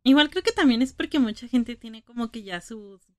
Igual 0.04 0.30
creo 0.30 0.42
que 0.42 0.52
también 0.52 0.82
es 0.82 0.92
porque 0.92 1.18
mucha 1.18 1.46
gente 1.48 1.76
tiene 1.76 2.02
como 2.02 2.30
que 2.30 2.42
ya 2.42 2.60
sus 2.60 3.06
gustos. 3.06 3.12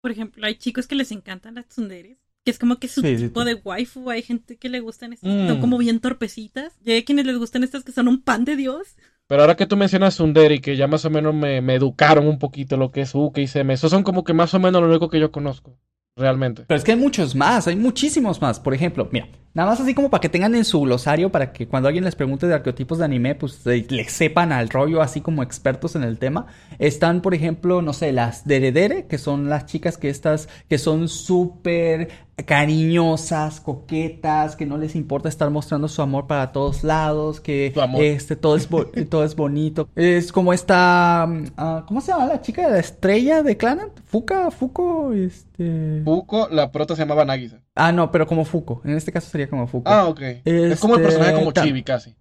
Por 0.00 0.10
ejemplo, 0.10 0.46
hay 0.46 0.56
chicos 0.56 0.86
que 0.86 0.94
les 0.94 1.12
encantan 1.12 1.54
las 1.54 1.68
tsunderes, 1.68 2.18
que 2.44 2.50
es 2.50 2.58
como 2.58 2.78
que 2.78 2.88
su 2.88 3.02
tipo 3.02 3.44
de 3.44 3.54
waifu. 3.54 4.10
Hay 4.10 4.22
gente 4.22 4.56
que 4.56 4.68
le 4.68 4.80
gustan 4.80 5.12
estas 5.12 5.30
que 5.30 5.48
son 5.48 5.58
mm. 5.58 5.60
como 5.60 5.78
bien 5.78 6.00
torpecitas. 6.00 6.74
Y 6.84 6.92
hay 6.92 7.04
quienes 7.04 7.26
les 7.26 7.36
gustan 7.36 7.64
estas 7.64 7.84
que 7.84 7.92
son 7.92 8.08
un 8.08 8.22
pan 8.22 8.44
de 8.44 8.56
Dios. 8.56 8.96
Pero 9.26 9.42
ahora 9.42 9.56
que 9.56 9.66
tú 9.66 9.76
mencionas 9.76 10.14
tsundere 10.14 10.60
que 10.60 10.76
ya 10.76 10.86
más 10.86 11.04
o 11.04 11.10
menos 11.10 11.34
me, 11.34 11.60
me 11.60 11.74
educaron 11.74 12.26
un 12.26 12.38
poquito 12.38 12.76
lo 12.76 12.90
que 12.90 13.02
es 13.02 13.14
Uke 13.14 13.42
y 13.42 13.46
Seme, 13.46 13.74
esos 13.74 13.90
son 13.90 14.02
como 14.02 14.24
que 14.24 14.32
más 14.32 14.52
o 14.54 14.58
menos 14.58 14.82
lo 14.82 14.88
único 14.88 15.08
que 15.08 15.20
yo 15.20 15.30
conozco 15.30 15.78
realmente. 16.16 16.64
Pero 16.66 16.78
es 16.78 16.84
que 16.84 16.92
hay 16.92 16.98
muchos 16.98 17.34
más, 17.34 17.66
hay 17.66 17.76
muchísimos 17.76 18.40
más. 18.40 18.60
Por 18.60 18.74
ejemplo, 18.74 19.08
mira, 19.10 19.28
nada 19.54 19.70
más 19.70 19.80
así 19.80 19.94
como 19.94 20.10
para 20.10 20.20
que 20.20 20.28
tengan 20.28 20.54
en 20.54 20.64
su 20.64 20.80
glosario, 20.80 21.30
para 21.30 21.52
que 21.52 21.66
cuando 21.66 21.88
alguien 21.88 22.04
les 22.04 22.14
pregunte 22.14 22.46
de 22.46 22.54
arqueotipos 22.54 22.98
de 22.98 23.04
anime, 23.04 23.34
pues 23.34 23.64
le 23.64 24.08
sepan 24.08 24.52
al 24.52 24.68
rollo, 24.68 25.02
así 25.02 25.20
como 25.20 25.42
expertos 25.42 25.96
en 25.96 26.02
el 26.02 26.18
tema. 26.18 26.46
Están, 26.78 27.22
por 27.22 27.34
ejemplo, 27.34 27.82
no 27.82 27.92
sé, 27.92 28.12
las 28.12 28.46
Deredere, 28.46 29.06
que 29.06 29.18
son 29.18 29.48
las 29.48 29.66
chicas 29.66 29.98
que 29.98 30.08
estas, 30.08 30.48
que 30.68 30.78
son 30.78 31.08
súper 31.08 32.08
cariñosas, 32.44 33.60
coquetas, 33.60 34.56
que 34.56 34.66
no 34.66 34.76
les 34.76 34.94
importa 34.94 35.28
estar 35.28 35.50
mostrando 35.50 35.88
su 35.88 36.02
amor 36.02 36.26
para 36.26 36.52
todos 36.52 36.84
lados, 36.84 37.40
que 37.40 37.72
este 37.94 38.36
todo 38.36 38.56
es 38.56 38.68
todo 39.10 39.24
es 39.24 39.36
bonito. 39.36 39.88
Es 39.94 40.32
como 40.32 40.52
esta 40.52 41.28
uh, 41.28 41.86
¿cómo 41.86 42.00
se 42.00 42.12
llama 42.12 42.26
la 42.26 42.40
chica 42.40 42.66
de 42.66 42.72
la 42.72 42.78
estrella 42.78 43.42
de 43.42 43.56
Clanat? 43.56 43.90
Fuka, 44.04 44.50
Fuko, 44.50 45.12
este 45.12 46.02
Fuko, 46.04 46.48
la 46.48 46.72
prota 46.72 46.94
se 46.96 47.02
llamaba 47.02 47.24
Nagisa. 47.24 47.60
Ah, 47.74 47.92
no, 47.92 48.10
pero 48.10 48.26
como 48.26 48.44
Fuko. 48.44 48.82
En 48.84 48.96
este 48.96 49.12
caso 49.12 49.30
sería 49.30 49.48
como 49.48 49.66
Fuko. 49.66 49.90
Ah, 49.90 50.06
ok. 50.06 50.20
es 50.44 50.80
como 50.80 50.96
el 50.96 51.02
personaje 51.02 51.34
como 51.34 51.48
este, 51.48 51.62
Chibi 51.62 51.82
casi. 51.82 52.14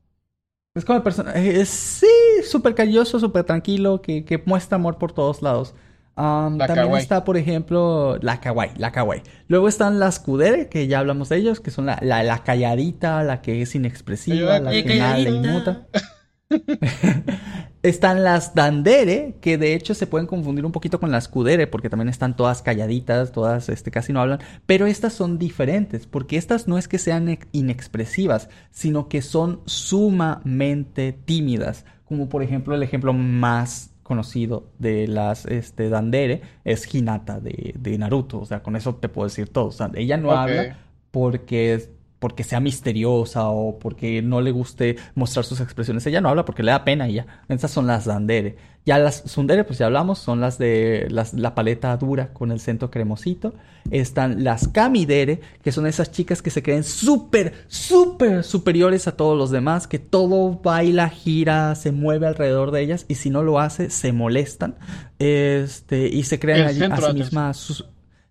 Es 0.75 0.85
como 0.85 0.97
el 0.97 1.03
personaje, 1.03 1.65
sí, 1.65 2.07
súper 2.47 2.75
cariñoso, 2.75 3.19
súper 3.19 3.43
tranquilo, 3.43 4.01
que, 4.01 4.23
que 4.23 4.41
muestra 4.45 4.75
amor 4.75 4.97
por 4.97 5.11
todos 5.11 5.41
lados 5.41 5.73
también 6.19 6.97
está, 6.97 7.23
por 7.23 7.37
ejemplo, 7.37 8.17
la 8.21 8.39
kawaii, 8.39 8.71
la 8.77 8.91
kawaii. 8.91 9.21
Luego 9.47 9.67
están 9.67 9.99
las 9.99 10.19
kudere, 10.19 10.69
que 10.69 10.87
ya 10.87 10.99
hablamos 10.99 11.29
de 11.29 11.37
ellos, 11.37 11.59
que 11.59 11.71
son 11.71 11.85
la, 11.85 11.99
la, 12.01 12.43
calladita, 12.43 13.23
la 13.23 13.41
que 13.41 13.61
es 13.61 13.75
inexpresiva, 13.75 14.59
la 14.59 14.71
que 14.71 14.95
nada 14.97 15.17
le 15.17 15.29
inmuta. 15.29 15.87
están 17.83 18.23
las 18.23 18.55
dandere, 18.55 19.35
que 19.41 19.57
de 19.57 19.73
hecho 19.73 19.93
se 19.93 20.07
pueden 20.07 20.27
confundir 20.27 20.65
un 20.65 20.71
poquito 20.71 20.99
con 20.99 21.11
las 21.11 21.27
kudere, 21.27 21.67
porque 21.67 21.89
también 21.89 22.09
están 22.09 22.35
todas 22.35 22.61
calladitas, 22.61 23.31
todas 23.31 23.69
este, 23.69 23.91
casi 23.91 24.13
no 24.13 24.21
hablan, 24.21 24.39
pero 24.65 24.87
estas 24.87 25.13
son 25.13 25.37
diferentes, 25.37 26.07
porque 26.07 26.37
estas 26.37 26.67
no 26.67 26.77
es 26.77 26.87
que 26.87 26.97
sean 26.97 27.39
inexpresivas, 27.51 28.49
sino 28.71 29.07
que 29.07 29.21
son 29.21 29.61
sumamente 29.65 31.13
tímidas, 31.13 31.85
como 32.05 32.29
por 32.29 32.43
ejemplo 32.43 32.75
el 32.75 32.83
ejemplo 32.83 33.13
más 33.13 33.88
conocido 34.09 34.71
de 34.79 35.07
las 35.07 35.45
este, 35.45 35.87
Dandere 35.87 36.41
es 36.65 36.93
Hinata 36.93 37.39
de, 37.39 37.75
de, 37.77 37.97
Naruto. 37.99 38.39
O 38.39 38.45
sea, 38.45 38.63
con 38.63 38.75
eso 38.75 38.95
te 38.95 39.07
puedo 39.07 39.27
decir 39.27 39.49
todo. 39.49 39.67
O 39.67 39.71
sea, 39.71 39.91
ella 39.93 40.17
no 40.17 40.31
habla 40.31 40.79
porque 41.11 41.91
porque 42.19 42.43
sea 42.43 42.59
misteriosa 42.59 43.47
o 43.49 43.79
porque 43.79 44.21
no 44.21 44.41
le 44.41 44.51
guste 44.51 44.97
mostrar 45.15 45.45
sus 45.45 45.61
expresiones. 45.61 46.05
Ella 46.05 46.21
no 46.21 46.29
habla 46.29 46.45
porque 46.45 46.63
le 46.63 46.71
da 46.71 46.83
pena 46.83 47.07
y 47.09 47.13
ya. 47.13 47.43
Estas 47.47 47.71
son 47.71 47.87
las 47.87 48.05
dandere. 48.05 48.57
Ya 48.85 48.97
las 48.97 49.23
sundere, 49.25 49.63
pues 49.65 49.79
ya 49.79 49.85
hablamos, 49.85 50.19
son 50.19 50.39
las 50.39 50.57
de 50.57 51.07
la 51.09 51.53
paleta 51.53 51.95
dura 51.97 52.33
con 52.33 52.51
el 52.51 52.59
centro 52.59 52.89
cremosito. 52.89 53.53
Están 53.91 54.43
las 54.43 54.67
kamidere, 54.67 55.41
que 55.61 55.71
son 55.71 55.85
esas 55.85 56.11
chicas 56.11 56.41
que 56.41 56.49
se 56.49 56.63
creen 56.63 56.83
súper, 56.83 57.53
súper 57.67 58.43
superiores 58.43 59.07
a 59.07 59.15
todos 59.15 59.37
los 59.37 59.51
demás, 59.51 59.87
que 59.87 59.99
todo 59.99 60.59
baila, 60.63 61.09
gira, 61.09 61.75
se 61.75 61.91
mueve 61.91 62.27
alrededor 62.27 62.71
de 62.71 62.81
ellas 62.81 63.05
y 63.07 63.15
si 63.15 63.29
no 63.29 63.43
lo 63.43 63.59
hace, 63.59 63.89
se 63.89 64.11
molestan. 64.11 64.75
Este, 65.19 66.07
y 66.07 66.23
se 66.23 66.39
creen 66.39 66.91
a, 66.91 66.97
sí 66.97 67.13
mismas 67.13 67.83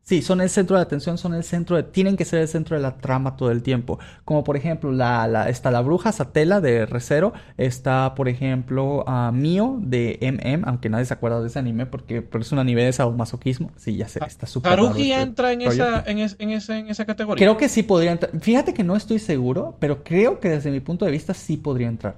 Sí, 0.09 0.23
son 0.23 0.41
el 0.41 0.49
centro 0.49 0.77
de 0.77 0.83
atención, 0.83 1.19
son 1.19 1.35
el 1.35 1.45
centro 1.45 1.77
de... 1.77 1.83
Tienen 1.83 2.17
que 2.17 2.25
ser 2.25 2.41
el 2.41 2.49
centro 2.49 2.75
de 2.75 2.83
la 2.83 2.97
trama 2.97 3.37
todo 3.37 3.51
el 3.51 3.63
tiempo. 3.63 3.99
Como 4.25 4.43
por 4.43 4.57
ejemplo, 4.57 4.91
la, 4.91 5.29
la, 5.29 5.51
está 5.51 5.71
la 5.71 5.83
bruja 5.83 6.13
Satela 6.13 6.63
de 6.63 6.87
Recero. 6.87 7.35
Está, 7.59 8.15
por 8.15 8.27
ejemplo, 8.31 9.05
uh, 9.07 9.31
Mio 9.33 9.77
de 9.83 10.19
MM, 10.23 10.67
aunque 10.67 10.89
nadie 10.89 11.05
se 11.05 11.13
acuerda 11.13 11.43
de 11.43 11.49
ese 11.49 11.59
anime 11.59 11.85
porque, 11.85 12.27
es 12.41 12.53
un 12.53 12.59
anime 12.59 12.85
de 12.85 12.93
sadomasoquismo. 12.95 13.71
Sí, 13.77 13.99
ya 13.99 14.09
sé, 14.09 14.21
está 14.27 14.47
súper... 14.47 14.73
¿Haruhi 14.73 15.13
este 15.13 15.23
entra 15.23 15.53
en 15.53 15.61
esa, 15.61 16.03
en, 16.07 16.21
en, 16.21 16.51
ese, 16.53 16.79
en 16.79 16.89
esa 16.89 17.05
categoría? 17.05 17.45
Creo 17.45 17.59
que 17.59 17.69
sí 17.69 17.83
podría 17.83 18.13
entrar. 18.13 18.33
Fíjate 18.41 18.73
que 18.73 18.85
no 18.85 18.97
estoy 18.97 19.19
seguro, 19.19 19.77
pero 19.79 20.05
creo 20.05 20.41
que 20.41 20.49
desde 20.49 20.71
mi 20.71 20.81
punto 20.81 21.05
de 21.05 21.11
vista 21.11 21.35
sí 21.35 21.59
podría 21.59 21.89
entrar. 21.89 22.17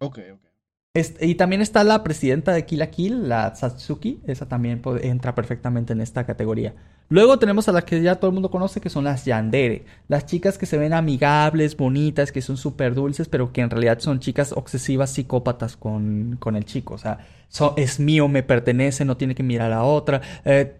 Ok, 0.00 0.18
ok 0.34 0.47
y 1.20 1.34
también 1.34 1.60
está 1.60 1.84
la 1.84 2.02
presidenta 2.02 2.52
de 2.52 2.64
Kill 2.64 2.78
la 2.78 2.90
Kill, 2.90 3.28
la 3.28 3.54
Satsuki. 3.54 4.20
Esa 4.26 4.46
también 4.46 4.82
entra 5.02 5.34
perfectamente 5.34 5.92
en 5.92 6.00
esta 6.00 6.24
categoría. 6.24 6.74
Luego 7.10 7.38
tenemos 7.38 7.68
a 7.68 7.72
las 7.72 7.84
que 7.84 8.02
ya 8.02 8.16
todo 8.16 8.28
el 8.28 8.34
mundo 8.34 8.50
conoce, 8.50 8.80
que 8.80 8.90
son 8.90 9.04
las 9.04 9.24
Yandere. 9.24 9.86
Las 10.08 10.26
chicas 10.26 10.58
que 10.58 10.66
se 10.66 10.76
ven 10.76 10.92
amigables, 10.92 11.76
bonitas, 11.76 12.32
que 12.32 12.42
son 12.42 12.56
súper 12.56 12.94
dulces, 12.94 13.28
pero 13.28 13.52
que 13.52 13.62
en 13.62 13.70
realidad 13.70 13.98
son 14.00 14.20
chicas 14.20 14.52
obsesivas, 14.52 15.10
psicópatas 15.10 15.76
con, 15.76 16.36
con 16.38 16.54
el 16.54 16.64
chico. 16.64 16.94
O 16.94 16.98
sea, 16.98 17.18
es 17.76 17.98
mío, 17.98 18.28
me 18.28 18.42
pertenece, 18.42 19.04
no 19.04 19.16
tiene 19.16 19.34
que 19.34 19.42
mirar 19.42 19.72
a 19.72 19.84
otra. 19.84 20.20
Eh, 20.44 20.76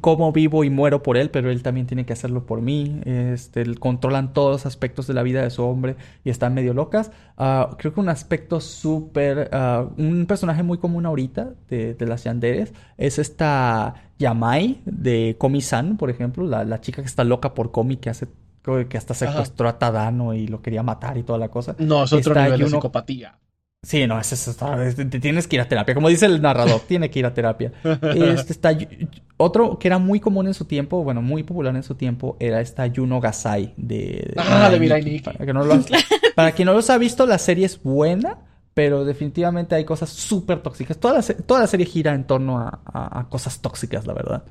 cómo 0.00 0.32
vivo 0.32 0.64
y 0.64 0.70
muero 0.70 1.02
por 1.02 1.16
él, 1.16 1.30
pero 1.30 1.50
él 1.50 1.62
también 1.62 1.86
tiene 1.86 2.04
que 2.04 2.12
hacerlo 2.12 2.46
por 2.46 2.60
mí. 2.60 3.00
Este, 3.04 3.74
controlan 3.76 4.32
todos 4.32 4.52
los 4.52 4.66
aspectos 4.66 5.06
de 5.06 5.14
la 5.14 5.22
vida 5.22 5.42
de 5.42 5.50
su 5.50 5.62
hombre 5.62 5.96
y 6.24 6.30
están 6.30 6.54
medio 6.54 6.74
locas. 6.74 7.12
Ah, 7.36 7.76
creo 7.78 7.94
que 7.94 8.00
un 8.00 8.08
aspecto 8.08 8.60
súper, 8.60 9.50
uh, 9.52 10.00
un 10.00 10.26
personaje 10.26 10.62
muy 10.62 10.78
común 10.78 11.06
ahorita 11.06 11.50
de, 11.68 11.94
de, 11.94 12.06
las 12.06 12.24
yanderes 12.24 12.72
es 12.96 13.18
esta 13.18 13.94
Yamai 14.18 14.80
de 14.84 15.36
Komi-san, 15.38 15.96
por 15.96 16.10
ejemplo, 16.10 16.44
la, 16.44 16.64
la, 16.64 16.80
chica 16.80 17.02
que 17.02 17.08
está 17.08 17.22
loca 17.22 17.54
por 17.54 17.70
Komi, 17.70 17.98
que 17.98 18.10
hace 18.10 18.26
que 18.88 18.98
hasta 18.98 19.14
secuestró 19.14 19.68
a 19.68 19.78
Tadano 19.78 20.34
y 20.34 20.46
lo 20.46 20.60
quería 20.60 20.82
matar 20.82 21.16
y 21.16 21.22
toda 21.22 21.38
la 21.38 21.48
cosa. 21.48 21.74
No, 21.78 22.04
es 22.04 22.12
otro 22.12 22.34
nivel 22.34 22.60
de 22.60 22.66
psicopatía. 22.66 23.38
Sí, 23.82 24.06
no, 24.06 24.18
es 24.18 24.32
eso. 24.32 24.54
Tienes 25.20 25.46
que 25.46 25.56
ir 25.56 25.62
a 25.62 25.68
terapia. 25.68 25.94
Como 25.94 26.08
dice 26.08 26.26
el 26.26 26.42
narrador, 26.42 26.80
tiene 26.88 27.10
que 27.10 27.20
ir 27.20 27.26
a 27.26 27.34
terapia. 27.34 27.72
Este 27.84 28.52
está 28.52 28.76
otro 29.36 29.78
que 29.78 29.86
era 29.86 29.98
muy 29.98 30.18
común 30.18 30.48
en 30.48 30.54
su 30.54 30.64
tiempo, 30.64 31.04
bueno, 31.04 31.22
muy 31.22 31.44
popular 31.44 31.74
en 31.76 31.84
su 31.84 31.94
tiempo, 31.94 32.36
era 32.40 32.60
esta 32.60 32.86
Yuno 32.86 33.20
Gasai 33.20 33.72
de. 33.76 34.34
Ah, 34.36 34.68
de 34.68 34.80
Mirai 34.80 35.20
Para, 35.20 35.46
que 35.46 35.52
no 35.52 35.64
lo, 35.64 35.76
para 36.34 36.52
quien 36.52 36.66
no 36.66 36.74
los 36.74 36.90
ha 36.90 36.98
visto, 36.98 37.24
la 37.24 37.38
serie 37.38 37.66
es 37.66 37.80
buena, 37.80 38.38
pero 38.74 39.04
definitivamente 39.04 39.76
hay 39.76 39.84
cosas 39.84 40.10
súper 40.10 40.60
tóxicas. 40.60 40.98
Toda 40.98 41.14
la, 41.14 41.22
toda 41.22 41.60
la 41.60 41.66
serie 41.68 41.86
gira 41.86 42.14
en 42.14 42.24
torno 42.24 42.58
a, 42.58 43.26
cosas 43.30 43.60
tóxicas, 43.60 44.06
la 44.06 44.14
verdad. 44.14 44.42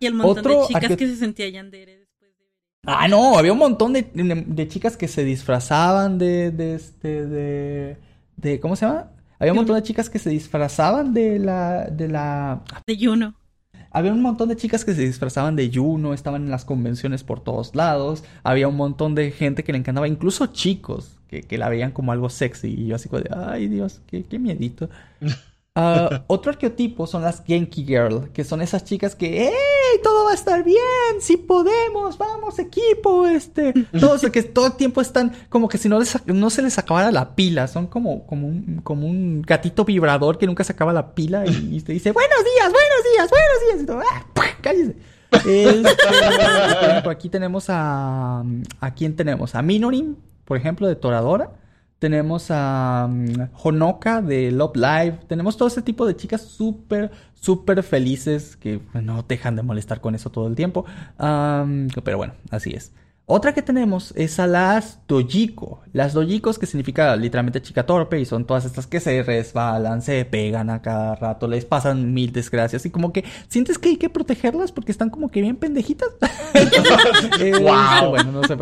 Y 0.00 0.06
el 0.06 0.14
montón 0.14 0.42
de 0.42 0.66
chicas 0.66 0.96
que... 0.96 1.06
se 1.06 1.16
sentía 1.16 1.48
Yandere 1.48 1.98
después 1.98 2.36
de. 2.36 2.46
Ah, 2.84 3.06
no, 3.06 3.38
había 3.38 3.52
un 3.52 3.58
montón 3.58 3.92
de, 3.92 4.10
de, 4.12 4.68
chicas 4.68 4.96
que 4.96 5.06
se 5.06 5.22
disfrazaban 5.22 6.18
de, 6.18 6.50
de 6.50 6.74
este, 6.74 7.26
de 7.26 7.96
de 8.36 8.60
¿cómo 8.60 8.76
se 8.76 8.86
llama? 8.86 9.10
Había 9.38 9.52
un 9.52 9.58
montón 9.58 9.76
de 9.76 9.82
chicas 9.82 10.08
que 10.08 10.18
se 10.18 10.30
disfrazaban 10.30 11.14
de 11.14 11.38
la 11.38 11.86
de 11.86 12.08
la 12.08 12.62
de 12.86 12.96
Juno. 12.98 13.34
Había 13.90 14.12
un 14.12 14.22
montón 14.22 14.48
de 14.48 14.56
chicas 14.56 14.84
que 14.84 14.94
se 14.94 15.02
disfrazaban 15.02 15.54
de 15.54 15.70
Juno, 15.72 16.14
estaban 16.14 16.44
en 16.44 16.50
las 16.50 16.64
convenciones 16.64 17.24
por 17.24 17.40
todos 17.40 17.74
lados. 17.74 18.24
Había 18.42 18.68
un 18.68 18.76
montón 18.76 19.14
de 19.14 19.30
gente 19.30 19.64
que 19.64 19.72
le 19.72 19.78
encantaba, 19.78 20.08
incluso 20.08 20.46
chicos 20.46 21.18
que, 21.28 21.42
que 21.42 21.58
la 21.58 21.68
veían 21.68 21.92
como 21.92 22.12
algo 22.12 22.30
sexy. 22.30 22.68
Y 22.68 22.86
yo 22.86 22.96
así 22.96 23.08
como 23.08 23.22
de, 23.22 23.30
ay 23.34 23.68
Dios, 23.68 24.00
qué, 24.06 24.24
qué 24.24 24.38
miedito. 24.38 24.88
Uh, 25.74 26.20
otro 26.26 26.50
arqueotipo 26.52 27.06
son 27.06 27.22
las 27.22 27.42
Genki 27.42 27.86
Girl, 27.86 28.30
que 28.34 28.44
son 28.44 28.60
esas 28.60 28.84
chicas 28.84 29.16
que, 29.16 29.46
¡hey! 29.46 30.00
Todo 30.02 30.26
va 30.26 30.32
a 30.32 30.34
estar 30.34 30.62
bien, 30.62 30.78
sí 31.18 31.38
podemos, 31.38 32.18
vamos 32.18 32.58
equipo, 32.58 33.26
este. 33.26 33.72
Todos 33.98 34.20
que 34.30 34.42
todo 34.42 34.66
el 34.66 34.72
tiempo 34.74 35.00
están 35.00 35.32
como 35.48 35.68
que 35.68 35.78
si 35.78 35.88
no, 35.88 35.98
les, 35.98 36.14
no 36.26 36.50
se 36.50 36.60
les 36.60 36.76
acabara 36.76 37.10
la 37.10 37.34
pila, 37.34 37.68
son 37.68 37.86
como, 37.86 38.26
como, 38.26 38.48
un, 38.48 38.82
como 38.84 39.06
un 39.06 39.40
gatito 39.40 39.86
vibrador 39.86 40.36
que 40.36 40.46
nunca 40.46 40.62
se 40.62 40.72
acaba 40.72 40.92
la 40.92 41.14
pila 41.14 41.46
y, 41.46 41.80
te 41.80 41.92
dice, 41.92 42.12
buenos 42.12 42.44
días, 42.44 42.70
buenos 42.70 43.04
días, 43.10 43.30
buenos 43.30 43.60
días. 43.66 43.82
Y 43.82 43.86
todo, 43.86 44.00
¡ah! 44.00 44.26
¡Cállese! 44.60 44.96
Este, 45.46 47.08
aquí 47.10 47.30
tenemos 47.30 47.70
a. 47.70 48.44
¿A 48.80 48.94
quién 48.94 49.16
tenemos? 49.16 49.54
A 49.54 49.62
Minorin, 49.62 50.18
por 50.44 50.58
ejemplo, 50.58 50.86
de 50.86 50.96
Toradora. 50.96 51.61
Tenemos 52.02 52.48
a 52.50 53.06
mm, 53.08 53.50
Honoka 53.62 54.22
de 54.22 54.50
Love 54.50 54.74
Live. 54.74 55.20
Tenemos 55.28 55.56
todo 55.56 55.68
ese 55.68 55.82
tipo 55.82 56.04
de 56.04 56.16
chicas 56.16 56.40
súper, 56.42 57.12
súper 57.32 57.84
felices 57.84 58.56
que 58.56 58.80
no 58.92 59.22
dejan 59.22 59.54
de 59.54 59.62
molestar 59.62 60.00
con 60.00 60.16
eso 60.16 60.28
todo 60.28 60.48
el 60.48 60.56
tiempo. 60.56 60.84
pero 61.16 62.16
bueno, 62.16 62.34
así 62.50 62.72
es. 62.72 62.92
Otra 63.24 63.54
que 63.54 63.62
tenemos 63.62 64.12
es 64.16 64.40
a 64.40 64.48
las 64.48 64.98
Dojiko. 65.06 65.80
Las 65.92 66.12
Dojikos 66.12 66.58
que 66.58 66.66
significa 66.66 67.14
literalmente 67.14 67.62
chica 67.62 67.86
torpe 67.86 68.20
y 68.20 68.24
son 68.24 68.44
todas 68.46 68.64
estas 68.64 68.88
que 68.88 68.98
se 68.98 69.22
resbalan, 69.22 70.02
se 70.02 70.24
pegan 70.24 70.70
a 70.70 70.82
cada 70.82 71.14
rato, 71.14 71.46
les 71.46 71.64
pasan 71.64 72.12
mil 72.12 72.32
desgracias 72.32 72.84
y 72.84 72.90
como 72.90 73.12
que 73.12 73.24
sientes 73.46 73.78
que 73.78 73.90
hay 73.90 73.96
que 73.96 74.10
protegerlas 74.10 74.72
porque 74.72 74.90
están 74.90 75.08
como 75.08 75.30
que 75.30 75.40
bien 75.40 75.54
pendejitas. 75.54 76.08
eh, 77.40 77.52
bueno, 77.60 78.32
no 78.32 78.42
sé. 78.42 78.56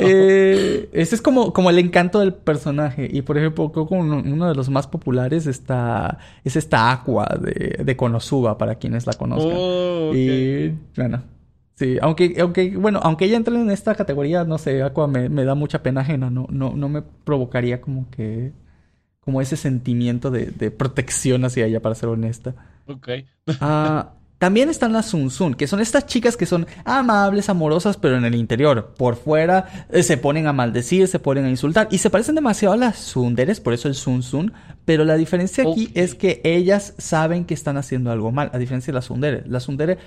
Eh, 0.00 0.88
ese 0.92 1.16
es 1.16 1.20
como, 1.20 1.52
como 1.52 1.68
el 1.70 1.78
encanto 1.80 2.20
del 2.20 2.32
personaje 2.32 3.08
y 3.10 3.22
por 3.22 3.38
ejemplo 3.38 3.72
creo 3.72 3.88
que 3.88 3.94
uno, 3.94 4.48
de 4.48 4.54
los 4.54 4.70
más 4.70 4.86
populares 4.86 5.48
está, 5.48 6.18
es 6.44 6.54
esta 6.54 6.92
Aqua 6.92 7.26
de, 7.40 7.82
de 7.84 7.96
Konosuba 7.96 8.56
para 8.56 8.76
quienes 8.76 9.06
la 9.08 9.14
conozcan. 9.14 9.52
Oh, 9.52 10.12
y 10.14 10.76
bueno 10.96 11.39
Sí, 11.80 11.96
aunque, 12.02 12.36
aunque, 12.38 12.76
bueno, 12.76 13.00
aunque 13.02 13.24
ella 13.24 13.38
entre 13.38 13.54
en 13.54 13.70
esta 13.70 13.94
categoría, 13.94 14.44
no 14.44 14.58
sé, 14.58 14.82
Aqua 14.82 15.06
me, 15.06 15.30
me 15.30 15.46
da 15.46 15.54
mucha 15.54 15.82
pena 15.82 16.02
ajena, 16.02 16.28
no, 16.28 16.46
no, 16.50 16.76
no 16.76 16.90
me 16.90 17.00
provocaría 17.00 17.80
como 17.80 18.10
que, 18.10 18.52
como 19.20 19.40
ese 19.40 19.56
sentimiento 19.56 20.30
de, 20.30 20.50
de 20.50 20.70
protección 20.70 21.42
hacia 21.46 21.64
ella, 21.64 21.80
para 21.80 21.94
ser 21.94 22.10
honesta. 22.10 22.54
Ok. 22.86 23.08
Ah, 23.62 24.12
también 24.36 24.68
están 24.68 24.92
las 24.92 25.06
Sun 25.06 25.54
que 25.54 25.66
son 25.66 25.80
estas 25.80 26.04
chicas 26.04 26.36
que 26.36 26.46
son 26.46 26.66
amables, 26.84 27.48
amorosas, 27.48 27.96
pero 27.96 28.18
en 28.18 28.26
el 28.26 28.34
interior. 28.34 28.94
Por 28.96 29.16
fuera 29.16 29.86
eh, 29.90 30.02
se 30.02 30.18
ponen 30.18 30.46
a 30.46 30.52
maldecir, 30.52 31.08
se 31.08 31.18
ponen 31.18 31.46
a 31.46 31.50
insultar. 31.50 31.88
Y 31.90 31.98
se 31.98 32.10
parecen 32.10 32.34
demasiado 32.34 32.74
a 32.74 32.78
las 32.78 32.98
Sunderes, 32.98 33.60
por 33.60 33.72
eso 33.72 33.88
el 33.88 33.94
Sun 33.94 34.22
Sun. 34.22 34.52
Pero 34.86 35.04
la 35.04 35.16
diferencia 35.16 35.64
aquí 35.64 35.90
es 35.94 36.14
que 36.14 36.40
ellas 36.44 36.94
saben 36.96 37.44
que 37.44 37.54
están 37.54 37.76
haciendo 37.76 38.10
algo 38.10 38.32
mal, 38.32 38.50
a 38.52 38.58
diferencia 38.58 38.92
de 38.92 38.96
las 38.96 39.04
Sunderes. 39.06 39.46
Las 39.46 39.64
Sunderes 39.64 39.98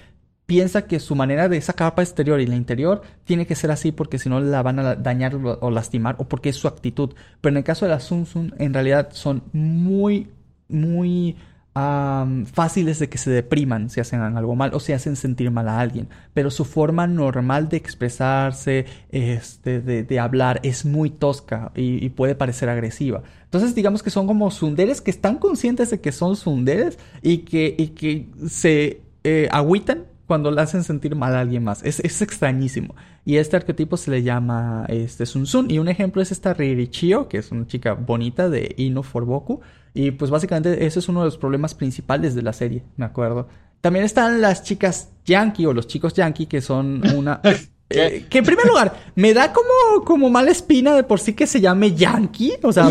piensa 0.53 0.85
que 0.85 0.99
su 0.99 1.15
manera 1.15 1.49
de 1.49 1.57
esa 1.57 1.73
capa 1.73 2.03
exterior 2.03 2.39
y 2.39 2.45
la 2.45 2.55
interior 2.55 3.01
tiene 3.23 3.47
que 3.47 3.55
ser 3.55 3.71
así 3.71 3.91
porque 3.91 4.19
si 4.19 4.29
no 4.29 4.39
la 4.39 4.61
van 4.61 4.77
a 4.77 4.93
dañar 4.93 5.33
o 5.33 5.71
lastimar 5.71 6.15
o 6.19 6.25
porque 6.25 6.49
es 6.49 6.57
su 6.57 6.67
actitud. 6.67 7.15
Pero 7.41 7.53
en 7.53 7.57
el 7.57 7.63
caso 7.63 7.85
de 7.85 7.91
la 7.91 7.99
Sun 7.99 8.27
Sun, 8.27 8.53
en 8.59 8.71
realidad 8.71 9.09
son 9.13 9.41
muy, 9.51 10.29
muy 10.67 11.35
fáciles 11.73 12.99
de 12.99 13.09
que 13.09 13.17
se 13.17 13.31
depriman 13.31 13.89
si 13.89 13.99
hacen 13.99 14.21
algo 14.21 14.55
mal 14.55 14.75
o 14.75 14.79
si 14.79 14.93
hacen 14.93 15.15
sentir 15.15 15.49
mal 15.49 15.67
a 15.67 15.79
alguien. 15.79 16.07
Pero 16.35 16.51
su 16.51 16.65
forma 16.65 17.07
normal 17.07 17.67
de 17.67 17.77
expresarse, 17.77 18.85
este, 19.09 19.81
de, 19.81 20.19
hablar, 20.19 20.59
es 20.61 20.85
muy 20.85 21.09
tosca 21.09 21.71
y, 21.73 22.09
puede 22.09 22.35
parecer 22.35 22.69
agresiva. 22.69 23.23
Entonces, 23.45 23.73
digamos 23.73 24.03
que 24.03 24.11
son 24.11 24.27
como 24.27 24.51
sunderes 24.51 25.01
que 25.01 25.09
están 25.09 25.39
conscientes 25.39 25.89
de 25.89 25.99
que 25.99 26.11
son 26.11 26.35
sunderes 26.35 26.99
y 27.23 27.39
que, 27.39 27.73
y 27.75 27.87
que 27.87 28.29
se 28.47 29.01
eh, 29.23 29.49
agüitan 29.51 30.12
cuando 30.27 30.51
le 30.51 30.61
hacen 30.61 30.83
sentir 30.83 31.15
mal 31.15 31.35
a 31.35 31.41
alguien 31.41 31.63
más. 31.63 31.83
Es, 31.83 31.99
es 31.99 32.21
extrañísimo. 32.21 32.95
Y 33.25 33.37
este 33.37 33.55
arquetipo 33.55 33.97
se 33.97 34.11
le 34.11 34.23
llama 34.23 34.85
este, 34.89 35.25
Sun 35.25 35.45
Sun. 35.45 35.71
Y 35.71 35.79
un 35.79 35.87
ejemplo 35.87 36.21
es 36.21 36.31
esta 36.31 36.53
Ririchio, 36.53 37.27
que 37.27 37.37
es 37.37 37.51
una 37.51 37.67
chica 37.67 37.93
bonita 37.93 38.49
de 38.49 38.73
Ino 38.77 39.03
Forboku. 39.03 39.61
Y 39.93 40.11
pues 40.11 40.31
básicamente 40.31 40.85
ese 40.85 40.99
es 40.99 41.09
uno 41.09 41.19
de 41.21 41.25
los 41.25 41.37
problemas 41.37 41.75
principales 41.75 42.35
de 42.35 42.41
la 42.41 42.53
serie, 42.53 42.83
me 42.97 43.05
acuerdo. 43.05 43.47
También 43.81 44.05
están 44.05 44.41
las 44.41 44.63
chicas 44.63 45.11
yankee 45.25 45.65
o 45.65 45.73
los 45.73 45.87
chicos 45.87 46.13
yankee, 46.13 46.45
que 46.45 46.61
son 46.61 47.01
una... 47.15 47.41
Eh, 47.89 48.25
que 48.27 48.39
en 48.39 48.45
primer 48.45 48.65
lugar, 48.65 48.95
me 49.13 49.35
da 49.35 49.53
como, 49.53 50.03
como 50.03 50.29
mala 50.29 50.49
espina 50.49 50.95
de 50.95 51.03
por 51.03 51.19
sí 51.19 51.33
que 51.33 51.45
se 51.45 51.61
llame 51.61 51.93
yankee. 51.93 52.53
O 52.63 52.71
sea, 52.71 52.89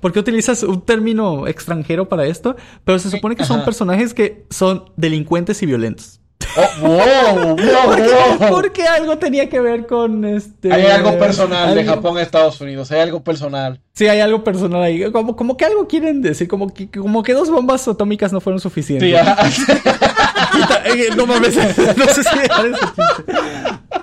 porque, 0.00 0.18
utilizas 0.18 0.62
un 0.64 0.82
término 0.82 1.46
extranjero 1.46 2.08
para 2.08 2.26
esto? 2.26 2.56
Pero 2.84 2.98
se 2.98 3.08
supone 3.08 3.36
que 3.36 3.44
son 3.44 3.64
personajes 3.64 4.12
que 4.12 4.44
son 4.50 4.92
delincuentes 4.96 5.62
y 5.62 5.66
violentos. 5.66 6.20
Oh, 6.56 6.80
wow, 6.80 7.56
wow, 7.56 8.48
Porque 8.50 8.86
algo 8.86 9.18
tenía 9.18 9.48
que 9.48 9.60
ver 9.60 9.86
con 9.86 10.24
este. 10.24 10.72
Hay 10.72 10.84
algo 10.86 11.18
personal 11.18 11.74
de 11.74 11.84
Japón 11.84 12.18
a 12.18 12.22
Estados 12.22 12.60
Unidos. 12.60 12.90
Hay 12.92 13.00
algo 13.00 13.22
personal. 13.22 13.80
Sí, 13.92 14.06
hay 14.06 14.20
algo 14.20 14.44
personal 14.44 14.82
ahí. 14.82 15.10
Como, 15.10 15.36
como 15.36 15.56
que 15.56 15.64
algo 15.64 15.86
quieren 15.86 16.22
decir. 16.22 16.48
Como 16.48 16.72
que, 16.72 16.90
como 16.90 17.22
que 17.22 17.34
dos 17.34 17.50
bombas 17.50 17.86
atómicas 17.88 18.32
no 18.32 18.40
fueron 18.40 18.60
suficientes. 18.60 19.08
Sí, 19.54 19.64
eh, 20.84 21.08
no 21.16 21.26
mames. 21.26 21.56
No 21.96 22.06
sé 22.06 22.22
si 22.22 22.38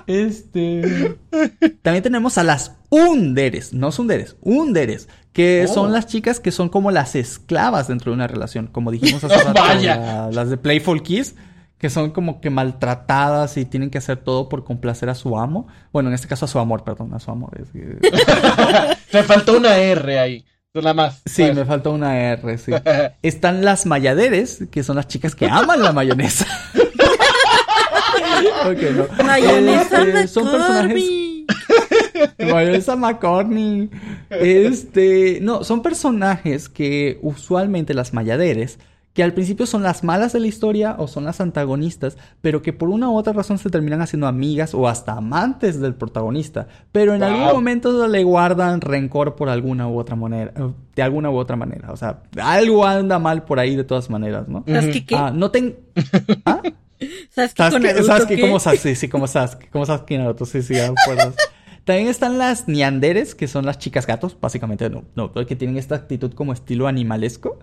Este. 0.06 1.16
También 1.82 2.02
tenemos 2.02 2.38
a 2.38 2.44
las 2.44 2.76
underes. 2.88 3.72
No 3.72 3.92
sunderes. 3.92 4.36
Underes. 4.42 5.08
Que 5.32 5.66
oh. 5.68 5.72
son 5.72 5.92
las 5.92 6.06
chicas 6.06 6.40
que 6.40 6.50
son 6.50 6.68
como 6.68 6.90
las 6.90 7.14
esclavas 7.14 7.88
dentro 7.88 8.10
de 8.10 8.16
una 8.16 8.26
relación. 8.26 8.66
Como 8.66 8.90
dijimos 8.90 9.22
hace 9.24 9.36
rato. 9.36 9.60
Vaya. 9.60 10.28
las 10.32 10.50
de 10.50 10.56
Playful 10.56 11.02
Kiss 11.02 11.34
que 11.80 11.88
son 11.88 12.10
como 12.10 12.42
que 12.42 12.50
maltratadas 12.50 13.56
y 13.56 13.64
tienen 13.64 13.88
que 13.88 13.96
hacer 13.96 14.18
todo 14.18 14.50
por 14.50 14.64
complacer 14.64 15.08
a 15.08 15.14
su 15.14 15.38
amo. 15.38 15.66
Bueno, 15.92 16.10
en 16.10 16.14
este 16.14 16.28
caso 16.28 16.44
a 16.44 16.48
su 16.48 16.58
amor, 16.58 16.84
perdón, 16.84 17.14
a 17.14 17.20
su 17.20 17.30
amor. 17.30 17.58
Me 19.12 19.22
faltó 19.22 19.56
una 19.56 19.78
R 19.78 20.18
ahí. 20.18 20.44
Nada 20.74 20.94
más. 20.94 21.22
Sí, 21.26 21.42
me 21.52 21.64
faltó 21.64 21.90
una 21.90 22.16
R, 22.16 22.58
sí. 22.58 22.70
Están 23.22 23.64
las 23.64 23.86
mayaderes, 23.86 24.66
que 24.70 24.84
son 24.84 24.94
las 24.94 25.08
chicas 25.08 25.34
que 25.34 25.48
aman 25.48 25.82
la 25.82 25.90
mayonesa. 25.90 26.46
okay, 28.66 28.94
no. 28.94 29.24
Mayonesa 29.24 30.02
este, 30.02 30.28
Son 30.28 30.48
personajes. 30.48 31.04
Mayonesa 32.38 32.94
McCorney. 32.94 33.90
Este, 34.28 35.40
no, 35.42 35.64
son 35.64 35.82
personajes 35.82 36.68
que 36.68 37.18
usualmente 37.22 37.92
las 37.92 38.12
mayaderes 38.14 38.78
que 39.12 39.24
al 39.24 39.34
principio 39.34 39.66
son 39.66 39.82
las 39.82 40.04
malas 40.04 40.32
de 40.32 40.40
la 40.40 40.46
historia 40.46 40.94
o 40.98 41.08
son 41.08 41.24
las 41.24 41.40
antagonistas, 41.40 42.16
pero 42.40 42.62
que 42.62 42.72
por 42.72 42.88
una 42.88 43.10
u 43.10 43.16
otra 43.16 43.32
razón 43.32 43.58
se 43.58 43.68
terminan 43.68 44.00
haciendo 44.00 44.28
amigas 44.28 44.72
o 44.72 44.86
hasta 44.86 45.12
amantes 45.12 45.80
del 45.80 45.94
protagonista, 45.94 46.68
pero 46.92 47.14
en 47.14 47.22
algún 47.22 47.46
momento 47.46 48.06
le 48.06 48.22
guardan 48.22 48.80
rencor 48.80 49.34
por 49.34 49.48
alguna 49.48 49.88
u 49.88 49.98
otra 49.98 50.14
manera, 50.14 50.52
eh, 50.56 50.72
de 50.94 51.02
alguna 51.02 51.30
u 51.30 51.36
otra 51.36 51.56
manera, 51.56 51.90
o 51.92 51.96
sea, 51.96 52.22
algo 52.40 52.86
anda 52.86 53.18
mal 53.18 53.42
por 53.44 53.58
ahí 53.58 53.74
de 53.74 53.84
todas 53.84 54.10
maneras, 54.10 54.46
¿no? 54.46 54.64
¿Sasuke 54.66 55.04
qué? 55.04 55.16
Ah, 55.16 55.32
no 55.34 55.50
ten... 55.50 55.76
¿Ah? 56.44 56.62
Sasuke, 57.30 58.02
Sasuke, 58.04 58.40
como 58.40 58.60
Sasuke, 58.60 58.94
sí, 58.94 59.08
como 59.08 59.26
Sasuke, 59.26 59.70
como 59.70 59.86
Sasuke 59.86 60.18
Naruto, 60.18 60.44
sí, 60.44 60.62
sí, 60.62 60.74
También 61.84 62.08
están 62.08 62.38
las 62.38 62.68
Nianderes, 62.68 63.34
que 63.34 63.48
son 63.48 63.66
las 63.66 63.78
chicas 63.78 64.06
gatos, 64.06 64.36
básicamente, 64.38 64.88
no, 64.90 65.04
no, 65.16 65.32
que 65.32 65.56
tienen 65.56 65.78
esta 65.78 65.96
actitud 65.96 66.32
como 66.34 66.52
estilo 66.52 66.86
animalesco. 66.86 67.58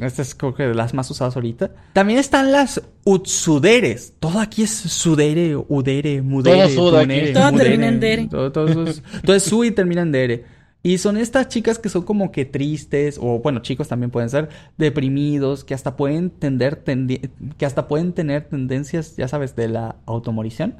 Esta 0.00 0.22
es 0.22 0.34
creo 0.34 0.54
que 0.54 0.64
de 0.64 0.74
las 0.74 0.94
más 0.94 1.10
usadas 1.10 1.36
ahorita. 1.36 1.70
También 1.92 2.18
están 2.18 2.52
las 2.52 2.82
utsuderes. 3.04 4.14
Todo 4.18 4.40
aquí 4.40 4.62
es 4.62 4.70
sudere, 4.70 5.56
udere, 5.56 6.22
mudere. 6.22 6.74
Todo 6.74 6.90
Todo 7.32 7.58
termina 7.58 7.88
en 7.88 8.00
dere. 8.00 8.26
Todo, 8.28 9.34
es, 9.34 9.42
su 9.42 9.64
y 9.64 9.70
termina 9.70 10.02
en 10.02 10.12
dere. 10.12 10.44
Y 10.82 10.98
son 10.98 11.16
estas 11.16 11.48
chicas 11.48 11.78
que 11.78 11.88
son 11.88 12.02
como 12.02 12.30
que 12.30 12.44
tristes, 12.44 13.18
o 13.20 13.40
bueno, 13.40 13.60
chicos 13.60 13.88
también 13.88 14.10
pueden 14.10 14.30
ser 14.30 14.48
deprimidos, 14.78 15.64
que 15.64 15.74
hasta 15.74 15.96
pueden 15.96 16.30
tender, 16.30 16.84
que 16.84 17.66
hasta 17.66 17.88
pueden 17.88 18.12
tener 18.12 18.44
tendencias, 18.44 19.16
ya 19.16 19.26
sabes, 19.26 19.56
de 19.56 19.68
la 19.68 19.96
automorición. 20.06 20.76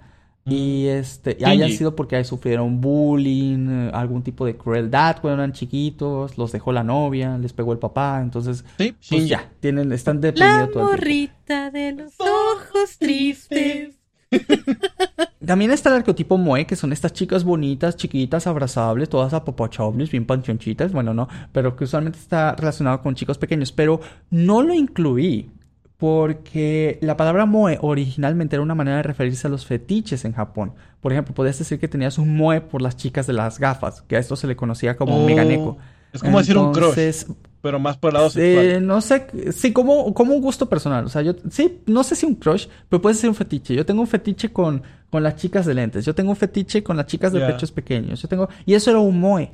Y 0.48 0.86
este, 0.86 1.36
hayan 1.44 1.70
sido 1.72 1.96
porque 1.96 2.22
sufrieron 2.22 2.80
bullying, 2.80 3.68
eh, 3.68 3.90
algún 3.92 4.22
tipo 4.22 4.46
de 4.46 4.56
crueldad 4.56 5.16
cuando 5.20 5.42
eran 5.42 5.52
chiquitos, 5.52 6.38
los 6.38 6.52
dejó 6.52 6.70
la 6.72 6.84
novia, 6.84 7.36
les 7.36 7.52
pegó 7.52 7.72
el 7.72 7.80
papá, 7.80 8.20
entonces 8.22 8.64
sí, 8.78 8.94
pues 9.10 9.28
ya, 9.28 9.50
tienen, 9.58 9.90
están 9.90 10.20
deprimidos 10.20 10.70
La 10.72 10.82
morrita 10.82 11.70
de 11.72 11.92
los 11.92 12.14
ojos 12.20 12.96
tristes. 12.98 13.96
También 15.44 15.72
está 15.72 15.90
el 15.90 15.96
arquetipo 15.96 16.38
Moe, 16.38 16.64
que 16.64 16.76
son 16.76 16.92
estas 16.92 17.12
chicas 17.12 17.42
bonitas, 17.42 17.96
chiquitas, 17.96 18.46
abrazables, 18.46 19.08
todas 19.08 19.34
apapachables, 19.34 20.10
bien 20.10 20.26
panchonchitas, 20.26 20.92
bueno, 20.92 21.12
no, 21.12 21.28
pero 21.52 21.74
que 21.74 21.84
usualmente 21.84 22.18
está 22.18 22.54
relacionado 22.54 23.02
con 23.02 23.16
chicos 23.16 23.38
pequeños, 23.38 23.72
pero 23.72 24.00
no 24.30 24.62
lo 24.62 24.74
incluí 24.74 25.50
porque 25.96 26.98
la 27.00 27.16
palabra 27.16 27.46
moe 27.46 27.78
originalmente 27.80 28.56
era 28.56 28.62
una 28.62 28.74
manera 28.74 28.98
de 28.98 29.02
referirse 29.02 29.46
a 29.46 29.50
los 29.50 29.64
fetiches 29.64 30.24
en 30.24 30.32
Japón. 30.32 30.74
Por 31.00 31.12
ejemplo, 31.12 31.34
podías 31.34 31.58
decir 31.58 31.78
que 31.78 31.88
tenías 31.88 32.18
un 32.18 32.36
moe 32.36 32.60
por 32.60 32.82
las 32.82 32.96
chicas 32.96 33.26
de 33.26 33.32
las 33.32 33.58
gafas, 33.58 34.02
que 34.02 34.16
a 34.16 34.18
esto 34.18 34.36
se 34.36 34.46
le 34.46 34.56
conocía 34.56 34.96
como 34.96 35.16
oh, 35.16 35.26
meganeko. 35.26 35.78
Es 36.12 36.22
como 36.22 36.38
decir 36.38 36.56
un 36.56 36.72
crush, 36.72 37.24
pero 37.60 37.78
más 37.78 37.96
por 37.96 38.10
el 38.10 38.14
lado 38.14 38.30
sexual. 38.30 38.86
no 38.86 39.00
sé, 39.00 39.26
sí, 39.52 39.72
como, 39.72 40.14
como 40.14 40.34
un 40.34 40.40
gusto 40.40 40.68
personal. 40.68 41.04
O 41.04 41.08
sea, 41.08 41.22
yo, 41.22 41.34
sí, 41.50 41.80
no 41.86 42.04
sé 42.04 42.14
si 42.14 42.24
un 42.24 42.34
crush, 42.34 42.66
pero 42.88 43.02
puede 43.02 43.14
ser 43.14 43.28
un 43.28 43.34
fetiche. 43.34 43.74
Yo 43.74 43.84
tengo 43.84 44.00
un 44.00 44.06
fetiche 44.06 44.52
con, 44.52 44.82
con 45.10 45.22
las 45.22 45.36
chicas 45.36 45.66
de 45.66 45.74
lentes. 45.74 46.04
Yo 46.04 46.14
tengo 46.14 46.30
un 46.30 46.36
fetiche 46.36 46.82
con 46.82 46.96
las 46.96 47.06
chicas 47.06 47.32
de 47.32 47.40
pechos 47.40 47.72
pequeños. 47.72 48.22
Yo 48.22 48.28
tengo, 48.28 48.48
y 48.64 48.74
eso 48.74 48.90
era 48.90 49.00
un 49.00 49.18
moe. 49.18 49.52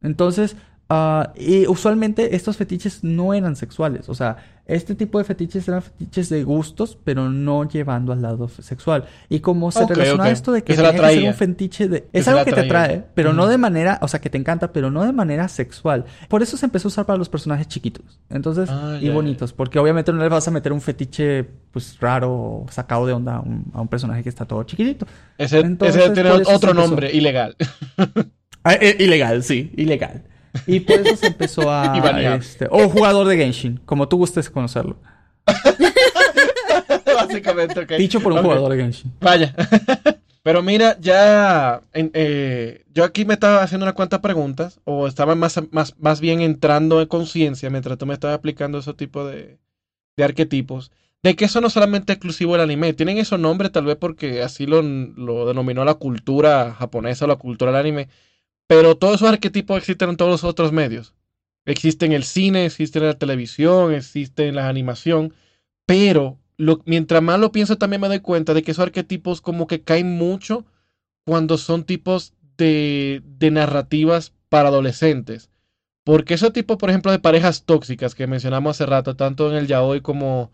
Entonces, 0.00 0.54
Ah, 0.90 1.34
y 1.36 1.66
usualmente 1.66 2.34
estos 2.34 2.56
fetiches 2.56 3.04
no 3.04 3.34
eran 3.34 3.56
sexuales. 3.56 4.08
O 4.08 4.14
sea, 4.14 4.57
este 4.68 4.94
tipo 4.94 5.16
de 5.16 5.24
fetiches 5.24 5.66
eran 5.66 5.80
fetiches 5.80 6.28
de 6.28 6.44
gustos, 6.44 6.98
pero 7.02 7.30
no 7.30 7.66
llevando 7.66 8.12
al 8.12 8.20
lado 8.20 8.48
sexual. 8.48 9.06
Y 9.30 9.40
como 9.40 9.70
se 9.72 9.86
relaciona 9.86 10.28
esto 10.28 10.52
de 10.52 10.62
que, 10.62 10.74
es 10.74 10.78
un 10.78 11.34
fetiche 11.34 11.88
de. 11.88 12.06
Es 12.12 12.28
algo 12.28 12.44
que 12.44 12.52
te 12.52 12.60
atrae, 12.60 13.02
pero 13.14 13.32
no 13.32 13.46
de 13.46 13.56
manera. 13.56 13.98
O 14.02 14.08
sea, 14.08 14.20
que 14.20 14.28
te 14.28 14.36
encanta, 14.36 14.70
pero 14.70 14.90
no 14.90 15.04
de 15.04 15.12
manera 15.12 15.48
sexual. 15.48 16.04
Por 16.28 16.42
eso 16.42 16.58
se 16.58 16.66
empezó 16.66 16.88
a 16.88 16.90
usar 16.90 17.06
para 17.06 17.18
los 17.18 17.30
personajes 17.30 17.66
chiquitos. 17.66 18.20
Entonces, 18.28 18.68
ah, 18.70 18.98
y 19.00 19.08
bonitos. 19.08 19.54
Porque 19.54 19.78
obviamente 19.78 20.12
no 20.12 20.22
le 20.22 20.28
vas 20.28 20.46
a 20.46 20.50
meter 20.50 20.72
un 20.74 20.82
fetiche, 20.82 21.44
pues 21.72 21.98
raro 21.98 22.30
o 22.30 22.66
sacado 22.70 23.06
de 23.06 23.14
onda 23.14 23.36
a 23.36 23.80
un, 23.80 23.88
personaje 23.88 24.22
que 24.22 24.28
está 24.28 24.44
todo 24.44 24.62
chiquitito. 24.64 25.06
Ese, 25.38 25.60
ese 25.80 26.10
tiene 26.10 26.30
otro 26.30 26.74
nombre, 26.74 27.10
ilegal. 27.10 27.56
Ah, 28.64 28.74
eh, 28.74 28.96
ilegal, 28.98 29.44
sí, 29.44 29.72
ilegal. 29.76 30.24
Y 30.66 30.80
por 30.80 31.00
eso 31.00 31.16
se 31.16 31.26
empezó 31.28 31.70
a... 31.70 32.36
este, 32.38 32.66
o 32.70 32.88
jugador 32.88 33.26
de 33.26 33.36
Genshin, 33.36 33.80
como 33.84 34.08
tú 34.08 34.16
gustes 34.16 34.50
conocerlo. 34.50 34.96
Básicamente, 37.06 37.80
ok. 37.80 37.92
Dicho 37.92 38.20
por 38.20 38.32
un 38.32 38.42
jugador 38.42 38.72
de 38.72 38.82
Genshin. 38.82 39.12
Vaya. 39.20 39.54
Pero 40.42 40.62
mira, 40.62 40.96
ya 40.98 41.82
eh, 41.92 42.84
yo 42.94 43.04
aquí 43.04 43.24
me 43.24 43.34
estaba 43.34 43.62
haciendo 43.62 43.84
unas 43.84 43.94
cuantas 43.94 44.20
preguntas, 44.20 44.80
o 44.84 45.06
estaba 45.06 45.34
más, 45.34 45.60
más, 45.72 45.94
más 45.98 46.20
bien 46.20 46.40
entrando 46.40 47.02
en 47.02 47.06
conciencia 47.06 47.68
mientras 47.68 47.98
tú 47.98 48.06
me 48.06 48.14
estabas 48.14 48.38
aplicando 48.38 48.78
ese 48.78 48.94
tipo 48.94 49.26
de, 49.26 49.58
de 50.16 50.24
arquetipos, 50.24 50.90
de 51.22 51.36
que 51.36 51.44
eso 51.46 51.60
no 51.60 51.68
solamente 51.68 52.12
es 52.12 52.16
exclusivo 52.16 52.52
del 52.52 52.62
anime, 52.62 52.94
tienen 52.94 53.18
esos 53.18 53.38
nombres 53.38 53.72
tal 53.72 53.84
vez 53.84 53.96
porque 53.96 54.42
así 54.42 54.64
lo, 54.64 54.80
lo 54.80 55.46
denominó 55.46 55.84
la 55.84 55.94
cultura 55.94 56.72
japonesa 56.72 57.24
o 57.24 57.28
la 57.28 57.36
cultura 57.36 57.72
del 57.72 57.80
anime, 57.80 58.08
pero 58.68 58.96
todos 58.96 59.16
esos 59.16 59.28
arquetipos 59.28 59.78
existen 59.78 60.10
en 60.10 60.16
todos 60.16 60.30
los 60.30 60.44
otros 60.44 60.72
medios. 60.72 61.14
Existe 61.64 62.06
en 62.06 62.12
el 62.12 62.22
cine, 62.22 62.66
existe 62.66 62.98
en 62.98 63.06
la 63.06 63.18
televisión, 63.18 63.92
existe 63.92 64.46
en 64.46 64.54
la 64.54 64.68
animación. 64.68 65.34
Pero 65.86 66.38
mientras 66.84 67.22
más 67.22 67.40
lo 67.40 67.50
pienso, 67.50 67.78
también 67.78 68.02
me 68.02 68.08
doy 68.08 68.20
cuenta 68.20 68.54
de 68.54 68.62
que 68.62 68.70
esos 68.70 68.82
arquetipos 68.82 69.40
como 69.40 69.66
que 69.66 69.82
caen 69.82 70.16
mucho 70.16 70.66
cuando 71.24 71.56
son 71.56 71.84
tipos 71.84 72.34
de, 72.58 73.22
de 73.24 73.50
narrativas 73.50 74.34
para 74.50 74.68
adolescentes. 74.68 75.50
Porque 76.04 76.34
esos 76.34 76.52
tipos, 76.52 76.76
por 76.76 76.90
ejemplo, 76.90 77.10
de 77.10 77.18
parejas 77.18 77.64
tóxicas 77.64 78.14
que 78.14 78.26
mencionamos 78.26 78.76
hace 78.76 78.86
rato, 78.86 79.16
tanto 79.16 79.50
en 79.50 79.56
el 79.56 79.66
yaoi 79.66 80.02
como 80.02 80.52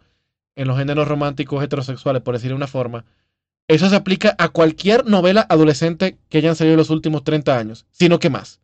en 0.56 0.68
los 0.68 0.78
géneros 0.78 1.08
románticos 1.08 1.62
heterosexuales, 1.62 2.22
por 2.22 2.34
decir 2.34 2.50
de 2.50 2.56
una 2.56 2.68
forma, 2.68 3.04
eso 3.68 3.88
se 3.88 3.96
aplica 3.96 4.34
a 4.38 4.48
cualquier 4.48 5.06
novela 5.06 5.46
adolescente 5.48 6.18
que 6.28 6.38
hayan 6.38 6.54
salido 6.54 6.74
en 6.74 6.78
los 6.78 6.90
últimos 6.90 7.24
30 7.24 7.56
años, 7.56 7.86
sino 7.92 8.18
que 8.18 8.30
más. 8.30 8.60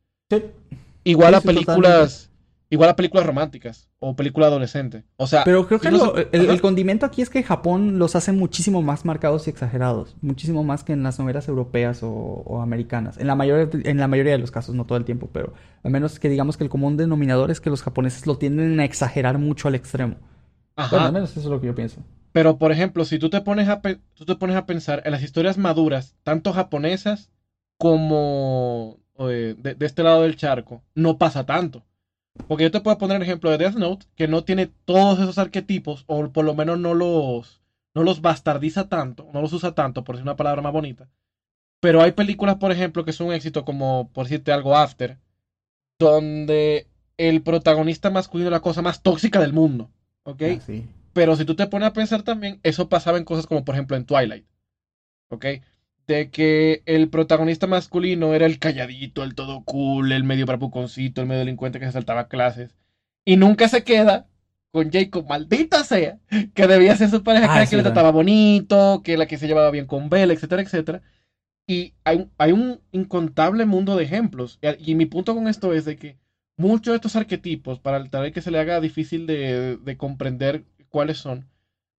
Igual 1.04 1.34
a 1.34 1.40
películas. 1.40 2.30
Igual 2.72 2.90
a 2.90 2.94
películas 2.94 3.26
románticas 3.26 3.88
o 3.98 4.14
películas 4.14 4.46
adolescentes. 4.48 5.02
O 5.16 5.26
sea. 5.26 5.42
Pero 5.42 5.66
creo 5.66 5.80
que 5.80 5.88
el, 5.88 6.60
condimento 6.60 7.04
aquí 7.04 7.20
es 7.20 7.28
que 7.28 7.42
Japón 7.42 7.98
los 7.98 8.14
hace 8.14 8.30
muchísimo 8.30 8.80
más 8.80 9.04
marcados 9.04 9.48
y 9.48 9.50
exagerados. 9.50 10.14
Muchísimo 10.20 10.62
más 10.62 10.84
que 10.84 10.92
en 10.92 11.02
las 11.02 11.18
novelas 11.18 11.48
europeas 11.48 11.98
o, 12.02 12.60
americanas. 12.62 13.18
En 13.18 13.26
la, 13.26 13.34
mayor, 13.34 13.70
en 13.72 13.98
la 13.98 14.06
mayoría 14.06 14.32
de 14.32 14.38
los 14.38 14.52
casos, 14.52 14.76
no 14.76 14.84
todo 14.86 14.98
el 14.98 15.04
tiempo, 15.04 15.28
pero 15.32 15.52
al 15.82 15.90
menos 15.90 16.20
que 16.20 16.28
digamos 16.28 16.56
que 16.56 16.62
el 16.62 16.70
común 16.70 16.96
denominador 16.96 17.50
es 17.50 17.60
que 17.60 17.70
los 17.70 17.82
japoneses 17.82 18.24
lo 18.28 18.38
tienden 18.38 18.78
a 18.78 18.84
exagerar 18.84 19.38
mucho 19.38 19.66
al 19.66 19.74
extremo. 19.74 20.14
Ajá. 20.84 21.06
al 21.06 21.12
menos 21.12 21.30
eso 21.30 21.40
es 21.40 21.46
lo 21.46 21.60
que 21.60 21.68
yo 21.68 21.74
pienso. 21.74 22.02
Pero, 22.32 22.58
por 22.58 22.72
ejemplo, 22.72 23.04
si 23.04 23.18
tú 23.18 23.28
te, 23.28 23.40
pones 23.40 23.68
a 23.68 23.80
tú 23.80 24.24
te 24.24 24.36
pones 24.36 24.56
a 24.56 24.66
pensar 24.66 25.02
en 25.04 25.12
las 25.12 25.22
historias 25.22 25.58
maduras, 25.58 26.14
tanto 26.22 26.52
japonesas 26.52 27.30
como 27.76 28.98
eh, 29.18 29.54
de, 29.58 29.76
este 29.80 30.02
lado 30.02 30.22
del 30.22 30.36
charco, 30.36 30.82
no 30.94 31.18
pasa 31.18 31.44
tanto. 31.44 31.84
Porque 32.46 32.64
yo 32.64 32.70
te 32.70 32.80
puedo 32.80 32.98
poner 32.98 33.16
el 33.16 33.22
ejemplo 33.22 33.50
de 33.50 33.58
Death 33.58 33.74
Note, 33.74 34.06
que 34.14 34.28
no 34.28 34.44
tiene 34.44 34.70
todos 34.84 35.18
esos 35.18 35.38
arquetipos, 35.38 36.04
o 36.06 36.28
por 36.30 36.44
lo 36.44 36.54
menos 36.54 36.78
no 36.78 36.94
los, 36.94 37.60
no 37.94 38.02
los 38.04 38.20
bastardiza 38.20 38.88
tanto, 38.88 39.28
no 39.32 39.42
los 39.42 39.52
usa 39.52 39.74
tanto, 39.74 40.04
por 40.04 40.14
decir 40.14 40.22
una 40.24 40.36
palabra 40.36 40.62
más 40.62 40.72
bonita. 40.72 41.08
Pero 41.80 42.02
hay 42.02 42.12
películas, 42.12 42.56
por 42.56 42.70
ejemplo, 42.70 43.04
que 43.04 43.12
son 43.12 43.28
un 43.28 43.32
éxito, 43.34 43.64
como 43.64 44.10
por 44.12 44.24
decirte 44.24 44.52
algo, 44.52 44.76
After, 44.76 45.18
donde 45.98 46.86
el 47.16 47.42
protagonista 47.42 48.10
masculino 48.10 48.48
es 48.48 48.52
la 48.52 48.60
cosa 48.60 48.82
más 48.82 49.02
tóxica 49.02 49.40
del 49.40 49.52
mundo. 49.52 49.90
¿Ok? 50.24 50.42
Ah, 50.42 50.72
Pero 51.12 51.36
si 51.36 51.44
tú 51.44 51.54
te 51.54 51.66
pones 51.66 51.88
a 51.88 51.92
pensar 51.92 52.22
también, 52.22 52.60
eso 52.62 52.88
pasaba 52.88 53.18
en 53.18 53.24
cosas 53.24 53.46
como 53.46 53.64
por 53.64 53.74
ejemplo 53.74 53.96
en 53.96 54.04
Twilight. 54.04 54.46
¿Ok? 55.28 55.46
De 56.06 56.30
que 56.30 56.82
el 56.86 57.08
protagonista 57.08 57.66
masculino 57.66 58.34
era 58.34 58.46
el 58.46 58.58
calladito, 58.58 59.22
el 59.22 59.34
todo 59.34 59.64
cool, 59.64 60.12
el 60.12 60.24
medio 60.24 60.46
bravuconcito, 60.46 61.20
el 61.20 61.26
medio 61.28 61.40
delincuente 61.40 61.78
que 61.78 61.86
se 61.86 61.92
saltaba 61.92 62.28
clases. 62.28 62.74
Y 63.24 63.36
nunca 63.36 63.68
se 63.68 63.84
queda 63.84 64.26
con 64.72 64.90
Jacob, 64.90 65.26
maldita 65.28 65.84
sea, 65.84 66.18
que 66.54 66.66
debía 66.66 66.96
ser 66.96 67.10
su 67.10 67.22
pareja, 67.22 67.60
ah, 67.60 67.66
que 67.66 67.76
le 67.76 67.82
trataba 67.82 68.10
bonito, 68.10 69.02
que 69.04 69.16
la 69.16 69.26
que 69.26 69.38
se 69.38 69.46
llevaba 69.46 69.70
bien 69.70 69.86
con 69.86 70.08
Bella, 70.08 70.32
etcétera, 70.32 70.62
etcétera. 70.62 71.02
Y 71.66 71.94
hay, 72.04 72.28
hay 72.38 72.52
un 72.52 72.80
incontable 72.92 73.64
mundo 73.64 73.96
de 73.96 74.04
ejemplos. 74.04 74.58
Y, 74.78 74.94
mi 74.94 75.06
punto 75.06 75.34
con 75.34 75.48
esto 75.48 75.72
es 75.72 75.84
de 75.84 75.96
que 75.96 76.18
muchos 76.60 76.92
de 76.92 76.96
estos 76.96 77.16
arquetipos, 77.16 77.80
para 77.80 78.04
tal 78.08 78.22
vez 78.22 78.32
que 78.32 78.42
se 78.42 78.50
le 78.50 78.58
haga 78.58 78.80
difícil 78.80 79.26
de, 79.26 79.78
de 79.78 79.96
comprender 79.96 80.64
cuáles 80.90 81.18
son, 81.18 81.48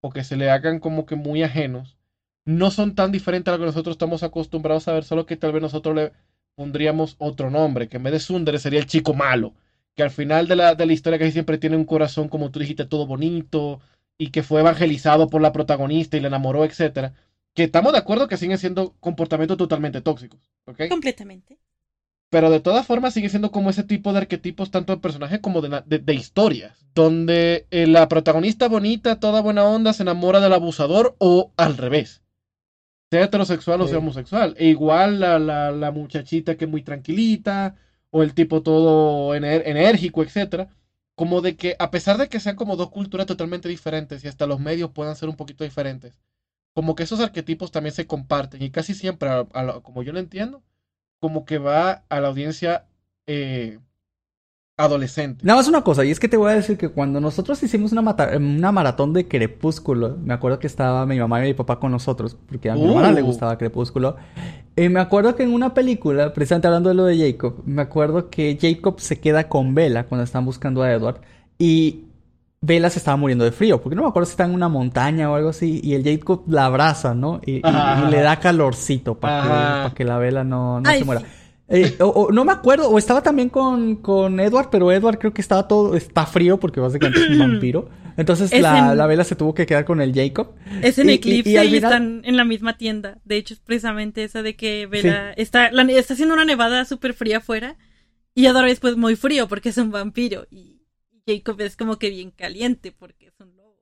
o 0.03 0.11
que 0.11 0.23
se 0.23 0.37
le 0.37 0.51
hagan 0.51 0.81
como 0.81 1.07
que 1.07 1.17
muy 1.17 1.43
ajenos, 1.43 1.97
no 2.45 2.71
son 2.71 2.95
tan 2.95 3.13
diferentes 3.13 3.49
a 3.49 3.57
lo 3.57 3.63
que 3.63 3.67
nosotros 3.67 3.95
estamos 3.95 4.23
acostumbrados 4.23 4.87
a 4.89 4.93
ver, 4.93 5.05
solo 5.05 5.27
que 5.27 5.37
tal 5.37 5.53
vez 5.53 5.63
nosotros 5.63 5.95
le 5.95 6.13
pondríamos 6.55 7.17
otro 7.19 7.51
nombre, 7.51 7.89
que 7.89 7.97
en 7.97 8.03
vez 8.03 8.13
de 8.13 8.21
Sundere 8.21 8.59
sería 8.59 8.81
el 8.81 8.87
chico 8.87 9.15
malo, 9.15 9.55
que 9.95 10.03
al 10.03 10.11
final 10.11 10.47
de 10.47 10.57
la, 10.57 10.75
de 10.75 10.87
la 10.87 10.93
historia 10.93 11.19
casi 11.19 11.33
siempre 11.33 11.59
tiene 11.59 11.77
un 11.77 11.85
corazón, 11.85 12.29
como 12.29 12.51
tú 12.51 12.61
dijiste, 12.61 12.85
todo 12.85 13.07
bonito, 13.07 13.81
y 14.19 14.31
que 14.31 14.43
fue 14.43 14.61
evangelizado 14.61 15.29
por 15.31 15.41
la 15.41 15.53
protagonista 15.53 16.17
y 16.17 16.21
le 16.21 16.29
enamoró, 16.29 16.65
etcétera. 16.67 17.15
Que 17.55 17.65
estamos 17.65 17.93
de 17.93 17.99
acuerdo 17.99 18.29
que 18.29 18.37
siguen 18.37 18.59
siendo 18.59 18.95
comportamientos 19.01 19.57
totalmente 19.57 20.03
tóxicos, 20.03 20.41
¿ok? 20.67 20.89
Completamente. 20.91 21.59
Pero 22.31 22.51
de 22.51 22.61
todas 22.61 22.87
formas 22.87 23.13
sigue 23.13 23.29
siendo 23.29 23.51
como 23.51 23.71
ese 23.71 23.83
tipo 23.83 24.13
de 24.13 24.19
arquetipos, 24.19 24.71
tanto 24.71 24.95
de 24.95 25.03
personajes 25.03 25.41
como 25.41 25.61
de, 25.61 26.15
historias, 26.15 26.87
donde 26.95 27.67
eh, 27.71 27.87
la 27.87 28.09
protagonista 28.09 28.69
bonita, 28.69 29.21
toda 29.21 29.43
buena 29.43 29.65
onda, 29.65 29.93
se 29.93 30.05
enamora 30.05 30.41
del 30.41 30.53
abusador 30.53 31.17
o 31.19 31.53
al 31.57 31.77
revés 31.77 32.23
sea 33.11 33.25
heterosexual 33.25 33.81
o 33.81 33.89
sea 33.89 33.99
homosexual. 33.99 34.55
E 34.57 34.69
igual 34.69 35.19
la, 35.21 35.39
la, 35.39 35.73
la, 35.73 35.91
muchachita 35.91 36.57
que 36.57 36.67
es 36.67 36.71
muy 36.71 36.83
tranquilita, 36.83 37.75
o 38.11 38.23
el 38.23 38.35
tipo 38.35 38.63
todo 38.63 39.35
enérgico, 39.35 40.23
etcétera. 40.23 40.69
Como 41.15 41.41
de 41.43 41.57
que, 41.57 41.77
a 41.79 41.91
pesar 41.91 42.19
de 42.19 42.29
que 42.29 42.41
sean 42.41 42.57
como 42.57 42.77
dos 42.77 42.91
culturas 42.91 43.27
totalmente 43.27 43.69
diferentes 43.69 44.25
y 44.25 44.29
hasta 44.29 44.47
los 44.47 44.61
medios 44.61 44.91
puedan 44.91 45.17
ser 45.17 45.29
un 45.29 45.37
poquito 45.37 45.65
diferentes, 45.65 46.15
como 46.75 46.95
que 46.95 47.03
esos 47.03 47.21
arquetipos 47.21 47.73
también 47.73 47.95
se 47.95 48.07
comparten 48.07 48.63
y 48.63 48.71
casi 48.71 48.95
siempre, 48.95 49.29
como 49.83 50.03
yo 50.03 50.13
lo 50.13 50.21
entiendo, 50.21 50.63
como 51.21 51.45
que 51.45 51.59
va 51.59 52.05
a 52.09 52.21
la 52.21 52.29
audiencia 52.29 52.87
eh, 53.27 53.79
adolescente. 54.77 55.45
Nada 55.45 55.59
más 55.59 55.69
una 55.69 55.83
cosa, 55.83 56.05
y 56.05 56.11
es 56.11 56.19
que 56.19 56.29
te 56.29 56.37
voy 56.37 56.51
a 56.51 56.55
decir 56.55 56.79
que 56.79 56.89
cuando 56.89 57.21
nosotros 57.21 57.63
hicimos 57.63 57.93
una, 57.93 58.17
una 58.37 58.73
maratón 58.73 59.13
de 59.13 59.29
Crepúsculo, 59.29 60.17
me 60.17 60.35
acuerdo 60.35 60.59
que 60.59 60.67
estaba 60.67 61.05
mi 61.07 61.19
mamá 61.19 61.45
y 61.45 61.49
mi 61.49 61.55
papá 61.55 61.79
con 61.79 61.93
nosotros, 61.93 62.37
porque 62.49 62.71
a 62.71 62.75
mi 62.75 62.87
mamá 62.87 63.13
le 63.13 63.23
uh. 63.23 63.27
gustaba 63.27 63.59
Crepúsculo. 63.59 64.17
Y 64.77 64.89
me 64.89 65.01
acuerdo 65.01 65.37
que 65.37 65.43
en 65.43 65.53
una 65.53 65.75
película, 65.75 66.33
precisamente 66.33 66.67
hablando 66.67 66.89
de 66.89 66.95
lo 66.95 67.05
de 67.05 67.19
Jacob, 67.19 67.63
me 67.67 67.83
acuerdo 67.83 68.31
que 68.31 68.59
Jacob 68.61 68.99
se 69.01 69.21
queda 69.21 69.49
con 69.49 69.75
Bella 69.75 70.05
cuando 70.05 70.25
están 70.25 70.45
buscando 70.47 70.83
a 70.83 70.91
Edward. 70.91 71.21
Y 71.59 72.05
Bella 72.63 72.91
se 72.91 72.99
estaba 72.99 73.17
muriendo 73.17 73.45
de 73.47 73.53
frío, 73.53 73.81
porque 73.81 73.97
no 73.97 74.03
me 74.03 74.09
acuerdo 74.09 74.27
si 74.27 74.33
está 74.33 74.45
en 74.45 74.53
una 74.53 74.69
montaña 74.69 75.31
o 75.31 75.35
algo 75.35 75.49
así, 75.49 75.81
y 75.83 75.95
el 75.95 76.05
Jacob 76.05 76.45
la 76.47 76.67
abraza, 76.67 77.15
¿no? 77.15 77.41
Y, 77.47 77.63
le 78.11 78.21
da 78.21 78.39
calorcito 78.39 79.19
para 79.19 79.91
que, 79.95 80.05
la 80.05 80.19
Bella 80.19 80.45
no, 80.45 80.83
se 80.85 81.05
muera. 81.05 81.23
Eh, 81.69 81.97
o, 82.01 82.31
no 82.31 82.45
me 82.45 82.53
acuerdo, 82.53 82.91
o 82.91 82.99
estaba 82.99 83.23
también 83.23 83.49
con, 83.49 83.97
con 83.97 84.41
Edward, 84.41 84.69
pero 84.71 84.93
Edward 84.93 85.19
creo 85.19 85.33
que 85.33 85.41
estaba 85.41 85.69
todo, 85.69 85.95
está 85.95 86.27
frío 86.27 86.61
porque 86.61 86.81
básicamente 86.81 87.21
es 87.21 87.31
un 87.31 87.39
vampiro. 87.53 87.89
Entonces 88.19 88.53
la, 88.61 88.95
la, 88.95 89.07
vela 89.07 89.25
se 89.25 89.37
tuvo 89.37 89.55
que 89.55 89.65
quedar 89.65 89.87
con 89.87 90.03
el 90.03 90.13
Jacob. 90.13 90.53
Es 90.83 90.99
en 90.99 91.09
Eclipse 91.09 91.65
y, 91.65 91.77
están 91.77 92.21
en 92.25 92.37
la 92.37 92.45
misma 92.45 92.77
tienda. 92.77 93.19
De 93.25 93.37
hecho, 93.37 93.55
es 93.55 93.61
precisamente 93.61 94.25
esa 94.25 94.43
de 94.43 94.57
que 94.57 94.87
Vela 94.87 95.33
está, 95.33 95.69
está 95.69 96.13
haciendo 96.13 96.35
una 96.35 96.45
nevada 96.45 96.85
súper 96.85 97.15
fría 97.15 97.39
afuera 97.39 97.77
y 98.35 98.47
Edward 98.47 98.69
es 98.69 98.81
pues 98.81 98.97
muy 98.97 99.17
frío 99.17 99.49
porque 99.49 99.71
es 99.71 99.79
un 99.79 99.91
vampiro 99.91 100.47
y 100.51 100.70
Jacob 101.37 101.61
es 101.61 101.77
como 101.77 101.99
que 101.99 102.11
bien 102.11 102.31
caliente 102.31 102.93
porque 102.93 103.27
es 103.27 103.41
un 103.41 103.57
lobo. 103.57 103.77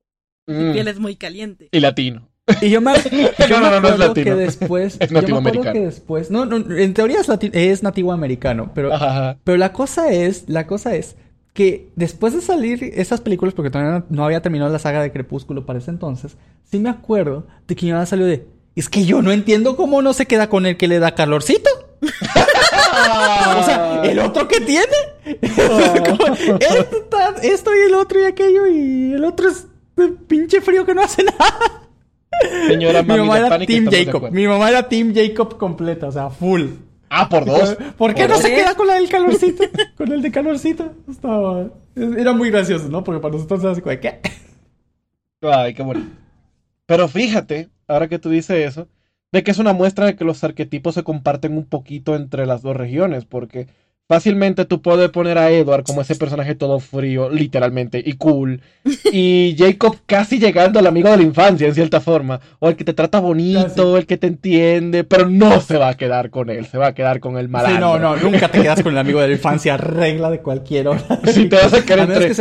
Su 0.47 0.55
mm. 0.55 0.73
piel 0.73 0.89
es 0.89 0.99
muy 0.99 1.17
caliente. 1.17 1.69
Y 1.73 1.81
latino. 1.81 2.29
Y 2.63 2.71
yo 2.71 2.81
me, 2.81 2.93
yo 3.49 3.61
no, 3.61 3.81
no, 3.81 3.97
no, 3.97 4.15
que 4.15 4.35
después, 4.35 4.97
es 5.01 5.13
nativo 5.13 5.39
americano. 5.39 5.73
que 5.73 5.81
después, 5.81 6.31
no, 6.31 6.47
no, 6.47 6.57
en 6.57 6.95
teoría 6.95 7.21
es, 7.21 7.29
es 7.53 7.83
nativo 7.83 8.13
americano, 8.13 8.73
pero, 8.75 8.91
pero 9.45 9.59
la 9.59 9.73
cosa 9.73 10.11
es, 10.11 10.49
la 10.49 10.67
cosa 10.67 10.95
es 10.95 11.17
que 11.53 11.91
después 11.97 12.35
de 12.35 12.41
salir 12.41 12.83
esas 12.95 13.21
películas, 13.21 13.53
porque 13.53 13.71
todavía 13.71 14.05
no, 14.09 14.25
había 14.25 14.41
terminado 14.41 14.73
la 14.73 14.79
saga 14.79 15.03
de 15.03 15.13
Crepúsculo 15.13 15.67
para 15.67 15.79
ese 15.79 15.91
entonces, 15.91 16.37
sí 16.65 16.79
me 16.79 16.89
acuerdo 16.89 17.47
de 17.67 17.77
que 17.77 17.85
mi 17.85 17.93
mamá 17.93 18.07
salió 18.07 18.27
de, 18.27 18.47
es 18.79 18.89
que 18.89 19.05
yo 19.05 19.23
no 19.23 19.33
entiendo 19.33 19.77
cómo 19.77 20.03
no 20.03 20.13
se 20.13 20.27
queda 20.27 20.49
con 20.49 20.65
el 20.65 20.77
que 20.77 20.87
le 20.87 21.01
da 21.01 21.15
calorcito. 21.15 21.69
o 22.01 23.65
sea, 23.65 24.03
el 24.05 24.19
otro 24.21 24.47
que 24.47 24.61
tiene. 24.61 24.87
esto 27.43 27.75
y 27.75 27.87
el 27.87 27.95
otro 27.95 28.21
y 28.21 28.25
aquello 28.25 28.67
y 28.69 29.13
el 29.15 29.25
otro 29.25 29.49
es 29.49 29.67
pinche 30.29 30.61
frío 30.61 30.87
que 30.87 30.95
no 30.95 31.03
hace 31.03 31.25
nada. 31.25 31.89
Señora 32.69 33.03
Mi 33.03 33.17
mamá 33.17 33.39
era 33.39 33.59
Team 33.59 33.89
Jacob. 33.91 34.31
Mi 34.31 34.47
mamá 34.47 34.71
era 34.71 34.89
Team 34.89 35.13
Jacob 35.13 35.59
completa, 35.59 36.07
o 36.07 36.13
sea, 36.13 36.31
full. 36.31 36.67
Ah, 37.11 37.29
por 37.29 37.47
dos. 37.47 37.77
¿Por 37.97 38.15
qué 38.15 38.29
no 38.29 38.37
se 38.37 38.55
queda 38.55 38.75
con 38.75 38.87
la 38.87 38.95
del 38.95 39.09
calorcito? 39.09 39.65
con 39.97 40.13
el 40.13 40.23
de 40.23 40.31
calorcito. 40.31 40.93
Estaba... 41.11 41.69
Era 41.97 42.33
muy 42.33 42.51
gracioso, 42.51 42.89
¿no? 42.89 43.03
Porque 43.03 43.21
para 43.21 43.35
nosotros 43.35 43.61
era 43.61 43.73
así 43.73 43.81
como, 43.81 43.99
¿qué? 43.99 44.21
Ay, 45.43 45.75
qué 45.75 45.83
bonito. 45.83 46.11
Pero 46.87 47.09
fíjate, 47.09 47.71
ahora 47.89 48.09
que 48.09 48.19
tú 48.19 48.31
dices 48.31 48.69
eso, 48.69 48.89
de 49.33 49.43
que 49.43 49.51
es 49.51 49.59
una 49.59 49.73
muestra 49.73 50.07
de 50.07 50.17
que 50.17 50.25
los 50.25 50.45
arquetipos 50.45 50.95
se 50.95 51.03
comparten 51.03 51.57
un 51.57 51.67
poquito 51.67 52.15
entre 52.15 52.47
las 52.47 52.63
dos 52.63 52.77
regiones, 52.77 53.25
porque 53.25 53.67
Fácilmente 54.11 54.65
tú 54.65 54.81
puedes 54.81 55.11
poner 55.11 55.37
a 55.37 55.51
Edward 55.51 55.85
como 55.85 56.01
ese 56.01 56.15
personaje 56.15 56.55
todo 56.55 56.81
frío, 56.81 57.29
literalmente, 57.29 58.03
y 58.05 58.15
cool. 58.15 58.63
Y 59.13 59.55
Jacob 59.59 59.99
casi 60.07 60.39
llegando 60.39 60.79
al 60.79 60.87
amigo 60.87 61.11
de 61.11 61.19
la 61.19 61.23
infancia, 61.25 61.67
en 61.67 61.75
cierta 61.75 62.01
forma. 62.01 62.41
O 62.59 62.71
el 62.71 62.77
que 62.77 62.85
te 62.85 62.95
trata 62.95 63.21
bonito, 63.21 63.99
el 63.99 64.07
que 64.07 64.17
te 64.17 64.29
entiende, 64.29 65.05
pero 65.05 65.29
no 65.29 65.61
se 65.61 65.77
va 65.77 65.91
a 65.91 65.95
quedar 65.95 66.31
con 66.31 66.49
él, 66.49 66.65
se 66.65 66.79
va 66.79 66.89
a 66.89 66.95
quedar 66.95 67.21
con 67.21 67.37
el 67.37 67.51
malandro. 67.51 67.77
Sí, 67.77 67.81
no, 67.81 67.99
no, 67.99 68.17
nunca 68.17 68.49
te 68.49 68.63
quedas 68.63 68.83
con 68.83 68.93
el 68.93 68.99
amigo 68.99 69.21
de 69.21 69.29
la 69.29 69.35
infancia, 69.35 69.77
regla 69.77 70.31
de 70.31 70.41
cualquier 70.41 70.89
hora. 70.89 71.03
Si 71.27 71.47
te 71.47 71.57
vas 71.57 71.75
a 71.75 71.85
quedar 71.85 72.11
entre... 72.11 72.35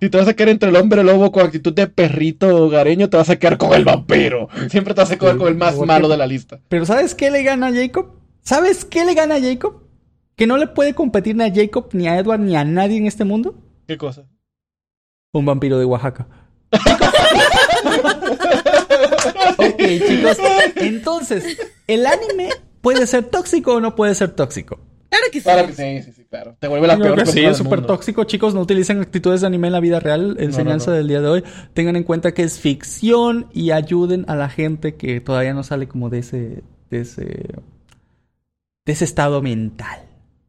Si 0.00 0.10
te 0.10 0.18
vas 0.18 0.28
a 0.28 0.34
quedar 0.34 0.50
entre 0.50 0.68
el 0.68 0.76
hombre 0.76 1.02
lobo 1.02 1.32
con 1.32 1.46
actitud 1.46 1.72
de 1.72 1.86
perrito 1.86 2.54
hogareño, 2.54 3.08
te 3.08 3.16
vas 3.16 3.30
a 3.30 3.36
quedar 3.36 3.56
con 3.56 3.72
el 3.72 3.84
vampiro. 3.84 4.48
Siempre 4.68 4.94
te 4.94 5.00
vas 5.00 5.10
a 5.10 5.16
quedar 5.16 5.36
con 5.36 5.48
el 5.48 5.56
más 5.56 5.78
malo 5.78 6.08
de 6.08 6.16
la 6.16 6.26
lista. 6.26 6.60
Pero 6.68 6.84
¿sabes 6.84 7.14
qué 7.14 7.30
le 7.30 7.42
gana 7.42 7.68
a 7.68 7.72
Jacob? 7.72 8.12
¿Sabes 8.42 8.84
qué 8.84 9.04
le 9.04 9.14
gana 9.14 9.36
a 9.36 9.40
Jacob? 9.40 9.86
que 10.36 10.46
no 10.46 10.58
le 10.58 10.68
puede 10.68 10.94
competir 10.94 11.34
ni 11.34 11.42
a 11.44 11.52
Jacob, 11.52 11.88
ni 11.92 12.06
a 12.06 12.18
Edward, 12.18 12.40
ni 12.40 12.54
a 12.56 12.64
nadie 12.64 12.98
en 12.98 13.06
este 13.06 13.24
mundo? 13.24 13.54
¿Qué 13.88 13.96
cosa? 13.96 14.26
Un 15.32 15.46
vampiro 15.46 15.78
de 15.78 15.86
Oaxaca. 15.86 16.28
ok, 19.56 19.82
chicos. 20.06 20.36
Entonces, 20.76 21.56
¿el 21.86 22.06
anime 22.06 22.50
puede 22.82 23.06
ser 23.06 23.24
tóxico 23.24 23.72
o 23.74 23.80
no 23.80 23.96
puede 23.96 24.14
ser 24.14 24.32
tóxico? 24.32 24.78
Claro 25.16 25.32
que 25.32 25.38
sí. 25.38 25.44
Claro 25.44 25.66
que 25.66 25.72
sí, 25.72 26.02
sí, 26.02 26.12
sí, 26.12 26.24
claro. 26.28 26.56
Te 26.58 26.68
vuelve 26.68 26.86
la 26.86 26.98
peor 26.98 27.18
que 27.18 27.26
Sí, 27.26 27.44
es 27.44 27.56
súper 27.56 27.86
tóxico, 27.86 28.24
chicos. 28.24 28.54
No 28.54 28.60
utilicen 28.60 29.00
actitudes 29.00 29.40
de 29.40 29.46
anime 29.46 29.68
en 29.68 29.72
la 29.72 29.80
vida 29.80 30.00
real. 30.00 30.36
Enseñanza 30.38 30.92
del 30.92 31.08
día 31.08 31.20
de 31.20 31.28
hoy. 31.28 31.44
Tengan 31.74 31.96
en 31.96 32.04
cuenta 32.04 32.32
que 32.34 32.42
es 32.42 32.58
ficción 32.60 33.48
y 33.52 33.70
ayuden 33.70 34.24
a 34.28 34.36
la 34.36 34.48
gente 34.48 34.96
que 34.96 35.20
todavía 35.20 35.54
no 35.54 35.62
sale 35.62 35.88
como 35.88 36.10
de 36.10 36.18
ese, 36.18 36.62
de 36.90 37.00
ese, 37.00 37.24
de 37.24 38.92
ese 38.92 39.04
estado 39.04 39.42
mental. 39.42 40.00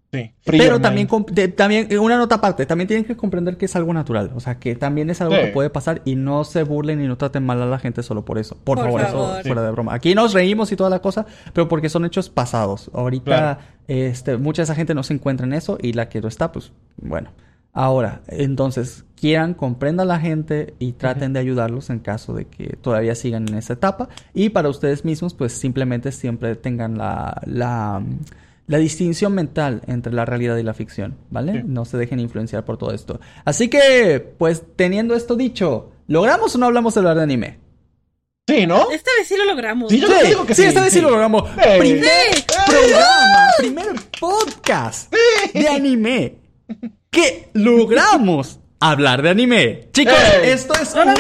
Pero 0.09 0.79
también, 0.79 1.07
también, 1.55 1.99
una 1.99 2.17
nota 2.17 2.35
aparte, 2.35 2.65
también 2.65 2.87
tienen 2.87 3.05
que 3.05 3.17
comprender 3.17 3.57
que 3.57 3.65
es 3.65 3.75
algo 3.75 3.93
natural. 3.93 4.31
O 4.35 4.39
sea, 4.39 4.57
que 4.57 4.75
también 4.75 5.09
es 5.09 5.19
algo 5.21 5.35
que 5.35 5.47
puede 5.47 5.69
pasar 5.69 6.01
y 6.05 6.15
no 6.15 6.43
se 6.43 6.63
burlen 6.63 7.01
y 7.01 7.07
no 7.07 7.17
traten 7.17 7.45
mal 7.45 7.61
a 7.61 7.65
la 7.65 7.79
gente 7.79 8.03
solo 8.03 8.23
por 8.23 8.37
eso. 8.37 8.57
Por, 8.63 8.79
favor, 8.79 9.01
eso 9.01 9.37
fuera 9.43 9.61
de 9.63 9.71
broma. 9.71 9.93
Aquí 9.93 10.15
nos 10.15 10.33
reímos 10.33 10.71
y 10.71 10.75
toda 10.75 10.89
la 10.89 10.99
cosa, 10.99 11.25
pero 11.53 11.67
porque 11.67 11.89
son 11.89 12.05
hechos 12.05 12.29
pasados. 12.29 12.89
Ahorita, 12.93 13.59
este, 13.87 14.37
mucha 14.37 14.61
de 14.61 14.65
esa 14.65 14.75
gente 14.75 14.95
no 14.95 15.03
se 15.03 15.13
encuentra 15.13 15.45
en 15.45 15.53
eso 15.53 15.77
y 15.81 15.93
la 15.93 16.07
que 16.09 16.21
no 16.21 16.27
está, 16.27 16.51
pues, 16.51 16.71
bueno. 16.97 17.31
Ahora, 17.73 18.21
entonces, 18.27 19.05
quieran, 19.19 19.53
comprendan 19.53 20.07
a 20.07 20.13
la 20.13 20.19
gente 20.19 20.73
y 20.79 20.93
traten 20.93 21.33
de 21.33 21.39
ayudarlos 21.39 21.91
en 21.91 21.99
caso 21.99 22.33
de 22.33 22.45
que 22.45 22.75
todavía 22.77 23.13
sigan 23.13 23.47
en 23.47 23.55
esa 23.55 23.73
etapa. 23.73 24.09
Y 24.33 24.49
para 24.49 24.69
ustedes 24.69 25.05
mismos, 25.05 25.35
pues 25.35 25.51
simplemente 25.51 26.11
siempre 26.11 26.55
tengan 26.55 26.97
la, 26.97 27.39
la 27.45 28.01
la 28.67 28.77
distinción 28.77 29.33
mental 29.33 29.81
entre 29.87 30.13
la 30.13 30.25
realidad 30.25 30.57
y 30.57 30.63
la 30.63 30.73
ficción, 30.73 31.17
¿vale? 31.29 31.63
No 31.63 31.85
se 31.85 31.97
dejen 31.97 32.19
influenciar 32.19 32.65
por 32.65 32.77
todo 32.77 32.93
esto. 32.93 33.19
Así 33.45 33.69
que, 33.69 34.19
pues 34.37 34.63
teniendo 34.75 35.15
esto 35.15 35.35
dicho, 35.35 35.91
¿logramos 36.07 36.53
o 36.53 36.57
no 36.57 36.65
hablamos 36.65 36.93
de 36.93 36.99
hablar 36.99 37.17
de 37.17 37.23
anime? 37.23 37.59
Sí, 38.47 38.67
¿no? 38.67 38.91
Esta 38.91 39.11
vez 39.17 39.27
sí 39.27 39.35
lo 39.37 39.45
logramos. 39.45 39.91
Sí, 39.91 39.99
yo 39.99 40.07
digo 40.23 40.45
que 40.45 40.53
sí, 40.53 40.63
esta 40.63 40.81
vez 40.81 40.93
sí, 40.93 41.01
lo 41.01 41.09
logramos. 41.09 41.49
Primer 41.79 42.45
programa, 42.65 43.47
primer 43.57 43.87
podcast 44.19 45.13
de 45.53 45.67
anime 45.67 46.35
que 47.09 47.49
logramos 47.53 48.59
hablar 48.79 49.21
de 49.21 49.29
anime. 49.29 49.89
Chicos, 49.93 50.15
esto 50.43 50.73
es 50.81 50.93
una 50.93 51.15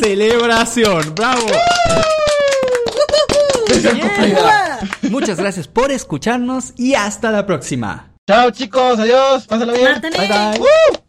celebración. 0.00 1.14
¡Bravo! 1.14 1.46
Muchas 5.10 5.38
gracias 5.38 5.68
por 5.68 5.90
escucharnos 5.90 6.72
y 6.76 6.94
hasta 6.94 7.30
la 7.30 7.46
próxima. 7.46 8.10
Chao 8.26 8.50
chicos, 8.50 8.98
adiós, 8.98 9.46
pásalo 9.46 9.72
bien. 9.74 10.00
Bye 10.00 10.28
bye. 10.28 11.03